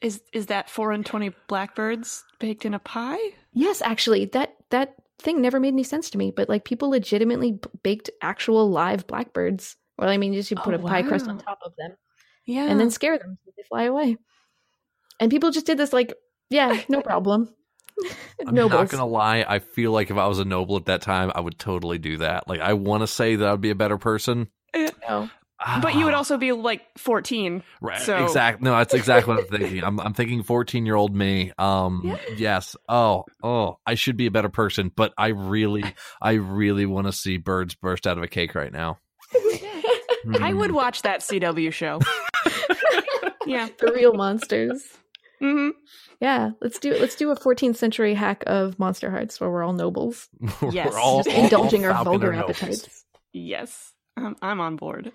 Is 0.00 0.22
is 0.32 0.46
that 0.46 0.70
four 0.70 0.92
and 0.92 1.04
twenty 1.04 1.30
blackbirds 1.48 2.24
baked 2.38 2.64
in 2.64 2.74
a 2.74 2.78
pie? 2.78 3.18
Yes, 3.52 3.82
actually, 3.82 4.26
that 4.26 4.56
that 4.70 4.94
thing 5.18 5.40
never 5.42 5.60
made 5.60 5.68
any 5.74 5.82
sense 5.82 6.10
to 6.10 6.18
me. 6.18 6.30
But 6.34 6.48
like 6.48 6.64
people 6.64 6.90
legitimately 6.90 7.58
baked 7.82 8.10
actual 8.22 8.70
live 8.70 9.06
blackbirds. 9.06 9.76
Well, 9.98 10.08
I 10.08 10.16
mean, 10.16 10.32
you 10.32 10.40
just 10.40 10.50
you 10.50 10.56
oh, 10.58 10.62
put 10.62 10.74
Oh, 10.74 10.78
a 10.84 10.88
pie 10.88 11.02
crust 11.02 11.28
on 11.28 11.38
top 11.38 11.58
of 11.64 11.74
them 11.76 11.96
Yeah, 12.46 12.64
and 12.70 12.80
then 12.80 12.90
scare 12.90 13.18
them 13.18 13.36
so 13.44 13.50
they 13.56 13.62
fly 13.64 13.84
away. 13.84 14.16
And 15.18 15.30
people 15.30 15.50
just 15.50 15.66
did 15.66 15.76
this 15.76 15.92
like, 15.92 16.14
yeah, 16.48 16.80
no 16.88 17.02
problem. 17.02 17.54
I'm 18.46 18.54
Nobles. 18.54 18.72
not 18.80 18.88
gonna 18.88 19.06
lie. 19.06 19.44
I 19.46 19.58
feel 19.58 19.92
like 19.92 20.10
if 20.10 20.16
I 20.16 20.26
was 20.26 20.38
a 20.38 20.44
noble 20.46 20.76
at 20.76 20.86
that 20.86 21.02
time, 21.02 21.30
I 21.34 21.40
would 21.40 21.58
totally 21.58 21.98
do 21.98 22.16
that. 22.18 22.48
Like 22.48 22.60
I 22.60 22.72
want 22.72 23.02
to 23.02 23.06
say 23.06 23.36
that 23.36 23.46
I'd 23.46 23.60
be 23.60 23.68
a 23.70 23.74
better 23.74 23.98
person, 23.98 24.48
No. 24.74 25.28
But 25.82 25.94
you 25.94 26.04
would 26.06 26.14
Ah, 26.14 26.18
also 26.18 26.38
be 26.38 26.52
like 26.52 26.82
fourteen. 26.98 27.62
right, 27.80 28.00
so- 28.00 28.24
exact. 28.24 28.62
No, 28.62 28.76
that's 28.76 28.94
exactly 28.94 29.34
what 29.34 29.44
I'm 29.44 29.50
thinking. 29.60 29.84
I'm, 29.84 30.00
I'm 30.00 30.14
thinking 30.14 30.42
14 30.42 30.86
year 30.86 30.94
old 30.96 31.14
me. 31.14 31.52
Um, 31.58 32.02
Yeah. 32.04 32.16
yes. 32.36 32.76
Oh, 32.88 33.24
oh, 33.42 33.76
I 33.86 33.94
should 33.94 34.16
be 34.16 34.26
a 34.26 34.30
better 34.30 34.48
person, 34.48 34.90
but 34.94 35.12
I 35.18 35.28
really, 35.28 35.84
I 36.22 36.32
really 36.32 36.86
want 36.86 37.06
to 37.06 37.12
see 37.12 37.36
birds 37.36 37.74
burst 37.74 38.06
out 38.06 38.16
of 38.18 38.24
a 38.24 38.28
cake 38.28 38.54
right 38.54 38.72
now. 38.72 38.98
I 40.40 40.52
would 40.52 40.70
Mm. 40.70 40.74
watch 40.74 41.02
that 41.02 41.20
CW 41.20 41.72
show. 41.72 42.00
yeah. 43.46 43.68
the 43.78 43.92
real 43.92 44.12
monsters. 44.14 44.82
hmm 45.40 45.70
Yeah, 46.20 46.50
let's 46.60 46.78
do 46.78 46.94
let's 46.94 47.16
do 47.16 47.30
a 47.30 47.36
14th 47.36 47.76
century 47.76 48.14
hack 48.14 48.44
of 48.46 48.78
Monster 48.78 49.10
Hearts 49.10 49.40
where 49.40 49.50
we're 49.50 49.62
all 49.62 49.72
nobles, 49.72 50.28
We're 50.60 50.70
Yes. 50.72 50.94
all- 50.94 51.22
just 51.22 51.36
all- 51.36 51.44
indulging 51.44 51.86
all 51.86 51.92
our 51.92 52.04
vulgar 52.04 52.32
appetites. 52.32 53.04
Yes, 53.32 53.92
um, 54.16 54.36
I'm 54.42 54.60
on 54.60 54.76
board. 54.76 55.12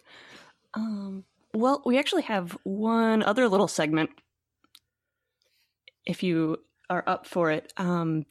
Um, 0.75 1.23
well, 1.53 1.81
we 1.85 1.97
actually 1.97 2.23
have 2.23 2.57
one 2.63 3.23
other 3.23 3.47
little 3.47 3.67
segment. 3.67 4.09
If 6.05 6.21
you 6.21 6.57
are 6.89 7.03
up 7.07 7.25
for 7.25 7.49
it, 7.51 7.73
um, 7.77 8.25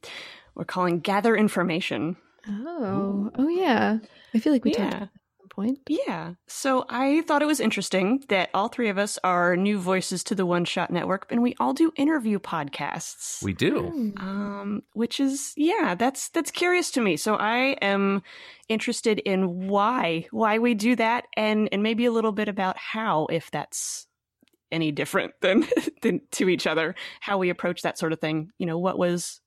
we're 0.53 0.65
calling 0.65 0.99
"Gather 0.99 1.35
Information." 1.35 2.17
Oh, 2.47 3.31
oh 3.35 3.47
yeah. 3.47 3.97
I 4.33 4.39
feel 4.39 4.53
like 4.53 4.63
we 4.63 4.71
talked 4.71 4.93
yeah, 4.93 4.99
some 4.99 5.09
point. 5.55 5.79
yeah. 5.87 6.33
So 6.47 6.85
I 6.89 7.21
thought 7.21 7.41
it 7.41 7.47
was 7.47 7.59
interesting 7.59 8.23
that 8.29 8.49
all 8.53 8.67
three 8.67 8.89
of 8.89 8.97
us 8.97 9.17
are 9.23 9.55
new 9.55 9.79
voices 9.79 10.23
to 10.25 10.35
the 10.35 10.45
One 10.45 10.65
Shot 10.65 10.91
Network, 10.91 11.25
and 11.29 11.41
we 11.41 11.55
all 11.59 11.73
do 11.73 11.91
interview 11.95 12.39
podcasts. 12.39 13.41
We 13.41 13.53
do. 13.53 14.13
um, 14.17 14.83
which 14.93 15.19
is 15.19 15.53
yeah, 15.55 15.95
that's 15.95 16.29
that's 16.29 16.51
curious 16.51 16.91
to 16.91 17.01
me. 17.01 17.17
So 17.17 17.35
I 17.35 17.77
am 17.81 18.21
interested 18.67 19.19
in 19.19 19.67
why 19.67 20.27
why 20.31 20.59
we 20.59 20.73
do 20.73 20.95
that, 20.97 21.25
and 21.35 21.69
and 21.71 21.81
maybe 21.81 22.05
a 22.05 22.11
little 22.11 22.31
bit 22.31 22.47
about 22.47 22.77
how, 22.77 23.27
if 23.27 23.49
that's 23.51 24.07
any 24.71 24.91
different 24.91 25.33
than 25.41 25.65
than 26.01 26.21
to 26.31 26.49
each 26.49 26.67
other, 26.67 26.95
how 27.21 27.37
we 27.37 27.49
approach 27.49 27.81
that 27.81 27.97
sort 27.97 28.13
of 28.13 28.19
thing. 28.19 28.51
You 28.57 28.65
know, 28.65 28.77
what 28.77 28.97
was 28.97 29.41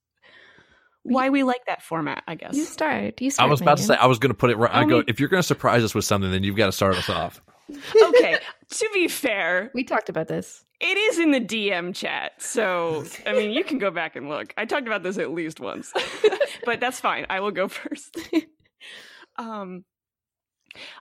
why 1.13 1.31
we 1.31 1.43
like 1.43 1.65
that 1.67 1.83
format, 1.83 2.23
I 2.27 2.35
guess. 2.35 2.55
You 2.55 2.65
start. 2.65 3.21
You 3.21 3.31
start. 3.31 3.49
I 3.49 3.51
was 3.51 3.61
about 3.61 3.79
to 3.79 3.83
say 3.85 3.95
I 3.97 4.07
was 4.07 4.19
going 4.19 4.31
to 4.31 4.37
put 4.37 4.51
it 4.51 4.57
right. 4.57 4.73
I 4.75 4.81
I 4.81 4.85
go 4.85 4.97
mean- 4.97 5.05
if 5.09 5.21
you're 5.21 5.29
going 5.29 5.43
to 5.43 5.47
surprise 5.47 5.83
us 5.85 5.95
with 5.95 6.05
something, 6.05 6.31
then 6.31 6.45
you've 6.45 6.57
got 6.57 6.67
to 6.67 6.73
start 6.73 6.97
us 6.97 7.09
off. 7.09 7.41
okay, 8.03 8.39
to 8.71 8.89
be 8.95 9.09
fair, 9.09 9.71
we 9.75 9.85
talked 9.85 10.09
about 10.09 10.27
this. 10.27 10.65
it 10.81 10.97
is 10.97 11.19
in 11.19 11.33
the 11.33 11.41
DM 11.41 11.95
chat. 11.95 12.33
So, 12.41 13.05
I 13.27 13.33
mean, 13.35 13.51
you 13.51 13.63
can 13.63 13.79
go 13.79 13.91
back 13.91 14.17
and 14.17 14.29
look. 14.31 14.55
I 14.57 14.65
talked 14.65 14.87
about 14.87 15.03
this 15.03 15.19
at 15.19 15.33
least 15.33 15.61
once, 15.61 15.93
but 16.65 16.81
that's 16.81 16.99
fine. 16.99 17.27
I 17.29 17.41
will 17.41 17.51
go 17.51 17.69
first. 17.69 18.17
um, 19.37 19.85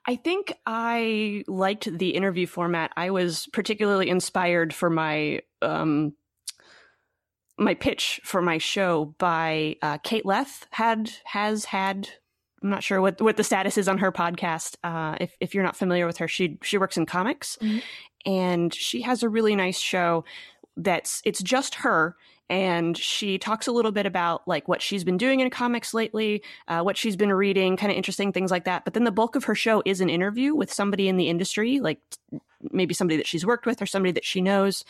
I 0.05 0.15
think 0.17 0.53
I 0.65 1.43
liked 1.47 1.97
the 1.97 2.09
interview 2.09 2.47
format. 2.47 2.91
I 2.97 3.11
was 3.11 3.47
particularly 3.53 4.09
inspired 4.09 4.73
for 4.73 4.89
my 4.89 5.41
um, 5.61 6.13
my 7.57 7.73
pitch 7.73 8.21
for 8.23 8.41
my 8.41 8.57
show 8.57 9.15
by 9.17 9.75
uh, 9.81 9.97
Kate 9.99 10.25
Leth 10.25 10.67
had 10.71 11.11
has 11.25 11.65
had. 11.65 12.09
I'm 12.63 12.69
not 12.71 12.83
sure 12.83 13.01
what 13.01 13.21
what 13.21 13.37
the 13.37 13.43
status 13.43 13.77
is 13.77 13.87
on 13.87 13.99
her 13.99 14.11
podcast. 14.11 14.75
Uh, 14.83 15.15
if 15.21 15.35
if 15.39 15.53
you're 15.53 15.63
not 15.63 15.75
familiar 15.75 16.05
with 16.05 16.17
her, 16.17 16.27
she 16.27 16.57
she 16.63 16.77
works 16.77 16.97
in 16.97 17.05
comics, 17.05 17.57
Mhm. 17.61 17.81
and 18.25 18.73
she 18.73 19.01
has 19.01 19.23
a 19.23 19.29
really 19.29 19.55
nice 19.55 19.79
show 19.79 20.23
that's 20.75 21.21
it's 21.25 21.41
just 21.41 21.75
her 21.75 22.15
and 22.49 22.95
she 22.97 23.37
talks 23.39 23.65
a 23.67 23.71
little 23.71 23.91
bit 23.91 24.05
about 24.05 24.47
like 24.47 24.67
what 24.67 24.79
she's 24.81 25.03
been 25.03 25.17
doing 25.17 25.39
in 25.39 25.49
comics 25.49 25.91
lately 25.91 26.43
uh, 26.67 26.81
what 26.81 26.95
she's 26.95 27.15
been 27.15 27.33
reading 27.33 27.75
kind 27.75 27.91
of 27.91 27.97
interesting 27.97 28.31
things 28.31 28.51
like 28.51 28.65
that 28.65 28.85
but 28.85 28.93
then 28.93 29.03
the 29.03 29.11
bulk 29.11 29.35
of 29.35 29.45
her 29.45 29.55
show 29.55 29.81
is 29.85 30.01
an 30.01 30.09
interview 30.09 30.53
with 30.53 30.71
somebody 30.71 31.07
in 31.07 31.17
the 31.17 31.29
industry 31.29 31.79
like 31.79 31.99
maybe 32.71 32.93
somebody 32.93 33.17
that 33.17 33.25
she's 33.25 33.43
worked 33.43 33.65
with 33.65 33.81
or 33.81 33.87
somebody 33.87 34.11
that 34.11 34.23
she 34.23 34.39
knows 34.39 34.85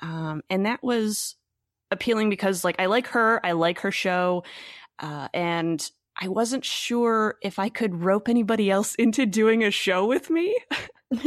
um, 0.00 0.42
and 0.48 0.64
that 0.64 0.82
was 0.82 1.36
appealing 1.90 2.30
because 2.30 2.64
like 2.64 2.76
i 2.78 2.86
like 2.86 3.06
her 3.06 3.44
i 3.44 3.52
like 3.52 3.80
her 3.80 3.92
show 3.92 4.44
uh, 5.00 5.28
and 5.32 5.90
i 6.20 6.28
wasn't 6.28 6.64
sure 6.64 7.36
if 7.42 7.58
i 7.58 7.68
could 7.68 8.02
rope 8.02 8.28
anybody 8.28 8.70
else 8.70 8.94
into 8.98 9.26
doing 9.26 9.64
a 9.64 9.70
show 9.70 10.06
with 10.06 10.30
me 10.30 10.54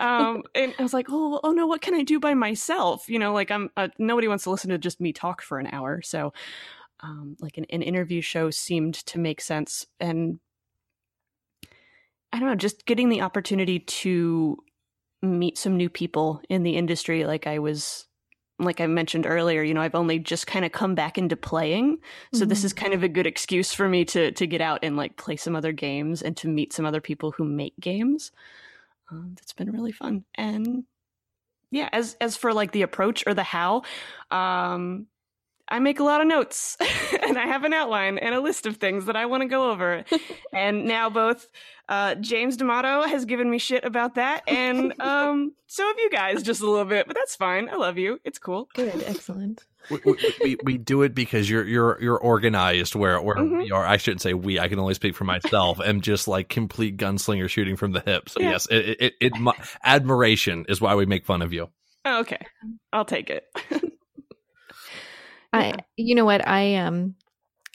um, 0.00 0.42
and 0.54 0.74
I 0.78 0.82
was 0.82 0.92
like, 0.92 1.06
oh, 1.08 1.40
oh 1.44 1.52
no, 1.52 1.66
what 1.66 1.80
can 1.80 1.94
I 1.94 2.02
do 2.02 2.18
by 2.18 2.34
myself? 2.34 3.08
You 3.08 3.18
know, 3.18 3.32
like 3.32 3.50
I'm 3.50 3.70
uh, 3.76 3.88
nobody 3.98 4.26
wants 4.26 4.44
to 4.44 4.50
listen 4.50 4.70
to 4.70 4.78
just 4.78 5.00
me 5.00 5.12
talk 5.12 5.40
for 5.40 5.58
an 5.58 5.68
hour, 5.68 6.02
so 6.02 6.32
um, 7.00 7.36
like 7.40 7.56
an, 7.56 7.66
an 7.70 7.82
interview 7.82 8.20
show 8.20 8.50
seemed 8.50 8.94
to 9.06 9.18
make 9.18 9.40
sense, 9.40 9.86
and 10.00 10.40
I 12.32 12.40
don't 12.40 12.48
know, 12.48 12.54
just 12.56 12.86
getting 12.86 13.08
the 13.08 13.22
opportunity 13.22 13.78
to 13.80 14.58
meet 15.22 15.58
some 15.58 15.76
new 15.76 15.88
people 15.88 16.40
in 16.48 16.62
the 16.62 16.76
industry, 16.76 17.24
like 17.24 17.46
I 17.46 17.60
was. 17.60 18.06
Like 18.60 18.80
I 18.80 18.86
mentioned 18.86 19.26
earlier, 19.26 19.62
you 19.62 19.74
know, 19.74 19.80
I've 19.80 19.94
only 19.94 20.18
just 20.18 20.46
kind 20.46 20.64
of 20.64 20.72
come 20.72 20.94
back 20.94 21.18
into 21.18 21.36
playing. 21.36 21.98
So 22.32 22.40
mm-hmm. 22.40 22.48
this 22.48 22.64
is 22.64 22.72
kind 22.72 22.94
of 22.94 23.02
a 23.02 23.08
good 23.08 23.26
excuse 23.26 23.72
for 23.72 23.88
me 23.88 24.04
to 24.06 24.32
to 24.32 24.46
get 24.46 24.60
out 24.60 24.80
and 24.82 24.96
like 24.96 25.16
play 25.16 25.36
some 25.36 25.56
other 25.56 25.72
games 25.72 26.22
and 26.22 26.36
to 26.38 26.48
meet 26.48 26.72
some 26.72 26.84
other 26.84 27.00
people 27.00 27.32
who 27.32 27.44
make 27.44 27.74
games 27.80 28.32
um, 29.10 29.34
that's 29.36 29.52
been 29.52 29.70
really 29.70 29.92
fun. 29.92 30.24
And 30.34 30.84
yeah, 31.70 31.88
as 31.92 32.16
as 32.20 32.36
for 32.36 32.52
like 32.52 32.72
the 32.72 32.82
approach 32.82 33.24
or 33.26 33.34
the 33.34 33.42
how, 33.42 33.82
um, 34.30 35.06
I 35.70 35.78
make 35.78 36.00
a 36.00 36.04
lot 36.04 36.20
of 36.20 36.26
notes 36.26 36.76
and 37.22 37.38
I 37.38 37.46
have 37.46 37.64
an 37.64 37.72
outline 37.72 38.18
and 38.18 38.34
a 38.34 38.40
list 38.40 38.66
of 38.66 38.76
things 38.76 39.06
that 39.06 39.16
I 39.16 39.26
want 39.26 39.42
to 39.42 39.48
go 39.48 39.70
over. 39.70 40.04
and 40.52 40.84
now 40.84 41.10
both 41.10 41.46
uh, 41.88 42.14
James 42.16 42.56
D'Amato 42.56 43.02
has 43.02 43.24
given 43.24 43.50
me 43.50 43.58
shit 43.58 43.84
about 43.84 44.14
that, 44.14 44.44
and 44.46 44.94
um, 45.00 45.52
so 45.66 45.84
have 45.86 45.98
you 45.98 46.10
guys 46.10 46.42
just 46.42 46.60
a 46.60 46.70
little 46.70 46.84
bit, 46.84 47.06
but 47.08 47.16
that's 47.16 47.34
fine. 47.34 47.68
I 47.68 47.74
love 47.76 47.98
you. 47.98 48.20
It's 48.24 48.38
cool. 48.38 48.68
Good, 48.74 49.02
excellent 49.06 49.64
we, 49.88 49.98
we, 50.42 50.56
we, 50.62 50.78
do 50.78 51.02
it 51.02 51.14
because 51.14 51.48
you're 51.48 51.64
you're 51.64 51.98
you're 52.00 52.18
organized 52.18 52.94
where 52.94 53.20
where 53.20 53.36
mm-hmm. 53.36 53.58
we 53.58 53.70
are 53.70 53.84
I 53.84 53.96
shouldn't 53.96 54.20
say 54.20 54.34
we 54.34 54.58
I 54.60 54.68
can 54.68 54.78
only 54.78 54.94
speak 54.94 55.14
for 55.14 55.24
myself 55.24 55.80
am 55.80 56.00
just 56.00 56.28
like 56.28 56.48
complete 56.48 56.96
gunslinger 56.96 57.48
shooting 57.48 57.76
from 57.76 57.92
the 57.92 58.00
hip 58.00 58.28
so 58.28 58.40
yeah. 58.40 58.50
yes 58.50 58.66
it, 58.70 58.76
it, 58.76 59.00
it, 59.00 59.14
it 59.20 59.54
admiration 59.82 60.66
is 60.68 60.80
why 60.80 60.94
we 60.94 61.06
make 61.06 61.24
fun 61.24 61.42
of 61.42 61.52
you 61.52 61.68
oh, 62.04 62.20
okay 62.20 62.44
I'll 62.92 63.04
take 63.04 63.30
it 63.30 63.46
I 65.52 65.74
you 65.96 66.14
know 66.14 66.24
what 66.24 66.46
I 66.46 66.76
um 66.76 67.14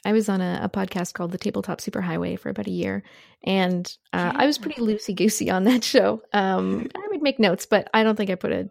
I 0.04 0.12
was 0.12 0.28
on 0.28 0.40
a, 0.40 0.60
a, 0.62 0.68
podcast 0.68 1.14
called 1.14 1.32
the 1.32 1.38
Tabletop 1.38 1.80
Superhighway 1.80 2.38
for 2.38 2.48
about 2.48 2.68
a 2.68 2.70
year, 2.70 3.02
and 3.42 3.84
uh, 4.12 4.30
yeah. 4.32 4.40
I 4.42 4.46
was 4.46 4.56
pretty 4.56 4.80
loosey 4.80 5.16
goosey 5.16 5.50
on 5.50 5.64
that 5.64 5.82
show. 5.92 6.22
Um, 6.32 6.88
I 6.94 7.08
would 7.10 7.22
make 7.22 7.40
notes, 7.40 7.66
but 7.66 7.90
I 7.92 8.04
don't 8.04 8.14
think 8.14 8.30
I 8.30 8.36
put 8.36 8.52
a 8.52 8.70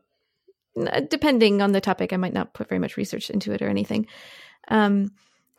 depending 1.10 1.62
on 1.62 1.72
the 1.72 1.82
topic, 1.82 2.12
I 2.12 2.18
might 2.18 2.34
not 2.34 2.54
put 2.54 2.68
very 2.68 2.80
much 2.80 2.98
research 2.98 3.30
into 3.30 3.52
it 3.54 3.62
or 3.62 3.70
anything. 3.70 4.08
Um, 4.68 5.12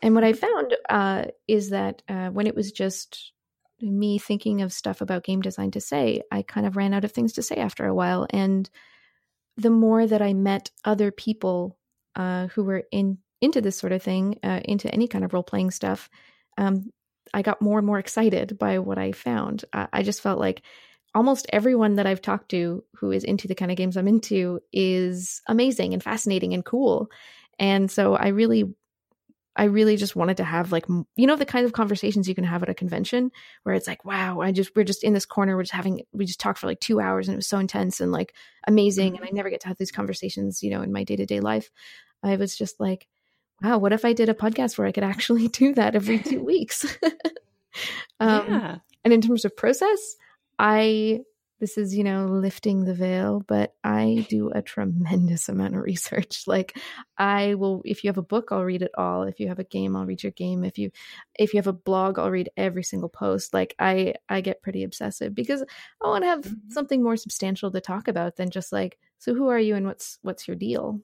and 0.03 0.15
what 0.15 0.25
I 0.25 0.35
found 0.35 0.77
uh, 0.89 1.25
is 1.49 1.71
that 1.71 2.03
uh, 2.09 2.29
when 2.29 2.47
it 2.47 2.55
was 2.55 2.71
just 2.73 3.33
me 3.81 4.19
thinking 4.19 4.63
of 4.63 4.73
stuff 4.73 5.01
about 5.01 5.25
game 5.25 5.41
design 5.41 5.71
to 5.73 5.81
say, 5.81 6.23
I 6.31 6.43
kind 6.43 6.67
of 6.67 6.77
ran 6.77 6.93
out 6.93 7.05
of 7.05 7.13
things 7.13 7.35
to 7.35 7.43
say 7.43 7.57
after 7.57 7.87
a 7.87 7.95
while. 7.95 8.27
And 8.31 8.69
the 9.57 9.71
more 9.71 10.07
that 10.07 10.21
I 10.21 10.35
met 10.35 10.71
other 10.85 11.11
people 11.11 11.79
uh, 12.15 12.49
who 12.49 12.65
were 12.65 12.85
in 12.91 13.19
into 13.41 13.61
this 13.61 13.77
sort 13.77 13.93
of 13.93 14.03
thing, 14.03 14.39
uh, 14.43 14.61
into 14.65 14.93
any 14.93 15.09
kind 15.09 15.25
of 15.25 15.33
role 15.33 15.43
playing 15.43 15.71
stuff, 15.71 16.09
um, 16.59 16.91
I 17.35 17.43
got 17.43 17.61
more 17.61 17.79
and 17.79 17.87
more 17.87 17.99
excited 17.99 18.59
by 18.59 18.79
what 18.79 18.99
I 18.99 19.13
found. 19.13 19.65
I 19.73 20.03
just 20.03 20.23
felt 20.23 20.39
like 20.39 20.63
almost 21.15 21.47
everyone 21.53 21.97
that 21.97 22.07
I've 22.07 22.23
talked 22.23 22.51
to 22.51 22.85
who 22.97 23.11
is 23.11 23.25
into 23.25 23.49
the 23.49 23.55
kind 23.55 23.71
of 23.71 23.77
games 23.77 23.97
I'm 23.97 24.09
into 24.09 24.61
is 24.73 25.43
amazing 25.47 25.93
and 25.93 26.03
fascinating 26.03 26.55
and 26.55 26.65
cool. 26.65 27.09
And 27.59 27.91
so 27.91 28.15
I 28.15 28.29
really 28.29 28.75
I 29.59 29.65
really 29.65 29.97
just 29.97 30.15
wanted 30.15 30.37
to 30.37 30.45
have 30.45 30.71
like 30.71 30.85
you 30.89 31.27
know 31.27 31.37
the 31.37 31.47
kind 31.47 31.65
of 31.65 31.73
conversations 31.73 32.29
you 32.29 32.35
can 32.35 32.45
have 32.45 32.63
at 32.63 32.69
a 32.69 32.75
convention 32.75 33.31
where 33.63 33.75
it's 33.75 33.87
like 33.89 34.05
wow 34.05 34.41
I 34.41 34.53
just 34.53 34.77
we're 34.77 34.85
just 34.85 35.03
in 35.03 35.15
this 35.15 35.25
corner 35.25 35.57
we're 35.57 35.63
just 35.63 35.73
having 35.73 36.03
we 36.13 36.27
just 36.27 36.41
talked 36.41 36.59
for 36.59 36.67
like 36.67 36.81
2 36.81 37.01
hours 37.01 37.27
and 37.27 37.35
it 37.35 37.39
was 37.39 37.47
so 37.47 37.59
intense 37.59 38.01
and 38.01 38.13
like 38.13 38.35
amazing 38.67 39.17
and 39.17 39.25
I 39.25 39.31
never 39.33 39.49
get 39.49 39.61
to 39.63 39.69
have 39.69 39.79
these 39.79 39.91
conversations 39.93 40.63
you 40.63 40.71
know 40.71 40.83
in 40.83 40.93
my 40.93 41.05
day-to-day 41.05 41.41
life. 41.41 41.71
I 42.23 42.37
was 42.37 42.57
just 42.57 42.79
like 42.79 43.09
wow 43.63 43.79
what 43.79 43.93
if 43.93 44.05
I 44.05 44.13
did 44.13 44.29
a 44.29 44.35
podcast 44.35 44.79
where 44.79 44.87
I 44.87 44.93
could 44.93 45.05
actually 45.05 45.49
do 45.63 45.75
that 45.75 45.95
every 45.95 46.19
2 46.19 46.43
weeks? 46.43 46.85
um, 48.21 48.47
yeah. 48.49 48.77
and 49.05 49.13
in 49.13 49.21
terms 49.21 49.45
of 49.45 49.57
process 49.57 50.17
I 50.59 51.21
this 51.59 51.79
is 51.79 51.97
you 51.97 52.05
know 52.05 52.27
lifting 52.27 52.85
the 52.85 52.95
veil 52.95 53.43
but 53.47 53.75
i 53.83 54.27
do 54.29 54.51
a 54.51 54.63
tremendous 54.63 55.49
amount 55.49 55.75
of 55.75 55.83
research 55.83 56.45
like 56.47 56.77
i 57.19 57.55
will 57.55 57.83
if 57.85 58.05
you 58.05 58.09
have 58.09 58.19
a 58.19 58.23
book 58.23 58.49
i'll 58.51 58.65
read 58.65 58.83
it 58.83 58.91
all 58.97 59.23
if 59.23 59.41
you 59.41 59.49
have 59.49 59.59
a 59.59 59.65
game 59.65 59.97
i'll 59.97 60.07
read 60.07 60.23
your 60.23 60.33
game 60.33 60.65
if 60.65 60.79
you 60.79 60.91
if 61.39 61.55
you 61.55 61.59
have 61.59 61.67
a 61.67 61.73
blog 61.73 62.19
i'll 62.19 62.31
read 62.31 62.51
every 62.57 62.83
single 62.83 63.09
post 63.09 63.55
like 63.55 63.75
i 63.79 64.15
i 64.29 64.41
get 64.41 64.63
pretty 64.63 64.83
obsessive 64.83 65.35
because 65.35 65.63
i 66.03 66.07
want 66.07 66.23
to 66.23 66.29
have 66.29 66.41
mm-hmm. 66.41 66.71
something 66.71 67.03
more 67.03 67.17
substantial 67.17 67.71
to 67.71 67.81
talk 67.81 68.09
about 68.09 68.37
than 68.37 68.51
just 68.51 68.73
like 68.73 68.99
so 69.19 69.35
who 69.35 69.49
are 69.49 69.59
you 69.59 69.75
and 69.75 69.87
what's 69.87 70.19
what's 70.23 70.47
your 70.47 70.57
deal 70.57 71.01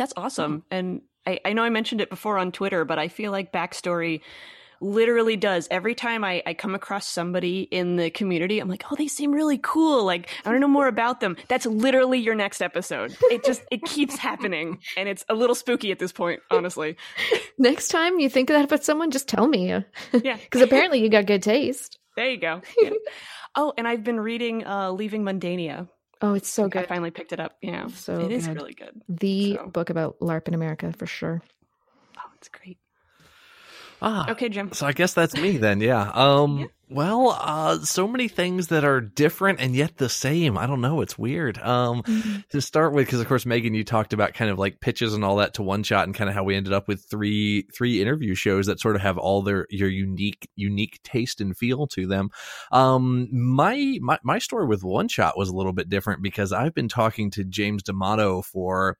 that's 0.00 0.14
awesome 0.16 0.64
and 0.70 1.02
I, 1.26 1.38
I 1.44 1.52
know 1.52 1.62
i 1.62 1.70
mentioned 1.70 2.00
it 2.00 2.10
before 2.10 2.38
on 2.38 2.52
twitter 2.52 2.84
but 2.84 2.98
i 2.98 3.08
feel 3.08 3.30
like 3.30 3.52
backstory 3.52 4.22
literally 4.80 5.36
does. 5.36 5.68
Every 5.70 5.94
time 5.94 6.24
I, 6.24 6.42
I 6.46 6.54
come 6.54 6.74
across 6.74 7.06
somebody 7.06 7.62
in 7.62 7.96
the 7.96 8.10
community, 8.10 8.58
I'm 8.58 8.68
like, 8.68 8.84
oh, 8.90 8.96
they 8.96 9.08
seem 9.08 9.32
really 9.32 9.58
cool. 9.58 10.04
Like, 10.04 10.30
I 10.44 10.48
want 10.48 10.56
to 10.56 10.60
know 10.60 10.68
more 10.68 10.88
about 10.88 11.20
them. 11.20 11.36
That's 11.48 11.66
literally 11.66 12.18
your 12.18 12.34
next 12.34 12.62
episode. 12.62 13.16
It 13.30 13.44
just, 13.44 13.62
it 13.70 13.82
keeps 13.82 14.16
happening. 14.16 14.78
And 14.96 15.08
it's 15.08 15.24
a 15.28 15.34
little 15.34 15.54
spooky 15.54 15.92
at 15.92 15.98
this 15.98 16.12
point, 16.12 16.40
honestly. 16.50 16.96
Next 17.58 17.88
time 17.88 18.18
you 18.18 18.30
think 18.30 18.50
of 18.50 18.54
that 18.54 18.64
about 18.64 18.84
someone, 18.84 19.10
just 19.10 19.28
tell 19.28 19.46
me. 19.46 19.68
Yeah. 19.68 19.82
Because 20.40 20.62
apparently 20.62 21.02
you 21.02 21.08
got 21.08 21.26
good 21.26 21.42
taste. 21.42 21.98
There 22.16 22.30
you 22.30 22.38
go. 22.38 22.62
Yeah. 22.80 22.90
Oh, 23.56 23.72
and 23.76 23.86
I've 23.86 24.04
been 24.04 24.20
reading 24.20 24.64
uh, 24.64 24.92
Leaving 24.92 25.24
Mundania. 25.24 25.88
Oh, 26.22 26.34
it's 26.34 26.48
so 26.48 26.68
good. 26.68 26.82
I 26.82 26.86
finally 26.86 27.10
picked 27.10 27.32
it 27.32 27.40
up. 27.40 27.56
Yeah. 27.62 27.88
So 27.88 28.20
it 28.20 28.32
is 28.32 28.46
good. 28.46 28.56
really 28.56 28.74
good. 28.74 29.00
The 29.08 29.56
so. 29.56 29.66
book 29.66 29.90
about 29.90 30.18
LARP 30.20 30.48
in 30.48 30.54
America 30.54 30.92
for 30.92 31.06
sure. 31.06 31.42
Oh, 32.18 32.30
it's 32.36 32.48
great. 32.48 32.78
Ah, 34.02 34.30
okay, 34.30 34.48
Jim. 34.48 34.72
So 34.72 34.86
I 34.86 34.92
guess 34.92 35.14
that's 35.14 35.34
me 35.34 35.56
then. 35.56 35.80
Yeah. 35.80 36.10
Um. 36.14 36.58
Yeah. 36.58 36.66
Well, 36.92 37.38
uh, 37.40 37.78
so 37.84 38.08
many 38.08 38.26
things 38.26 38.66
that 38.68 38.84
are 38.84 39.00
different 39.00 39.60
and 39.60 39.76
yet 39.76 39.96
the 39.96 40.08
same. 40.08 40.58
I 40.58 40.66
don't 40.66 40.80
know. 40.80 41.02
It's 41.02 41.16
weird. 41.16 41.56
Um, 41.58 42.02
mm-hmm. 42.02 42.40
to 42.50 42.60
start 42.60 42.92
with, 42.92 43.06
because 43.06 43.20
of 43.20 43.28
course, 43.28 43.44
Meghan, 43.44 43.76
you 43.76 43.84
talked 43.84 44.12
about 44.12 44.34
kind 44.34 44.50
of 44.50 44.58
like 44.58 44.80
pitches 44.80 45.14
and 45.14 45.24
all 45.24 45.36
that 45.36 45.54
to 45.54 45.62
one 45.62 45.84
shot, 45.84 46.08
and 46.08 46.16
kind 46.16 46.28
of 46.28 46.34
how 46.34 46.42
we 46.42 46.56
ended 46.56 46.72
up 46.72 46.88
with 46.88 47.04
three 47.08 47.62
three 47.72 48.02
interview 48.02 48.34
shows 48.34 48.66
that 48.66 48.80
sort 48.80 48.96
of 48.96 49.02
have 49.02 49.18
all 49.18 49.42
their 49.42 49.68
your 49.70 49.88
unique 49.88 50.48
unique 50.56 51.00
taste 51.04 51.40
and 51.40 51.56
feel 51.56 51.86
to 51.86 52.08
them. 52.08 52.30
Um, 52.72 53.28
my 53.30 53.98
my 54.00 54.18
my 54.24 54.40
story 54.40 54.66
with 54.66 54.82
one 54.82 55.06
shot 55.06 55.38
was 55.38 55.48
a 55.48 55.54
little 55.54 55.72
bit 55.72 55.88
different 55.88 56.22
because 56.22 56.52
I've 56.52 56.74
been 56.74 56.88
talking 56.88 57.30
to 57.32 57.44
James 57.44 57.84
D'Amato 57.84 58.42
for 58.42 58.98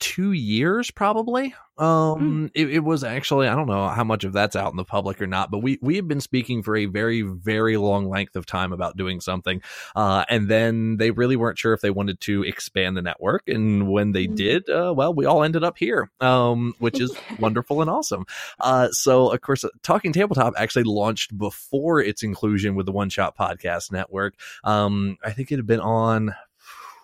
two 0.00 0.32
years 0.32 0.90
probably 0.90 1.54
hmm. 1.78 1.84
um 1.84 2.20
mm. 2.20 2.50
it, 2.54 2.70
it, 2.70 2.78
was 2.80 3.04
actually 3.04 3.46
i 3.46 3.54
don't 3.54 3.68
know 3.68 3.88
how 3.88 4.02
much 4.02 4.24
of 4.24 4.32
that's 4.32 4.56
out 4.56 4.70
in 4.70 4.76
the 4.76 4.84
public 4.84 5.20
or 5.20 5.26
not 5.26 5.50
but 5.50 5.58
we 5.58 5.78
we 5.82 5.96
have 5.96 6.08
been 6.08 6.20
speaking 6.22 6.62
for 6.62 6.74
a 6.74 6.86
very 6.86 7.20
very 7.20 7.76
long 7.76 8.08
length 8.08 8.34
of 8.34 8.46
time 8.46 8.72
about 8.72 8.96
doing 8.96 9.20
something 9.20 9.60
uh 9.94 10.24
and 10.30 10.48
then 10.48 10.96
they 10.96 11.10
really 11.10 11.36
weren't 11.36 11.58
sure 11.58 11.74
if 11.74 11.82
they 11.82 11.90
wanted 11.90 12.18
to 12.20 12.42
expand 12.44 12.96
the 12.96 13.02
network 13.02 13.46
and 13.46 13.90
when 13.90 14.12
they 14.12 14.26
mm. 14.26 14.34
did 14.34 14.68
uh 14.70 14.92
well 14.96 15.12
we 15.12 15.26
all 15.26 15.44
ended 15.44 15.62
up 15.62 15.76
here 15.76 16.10
um 16.20 16.74
which 16.78 16.98
is 16.98 17.14
wonderful 17.38 17.82
and 17.82 17.90
awesome 17.90 18.24
uh 18.60 18.88
so 18.90 19.30
of 19.30 19.40
course 19.42 19.64
talking 19.82 20.12
tabletop 20.12 20.54
actually 20.56 20.84
launched 20.84 21.36
before 21.36 22.00
its 22.00 22.22
inclusion 22.22 22.74
with 22.74 22.86
the 22.86 22.92
one 22.92 23.10
shot 23.10 23.36
podcast 23.36 23.92
network 23.92 24.34
um 24.64 25.18
i 25.22 25.30
think 25.30 25.52
it 25.52 25.56
had 25.56 25.66
been 25.66 25.80
on 25.80 26.34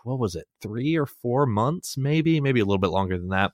what 0.07 0.19
was 0.19 0.35
it, 0.35 0.47
three 0.63 0.97
or 0.97 1.07
four 1.07 1.47
months, 1.47 1.97
maybe, 1.97 2.41
maybe 2.41 2.61
a 2.61 2.65
little 2.65 2.79
bit 2.79 2.91
longer 2.91 3.19
than 3.19 3.31
that. 3.31 3.53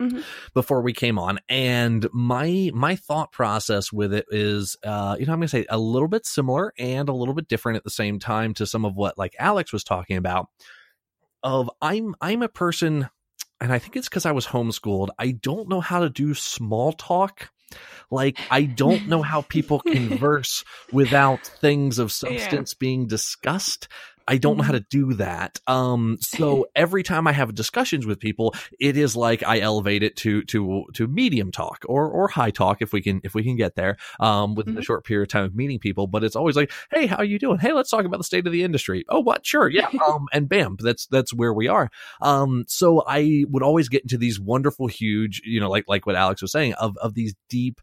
Mm-hmm. 0.00 0.20
before 0.54 0.80
we 0.80 0.94
came 0.94 1.18
on 1.18 1.40
and 1.50 2.08
my 2.10 2.70
my 2.72 2.96
thought 2.96 3.32
process 3.32 3.92
with 3.92 4.14
it 4.14 4.24
is 4.30 4.78
uh 4.82 5.14
you 5.20 5.26
know 5.26 5.34
i'm 5.34 5.40
gonna 5.40 5.48
say 5.48 5.66
a 5.68 5.76
little 5.76 6.08
bit 6.08 6.24
similar 6.24 6.72
and 6.78 7.10
a 7.10 7.12
little 7.12 7.34
bit 7.34 7.48
different 7.48 7.76
at 7.76 7.84
the 7.84 7.90
same 7.90 8.18
time 8.18 8.54
to 8.54 8.64
some 8.64 8.86
of 8.86 8.96
what 8.96 9.18
like 9.18 9.36
alex 9.38 9.74
was 9.74 9.84
talking 9.84 10.16
about 10.16 10.46
of 11.42 11.70
i'm 11.82 12.14
i'm 12.22 12.42
a 12.42 12.48
person 12.48 13.10
and 13.60 13.74
i 13.74 13.78
think 13.78 13.94
it's 13.94 14.08
because 14.08 14.24
i 14.24 14.32
was 14.32 14.46
homeschooled 14.46 15.08
i 15.18 15.32
don't 15.32 15.68
know 15.68 15.82
how 15.82 16.00
to 16.00 16.08
do 16.08 16.32
small 16.32 16.94
talk 16.94 17.50
like 18.10 18.38
i 18.50 18.62
don't 18.62 19.06
know 19.06 19.20
how 19.20 19.42
people 19.42 19.80
converse 19.86 20.64
without 20.92 21.46
things 21.46 21.98
of 21.98 22.10
substance 22.10 22.72
yeah. 22.72 22.78
being 22.80 23.06
discussed 23.06 23.86
I 24.30 24.38
don't 24.38 24.56
know 24.56 24.62
how 24.62 24.72
to 24.72 24.80
do 24.80 25.14
that. 25.14 25.58
Um, 25.66 26.18
so 26.20 26.66
every 26.76 27.02
time 27.02 27.26
I 27.26 27.32
have 27.32 27.54
discussions 27.54 28.06
with 28.06 28.20
people, 28.20 28.54
it 28.78 28.96
is 28.96 29.16
like 29.16 29.42
I 29.42 29.58
elevate 29.58 30.02
it 30.04 30.16
to 30.18 30.42
to 30.44 30.84
to 30.94 31.06
medium 31.08 31.50
talk 31.50 31.84
or 31.88 32.08
or 32.08 32.28
high 32.28 32.50
talk 32.52 32.80
if 32.80 32.92
we 32.92 33.02
can 33.02 33.20
if 33.24 33.34
we 33.34 33.42
can 33.42 33.56
get 33.56 33.74
there 33.74 33.96
um, 34.20 34.54
within 34.54 34.74
Mhm. 34.74 34.78
a 34.78 34.82
short 34.82 35.04
period 35.04 35.22
of 35.24 35.28
time 35.32 35.44
of 35.44 35.54
meeting 35.54 35.80
people. 35.80 36.06
But 36.06 36.22
it's 36.22 36.36
always 36.36 36.54
like, 36.54 36.72
hey, 36.92 37.06
how 37.06 37.16
are 37.16 37.24
you 37.24 37.38
doing? 37.40 37.58
Hey, 37.58 37.72
let's 37.72 37.90
talk 37.90 38.04
about 38.04 38.18
the 38.18 38.24
state 38.24 38.46
of 38.46 38.52
the 38.52 38.62
industry. 38.62 39.04
Oh, 39.08 39.20
what? 39.20 39.44
Sure, 39.44 39.68
yeah. 39.68 39.88
Um, 40.08 40.26
and 40.32 40.48
bam, 40.48 40.76
that's 40.80 41.06
that's 41.08 41.34
where 41.34 41.52
we 41.52 41.68
are. 41.68 41.90
Um, 42.22 42.64
so 42.68 43.02
I 43.06 43.44
would 43.48 43.62
always 43.62 43.88
get 43.88 44.02
into 44.02 44.16
these 44.16 44.40
wonderful, 44.40 44.86
huge, 44.86 45.42
you 45.44 45.58
know, 45.60 45.68
like 45.68 45.84
like 45.88 46.06
what 46.06 46.14
Alex 46.16 46.40
was 46.40 46.52
saying, 46.52 46.74
of 46.74 46.96
of 46.98 47.14
these 47.14 47.34
deep 47.48 47.80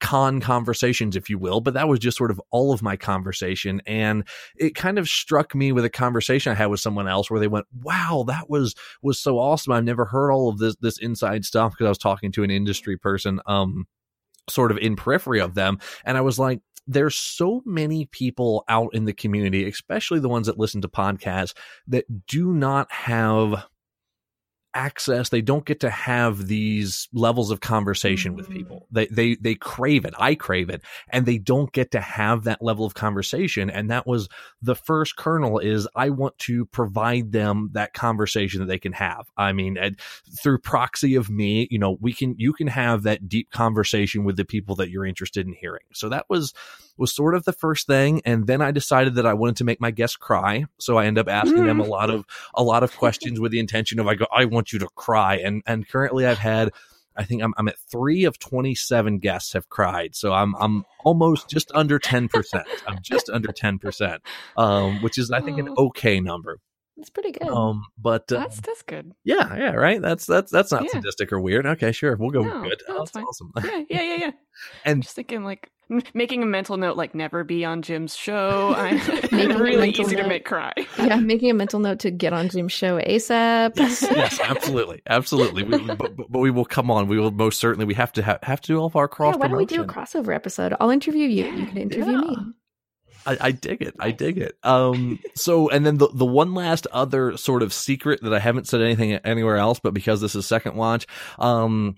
con 0.00 0.40
conversations, 0.40 1.16
if 1.16 1.28
you 1.28 1.38
will. 1.38 1.60
But 1.60 1.74
that 1.74 1.88
was 1.88 1.98
just 1.98 2.16
sort 2.16 2.30
of 2.30 2.40
all 2.50 2.72
of 2.72 2.82
my 2.82 2.96
conversation, 2.96 3.80
and 3.86 4.26
it 4.56 4.74
kind 4.74 4.98
of 4.98 5.08
struck 5.08 5.54
me 5.54 5.72
with 5.72 5.84
a 5.84 5.90
conversation 5.90 6.52
I 6.52 6.56
had 6.56 6.66
with 6.66 6.80
someone 6.80 7.08
else 7.08 7.30
where 7.30 7.40
they 7.40 7.48
went, 7.48 7.66
"Wow, 7.82 8.24
that 8.28 8.48
was 8.48 8.74
was 9.02 9.18
so 9.18 9.38
awesome! 9.38 9.72
I've 9.72 9.84
never 9.84 10.04
heard 10.06 10.30
all 10.30 10.48
of 10.48 10.58
this 10.58 10.76
this 10.80 10.98
inside 10.98 11.44
stuff 11.44 11.72
because 11.72 11.86
I 11.86 11.90
was 11.90 11.98
talking 11.98 12.32
to 12.32 12.42
an 12.42 12.50
industry 12.50 12.96
person." 12.96 13.40
Um, 13.46 13.86
sort 14.48 14.70
of 14.70 14.78
in 14.78 14.96
periphery 14.96 15.40
of 15.40 15.54
them 15.54 15.78
and 16.04 16.18
i 16.18 16.20
was 16.20 16.38
like 16.38 16.60
there's 16.86 17.16
so 17.16 17.62
many 17.64 18.04
people 18.06 18.62
out 18.68 18.94
in 18.94 19.06
the 19.06 19.12
community 19.12 19.66
especially 19.66 20.20
the 20.20 20.28
ones 20.28 20.46
that 20.46 20.58
listen 20.58 20.82
to 20.82 20.88
podcasts 20.88 21.54
that 21.86 22.04
do 22.26 22.52
not 22.52 22.90
have 22.92 23.64
access 24.74 25.28
they 25.28 25.40
don't 25.40 25.64
get 25.64 25.80
to 25.80 25.90
have 25.90 26.46
these 26.46 27.08
levels 27.12 27.50
of 27.50 27.60
conversation 27.60 28.34
with 28.34 28.48
people. 28.50 28.86
Mm. 28.92 28.94
They 28.94 29.06
they 29.06 29.34
they 29.36 29.54
crave 29.54 30.04
it. 30.04 30.14
I 30.18 30.34
crave 30.34 30.68
it. 30.68 30.82
And 31.08 31.26
they 31.26 31.38
don't 31.38 31.72
get 31.72 31.92
to 31.92 32.00
have 32.00 32.44
that 32.44 32.62
level 32.62 32.84
of 32.84 32.94
conversation. 32.94 33.70
And 33.70 33.90
that 33.90 34.06
was 34.06 34.28
the 34.60 34.74
first 34.74 35.16
kernel 35.16 35.58
is 35.58 35.88
i 35.94 36.10
want 36.10 36.36
to 36.38 36.66
provide 36.66 37.32
them 37.32 37.70
that 37.72 37.92
conversation 37.92 38.60
that 38.60 38.66
they 38.66 38.78
can 38.78 38.92
have. 38.92 39.30
I 39.36 39.52
mean 39.52 39.78
through 40.42 40.58
proxy 40.58 41.14
of 41.14 41.30
me 41.30 41.68
you 41.70 41.78
know 41.78 41.96
we 42.00 42.12
can 42.12 42.34
you 42.38 42.52
can 42.52 42.66
have 42.66 43.04
that 43.04 43.28
deep 43.28 43.50
conversation 43.50 44.24
with 44.24 44.36
the 44.36 44.44
people 44.44 44.76
that 44.76 44.90
you're 44.90 45.06
interested 45.06 45.46
in 45.46 45.52
hearing. 45.52 45.84
So 45.92 46.08
that 46.08 46.26
was 46.28 46.52
was 46.96 47.12
sort 47.12 47.34
of 47.34 47.44
the 47.44 47.52
first 47.52 47.86
thing. 47.86 48.22
And 48.24 48.46
then 48.46 48.60
i 48.60 48.70
decided 48.70 49.14
that 49.16 49.26
i 49.26 49.34
wanted 49.34 49.56
to 49.56 49.64
make 49.64 49.80
my 49.80 49.90
guests 49.90 50.16
cry. 50.16 50.64
So 50.78 50.96
i 50.96 51.06
end 51.06 51.18
up 51.18 51.28
asking 51.28 51.66
them 51.66 51.78
mm. 51.78 51.86
a 51.86 51.88
lot 51.88 52.10
of 52.10 52.24
a 52.54 52.62
lot 52.62 52.82
of 52.82 52.96
questions 52.96 53.40
with 53.40 53.52
the 53.52 53.58
intention 53.58 53.98
of 54.00 54.06
i 54.06 54.14
go 54.14 54.26
i 54.34 54.44
want 54.44 54.63
you 54.72 54.78
to 54.78 54.88
cry 54.94 55.36
and 55.36 55.62
and 55.66 55.88
currently 55.88 56.26
i've 56.26 56.38
had 56.38 56.70
I 57.16 57.24
think 57.24 57.42
I'm, 57.42 57.54
I'm 57.56 57.68
at 57.68 57.78
three 57.90 58.24
of 58.24 58.38
27 58.38 59.18
guests 59.18 59.52
have 59.52 59.68
cried. 59.68 60.14
So 60.14 60.32
I'm, 60.32 60.54
I'm 60.56 60.84
almost 61.04 61.48
just 61.48 61.70
under 61.74 61.98
10%. 61.98 62.64
I'm 62.88 62.98
just 63.02 63.30
under 63.30 63.52
10%, 63.52 64.18
um, 64.56 65.00
which 65.02 65.18
is, 65.18 65.30
I 65.30 65.40
think, 65.40 65.58
an 65.58 65.72
okay 65.78 66.20
number. 66.20 66.58
It's 66.96 67.10
pretty 67.10 67.32
good. 67.32 67.48
Um, 67.48 67.84
but 67.98 68.30
uh, 68.30 68.38
That's 68.38 68.60
that's 68.60 68.82
good. 68.82 69.12
yeah, 69.24 69.56
yeah, 69.56 69.72
right. 69.72 70.00
That's 70.00 70.26
that's 70.26 70.52
that's 70.52 70.70
not 70.70 70.84
Yeah. 70.84 70.90
sadistic 70.92 71.32
or 71.32 71.40
weird. 71.40 71.66
Okay, 71.66 71.90
sure, 71.90 72.14
we'll 72.16 72.30
go 72.30 72.42
No, 72.42 72.62
good. 72.62 72.82
no, 72.88 72.94
Oh, 72.94 72.98
that's 72.98 73.10
fine. 73.10 73.24
awesome. 73.24 73.50
Yeah, 73.64 73.82
yeah, 73.90 74.02
yeah, 74.02 74.16
yeah. 74.20 74.30
And- 74.84 75.02
just 75.02 75.16
thinking 75.16 75.42
like 75.44 75.70
making 76.14 76.42
a 76.42 76.46
mental 76.46 76.76
note, 76.78 76.96
like 76.96 77.14
never 77.14 77.44
be 77.44 77.64
on 77.64 77.82
Jim's 77.82 78.16
show. 78.16 78.74
I'm 78.78 78.96
Making 79.32 79.50
a 79.50 79.58
really 79.58 79.76
mental 79.88 80.06
easy 80.06 80.16
to 80.16 80.26
make 80.26 80.44
cry. 80.44 80.72
yeah, 80.98 81.16
making 81.16 81.50
a 81.50 81.54
mental 81.54 81.80
note 81.80 81.98
to 82.00 82.10
get 82.12 82.32
on 82.32 82.48
Jim's 82.48 82.72
show 82.72 82.98
ASAP. 83.00 83.72
yes, 83.76 84.00
yes, 84.02 84.40
absolutely, 84.42 85.02
absolutely. 85.08 85.64
We, 85.64 85.78
but, 85.84 85.98
but, 85.98 86.16
but 86.30 86.38
we 86.38 86.50
will 86.52 86.64
come 86.64 86.90
on. 86.90 87.08
We 87.08 87.18
will 87.18 87.32
most 87.32 87.58
certainly. 87.58 87.84
We 87.86 87.94
have 87.94 88.12
to 88.12 88.22
have, 88.22 88.38
have 88.44 88.60
to 88.62 88.66
do 88.68 88.78
all 88.78 88.86
of 88.86 88.94
our 88.96 89.10
Yeah, 89.20 89.34
why 89.36 89.48
don't 89.48 89.56
we 89.56 89.66
do 89.66 89.82
a 89.82 89.86
crossover 89.86 90.34
episode? 90.34 90.74
I'll 90.80 90.90
interview 90.90 91.26
you. 91.28 91.46
You 91.46 91.66
can 91.66 91.76
interview 91.76 92.18
me. 92.18 92.36
I, 93.26 93.36
I 93.40 93.52
dig 93.52 93.82
it. 93.82 93.94
I 93.98 94.10
dig 94.10 94.38
it. 94.38 94.56
Um. 94.62 95.18
So, 95.34 95.68
and 95.70 95.84
then 95.84 95.98
the 95.98 96.08
the 96.12 96.24
one 96.26 96.54
last 96.54 96.86
other 96.92 97.36
sort 97.36 97.62
of 97.62 97.72
secret 97.72 98.20
that 98.22 98.34
I 98.34 98.38
haven't 98.38 98.68
said 98.68 98.80
anything 98.80 99.12
anywhere 99.14 99.56
else, 99.56 99.80
but 99.80 99.94
because 99.94 100.20
this 100.20 100.34
is 100.34 100.46
second 100.46 100.76
watch, 100.76 101.06
um, 101.38 101.96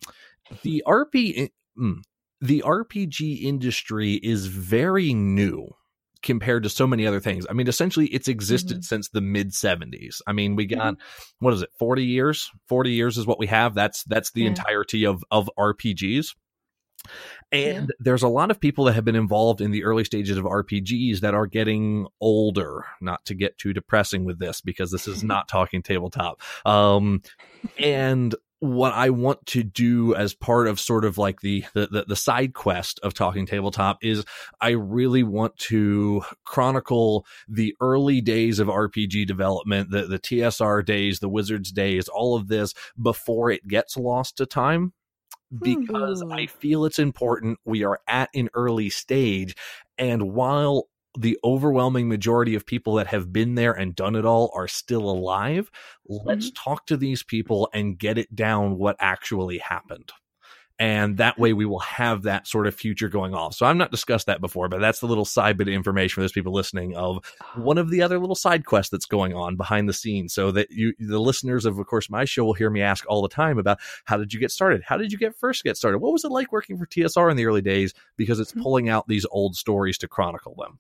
the 0.63 0.83
RP 0.87 1.51
mm, 1.79 1.97
the 2.41 2.63
RPG 2.67 3.43
industry 3.43 4.15
is 4.15 4.47
very 4.47 5.15
new 5.15 5.69
compared 6.23 6.63
to 6.65 6.69
so 6.69 6.87
many 6.87 7.07
other 7.07 7.21
things. 7.21 7.47
I 7.49 7.53
mean, 7.53 7.69
essentially, 7.69 8.07
it's 8.07 8.27
existed 8.29 8.85
since 8.85 9.09
the 9.11 9.21
mid 9.21 9.51
'70s. 9.53 10.21
I 10.27 10.33
mean, 10.33 10.57
we 10.57 10.67
got 10.67 10.97
what 11.39 11.55
is 11.55 11.63
it, 11.63 11.71
40 11.79 12.05
years? 12.05 12.51
40 12.69 12.91
years 12.91 13.17
is 13.19 13.27
what 13.27 13.39
we 13.39 13.47
have. 13.47 13.75
That's 13.75 14.03
that's 14.05 14.33
the 14.33 14.43
Yeah. 14.43 14.49
entirety 14.49 15.07
of 15.07 15.25
of 15.31 15.49
RPGs. 15.59 16.35
And 17.53 17.89
Yeah. 17.89 17.95
there's 18.01 18.23
a 18.23 18.29
lot 18.29 18.51
of 18.51 18.61
people 18.61 18.85
that 18.85 18.95
have 18.95 19.05
been 19.05 19.17
involved 19.17 19.61
in 19.61 19.71
the 19.71 19.85
early 19.85 20.05
stages 20.05 20.37
of 20.37 20.45
RPGs 20.45 21.21
that 21.21 21.35
are 21.35 21.47
getting 21.47 22.07
older. 22.21 22.85
Not 23.01 23.25
to 23.27 23.35
get 23.35 23.59
too 23.59 23.73
depressing 23.73 24.25
with 24.25 24.39
this 24.39 24.61
because 24.61 24.91
this 24.91 25.07
is 25.07 25.23
not 25.25 25.49
talking 25.49 25.83
tabletop. 25.83 26.41
Um, 26.65 27.23
and 27.79 28.35
what 28.61 28.95
I 28.95 29.11
want 29.11 29.45
to 29.47 29.63
do 29.63 30.15
as 30.15 30.33
part 30.33 30.67
of 30.67 30.81
sort 30.81 31.05
of 31.05 31.19
like 31.19 31.41
the, 31.43 31.65
the 31.75 31.87
the 31.89 32.05
the 32.09 32.17
side 32.17 32.55
quest 32.55 32.99
of 33.03 33.13
talking 33.13 33.45
tabletop 33.47 33.99
is 34.03 34.25
I 34.61 34.71
really 34.71 35.23
want 35.23 35.57
to 35.59 36.23
chronicle 36.45 37.27
the 37.49 37.77
early 37.81 38.23
days 38.23 38.59
of 38.59 38.69
RPG 38.69 39.27
development, 39.27 39.91
the 39.91 40.07
the 40.07 40.19
TSR 40.19 40.85
days, 40.85 41.21
the 41.21 41.29
Wizards 41.29 41.71
days, 41.71 42.09
all 42.09 42.35
of 42.35 42.49
this 42.49 42.73
before 43.01 43.51
it 43.51 43.69
gets 43.69 43.97
lost 43.97 44.39
to 44.39 44.47
time 44.47 44.95
because 45.63 46.23
Hmm. 46.23 46.33
I 46.33 46.47
feel 46.47 46.85
it's 46.85 46.99
important. 46.99 47.59
We 47.65 47.85
are 47.85 48.01
at 48.09 48.31
an 48.35 48.49
early 48.55 48.91
stage. 48.91 49.55
And 49.99 50.33
while 50.33 50.89
the 51.19 51.39
overwhelming 51.45 52.09
majority 52.09 52.55
of 52.55 52.67
people 52.67 52.95
that 52.97 53.07
have 53.09 53.33
been 53.33 53.55
there 53.55 53.73
and 53.73 53.95
done 53.95 54.17
it 54.17 54.27
all 54.27 54.51
are 54.55 54.69
still 54.69 55.09
alive, 55.09 55.71
let's 56.07 56.51
talk 56.53 56.87
to 56.87 56.97
these 56.97 57.23
people 57.23 57.71
and 57.73 57.99
get 57.99 58.19
it 58.19 58.35
down 58.35 58.77
what 58.77 58.97
actually 59.01 59.59
happened. 59.59 60.13
And 60.79 61.17
that 61.17 61.39
way 61.39 61.55
we 61.55 61.65
will 61.65 61.79
have 61.79 62.23
that 62.25 62.47
sort 62.47 62.67
of 62.67 62.75
future 62.75 63.09
going 63.09 63.35
off. 63.35 63.55
So 63.55 63.65
I've 63.65 63.77
not 63.77 63.91
discussed 63.91 64.27
that 64.27 64.43
before, 64.43 64.69
but 64.69 64.81
that's 64.81 65.01
the 65.01 65.07
little 65.07 65.25
side 65.25 65.57
bit 65.57 65.69
of 65.69 65.75
information 65.75 66.15
for 66.17 66.21
those 66.21 66.33
people 66.33 66.53
listening 66.53 66.95
of 66.97 67.25
one 67.55 67.79
of 67.79 67.91
the 67.91 68.03
other 68.03 68.19
little 68.19 68.35
side 68.35 68.67
quests 68.67 68.91
that's 68.91 69.07
going 69.07 69.33
on 69.33 69.57
behind 69.57 69.89
the 69.89 69.95
scenes 69.95 70.35
so 70.35 70.51
that 70.51 70.71
you 70.71 70.93
the 70.99 71.19
listeners 71.19 71.65
of 71.65 71.79
of 71.79 71.87
course 71.87 72.11
my 72.11 72.25
show 72.27 72.45
will 72.45 72.53
hear 72.53 72.69
me 72.69 72.83
ask 72.83 73.05
all 73.09 73.23
the 73.23 73.29
time 73.29 73.59
about 73.59 73.79
how 74.05 74.17
did 74.19 74.35
you 74.35 74.39
get 74.41 74.51
started 74.51 74.83
how 74.85 74.97
did 74.99 75.11
you 75.13 75.19
get 75.19 75.35
first 75.35 75.65
get 75.65 75.77
started 75.77 75.99
what 75.99 76.13
was 76.13 76.25
it 76.25 76.31
like 76.31 76.53
working 76.53 76.77
for 76.77 76.87
tsr 76.87 77.31
in 77.31 77.37
the 77.37 77.47
early 77.47 77.63
days 77.63 77.95
because 78.17 78.39
it's 78.39 78.53
Mhm. 78.53 78.63
pulling 78.63 78.89
out 78.89 79.09
these 79.09 79.25
old 79.31 79.57
stories 79.57 79.97
to 79.99 80.09
chronicle 80.09 80.55
them 80.57 80.79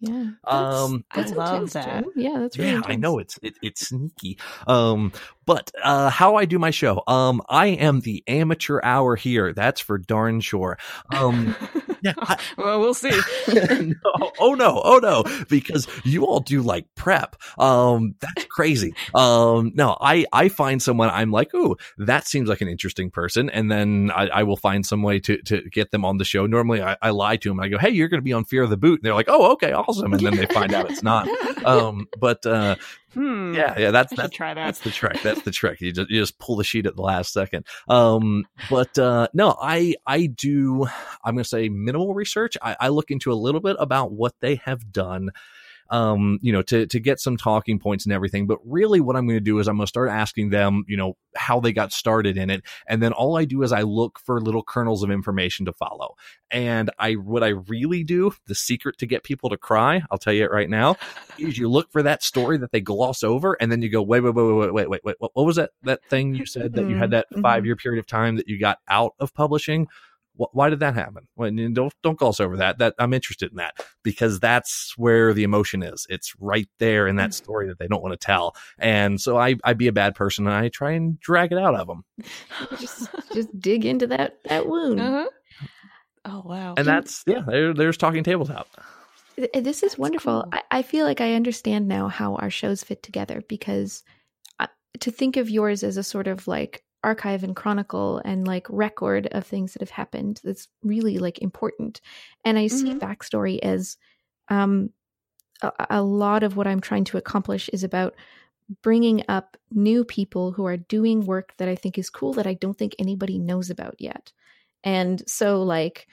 Yeah. 0.00 0.30
um 0.44 1.04
I 1.10 1.22
love 1.22 1.72
that. 1.72 2.04
Yeah, 2.16 2.38
that's 2.40 2.58
really 2.58 2.72
yeah, 2.72 2.82
I 2.84 2.96
know 2.96 3.18
it's 3.18 3.38
it, 3.42 3.54
it's 3.62 3.88
sneaky. 3.88 4.38
Um, 4.66 5.12
but 5.44 5.70
uh, 5.82 6.10
how 6.10 6.36
I 6.36 6.44
do 6.44 6.58
my 6.58 6.70
show? 6.70 7.02
Um, 7.06 7.42
I 7.48 7.68
am 7.68 8.00
the 8.00 8.22
amateur 8.26 8.80
hour 8.82 9.16
here. 9.16 9.52
That's 9.52 9.80
for 9.80 9.98
darn 9.98 10.40
sure. 10.40 10.78
Um, 11.14 11.54
yeah, 12.02 12.14
I, 12.18 12.38
well, 12.58 12.80
we'll 12.80 12.94
see. 12.94 13.10
no, 13.48 14.32
oh 14.40 14.54
no, 14.54 14.80
oh 14.84 14.98
no, 15.02 15.24
because 15.48 15.86
you 16.04 16.26
all 16.26 16.40
do 16.40 16.62
like 16.62 16.86
prep. 16.94 17.36
Um, 17.58 18.14
that's 18.20 18.46
crazy. 18.46 18.94
Um, 19.14 19.72
no, 19.74 19.96
I 20.00 20.26
I 20.32 20.48
find 20.48 20.82
someone 20.82 21.10
I'm 21.10 21.30
like, 21.30 21.54
ooh, 21.54 21.76
that 21.98 22.26
seems 22.26 22.48
like 22.48 22.60
an 22.60 22.68
interesting 22.68 23.10
person, 23.10 23.50
and 23.50 23.70
then 23.70 24.10
I, 24.14 24.28
I 24.28 24.42
will 24.42 24.56
find 24.56 24.84
some 24.84 25.02
way 25.02 25.20
to 25.20 25.40
to 25.42 25.62
get 25.70 25.90
them 25.90 26.04
on 26.04 26.18
the 26.18 26.24
show. 26.24 26.46
Normally, 26.46 26.82
I, 26.82 26.96
I 27.00 27.10
lie 27.10 27.36
to 27.36 27.48
them. 27.48 27.60
I 27.60 27.68
go, 27.68 27.78
hey, 27.78 27.90
you're 27.90 28.08
going 28.08 28.20
to 28.20 28.24
be 28.24 28.32
on 28.32 28.44
Fear 28.44 28.62
of 28.62 28.70
the 28.70 28.76
Boot, 28.76 29.00
and 29.00 29.04
they're 29.04 29.14
like, 29.14 29.28
oh, 29.28 29.52
okay, 29.52 29.72
awesome, 29.72 30.12
and 30.12 30.24
then 30.24 30.36
they 30.36 30.46
find 30.46 30.74
out 30.74 30.90
it's 30.90 31.02
not. 31.02 31.28
Um, 31.64 32.08
but 32.18 32.44
uh, 32.44 32.76
hmm. 33.14 33.54
yeah, 33.54 33.78
yeah, 33.78 33.90
that's 33.90 34.14
that's 34.14 34.34
try 34.34 34.54
that. 34.54 34.64
that's 34.64 34.80
the 34.80 34.90
trick. 34.90 35.20
That's 35.22 35.42
the 35.42 35.50
trick. 35.50 35.80
You 35.80 35.92
just 35.92 36.10
you 36.10 36.20
just 36.20 36.38
pull 36.38 36.56
the 36.56 36.64
sheet 36.64 36.86
at 36.86 36.96
the 36.96 37.02
last 37.02 37.32
second. 37.32 37.66
Um, 37.88 38.44
but 38.70 38.98
uh, 38.98 39.28
no, 39.34 39.56
I 39.60 39.94
I 40.06 40.26
do. 40.26 40.86
I'm 41.24 41.34
going 41.34 41.44
to 41.44 41.48
say 41.48 41.68
minimal 41.68 42.14
research. 42.14 42.56
I, 42.62 42.76
I 42.80 42.88
look 42.88 43.10
into 43.10 43.32
a 43.32 43.34
little 43.34 43.60
bit 43.60 43.76
about 43.78 44.12
what 44.12 44.34
they 44.40 44.56
have 44.64 44.92
done. 44.92 45.30
Um, 45.92 46.38
you 46.40 46.52
know, 46.52 46.62
to 46.62 46.86
to 46.86 46.98
get 46.98 47.20
some 47.20 47.36
talking 47.36 47.78
points 47.78 48.06
and 48.06 48.14
everything. 48.14 48.46
But 48.46 48.58
really, 48.64 48.98
what 48.98 49.14
I'm 49.14 49.26
going 49.26 49.36
to 49.36 49.44
do 49.44 49.58
is 49.58 49.68
I'm 49.68 49.76
going 49.76 49.84
to 49.84 49.88
start 49.88 50.08
asking 50.08 50.48
them, 50.48 50.84
you 50.88 50.96
know, 50.96 51.18
how 51.36 51.60
they 51.60 51.72
got 51.72 51.92
started 51.92 52.38
in 52.38 52.48
it, 52.48 52.62
and 52.88 53.02
then 53.02 53.12
all 53.12 53.36
I 53.36 53.44
do 53.44 53.62
is 53.62 53.72
I 53.72 53.82
look 53.82 54.18
for 54.18 54.40
little 54.40 54.62
kernels 54.62 55.02
of 55.02 55.10
information 55.10 55.66
to 55.66 55.72
follow. 55.74 56.14
And 56.50 56.90
I 56.98 57.12
what 57.12 57.44
I 57.44 57.48
really 57.48 58.04
do, 58.04 58.32
the 58.46 58.54
secret 58.54 58.96
to 58.98 59.06
get 59.06 59.22
people 59.22 59.50
to 59.50 59.58
cry, 59.58 60.02
I'll 60.10 60.16
tell 60.16 60.32
you 60.32 60.44
it 60.44 60.50
right 60.50 60.70
now, 60.70 60.96
is 61.38 61.58
you 61.58 61.68
look 61.68 61.92
for 61.92 62.02
that 62.02 62.22
story 62.22 62.56
that 62.56 62.72
they 62.72 62.80
gloss 62.80 63.22
over, 63.22 63.52
and 63.60 63.70
then 63.70 63.82
you 63.82 63.90
go, 63.90 64.00
wait, 64.00 64.20
wait, 64.20 64.34
wait, 64.34 64.44
wait, 64.44 64.72
wait, 64.72 64.88
wait, 64.88 65.04
wait. 65.04 65.16
What, 65.18 65.30
what 65.34 65.44
was 65.44 65.56
that 65.56 65.72
that 65.82 66.00
thing 66.08 66.34
you 66.34 66.46
said 66.46 66.72
that 66.72 66.88
you 66.88 66.96
had 66.96 67.10
that 67.10 67.26
Mhm. 67.34 67.42
five 67.42 67.66
year 67.66 67.76
period 67.76 67.98
of 68.00 68.06
time 68.06 68.36
that 68.36 68.48
you 68.48 68.58
got 68.58 68.78
out 68.88 69.12
of 69.20 69.34
publishing? 69.34 69.88
Wh- 70.36 70.54
Why 70.54 70.70
did 70.70 70.80
that 70.80 70.94
happen? 70.94 71.28
Well, 71.36 71.50
don't 71.50 71.94
don't 72.02 72.18
gloss 72.18 72.40
over 72.40 72.56
that. 72.58 72.78
That 72.78 72.94
I'm 72.98 73.12
interested 73.12 73.50
in 73.50 73.56
that 73.56 73.76
because 74.02 74.40
that's 74.40 74.94
where 74.96 75.32
the 75.32 75.42
emotion 75.42 75.82
is. 75.82 76.06
It's 76.08 76.34
right 76.38 76.68
there 76.78 77.06
in 77.06 77.16
that 77.16 77.34
story 77.34 77.68
that 77.68 77.78
they 77.78 77.86
don't 77.86 78.02
want 78.02 78.18
to 78.18 78.24
tell. 78.24 78.56
And 78.78 79.20
so 79.20 79.38
I 79.38 79.56
I 79.64 79.74
be 79.74 79.88
a 79.88 79.92
bad 79.92 80.14
person 80.14 80.46
and 80.46 80.56
I 80.56 80.68
try 80.68 80.92
and 80.92 81.18
drag 81.20 81.52
it 81.52 81.58
out 81.58 81.74
of 81.74 81.86
them. 81.86 82.04
just 82.78 83.08
just 83.32 83.60
dig 83.60 83.84
into 83.84 84.06
that 84.08 84.38
that 84.44 84.66
wound. 84.66 85.00
Uh-huh. 85.00 85.28
Oh 86.24 86.42
wow. 86.44 86.74
And 86.76 86.86
that's 86.86 87.24
yeah. 87.26 87.42
There, 87.46 87.74
there's 87.74 87.96
talking 87.96 88.24
tabletop. 88.24 88.68
This 89.54 89.82
is 89.82 89.96
wonderful. 89.96 90.42
Cool. 90.42 90.50
I, 90.52 90.78
I, 90.78 90.82
feel 90.82 91.06
like 91.06 91.22
I 91.22 91.32
understand 91.34 91.88
now 91.88 92.08
how 92.08 92.34
our 92.34 92.50
shows 92.50 92.84
fit 92.84 93.02
together 93.02 93.42
because 93.48 94.04
uh, 94.60 94.66
to 95.00 95.10
think 95.10 95.38
of 95.38 95.48
yours 95.48 95.82
as 95.82 95.96
a 95.96 96.02
sort 96.02 96.28
of 96.28 96.46
like 96.46 96.84
archive 97.04 97.42
and 97.42 97.56
chronicle 97.56 98.20
and 98.24 98.46
like 98.46 98.66
record 98.68 99.26
of 99.32 99.46
things 99.46 99.72
that 99.72 99.82
have 99.82 99.90
happened 99.90 100.40
that's 100.44 100.68
really 100.82 101.18
like 101.18 101.40
important. 101.40 102.00
And 102.44 102.58
I 102.58 102.68
see 102.68 102.90
mm-hmm. 102.90 102.98
backstory 102.98 103.58
as 103.60 103.96
um, 104.48 104.90
a, 105.62 105.72
a 105.90 106.02
lot 106.02 106.42
of 106.42 106.56
what 106.56 106.66
I'm 106.66 106.80
trying 106.80 107.04
to 107.04 107.18
accomplish 107.18 107.68
is 107.70 107.84
about 107.84 108.14
bringing 108.82 109.22
up 109.28 109.56
new 109.70 110.04
people 110.04 110.52
who 110.52 110.66
are 110.66 110.76
doing 110.76 111.26
work 111.26 111.54
that 111.58 111.68
I 111.68 111.74
think 111.74 111.98
is 111.98 112.10
cool 112.10 112.32
that 112.34 112.46
I 112.46 112.54
don't 112.54 112.78
think 112.78 112.94
anybody 112.98 113.38
knows 113.38 113.70
about 113.70 113.96
yet. 113.98 114.32
And 114.84 115.22
so, 115.28 115.62
like, 115.62 116.08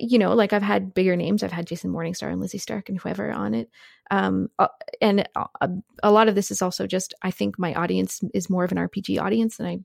you 0.00 0.18
know, 0.18 0.34
like 0.34 0.52
I've 0.52 0.62
had 0.62 0.94
bigger 0.94 1.16
names. 1.16 1.42
I've 1.42 1.52
had 1.52 1.66
Jason 1.66 1.92
Morningstar 1.92 2.30
and 2.30 2.40
Lizzie 2.40 2.58
Stark 2.58 2.88
and 2.88 2.98
whoever 2.98 3.30
on 3.30 3.54
it. 3.54 3.70
Um, 4.10 4.48
uh, 4.58 4.68
and 5.00 5.28
a, 5.60 5.68
a, 6.02 6.10
lot 6.10 6.28
of 6.28 6.34
this 6.34 6.50
is 6.50 6.62
also 6.62 6.86
just 6.86 7.14
I 7.22 7.30
think 7.30 7.58
my 7.58 7.74
audience 7.74 8.20
is 8.34 8.50
more 8.50 8.64
of 8.64 8.72
an 8.72 8.78
RPG 8.78 9.20
audience, 9.20 9.56
than 9.56 9.66
I 9.66 9.78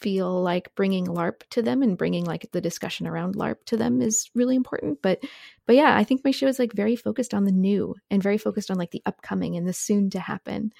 feel 0.00 0.42
like 0.42 0.74
bringing 0.74 1.06
LARP 1.06 1.42
to 1.50 1.62
them 1.62 1.82
and 1.82 1.98
bringing 1.98 2.24
like 2.24 2.50
the 2.52 2.60
discussion 2.60 3.06
around 3.06 3.34
LARP 3.34 3.64
to 3.66 3.76
them 3.76 4.00
is 4.00 4.30
really 4.34 4.56
important. 4.56 5.00
But, 5.02 5.22
but 5.66 5.76
yeah, 5.76 5.96
I 5.96 6.04
think 6.04 6.24
my 6.24 6.30
show 6.30 6.46
is 6.46 6.58
like 6.58 6.72
very 6.72 6.96
focused 6.96 7.34
on 7.34 7.44
the 7.44 7.52
new 7.52 7.94
and 8.10 8.22
very 8.22 8.38
focused 8.38 8.70
on 8.70 8.78
like 8.78 8.90
the 8.90 9.02
upcoming 9.06 9.56
and 9.56 9.66
the 9.66 9.72
soon 9.72 10.10
to 10.10 10.20
happen. 10.20 10.72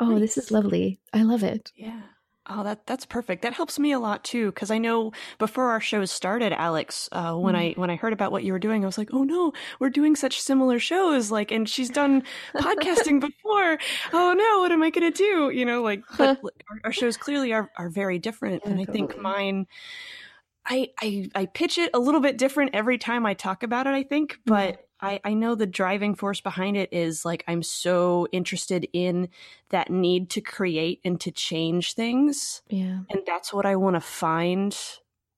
Oh, 0.00 0.10
nice. 0.10 0.20
this 0.20 0.38
is 0.38 0.50
lovely. 0.50 1.00
I 1.12 1.22
love 1.22 1.42
it. 1.42 1.70
Yeah. 1.76 2.02
Oh, 2.48 2.64
that 2.64 2.86
that's 2.86 3.06
perfect. 3.06 3.42
That 3.42 3.52
helps 3.52 3.78
me 3.78 3.92
a 3.92 4.00
lot 4.00 4.24
too, 4.24 4.46
because 4.46 4.72
I 4.72 4.78
know 4.78 5.12
before 5.38 5.70
our 5.70 5.80
shows 5.80 6.10
started, 6.10 6.52
Alex, 6.52 7.08
uh, 7.12 7.34
when 7.34 7.54
mm. 7.54 7.58
I 7.58 7.72
when 7.76 7.88
I 7.88 7.94
heard 7.94 8.12
about 8.12 8.32
what 8.32 8.42
you 8.42 8.52
were 8.52 8.58
doing, 8.58 8.82
I 8.82 8.86
was 8.86 8.98
like, 8.98 9.10
oh 9.12 9.22
no, 9.22 9.52
we're 9.78 9.90
doing 9.90 10.16
such 10.16 10.40
similar 10.40 10.80
shows. 10.80 11.30
Like, 11.30 11.52
and 11.52 11.68
she's 11.68 11.88
done 11.88 12.24
podcasting 12.56 13.20
before. 13.20 13.78
Oh 14.12 14.32
no, 14.32 14.60
what 14.60 14.72
am 14.72 14.82
I 14.82 14.90
gonna 14.90 15.12
do? 15.12 15.50
You 15.54 15.64
know, 15.64 15.82
like, 15.82 16.02
but 16.18 16.40
our, 16.42 16.80
our, 16.86 16.92
shows 16.92 17.16
clearly 17.16 17.52
are 17.52 17.70
are 17.78 17.88
very 17.88 18.18
different, 18.18 18.62
yeah, 18.64 18.72
and 18.72 18.80
I 18.80 18.84
totally. 18.84 19.08
think 19.08 19.20
mine. 19.20 19.66
I, 20.64 20.90
I 21.00 21.28
I 21.34 21.46
pitch 21.46 21.78
it 21.78 21.90
a 21.94 21.98
little 21.98 22.20
bit 22.20 22.38
different 22.38 22.74
every 22.74 22.98
time 22.98 23.24
I 23.24 23.34
talk 23.34 23.62
about 23.62 23.86
it. 23.86 23.94
I 23.94 24.02
think, 24.02 24.38
but 24.46 24.84
I, 25.02 25.20
I 25.24 25.34
know 25.34 25.54
the 25.56 25.66
driving 25.66 26.14
force 26.14 26.40
behind 26.40 26.76
it 26.76 26.92
is 26.92 27.24
like 27.24 27.42
I'm 27.48 27.62
so 27.62 28.28
interested 28.30 28.88
in 28.92 29.28
that 29.70 29.90
need 29.90 30.30
to 30.30 30.40
create 30.40 31.00
and 31.04 31.20
to 31.20 31.32
change 31.32 31.94
things. 31.94 32.62
Yeah. 32.68 33.00
And 33.10 33.22
that's 33.26 33.52
what 33.52 33.66
I 33.66 33.76
want 33.76 33.96
to 33.96 34.00
find, 34.00 34.76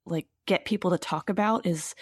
like 0.04 0.26
get 0.46 0.66
people 0.66 0.90
to 0.90 0.98
talk 0.98 1.30
about 1.30 1.66
is 1.66 1.94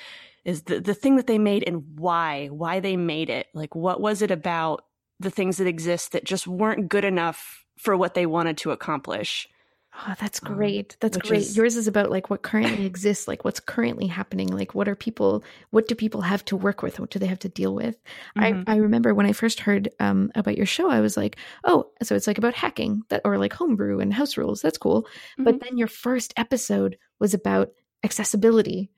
is 0.45 0.63
the, 0.63 0.81
the 0.81 0.95
thing 0.95 1.15
that 1.15 1.29
they 1.29 1.39
made 1.39 1.63
and 1.65 1.85
why, 1.97 2.49
why 2.49 2.81
they 2.81 2.97
made 2.97 3.31
it. 3.31 3.47
Like 3.55 3.77
what 3.77 4.01
was 4.01 4.23
it 4.23 4.33
about 4.33 4.85
the 5.21 5.31
things 5.31 5.59
that 5.59 5.69
exist 5.69 6.11
that 6.11 6.25
just 6.25 6.49
weren't 6.49 6.89
good 6.89 7.05
enough 7.05 7.65
for 7.79 7.97
what 7.97 8.15
they 8.15 8.27
wanted 8.27 8.59
to 8.59 8.73
accomplish? 8.73 9.49
Oh, 9.95 10.15
that's 10.19 10.41
um, 10.43 10.55
great. 10.55 10.97
That's 11.01 11.19
great. 11.19 11.43
Is, 11.43 11.57
Yours 11.57 11.77
is 11.77 11.87
about 11.87 12.11
like 12.11 12.31
what 12.31 12.43
currently 12.43 12.87
exists, 12.87 13.29
like 13.29 13.45
what's 13.45 13.61
currently 13.61 14.07
happening, 14.07 14.49
like 14.49 14.75
what 14.75 14.89
are 14.89 14.95
people 14.95 15.45
what 15.71 15.87
do 15.87 15.95
people 15.95 16.23
have 16.23 16.45
to 16.47 16.57
work 16.57 16.83
with? 16.83 16.99
What 16.99 17.11
do 17.11 17.19
they 17.19 17.27
have 17.27 17.39
to 17.41 17.49
deal 17.49 17.75
with? 17.75 18.03
Mm-hmm. 18.37 18.65
I, 18.67 18.73
I 18.73 18.77
remember 18.77 19.15
when 19.15 19.27
I 19.27 19.33
first 19.33 19.61
heard 19.61 19.91
um, 20.01 20.33
about 20.35 20.57
your 20.57 20.67
show, 20.67 20.91
I 20.91 21.01
was 21.01 21.17
like, 21.17 21.37
oh, 21.65 21.91
so 22.03 22.15
it's 22.15 22.27
like 22.27 22.39
about 22.39 22.55
hacking 22.55 23.03
that 23.11 23.21
or 23.25 23.37
like 23.37 23.53
homebrew 23.53 24.01
and 24.01 24.15
house 24.15 24.37
rules. 24.37 24.63
That's 24.63 24.79
cool. 24.79 25.03
Mm-hmm. 25.03 25.45
But 25.45 25.61
then 25.61 25.77
your 25.77 25.89
first 25.89 26.33
episode 26.37 26.97
was 27.19 27.35
about 27.35 27.73
accessibility. 28.03 28.91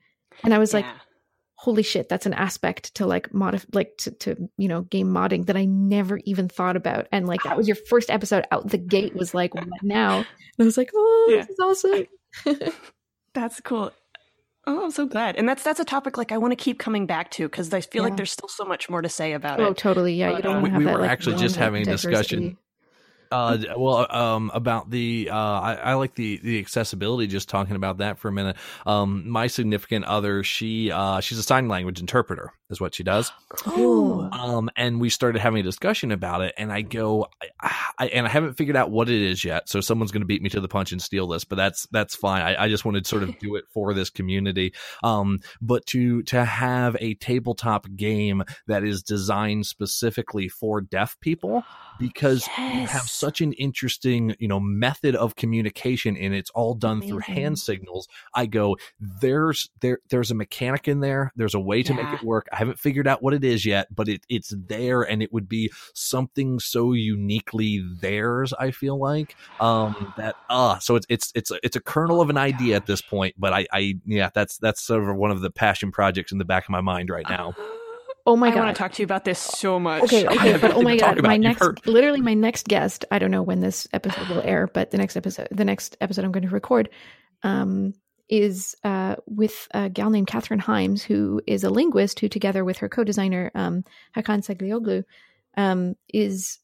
And 0.43 0.53
I 0.53 0.59
was 0.59 0.73
yeah. 0.73 0.79
like, 0.79 0.85
holy 1.57 1.83
shit 1.83 2.09
that's 2.09 2.25
an 2.25 2.33
aspect 2.33 2.93
to 2.95 3.05
like 3.05 3.33
mod 3.33 3.63
like 3.73 3.95
to, 3.97 4.11
to 4.11 4.49
you 4.57 4.67
know 4.67 4.81
game 4.81 5.07
modding 5.07 5.45
that 5.45 5.55
i 5.55 5.65
never 5.65 6.19
even 6.25 6.49
thought 6.49 6.75
about 6.75 7.07
and 7.11 7.27
like 7.27 7.41
that 7.43 7.55
was 7.55 7.67
your 7.67 7.77
first 7.89 8.09
episode 8.09 8.45
out 8.51 8.69
the 8.69 8.77
gate 8.77 9.15
was 9.15 9.33
like 9.33 9.55
what 9.55 9.67
now 9.81 10.17
and 10.17 10.25
i 10.59 10.63
was 10.63 10.77
like 10.77 10.89
oh 10.93 11.27
yeah. 11.29 11.45
this 11.45 11.49
is 11.49 11.59
awesome 11.59 12.73
that's 13.33 13.61
cool 13.61 13.91
Oh, 14.67 14.85
I'm 14.85 14.89
so 14.89 15.05
glad. 15.05 15.35
And 15.35 15.47
that's 15.47 15.61
that's 15.61 15.79
a 15.79 15.85
topic 15.85 16.17
like 16.17 16.31
I 16.31 16.39
want 16.39 16.51
to 16.51 16.55
keep 16.55 16.79
coming 16.79 17.05
back 17.05 17.29
to 17.31 17.47
because 17.47 17.71
I 17.71 17.81
feel 17.81 18.01
yeah. 18.01 18.09
like 18.09 18.17
there's 18.17 18.31
still 18.31 18.49
so 18.49 18.65
much 18.65 18.89
more 18.89 18.99
to 18.99 19.09
say 19.09 19.33
about 19.33 19.59
oh, 19.59 19.65
it. 19.65 19.67
Oh, 19.67 19.73
totally. 19.73 20.15
Yeah, 20.15 20.35
you 20.35 20.41
don't 20.41 20.57
uh, 20.57 20.61
want 20.61 20.65
to 20.65 20.71
have 20.71 20.79
we 20.79 20.85
that. 20.85 20.93
were 20.95 21.01
like, 21.01 21.11
actually 21.11 21.35
just 21.35 21.55
having 21.55 21.83
a 21.83 21.85
discussion 21.85 22.57
uh, 23.35 23.57
well, 23.77 24.07
um, 24.09 24.51
about 24.53 24.89
the 24.89 25.29
uh, 25.31 25.35
I, 25.35 25.73
I, 25.75 25.93
like 25.95 26.15
the 26.15 26.37
the 26.37 26.59
accessibility. 26.59 27.27
Just 27.27 27.49
talking 27.49 27.75
about 27.75 27.97
that 27.97 28.17
for 28.17 28.29
a 28.29 28.31
minute. 28.31 28.55
Um, 28.85 29.27
my 29.29 29.47
significant 29.47 30.05
other, 30.05 30.43
she 30.43 30.91
uh, 30.91 31.19
she's 31.19 31.37
a 31.37 31.43
sign 31.43 31.67
language 31.67 31.99
interpreter, 31.99 32.53
is 32.69 32.81
what 32.81 32.95
she 32.95 33.03
does. 33.03 33.31
Cool. 33.49 34.29
Um, 34.31 34.69
and 34.75 34.99
we 34.99 35.09
started 35.09 35.39
having 35.39 35.59
a 35.59 35.63
discussion 35.63 36.11
about 36.11 36.41
it, 36.41 36.53
and 36.57 36.71
I 36.71 36.81
go, 36.81 37.27
I, 37.61 37.75
I, 37.99 38.07
and 38.07 38.25
I 38.25 38.29
haven't 38.29 38.53
figured 38.53 38.75
out 38.75 38.91
what 38.91 39.09
it 39.09 39.21
is 39.21 39.43
yet. 39.43 39.69
So 39.69 39.81
someone's 39.81 40.11
going 40.11 40.21
to 40.21 40.27
beat 40.27 40.41
me 40.41 40.49
to 40.49 40.61
the 40.61 40.67
punch 40.67 40.91
and 40.91 41.01
steal 41.01 41.27
this, 41.27 41.45
but 41.45 41.55
that's 41.55 41.87
that's 41.91 42.15
fine. 42.15 42.41
I, 42.41 42.63
I 42.63 42.69
just 42.69 42.85
wanted 42.85 43.03
to 43.03 43.09
sort 43.09 43.23
of 43.23 43.37
do 43.39 43.55
it 43.55 43.65
for 43.73 43.93
this 43.93 44.09
community. 44.09 44.73
Um, 45.03 45.39
but 45.61 45.85
to 45.87 46.23
to 46.23 46.43
have 46.43 46.97
a 46.99 47.13
tabletop 47.15 47.87
game 47.95 48.43
that 48.67 48.83
is 48.83 49.03
designed 49.03 49.65
specifically 49.65 50.47
for 50.47 50.81
deaf 50.81 51.17
people 51.19 51.63
because 51.99 52.47
yes. 52.57 52.73
you 52.73 52.87
have 52.87 53.03
such 53.03 53.41
an 53.41 53.53
interesting, 53.53 54.35
you 54.39 54.47
know, 54.47 54.59
method 54.59 55.15
of 55.15 55.35
communication 55.35 56.17
and 56.17 56.33
it's 56.33 56.49
all 56.51 56.73
done 56.73 56.97
Amazing. 56.97 57.09
through 57.09 57.35
hand 57.35 57.59
signals. 57.59 58.07
I 58.33 58.45
go, 58.45 58.77
there's 58.99 59.69
there 59.81 59.99
there's 60.09 60.31
a 60.31 60.35
mechanic 60.35 60.87
in 60.87 60.99
there. 60.99 61.31
There's 61.35 61.53
a 61.53 61.59
way 61.59 61.83
to 61.83 61.93
yeah. 61.93 62.03
make 62.03 62.21
it 62.21 62.25
work. 62.25 62.47
I 62.55 62.59
haven't 62.59 62.79
figured 62.79 63.07
out 63.07 63.21
what 63.21 63.33
it 63.33 63.43
is 63.43 63.65
yet, 63.65 63.93
but 63.93 64.07
it 64.07 64.25
it's 64.29 64.53
there 64.55 65.01
and 65.01 65.21
it 65.21 65.33
would 65.33 65.49
be 65.49 65.71
something 65.93 66.59
so 66.59 66.93
uniquely 66.93 67.83
theirs, 67.99 68.53
I 68.53 68.71
feel 68.71 68.97
like. 68.97 69.35
Um 69.59 70.13
that 70.17 70.35
uh 70.49 70.79
so 70.79 70.95
it's 70.95 71.05
it's 71.09 71.33
it's 71.35 71.51
it's 71.63 71.75
a 71.75 71.81
kernel 71.81 72.21
of 72.21 72.29
an 72.29 72.37
idea 72.37 72.77
at 72.77 72.85
this 72.85 73.01
point, 73.01 73.35
but 73.37 73.51
I 73.51 73.67
I 73.73 73.95
yeah, 74.05 74.29
that's 74.33 74.57
that's 74.57 74.81
sort 74.81 75.07
of 75.07 75.15
one 75.17 75.31
of 75.31 75.41
the 75.41 75.51
passion 75.51 75.91
projects 75.91 76.31
in 76.31 76.37
the 76.37 76.45
back 76.45 76.63
of 76.63 76.69
my 76.69 76.81
mind 76.81 77.09
right 77.09 77.27
now. 77.29 77.53
Oh 78.27 78.35
my 78.35 78.49
god! 78.49 78.57
I 78.57 78.63
want 78.63 78.75
to 78.75 78.79
talk 78.81 78.91
to 78.93 79.03
you 79.03 79.05
about 79.05 79.23
this 79.23 79.37
so 79.37 79.79
much. 79.79 80.01
Okay, 80.01 80.25
okay, 80.35 80.57
but 80.57 80.73
oh 80.73 80.81
my 80.81 80.97
god, 80.97 81.21
my 81.21 81.37
next, 81.37 81.85
literally 81.85 82.21
my 82.21 82.33
next 82.33 82.67
guest. 82.67 83.05
I 83.11 83.19
don't 83.19 83.29
know 83.29 83.43
when 83.43 83.59
this 83.59 83.87
episode 83.93 84.27
will 84.29 84.41
air, 84.41 84.65
but 84.65 84.89
the 84.89 84.97
next 84.97 85.15
episode, 85.15 85.47
the 85.51 85.63
next 85.63 85.95
episode 86.01 86.25
I'm 86.25 86.31
going 86.31 86.41
to 86.41 86.49
record, 86.49 86.89
um, 87.43 87.93
is 88.29 88.75
uh, 88.83 89.15
with 89.25 89.67
a 89.71 89.89
gal 89.89 90.09
named 90.09 90.27
Kathryn 90.27 90.59
Hymes, 90.59 91.03
who 91.03 91.41
is 91.47 91.63
a 91.63 91.69
linguist 91.69 92.19
who, 92.19 92.27
together 92.27 92.65
with 92.65 92.77
her 92.77 92.89
co-designer 92.89 93.51
um, 93.55 93.83
Hakan 94.15 94.43
Seyalioglu, 94.43 95.03
um, 95.57 95.95
is 96.13 96.59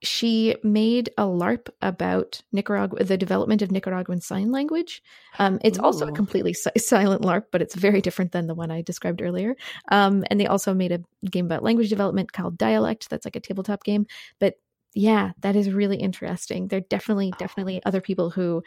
she 0.00 0.54
made 0.62 1.10
a 1.18 1.22
LARP 1.22 1.68
about 1.82 2.40
Nicaragua, 2.52 3.02
the 3.02 3.16
development 3.16 3.62
of 3.62 3.72
Nicaraguan 3.72 4.20
Sign 4.20 4.52
Language. 4.52 5.02
Um, 5.40 5.58
it's 5.64 5.78
Ooh. 5.78 5.82
also 5.82 6.06
a 6.06 6.12
completely 6.12 6.52
si- 6.52 6.70
silent 6.76 7.22
LARP, 7.22 7.46
but 7.50 7.62
it's 7.62 7.74
very 7.74 8.00
different 8.00 8.30
than 8.30 8.46
the 8.46 8.54
one 8.54 8.70
I 8.70 8.82
described 8.82 9.20
earlier. 9.20 9.56
Um, 9.90 10.24
and 10.30 10.40
they 10.40 10.46
also 10.46 10.72
made 10.72 10.92
a 10.92 11.02
game 11.28 11.46
about 11.46 11.64
language 11.64 11.88
development 11.88 12.32
called 12.32 12.56
Dialect. 12.56 13.10
That's 13.10 13.24
like 13.24 13.34
a 13.34 13.40
tabletop 13.40 13.82
game. 13.82 14.06
But 14.38 14.54
yeah, 14.94 15.32
that 15.40 15.56
is 15.56 15.72
really 15.72 15.96
interesting. 15.96 16.68
There 16.68 16.78
are 16.78 16.88
definitely, 16.88 17.32
definitely 17.36 17.82
other 17.84 18.00
people 18.00 18.30
who 18.30 18.62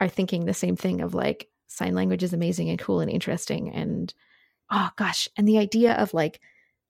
are 0.00 0.08
thinking 0.08 0.44
the 0.44 0.54
same 0.54 0.76
thing 0.76 1.00
of 1.00 1.14
like 1.14 1.48
sign 1.66 1.94
language 1.94 2.22
is 2.22 2.32
amazing 2.32 2.70
and 2.70 2.78
cool 2.78 3.00
and 3.00 3.10
interesting. 3.10 3.72
And 3.74 4.12
oh 4.70 4.90
gosh, 4.96 5.28
and 5.36 5.46
the 5.46 5.58
idea 5.58 5.94
of 5.94 6.14
like 6.14 6.40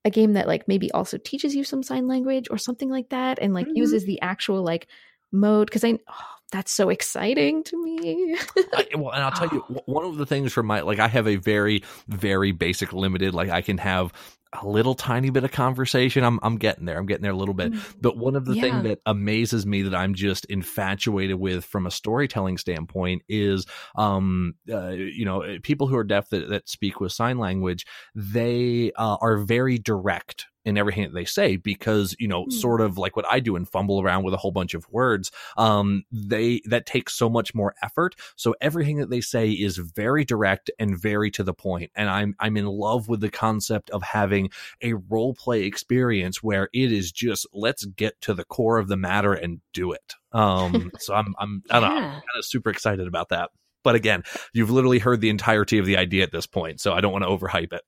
a 0.05 0.09
game 0.09 0.33
that 0.33 0.47
like 0.47 0.67
maybe 0.67 0.91
also 0.91 1.17
teaches 1.17 1.55
you 1.55 1.63
some 1.63 1.83
sign 1.83 2.07
language 2.07 2.47
or 2.49 2.57
something 2.57 2.89
like 2.89 3.09
that 3.09 3.39
and 3.39 3.53
like 3.53 3.67
mm-hmm. 3.67 3.77
uses 3.77 4.05
the 4.05 4.21
actual 4.21 4.63
like 4.63 4.87
mode 5.31 5.67
because 5.67 5.83
I 5.83 5.99
oh, 6.07 6.25
that's 6.51 6.71
so 6.71 6.89
exciting 6.89 7.63
to 7.63 7.83
me. 7.83 8.35
I, 8.73 8.87
well, 8.95 9.11
and 9.11 9.23
I'll 9.23 9.31
tell 9.49 9.49
you 9.49 9.59
one 9.85 10.05
of 10.05 10.17
the 10.17 10.25
things 10.25 10.53
for 10.53 10.63
my 10.63 10.81
like 10.81 10.99
I 10.99 11.07
have 11.07 11.27
a 11.27 11.35
very 11.35 11.83
very 12.07 12.51
basic 12.51 12.93
limited 12.93 13.33
like 13.33 13.49
I 13.49 13.61
can 13.61 13.77
have 13.77 14.13
a 14.53 14.67
little 14.67 14.95
tiny 14.95 15.29
bit 15.29 15.43
of 15.43 15.51
conversation. 15.51 16.23
I'm 16.23 16.39
I'm 16.41 16.57
getting 16.57 16.85
there. 16.85 16.97
I'm 16.97 17.05
getting 17.05 17.23
there 17.23 17.31
a 17.31 17.37
little 17.37 17.53
bit. 17.53 17.71
Mm. 17.73 17.95
But 18.01 18.17
one 18.17 18.35
of 18.35 18.45
the 18.45 18.55
yeah. 18.55 18.61
things 18.61 18.83
that 18.83 18.99
amazes 19.05 19.65
me 19.65 19.83
that 19.83 19.95
I'm 19.95 20.15
just 20.15 20.45
infatuated 20.45 21.39
with 21.39 21.65
from 21.65 21.85
a 21.85 21.91
storytelling 21.91 22.57
standpoint 22.57 23.23
is 23.29 23.65
um 23.95 24.55
uh, 24.71 24.89
you 24.89 25.25
know 25.25 25.57
people 25.63 25.87
who 25.87 25.97
are 25.97 26.03
deaf 26.03 26.29
that, 26.29 26.49
that 26.49 26.69
speak 26.69 26.99
with 26.99 27.11
sign 27.11 27.37
language 27.37 27.85
they 28.15 28.91
uh, 28.95 29.17
are 29.21 29.37
very 29.37 29.77
direct 29.77 30.45
in 30.69 30.77
everything 30.77 31.03
that 31.03 31.13
they 31.13 31.25
say 31.25 31.57
because 31.57 32.15
you 32.19 32.27
know 32.27 32.45
mm. 32.45 32.53
sort 32.53 32.79
of 32.79 32.97
like 32.97 33.15
what 33.15 33.25
i 33.29 33.39
do 33.39 33.55
and 33.55 33.67
fumble 33.67 34.01
around 34.01 34.23
with 34.23 34.33
a 34.33 34.37
whole 34.37 34.51
bunch 34.51 34.73
of 34.73 34.85
words 34.91 35.31
um 35.57 36.03
they 36.11 36.61
that 36.65 36.85
takes 36.85 37.15
so 37.15 37.29
much 37.29 37.55
more 37.55 37.73
effort 37.81 38.15
so 38.35 38.55
everything 38.61 38.97
that 38.97 39.09
they 39.09 39.21
say 39.21 39.49
is 39.49 39.77
very 39.77 40.23
direct 40.23 40.69
and 40.79 40.97
very 40.97 41.31
to 41.31 41.43
the 41.43 41.53
point. 41.53 41.59
point 41.59 41.91
and 41.95 42.09
i'm 42.09 42.35
i'm 42.39 42.55
in 42.55 42.65
love 42.65 43.09
with 43.09 43.19
the 43.19 43.29
concept 43.29 43.89
of 43.89 44.01
having 44.03 44.38
a 44.81 44.93
role 44.93 45.33
play 45.33 45.63
experience 45.63 46.41
where 46.41 46.69
it 46.73 46.91
is 46.91 47.11
just 47.11 47.45
let's 47.53 47.83
get 47.85 48.19
to 48.21 48.33
the 48.33 48.45
core 48.45 48.77
of 48.77 48.87
the 48.87 48.95
matter 48.97 49.33
and 49.33 49.59
do 49.73 49.91
it 49.91 50.13
um 50.31 50.91
so 50.99 51.13
i'm 51.13 51.35
i'm 51.39 51.61
i 51.69 51.79
don't 51.79 51.89
yeah. 51.91 51.97
i'm 51.97 52.11
kind 52.11 52.23
of 52.37 52.45
super 52.45 52.69
excited 52.69 53.07
about 53.07 53.29
that 53.29 53.49
but 53.83 53.95
again 53.95 54.23
you've 54.53 54.69
literally 54.71 54.99
heard 54.99 55.19
the 55.21 55.29
entirety 55.29 55.77
of 55.77 55.85
the 55.85 55.97
idea 55.97 56.23
at 56.23 56.31
this 56.31 56.45
point 56.47 56.79
so 56.79 56.93
i 56.93 57.01
don't 57.01 57.11
want 57.11 57.23
to 57.23 57.29
overhype 57.29 57.73
it 57.73 57.81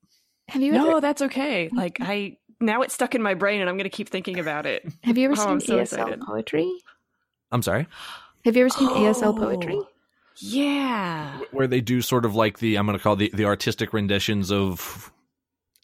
have 0.49 0.61
you 0.61 0.73
no, 0.73 0.89
ever- 0.91 1.01
that's 1.01 1.21
okay. 1.21 1.69
Like 1.71 1.97
I 2.01 2.35
now 2.59 2.81
it's 2.81 2.93
stuck 2.93 3.15
in 3.15 3.21
my 3.21 3.35
brain, 3.35 3.61
and 3.61 3.69
I'm 3.69 3.77
going 3.77 3.89
to 3.89 3.95
keep 3.95 4.09
thinking 4.09 4.37
about 4.37 4.65
it. 4.65 4.85
Have 5.03 5.17
you 5.17 5.25
ever 5.25 5.33
Oh, 5.37 5.43
seen 5.43 5.49
I'm 5.49 5.59
so 5.61 5.77
ASL 5.77 5.81
excited. 5.83 6.21
poetry? 6.21 6.69
I'm 7.53 7.61
sorry. 7.61 7.87
Have 8.43 8.57
you 8.57 8.63
ever 8.63 8.69
seen 8.69 8.89
ASL 8.89 9.37
poetry? 9.37 9.77
Oh. 9.77 9.87
Yeah. 10.39 11.39
Where 11.51 11.67
they 11.67 11.79
do 11.81 12.01
sort 12.01 12.25
of 12.25 12.35
like 12.35 12.59
the 12.59 12.75
I'm 12.75 12.85
going 12.85 12.97
to 12.97 13.03
call 13.03 13.15
the 13.15 13.31
the 13.33 13.45
artistic 13.45 13.93
renditions 13.93 14.51
of 14.51 15.11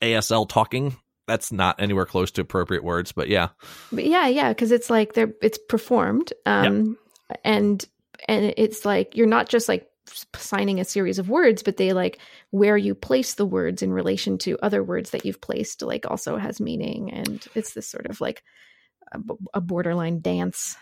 ASL 0.01 0.47
talking. 0.47 0.95
That's 1.27 1.51
not 1.51 1.81
anywhere 1.81 2.05
close 2.05 2.31
to 2.31 2.41
appropriate 2.41 2.83
words, 2.83 3.11
but 3.11 3.27
yeah. 3.27 3.49
But 3.91 4.05
yeah, 4.05 4.27
yeah, 4.27 4.49
because 4.49 4.71
it's 4.71 4.89
like 4.89 5.13
they're 5.13 5.33
it's 5.41 5.57
performed, 5.57 6.31
um, 6.45 6.97
and 7.43 7.85
and 8.27 8.53
it's 8.57 8.85
like 8.85 9.15
you're 9.15 9.27
not 9.27 9.49
just 9.49 9.67
like 9.67 9.89
signing 10.35 10.79
a 10.79 10.85
series 10.85 11.19
of 11.19 11.29
words, 11.29 11.63
but 11.63 11.75
they 11.75 11.91
like 11.91 12.19
where 12.51 12.77
you 12.77 12.95
place 12.95 13.33
the 13.33 13.45
words 13.45 13.81
in 13.81 13.91
relation 13.91 14.37
to 14.39 14.57
other 14.63 14.81
words 14.81 15.09
that 15.09 15.25
you've 15.25 15.41
placed, 15.41 15.81
like 15.81 16.09
also 16.09 16.37
has 16.37 16.61
meaning, 16.61 17.11
and 17.11 17.45
it's 17.55 17.73
this 17.73 17.89
sort 17.89 18.05
of 18.05 18.21
like 18.21 18.41
a 19.53 19.61
borderline 19.61 20.21
dance. 20.21 20.77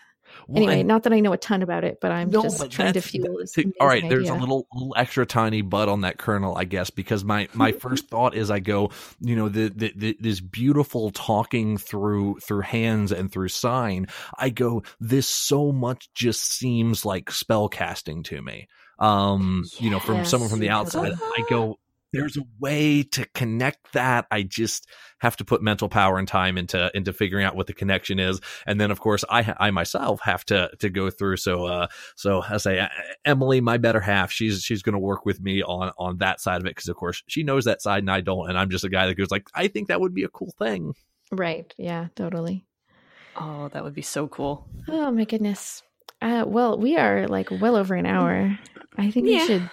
Well, 0.48 0.64
Anyway, 0.64 0.84
not 0.84 1.03
that 1.03 1.14
I 1.14 1.20
know 1.20 1.34
a 1.34 1.38
ton 1.38 1.62
about 1.62 1.84
it, 1.84 1.99
but 2.02 2.12
I'm 2.12 2.30
No, 2.30 2.44
just 2.44 2.60
but 2.60 2.72
trying 2.72 2.94
to 2.94 3.02
fuel 3.02 3.38
this. 3.40 3.57
All 3.80 3.88
right, 3.88 4.03
amazing 4.03 4.10
there's 4.10 4.30
a 4.30 4.36
little, 4.36 4.68
little 4.74 4.94
extra 4.98 5.26
tiny 5.26 5.62
butt 5.62 5.90
on 5.90 6.02
that 6.02 6.18
kernel, 6.18 6.57
I 6.57 6.66
guess, 6.66 6.90
because 6.90 7.24
my 7.24 7.48
my 7.53 7.72
first 7.80 8.10
thought 8.10 8.36
is 8.36 8.52
I 8.52 8.60
go, 8.60 8.91
you 9.20 9.36
know, 9.36 9.49
the, 9.49 9.70
the, 9.70 9.94
the 9.95 10.18
this 10.20 10.40
beautiful 10.40 11.12
talking 11.12 11.78
through 11.78 12.40
through 12.40 12.62
hands 12.62 13.12
and 13.12 13.32
through 13.32 13.49
sign. 13.49 14.07
I 14.38 14.49
go, 14.49 14.84
this 14.99 15.28
so 15.28 15.72
much 15.72 16.10
just 16.14 16.45
seems 16.45 17.06
like 17.06 17.32
spell 17.32 17.70
casting 17.70 18.24
to 18.24 18.41
me. 18.41 18.68
Um, 18.98 19.66
you 19.80 19.90
know, 19.90 19.99
from 19.99 20.26
someone 20.26 20.49
from 20.49 20.60
the 20.60 20.70
outside. 20.70 21.14
I 21.14 21.44
go, 21.49 21.80
there's 22.15 22.37
a 22.37 22.45
way 22.59 23.03
to 23.03 23.25
connect 23.33 23.93
that. 23.93 24.25
I 24.31 24.43
just 24.43 24.87
have 25.19 25.35
to 25.37 25.45
put 25.45 25.61
mental 25.61 25.89
power 25.89 26.17
and 26.17 26.27
time 26.27 26.57
into 26.57 26.89
into 26.93 27.11
figuring 27.11 27.45
out 27.45 27.55
what 27.55 27.67
the 27.67 27.73
connection 27.73 28.19
is, 28.19 28.39
and 28.65 28.79
then 28.79 28.91
of 28.91 28.99
course 28.99 29.25
I 29.29 29.53
I 29.57 29.71
myself 29.71 30.21
have 30.21 30.45
to 30.45 30.69
to 30.79 30.89
go 30.89 31.09
through. 31.09 31.37
So 31.37 31.65
uh, 31.65 31.87
so 32.15 32.41
I 32.41 32.57
say 32.57 32.79
uh, 32.79 32.87
Emily, 33.25 33.59
my 33.59 33.77
better 33.77 33.99
half, 33.99 34.31
she's 34.31 34.63
she's 34.63 34.81
going 34.81 34.93
to 34.93 34.99
work 34.99 35.25
with 35.25 35.41
me 35.41 35.61
on 35.61 35.91
on 35.97 36.17
that 36.19 36.39
side 36.39 36.61
of 36.61 36.65
it 36.67 36.75
because 36.75 36.87
of 36.87 36.95
course 36.95 37.21
she 37.27 37.43
knows 37.43 37.65
that 37.65 37.81
side 37.81 38.03
and 38.03 38.11
I 38.11 38.21
don't, 38.21 38.49
and 38.49 38.57
I'm 38.57 38.69
just 38.69 38.85
a 38.85 38.89
guy 38.89 39.07
that 39.07 39.15
goes 39.15 39.31
like, 39.31 39.47
I 39.53 39.67
think 39.67 39.89
that 39.89 39.99
would 39.99 40.13
be 40.13 40.23
a 40.23 40.29
cool 40.29 40.53
thing. 40.57 40.93
right. 41.31 41.73
Yeah, 41.77 42.07
totally. 42.15 42.65
Oh, 43.35 43.67
that 43.73 43.83
would 43.83 43.93
be 43.93 44.01
so 44.01 44.27
cool. 44.27 44.65
Oh 44.87 45.11
my 45.11 45.25
goodness. 45.25 45.83
Uh, 46.21 46.45
well, 46.47 46.77
we 46.77 46.95
are 46.95 47.27
like 47.27 47.49
well 47.51 47.75
over 47.75 47.93
an 47.95 48.05
hour. 48.05 48.57
I 48.97 49.11
think 49.11 49.25
we 49.25 49.39
should. 49.45 49.69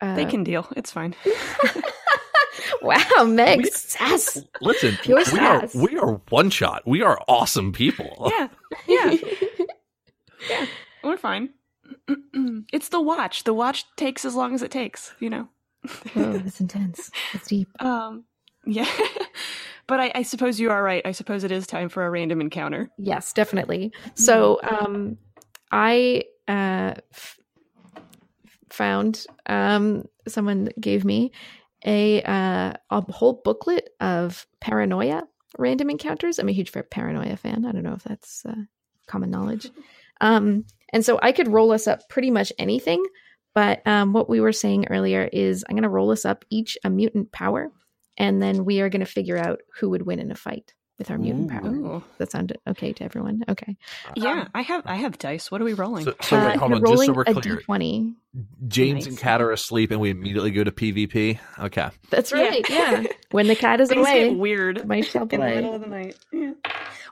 Uh, 0.00 0.14
They 0.16 0.24
can 0.24 0.44
deal. 0.44 0.66
It's 0.76 0.90
fine. 0.92 1.14
wow, 2.82 3.24
Meg, 3.26 3.58
We- 3.58 3.70
sass. 3.70 4.42
Listen, 4.60 4.96
Pure 5.02 5.22
we 5.32 5.38
are 5.38 5.68
we 5.74 5.96
are 5.98 6.20
one 6.30 6.50
shot. 6.50 6.82
We 6.86 7.02
are 7.02 7.18
awesome 7.28 7.72
people. 7.72 8.30
Yeah. 8.36 8.48
Yeah. 8.86 9.16
yeah. 10.50 10.66
We're 11.02 11.16
fine. 11.16 11.50
it's 12.72 12.88
the 12.88 13.00
watch. 13.00 13.44
The 13.44 13.54
watch 13.54 13.84
takes 13.96 14.24
as 14.24 14.34
long 14.34 14.54
as 14.54 14.62
it 14.62 14.70
takes, 14.70 15.14
you 15.20 15.30
know. 15.30 15.48
Whoa, 16.14 16.32
that's 16.38 16.60
intense. 16.60 17.10
That's 17.32 17.46
deep. 17.48 17.68
Um, 17.82 18.24
yeah. 18.66 18.88
but 19.86 20.00
I, 20.00 20.12
I 20.14 20.22
suppose 20.22 20.58
you 20.58 20.70
are 20.70 20.82
right. 20.82 21.02
I 21.04 21.12
suppose 21.12 21.44
it 21.44 21.52
is 21.52 21.66
time 21.66 21.88
for 21.88 22.04
a 22.06 22.10
random 22.10 22.40
encounter. 22.40 22.90
Yes, 22.98 23.32
definitely. 23.32 23.92
So, 24.14 24.60
um, 24.62 25.18
I 25.70 26.24
uh, 26.48 26.94
f- 27.12 27.38
found 28.74 29.26
um, 29.46 30.04
someone 30.28 30.68
gave 30.78 31.04
me 31.04 31.32
a 31.84 32.22
uh, 32.22 32.72
a 32.90 33.12
whole 33.12 33.40
booklet 33.44 33.90
of 34.00 34.46
paranoia 34.60 35.24
random 35.58 35.90
encounters. 35.90 36.38
I'm 36.38 36.48
a 36.48 36.52
huge 36.52 36.72
paranoia 36.90 37.36
fan. 37.36 37.64
I 37.64 37.72
don't 37.72 37.82
know 37.84 37.94
if 37.94 38.02
that's 38.02 38.44
uh, 38.46 38.64
common 39.06 39.30
knowledge. 39.30 39.70
Um, 40.20 40.64
and 40.92 41.04
so 41.04 41.18
I 41.20 41.32
could 41.32 41.48
roll 41.48 41.72
us 41.72 41.88
up 41.88 42.08
pretty 42.08 42.30
much 42.30 42.52
anything. 42.56 43.04
But 43.52 43.84
um, 43.84 44.12
what 44.12 44.28
we 44.28 44.40
were 44.40 44.52
saying 44.52 44.86
earlier 44.88 45.28
is 45.32 45.64
I'm 45.68 45.74
going 45.74 45.82
to 45.82 45.88
roll 45.88 46.12
us 46.12 46.24
up 46.24 46.44
each 46.50 46.78
a 46.84 46.88
mutant 46.88 47.32
power, 47.32 47.72
and 48.16 48.40
then 48.40 48.64
we 48.64 48.80
are 48.80 48.88
going 48.88 49.00
to 49.04 49.06
figure 49.06 49.36
out 49.36 49.58
who 49.78 49.90
would 49.90 50.06
win 50.06 50.20
in 50.20 50.30
a 50.30 50.36
fight 50.36 50.72
with 50.98 51.10
our 51.10 51.18
mutant 51.18 51.50
Ooh. 51.50 51.60
power. 51.60 51.70
Ooh. 51.74 52.02
That 52.18 52.30
sounded 52.30 52.58
okay 52.68 52.92
to 52.92 53.04
everyone. 53.04 53.42
Okay. 53.48 53.76
Yeah, 54.16 54.48
I 54.54 54.62
have 54.62 54.82
I 54.86 54.96
have 54.96 55.18
dice. 55.18 55.50
What 55.50 55.60
are 55.60 55.64
we 55.64 55.72
rolling? 55.74 56.04
So, 56.04 56.14
so 56.22 56.36
wait, 56.38 56.54
Uh, 56.54 56.58
hold 56.58 56.70
you're 56.70 56.76
on, 56.76 56.82
just 56.82 56.90
so 57.06 57.12
rolling 57.12 57.14
we're 57.14 57.22
a 57.22 57.40
clear. 57.40 57.56
D20. 57.68 58.14
James 58.68 58.94
Nice. 58.94 59.06
and 59.06 59.18
Kat 59.18 59.40
are 59.40 59.50
asleep, 59.52 59.90
and 59.92 60.00
we 60.00 60.10
immediately 60.10 60.50
go 60.50 60.64
to 60.64 60.72
PvP. 60.72 61.38
Okay. 61.60 61.88
That's 62.10 62.32
Yeah. 62.32 62.38
right. 62.38 62.70
Yeah. 62.70 63.04
when 63.30 63.46
the 63.46 63.54
cat 63.56 63.80
is 63.80 63.88
Things 63.90 64.00
away, 64.06 64.30
get 64.30 64.38
weird 64.38 64.86
might 64.88 65.06
shall 65.06 65.22
in 65.22 65.28
the 65.28 65.38
middle 65.38 65.74
of 65.74 65.80
the 65.80 65.86
night. 65.86 66.16
Yeah. 66.32 66.52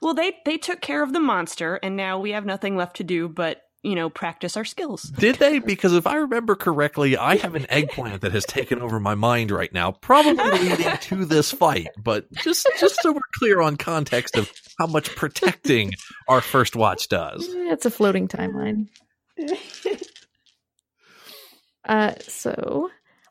Well, 0.00 0.14
they 0.14 0.36
they 0.44 0.58
took 0.58 0.80
care 0.80 1.02
of 1.02 1.12
the 1.12 1.20
monster, 1.20 1.76
and 1.76 1.96
now 1.96 2.18
we 2.18 2.32
have 2.32 2.44
nothing 2.44 2.76
left 2.76 2.96
to 2.96 3.04
do 3.04 3.28
but 3.28 3.62
you 3.82 3.94
know 3.94 4.08
practice 4.10 4.56
our 4.56 4.64
skills. 4.64 5.02
Did 5.04 5.36
they? 5.36 5.58
Because 5.58 5.92
if 5.94 6.06
I 6.06 6.16
remember 6.16 6.54
correctly, 6.54 7.16
I 7.16 7.36
have 7.36 7.54
an 7.54 7.66
eggplant 7.68 8.20
that 8.22 8.32
has 8.32 8.44
taken 8.44 8.80
over 8.80 8.98
my 9.00 9.14
mind 9.14 9.50
right 9.50 9.72
now, 9.72 9.92
probably 9.92 10.50
leading 10.68 10.96
to 10.96 11.24
this 11.24 11.50
fight. 11.52 11.88
But 12.02 12.30
just 12.32 12.66
just 12.78 12.96
so 13.02 13.12
we're 13.12 13.20
clear 13.38 13.60
on 13.60 13.76
context 13.76 14.36
of 14.36 14.50
how 14.78 14.86
much 14.86 15.14
protecting 15.16 15.92
our 16.28 16.40
first 16.40 16.76
watch 16.76 17.08
does. 17.08 17.46
It's 17.48 17.84
a 17.86 17.90
floating 17.90 18.28
timeline. 18.28 18.88
Uh, 21.84 22.14
so 22.20 22.90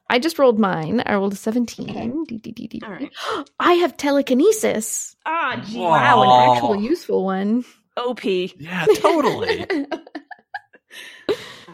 I 0.10 0.19
just 0.19 0.38
rolled 0.38 0.60
mine. 0.60 1.02
I 1.06 1.14
rolled 1.14 1.34
a 1.34 1.38
17. 1.38 2.26
Dee, 2.26 2.38
dee, 2.38 2.52
dee, 2.52 2.68
dee, 2.68 2.82
All 2.84 2.90
dee. 2.98 3.10
right. 3.34 3.45
I 3.60 3.73
have 3.76 3.95
telekinesis. 3.95 5.15
Ah, 5.26 5.64
gee, 5.65 5.80
Wow, 5.80 6.23
an 6.23 6.52
actual 6.56 6.76
useful 6.76 7.23
one. 7.23 7.64
OP. 7.98 8.23
Yeah, 8.26 8.86
totally. 8.98 9.65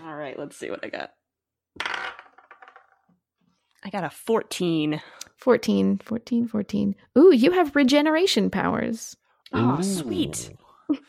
All 0.06 0.16
right, 0.16 0.38
let's 0.38 0.56
see 0.58 0.70
what 0.70 0.84
I 0.84 0.90
got. 0.90 1.12
I 3.84 3.90
got 3.92 4.04
a 4.04 4.10
14. 4.10 5.02
14, 5.38 5.98
14, 6.04 6.48
14. 6.48 6.96
Ooh, 7.18 7.32
you 7.34 7.52
have 7.52 7.76
regeneration 7.76 8.50
powers. 8.50 9.16
Oh, 9.54 9.80
Ooh. 9.80 9.84
sweet. 9.84 10.52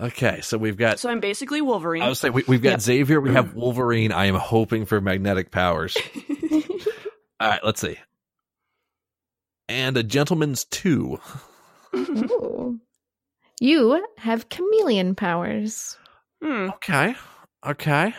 Okay, 0.00 0.40
so 0.40 0.56
we've 0.56 0.78
got. 0.78 0.98
So 0.98 1.10
I'm 1.10 1.20
basically 1.20 1.60
Wolverine. 1.60 2.02
I 2.02 2.08
would 2.08 2.16
say 2.16 2.30
we, 2.30 2.42
we've 2.46 2.62
got 2.62 2.70
Yep. 2.70 2.80
Xavier. 2.80 3.20
We 3.20 3.32
have 3.34 3.52
Wolverine. 3.54 4.12
I 4.12 4.26
am 4.26 4.34
hoping 4.34 4.86
for 4.86 4.98
magnetic 4.98 5.50
powers. 5.50 5.94
All 7.40 7.48
right, 7.48 7.62
let's 7.62 7.82
see. 7.82 7.98
And 9.68 9.98
a 9.98 10.02
gentleman's 10.02 10.64
two. 10.64 11.20
Ooh. 11.94 12.80
You 13.60 14.02
have 14.16 14.48
chameleon 14.48 15.14
powers. 15.16 15.98
Hmm. 16.42 16.70
Okay. 16.70 17.14
Okay. 17.66 18.14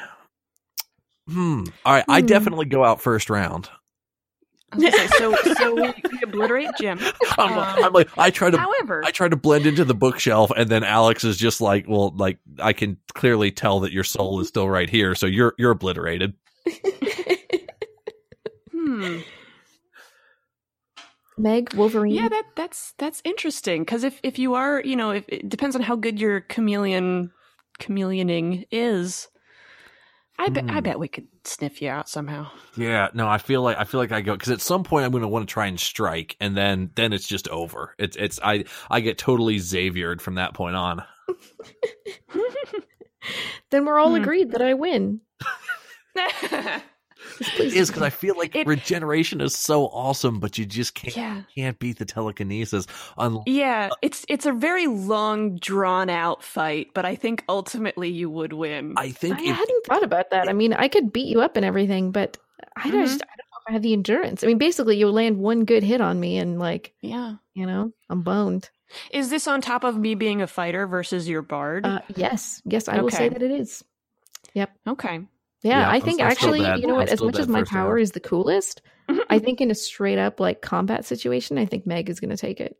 Hmm. 1.27 1.63
All 1.85 1.93
right. 1.93 2.05
I 2.07 2.19
Hmm. 2.21 2.25
definitely 2.27 2.65
go 2.65 2.83
out 2.83 3.01
first 3.01 3.29
round. 3.29 3.69
I 4.73 4.89
say, 4.89 5.07
so 5.17 5.35
so 5.57 5.75
we, 5.75 5.81
we 6.11 6.19
obliterate 6.23 6.69
Jim. 6.79 6.99
I'm, 7.37 7.57
Um, 7.57 7.83
I'm 7.85 7.93
like, 7.93 8.07
I 8.17 8.29
try 8.29 8.49
to, 8.49 8.57
However, 8.57 9.03
I 9.03 9.11
try 9.11 9.27
to 9.27 9.35
blend 9.35 9.65
into 9.65 9.83
the 9.83 9.93
bookshelf, 9.93 10.49
and 10.55 10.69
then 10.69 10.83
Alex 10.85 11.23
is 11.25 11.37
just 11.37 11.59
like, 11.59 11.85
well, 11.89 12.13
like 12.15 12.37
I 12.59 12.71
can 12.71 12.97
clearly 13.13 13.51
tell 13.51 13.81
that 13.81 13.91
your 13.91 14.05
soul 14.05 14.39
is 14.39 14.47
still 14.47 14.69
right 14.69 14.89
here, 14.89 15.13
so 15.15 15.25
you're 15.25 15.55
you're 15.57 15.71
obliterated. 15.71 16.33
hmm. 18.71 19.17
Meg, 21.37 21.73
Wolverine. 21.73 22.13
Yeah, 22.13 22.29
that 22.29 22.43
that's 22.55 22.93
that's 22.97 23.21
interesting 23.25 23.81
because 23.81 24.03
if 24.05 24.19
if 24.23 24.39
you 24.39 24.53
are, 24.53 24.81
you 24.85 24.95
know, 24.95 25.11
if 25.11 25.25
it 25.27 25.49
depends 25.49 25.75
on 25.75 25.81
how 25.81 25.95
good 25.97 26.19
your 26.19 26.41
chameleon 26.41 27.31
chameleoning 27.81 28.67
is. 28.71 29.27
I 30.39 30.49
bet 30.49 30.65
I 30.69 30.79
Hmm. 30.79 30.79
bet 30.79 30.99
we 30.99 31.07
could 31.07 31.27
sniff 31.43 31.81
you 31.81 31.89
out 31.89 32.09
somehow. 32.09 32.49
Yeah. 32.75 33.09
No, 33.13 33.27
I 33.27 33.37
feel 33.37 33.61
like 33.61 33.77
I 33.77 33.83
feel 33.83 33.99
like 33.99 34.11
I 34.11 34.21
go 34.21 34.33
because 34.33 34.49
at 34.49 34.61
some 34.61 34.83
point 34.83 35.05
I'm 35.05 35.11
going 35.11 35.21
to 35.21 35.27
want 35.27 35.47
to 35.47 35.53
try 35.53 35.67
and 35.67 35.79
strike, 35.79 36.35
and 36.39 36.57
then 36.57 36.89
then 36.95 37.13
it's 37.13 37.27
just 37.27 37.47
over. 37.49 37.93
It's 37.99 38.17
it's 38.17 38.39
I 38.43 38.63
I 38.89 39.01
get 39.01 39.17
totally 39.19 39.59
Xaviered 39.59 40.21
from 40.21 40.35
that 40.35 40.53
point 40.53 40.75
on. 40.75 41.03
then 43.69 43.85
we're 43.85 43.99
all 43.99 44.15
Hmm. 44.15 44.21
agreed 44.21 44.51
that 44.51 44.61
I 44.61 44.73
win. 44.73 45.21
It 47.59 47.73
is 47.73 47.89
because 47.89 48.01
I 48.03 48.09
feel 48.09 48.35
like 48.37 48.55
It- 48.55 48.67
regeneration 48.67 49.41
is 49.41 49.55
so 49.57 49.85
awesome, 49.87 50.39
but 50.39 50.57
you 50.57 50.65
just 50.65 50.95
can't 50.95 51.15
yeah. 51.15 51.41
can't 51.55 51.77
beat 51.79 51.97
the 51.99 52.05
telekinesis. 52.05 52.87
Un- 53.17 53.41
Yeah, 53.45 53.89
it's 54.01 54.25
it's 54.27 54.45
a 54.45 54.51
very 54.51 54.87
long, 54.87 55.57
drawn 55.57 56.09
out 56.09 56.43
fight, 56.43 56.89
but 56.93 57.05
I 57.05 57.15
think 57.15 57.43
ultimately 57.49 58.09
you 58.09 58.29
would 58.29 58.53
win. 58.53 58.93
I 58.97 59.11
think 59.11 59.39
I 59.39 59.43
if, 59.43 59.55
hadn't 59.55 59.85
thought 59.85 60.03
about 60.03 60.29
that. 60.31 60.49
I 60.49 60.53
mean, 60.53 60.73
I 60.73 60.87
could 60.87 61.11
beat 61.13 61.27
you 61.27 61.41
up 61.41 61.55
and 61.55 61.65
everything, 61.65 62.11
but 62.11 62.37
I 62.75 62.89
Mhm. 62.89 62.91
just 63.03 63.21
I 63.21 63.25
don't 63.25 63.37
know 63.37 63.57
if 63.59 63.69
I 63.69 63.71
have 63.73 63.81
the 63.81 63.93
endurance. 63.93 64.43
I 64.43 64.47
mean, 64.47 64.57
basically, 64.57 64.97
you 64.97 65.09
land 65.09 65.37
one 65.37 65.65
good 65.65 65.83
hit 65.83 66.01
on 66.01 66.19
me, 66.19 66.37
and 66.37 66.59
like 66.59 66.93
yeah. 67.01 67.35
you 67.53 67.65
know, 67.65 67.91
I'm 68.09 68.21
boned. 68.21 68.69
Is 69.11 69.29
this 69.29 69.47
on 69.47 69.61
top 69.61 69.83
of 69.85 69.95
me 69.97 70.15
being 70.15 70.41
a 70.41 70.47
fighter 70.47 70.85
versus 70.85 71.27
your 71.29 71.41
bard? 71.41 71.85
Uh, 71.85 72.01
yes, 72.15 72.61
yes, 72.65 72.87
I 72.89 72.99
will 73.01 73.09
say 73.09 73.29
that 73.29 73.41
it 73.41 73.51
is. 73.51 73.83
Yep. 74.53 74.69
Okay. 74.87 75.21
Yeah, 75.63 75.79
Yeah, 75.81 75.89
I 75.89 75.93
I'm- 75.93 76.01
think 76.01 76.21
I'm 76.21 76.27
actually, 76.27 76.59
you 76.79 76.87
know 76.87 76.95
what? 76.95 77.09
As 77.09 77.21
much 77.21 77.37
as 77.39 77.47
my 77.47 77.63
power 77.63 77.89
round. 77.95 78.01
is 78.01 78.11
the 78.11 78.19
coolest, 78.19 78.81
I 79.29 79.39
think 79.39 79.61
in 79.61 79.69
a 79.71 79.75
straight 79.75 80.17
up 80.17 80.39
like 80.39 80.61
combat 80.61 81.05
situation, 81.05 81.57
I 81.57 81.65
think 81.65 81.85
Meg 81.85 82.09
is 82.09 82.19
going 82.19 82.31
to 82.31 82.37
take 82.37 82.59
it. 82.59 82.77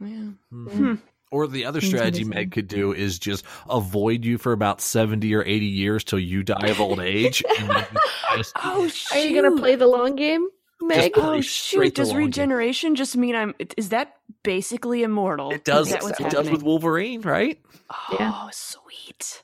Yeah. 0.00 0.30
Mhm. 0.52 0.70
Hmm. 0.72 0.94
Or 1.30 1.46
the 1.46 1.64
other 1.64 1.80
strategy. 1.80 2.24
Meg 2.24 2.52
could 2.52 2.68
do 2.68 2.92
is 2.92 3.18
just 3.18 3.44
avoid 3.70 4.22
you 4.24 4.36
for 4.36 4.52
about 4.52 4.82
70 4.82 5.34
or 5.34 5.42
80 5.42 5.64
years 5.64 6.04
till 6.04 6.18
you 6.18 6.42
die 6.42 6.66
of 6.68 6.78
old 6.80 7.00
age. 7.00 7.42
just, 8.36 8.52
Oh 8.62 8.86
shoot! 8.88 9.16
Are 9.16 9.24
you 9.26 9.40
going 9.40 9.54
to 9.56 9.60
play 9.62 9.76
the 9.76 9.86
long 9.86 10.14
game, 10.14 10.46
Meg? 10.82 11.14
play 11.14 11.22
Oh 11.38 11.40
shoot! 11.40 11.94
Does 11.94 12.10
long 12.10 12.18
game. 12.18 12.26
regeneration 12.26 12.94
just 12.96 13.16
mean 13.16 13.34
I'm? 13.34 13.54
Is 13.78 13.88
that 13.90 14.14
basically 14.42 15.02
immortal? 15.04 15.50
it 15.52 15.64
does. 15.64 15.86
Is 15.86 15.92
that 15.94 16.02
what's 16.02 16.20
It 16.20 16.28
does 16.30 16.50
with 16.50 16.62
Wolverine, 16.62 17.22
right? 17.22 17.58
Oh, 17.90 18.16
Yeah. 18.20 18.48
sweet! 18.52 19.42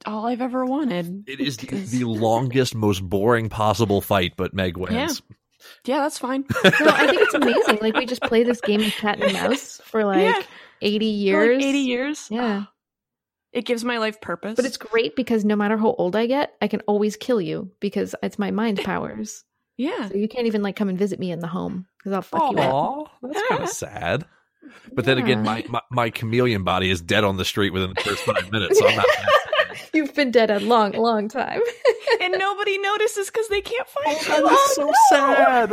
It's 0.00 0.06
all 0.08 0.26
I've 0.26 0.40
ever 0.40 0.64
wanted. 0.64 1.24
It 1.28 1.40
is 1.40 1.56
the, 1.56 1.66
Because- 1.66 1.90
the 1.90 2.04
longest, 2.04 2.74
most 2.74 3.00
boring 3.08 3.48
possible 3.48 4.00
fight, 4.00 4.34
but 4.36 4.54
Meg 4.54 4.76
wins. 4.76 5.22
Yeah, 5.84 6.00
that's 6.00 6.18
fine. 6.18 6.44
no, 6.64 6.70
I 6.86 7.06
think 7.08 7.20
it's 7.22 7.34
amazing. 7.34 7.78
Like 7.80 7.94
we 7.96 8.06
just 8.06 8.22
play 8.22 8.44
this 8.44 8.60
game 8.60 8.80
of 8.80 8.92
cat 8.92 9.20
and 9.20 9.32
mouse 9.32 9.80
for 9.84 10.04
like 10.04 10.20
Yeah. 10.22 10.42
80 10.82 10.98
For, 11.06 11.14
years. 11.44 11.56
like 11.56 11.64
eighty 11.66 11.78
years. 11.80 12.28
Yeah. 12.30 12.64
It 13.50 13.64
gives 13.64 13.82
my 13.82 13.96
life 13.96 14.20
purpose. 14.20 14.56
But 14.56 14.66
it's 14.66 14.76
great 14.76 15.16
because 15.16 15.42
no 15.42 15.56
matter 15.56 15.78
how 15.78 15.94
old 15.94 16.14
I 16.14 16.26
get, 16.26 16.52
I 16.60 16.68
can 16.68 16.80
always 16.82 17.16
kill 17.16 17.40
you 17.40 17.70
because 17.80 18.14
it's 18.22 18.38
my 18.38 18.50
mind 18.50 18.78
powers. 18.84 19.42
yeah. 19.78 20.08
So 20.08 20.16
you 20.16 20.28
can't 20.28 20.46
even 20.46 20.62
like 20.62 20.76
come 20.76 20.90
and 20.90 20.98
visit 20.98 21.18
me 21.18 21.32
in 21.32 21.38
the 21.40 21.46
home 21.46 21.86
because 21.96 22.12
I'll 22.12 22.20
fuck 22.22 22.52
you 22.52 22.58
up. 22.58 23.10
That's 23.22 23.48
kind 23.48 23.62
of 23.62 23.68
sad. 23.70 24.26
But 24.92 25.06
then 25.06 25.16
again, 25.16 25.42
my, 25.44 25.64
my, 25.66 25.80
my 25.90 26.10
chameleon 26.10 26.62
body 26.62 26.90
is 26.90 27.00
dead 27.00 27.24
on 27.24 27.38
the 27.38 27.44
street 27.44 27.70
within 27.72 27.94
the 27.96 28.00
first 28.02 28.22
five 28.22 28.52
minutes, 28.52 28.78
so 28.78 28.86
I'm 28.86 28.96
not 28.96 29.06
that 29.06 29.24
sad. 29.24 29.47
You've 29.94 30.14
been 30.14 30.30
dead 30.30 30.50
a 30.50 30.60
long, 30.60 30.92
long 30.92 31.28
time. 31.28 31.60
and 32.20 32.34
nobody 32.38 32.78
notices 32.78 33.30
because 33.30 33.48
they 33.48 33.60
can't 33.60 33.88
find 33.88 34.16
you. 34.20 34.26
Oh, 34.28 34.48
that 34.48 34.52
is 34.52 34.74
so 34.74 34.92
sad. 35.10 35.70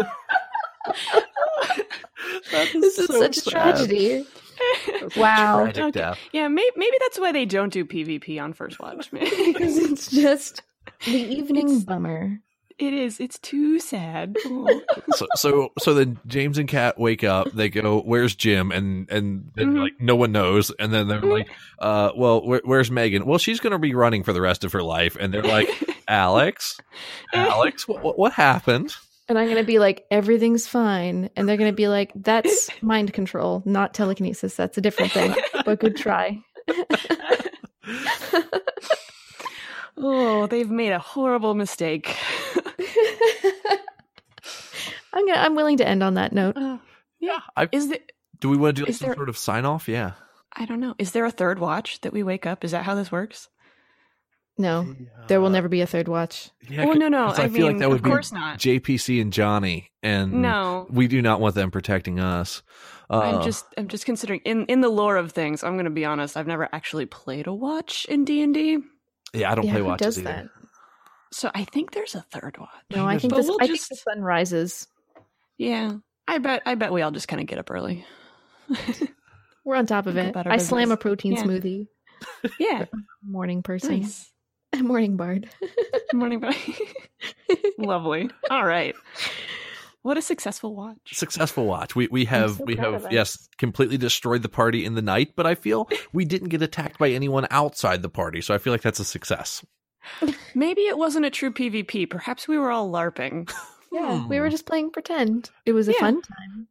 That 2.51 2.69
this 2.73 2.97
is 2.99 3.07
so 3.07 3.19
such 3.19 3.37
a 3.37 3.41
tragedy. 3.49 4.25
Wow. 5.17 5.65
Okay. 5.65 5.91
death. 5.91 6.17
Yeah, 6.31 6.47
may- 6.47 6.71
maybe 6.75 6.95
that's 7.01 7.19
why 7.19 7.31
they 7.31 7.45
don't 7.45 7.73
do 7.73 7.85
PvP 7.85 8.41
on 8.41 8.53
First 8.53 8.79
Watch. 8.79 9.11
Because 9.11 9.77
it's 9.77 10.09
just 10.09 10.61
the 11.05 11.11
evening 11.17 11.67
It's- 11.67 11.83
bummer. 11.83 12.39
It 12.77 12.93
is. 12.93 13.21
It's 13.21 13.39
too 13.39 13.79
sad. 13.79 14.35
So 15.15 15.27
so 15.35 15.69
so 15.79 15.93
then 15.93 16.19
James 16.27 16.57
and 16.57 16.67
Kat 16.67 16.99
wake 16.99 17.23
up. 17.23 17.49
They 17.53 17.69
go, 17.69 18.01
"Where's 18.01 18.35
Jim?" 18.35 18.71
And 18.73 19.09
and 19.09 19.49
then 19.55 19.75
Mhm. 19.75 19.79
like 19.83 19.93
no 19.99 20.17
one 20.17 20.33
knows. 20.33 20.71
And 20.77 20.93
then 20.93 21.07
they're 21.07 21.21
like, 21.21 21.47
"Uh, 21.79 22.11
well, 22.17 22.45
where, 22.45 22.61
where's 22.65 22.89
Meghan?" 22.89 23.23
Well, 23.23 23.37
she's 23.39 23.61
going 23.61 23.71
to 23.71 23.79
be 23.79 23.95
running 23.95 24.23
for 24.23 24.33
the 24.33 24.41
rest 24.41 24.65
of 24.65 24.73
her 24.73 24.83
life. 24.83 25.15
And 25.17 25.33
they're 25.33 25.41
like, 25.41 25.69
"Alex, 26.09 26.77
Alex, 27.33 27.87
what 27.87 28.03
what, 28.03 28.19
what 28.19 28.33
happened?" 28.33 28.93
And 29.29 29.39
I'm 29.39 29.45
going 29.45 29.57
to 29.57 29.63
be 29.63 29.79
like, 29.79 30.05
everything's 30.11 30.67
fine. 30.67 31.31
And 31.35 31.49
they're 31.49 31.57
going 31.57 31.71
to 31.71 31.75
be 31.75 31.87
like, 31.87 32.11
that's 32.13 32.69
mind 32.83 33.11
control, 33.11 33.63
not 33.65 33.95
telekinesis. 33.95 34.53
That's 34.55 34.77
a 34.77 34.81
different 34.81 35.13
thing. 35.13 35.33
But 35.65 35.79
good 35.79 35.95
try. 35.97 36.39
oh, 39.97 40.47
they've 40.47 40.69
made 40.69 40.91
a 40.91 40.99
horrible 40.99 41.53
mistake. 41.53 42.15
I'm 45.13 45.25
gonna, 45.25 45.39
I'm 45.39 45.55
willing 45.55 45.77
to 45.77 45.87
end 45.87 46.03
on 46.03 46.15
that 46.15 46.33
note. 46.33 46.57
Uh, 46.57 46.77
Yeah, 47.19 47.39
I, 47.55 47.69
is 47.71 47.87
there? 47.89 47.99
do 48.39 48.49
we 48.49 48.57
want 48.57 48.75
to 48.75 48.81
do 48.83 48.85
like, 48.87 48.95
some 48.95 49.07
there- 49.07 49.15
sort 49.15 49.29
of 49.29 49.37
sign 49.37 49.65
off? 49.65 49.87
Yeah. 49.87 50.11
I 50.57 50.65
don't 50.65 50.79
know. 50.79 50.95
Is 50.97 51.11
there 51.11 51.25
a 51.25 51.31
third 51.31 51.59
watch 51.59 51.99
that 52.01 52.13
we 52.13 52.23
wake 52.23 52.45
up? 52.45 52.63
Is 52.63 52.71
that 52.71 52.85
how 52.85 52.95
this 52.95 53.11
works? 53.11 53.49
No, 54.57 54.95
there 55.27 55.41
will 55.41 55.49
never 55.49 55.67
be 55.67 55.81
a 55.81 55.85
third 55.87 56.07
watch. 56.07 56.49
Yeah, 56.69 56.85
oh 56.85 56.93
no, 56.93 57.09
no. 57.09 57.25
'cause 57.27 57.39
I, 57.39 57.43
I 57.43 57.47
feel 57.49 57.67
like 57.67 57.79
that 57.79 57.89
would 57.89 57.97
of 57.97 58.03
be 58.03 58.09
course 58.09 58.31
not. 58.31 58.57
JPC 58.57 59.19
and 59.21 59.33
Johnny, 59.33 59.91
and 60.01 60.31
No, 60.41 60.87
we 60.89 61.09
do 61.09 61.21
not 61.21 61.41
want 61.41 61.55
them 61.55 61.71
protecting 61.71 62.21
us. 62.21 62.63
Uh, 63.09 63.19
I'm 63.19 63.43
just 63.43 63.65
I'm 63.77 63.89
just 63.89 64.05
considering 64.05 64.39
in 64.45 64.65
in 64.67 64.79
the 64.79 64.87
lore 64.87 65.17
of 65.17 65.33
things. 65.33 65.61
I'm 65.61 65.73
going 65.73 65.83
to 65.85 65.91
be 65.91 66.05
honest. 66.05 66.37
I've 66.37 66.47
never 66.47 66.69
actually 66.71 67.05
played 67.05 67.47
a 67.47 67.53
watch 67.53 68.05
in 68.05 68.23
D 68.23 68.41
and 68.43 68.53
D, 68.53 68.79
yeah, 69.35 69.51
I 69.51 69.55
don't 69.55 69.65
yeah, 69.65 69.71
play 69.73 69.81
who 69.81 69.85
watches 69.87 70.05
does 70.15 70.17
either. 70.19 70.29
that? 70.29 70.47
so 71.31 71.51
I 71.53 71.63
think 71.65 71.91
there's 71.91 72.15
a 72.15 72.21
third 72.31 72.57
watch. 72.59 72.69
No, 72.91 73.05
I 73.05 73.17
think 73.17 73.31
But 73.31 73.37
this. 73.37 73.47
we'll 73.47 73.57
I 73.61 73.67
think 73.67 73.77
just- 73.79 73.89
the 73.89 73.95
sun 73.95 74.21
rises. 74.21 74.87
Yeah, 75.57 75.93
I 76.27 76.37
bet 76.39 76.61
I 76.65 76.75
bet 76.75 76.91
we 76.91 77.01
all 77.01 77.11
just 77.11 77.27
kind 77.27 77.41
of 77.41 77.47
get 77.47 77.59
up 77.59 77.69
early. 77.71 78.05
We're 79.63 79.75
on 79.75 79.85
top 79.87 80.05
of 80.07 80.15
it. 80.17 80.29
about 80.29 80.45
our 80.47 80.53
I 80.53 80.57
slam 80.57 80.91
a 80.91 80.97
protein 80.97 81.33
Yeah. 81.33 81.43
smoothie. 81.43 81.87
yeah, 82.59 82.85
Morning 83.25 83.63
person. 83.63 84.01
nice. 84.01 84.31
Morning 84.77 85.15
bard. 85.17 85.49
Morning, 86.13 86.39
buddy. 86.39 86.57
Lovely. 87.77 88.29
All 88.49 88.65
right. 88.65 88.95
What 90.05 90.19
a 90.19 90.21
successful 90.21 90.75
watch. 90.75 90.99
successful 91.13 91.65
watch. 91.65 91.95
We 91.95 92.07
we 92.11 92.25
have 92.25 92.57
so 92.57 92.63
we 92.65 92.75
have 92.75 93.07
yes 93.09 93.49
completely 93.57 93.97
destroyed 93.97 94.43
the 94.43 94.49
party 94.49 94.85
in 94.85 94.93
the 94.93 95.01
night, 95.01 95.33
but 95.35 95.47
I 95.47 95.55
feel 95.55 95.89
we 96.13 96.25
didn't 96.25 96.49
get 96.49 96.61
attacked 96.61 96.99
by 96.99 97.09
anyone 97.09 97.47
outside 97.49 98.03
the 98.03 98.09
party, 98.09 98.41
so 98.41 98.53
I 98.53 98.59
feel 98.59 98.71
like 98.71 98.83
that's 98.83 98.99
a 98.99 99.03
success. 99.03 99.65
Maybe 100.53 100.81
it 100.81 100.99
wasn't 100.99 101.25
a 101.25 101.31
true 101.31 101.51
PvP. 101.51 102.07
Perhaps 102.07 102.47
we 102.47 102.55
were 102.59 102.69
all 102.69 102.91
LARPing. 102.91 103.51
Yeah, 103.91 104.27
we 104.27 104.35
Hmm. 104.35 104.41
were 104.43 104.49
just 104.49 104.65
playing 104.65 104.91
pretend. 104.91 105.49
It 105.65 105.71
was 105.71 105.87
a 105.87 105.93
Yeah. 105.93 105.99
fun 106.01 106.21
time. 106.21 106.67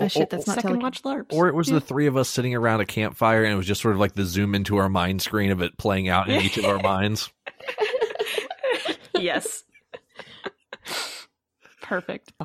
Oh, 0.00 0.08
shit, 0.08 0.30
that's 0.30 0.46
not 0.46 0.54
Second 0.62 0.82
watch 0.82 1.02
LARPs. 1.02 1.32
Or 1.34 1.46
it 1.48 1.54
was 1.54 1.68
Yeah. 1.68 1.74
the 1.74 1.80
three 1.82 2.06
of 2.06 2.16
us 2.16 2.28
sitting 2.30 2.54
around 2.54 2.80
a 2.80 2.86
campfire, 2.86 3.44
and 3.44 3.52
it 3.52 3.56
was 3.56 3.66
just 3.66 3.82
sort 3.82 3.94
of 3.94 4.00
like 4.00 4.14
the 4.14 4.24
zoom 4.24 4.54
into 4.54 4.78
our 4.78 4.88
mind 4.88 5.20
screen 5.20 5.50
of 5.50 5.60
it 5.60 5.76
playing 5.76 6.08
out 6.08 6.28
in 6.30 6.40
each 6.40 6.56
of 6.56 6.64
our 6.64 6.78
minds. 6.78 7.30
yes. 9.14 9.62
Perfect. 11.90 12.32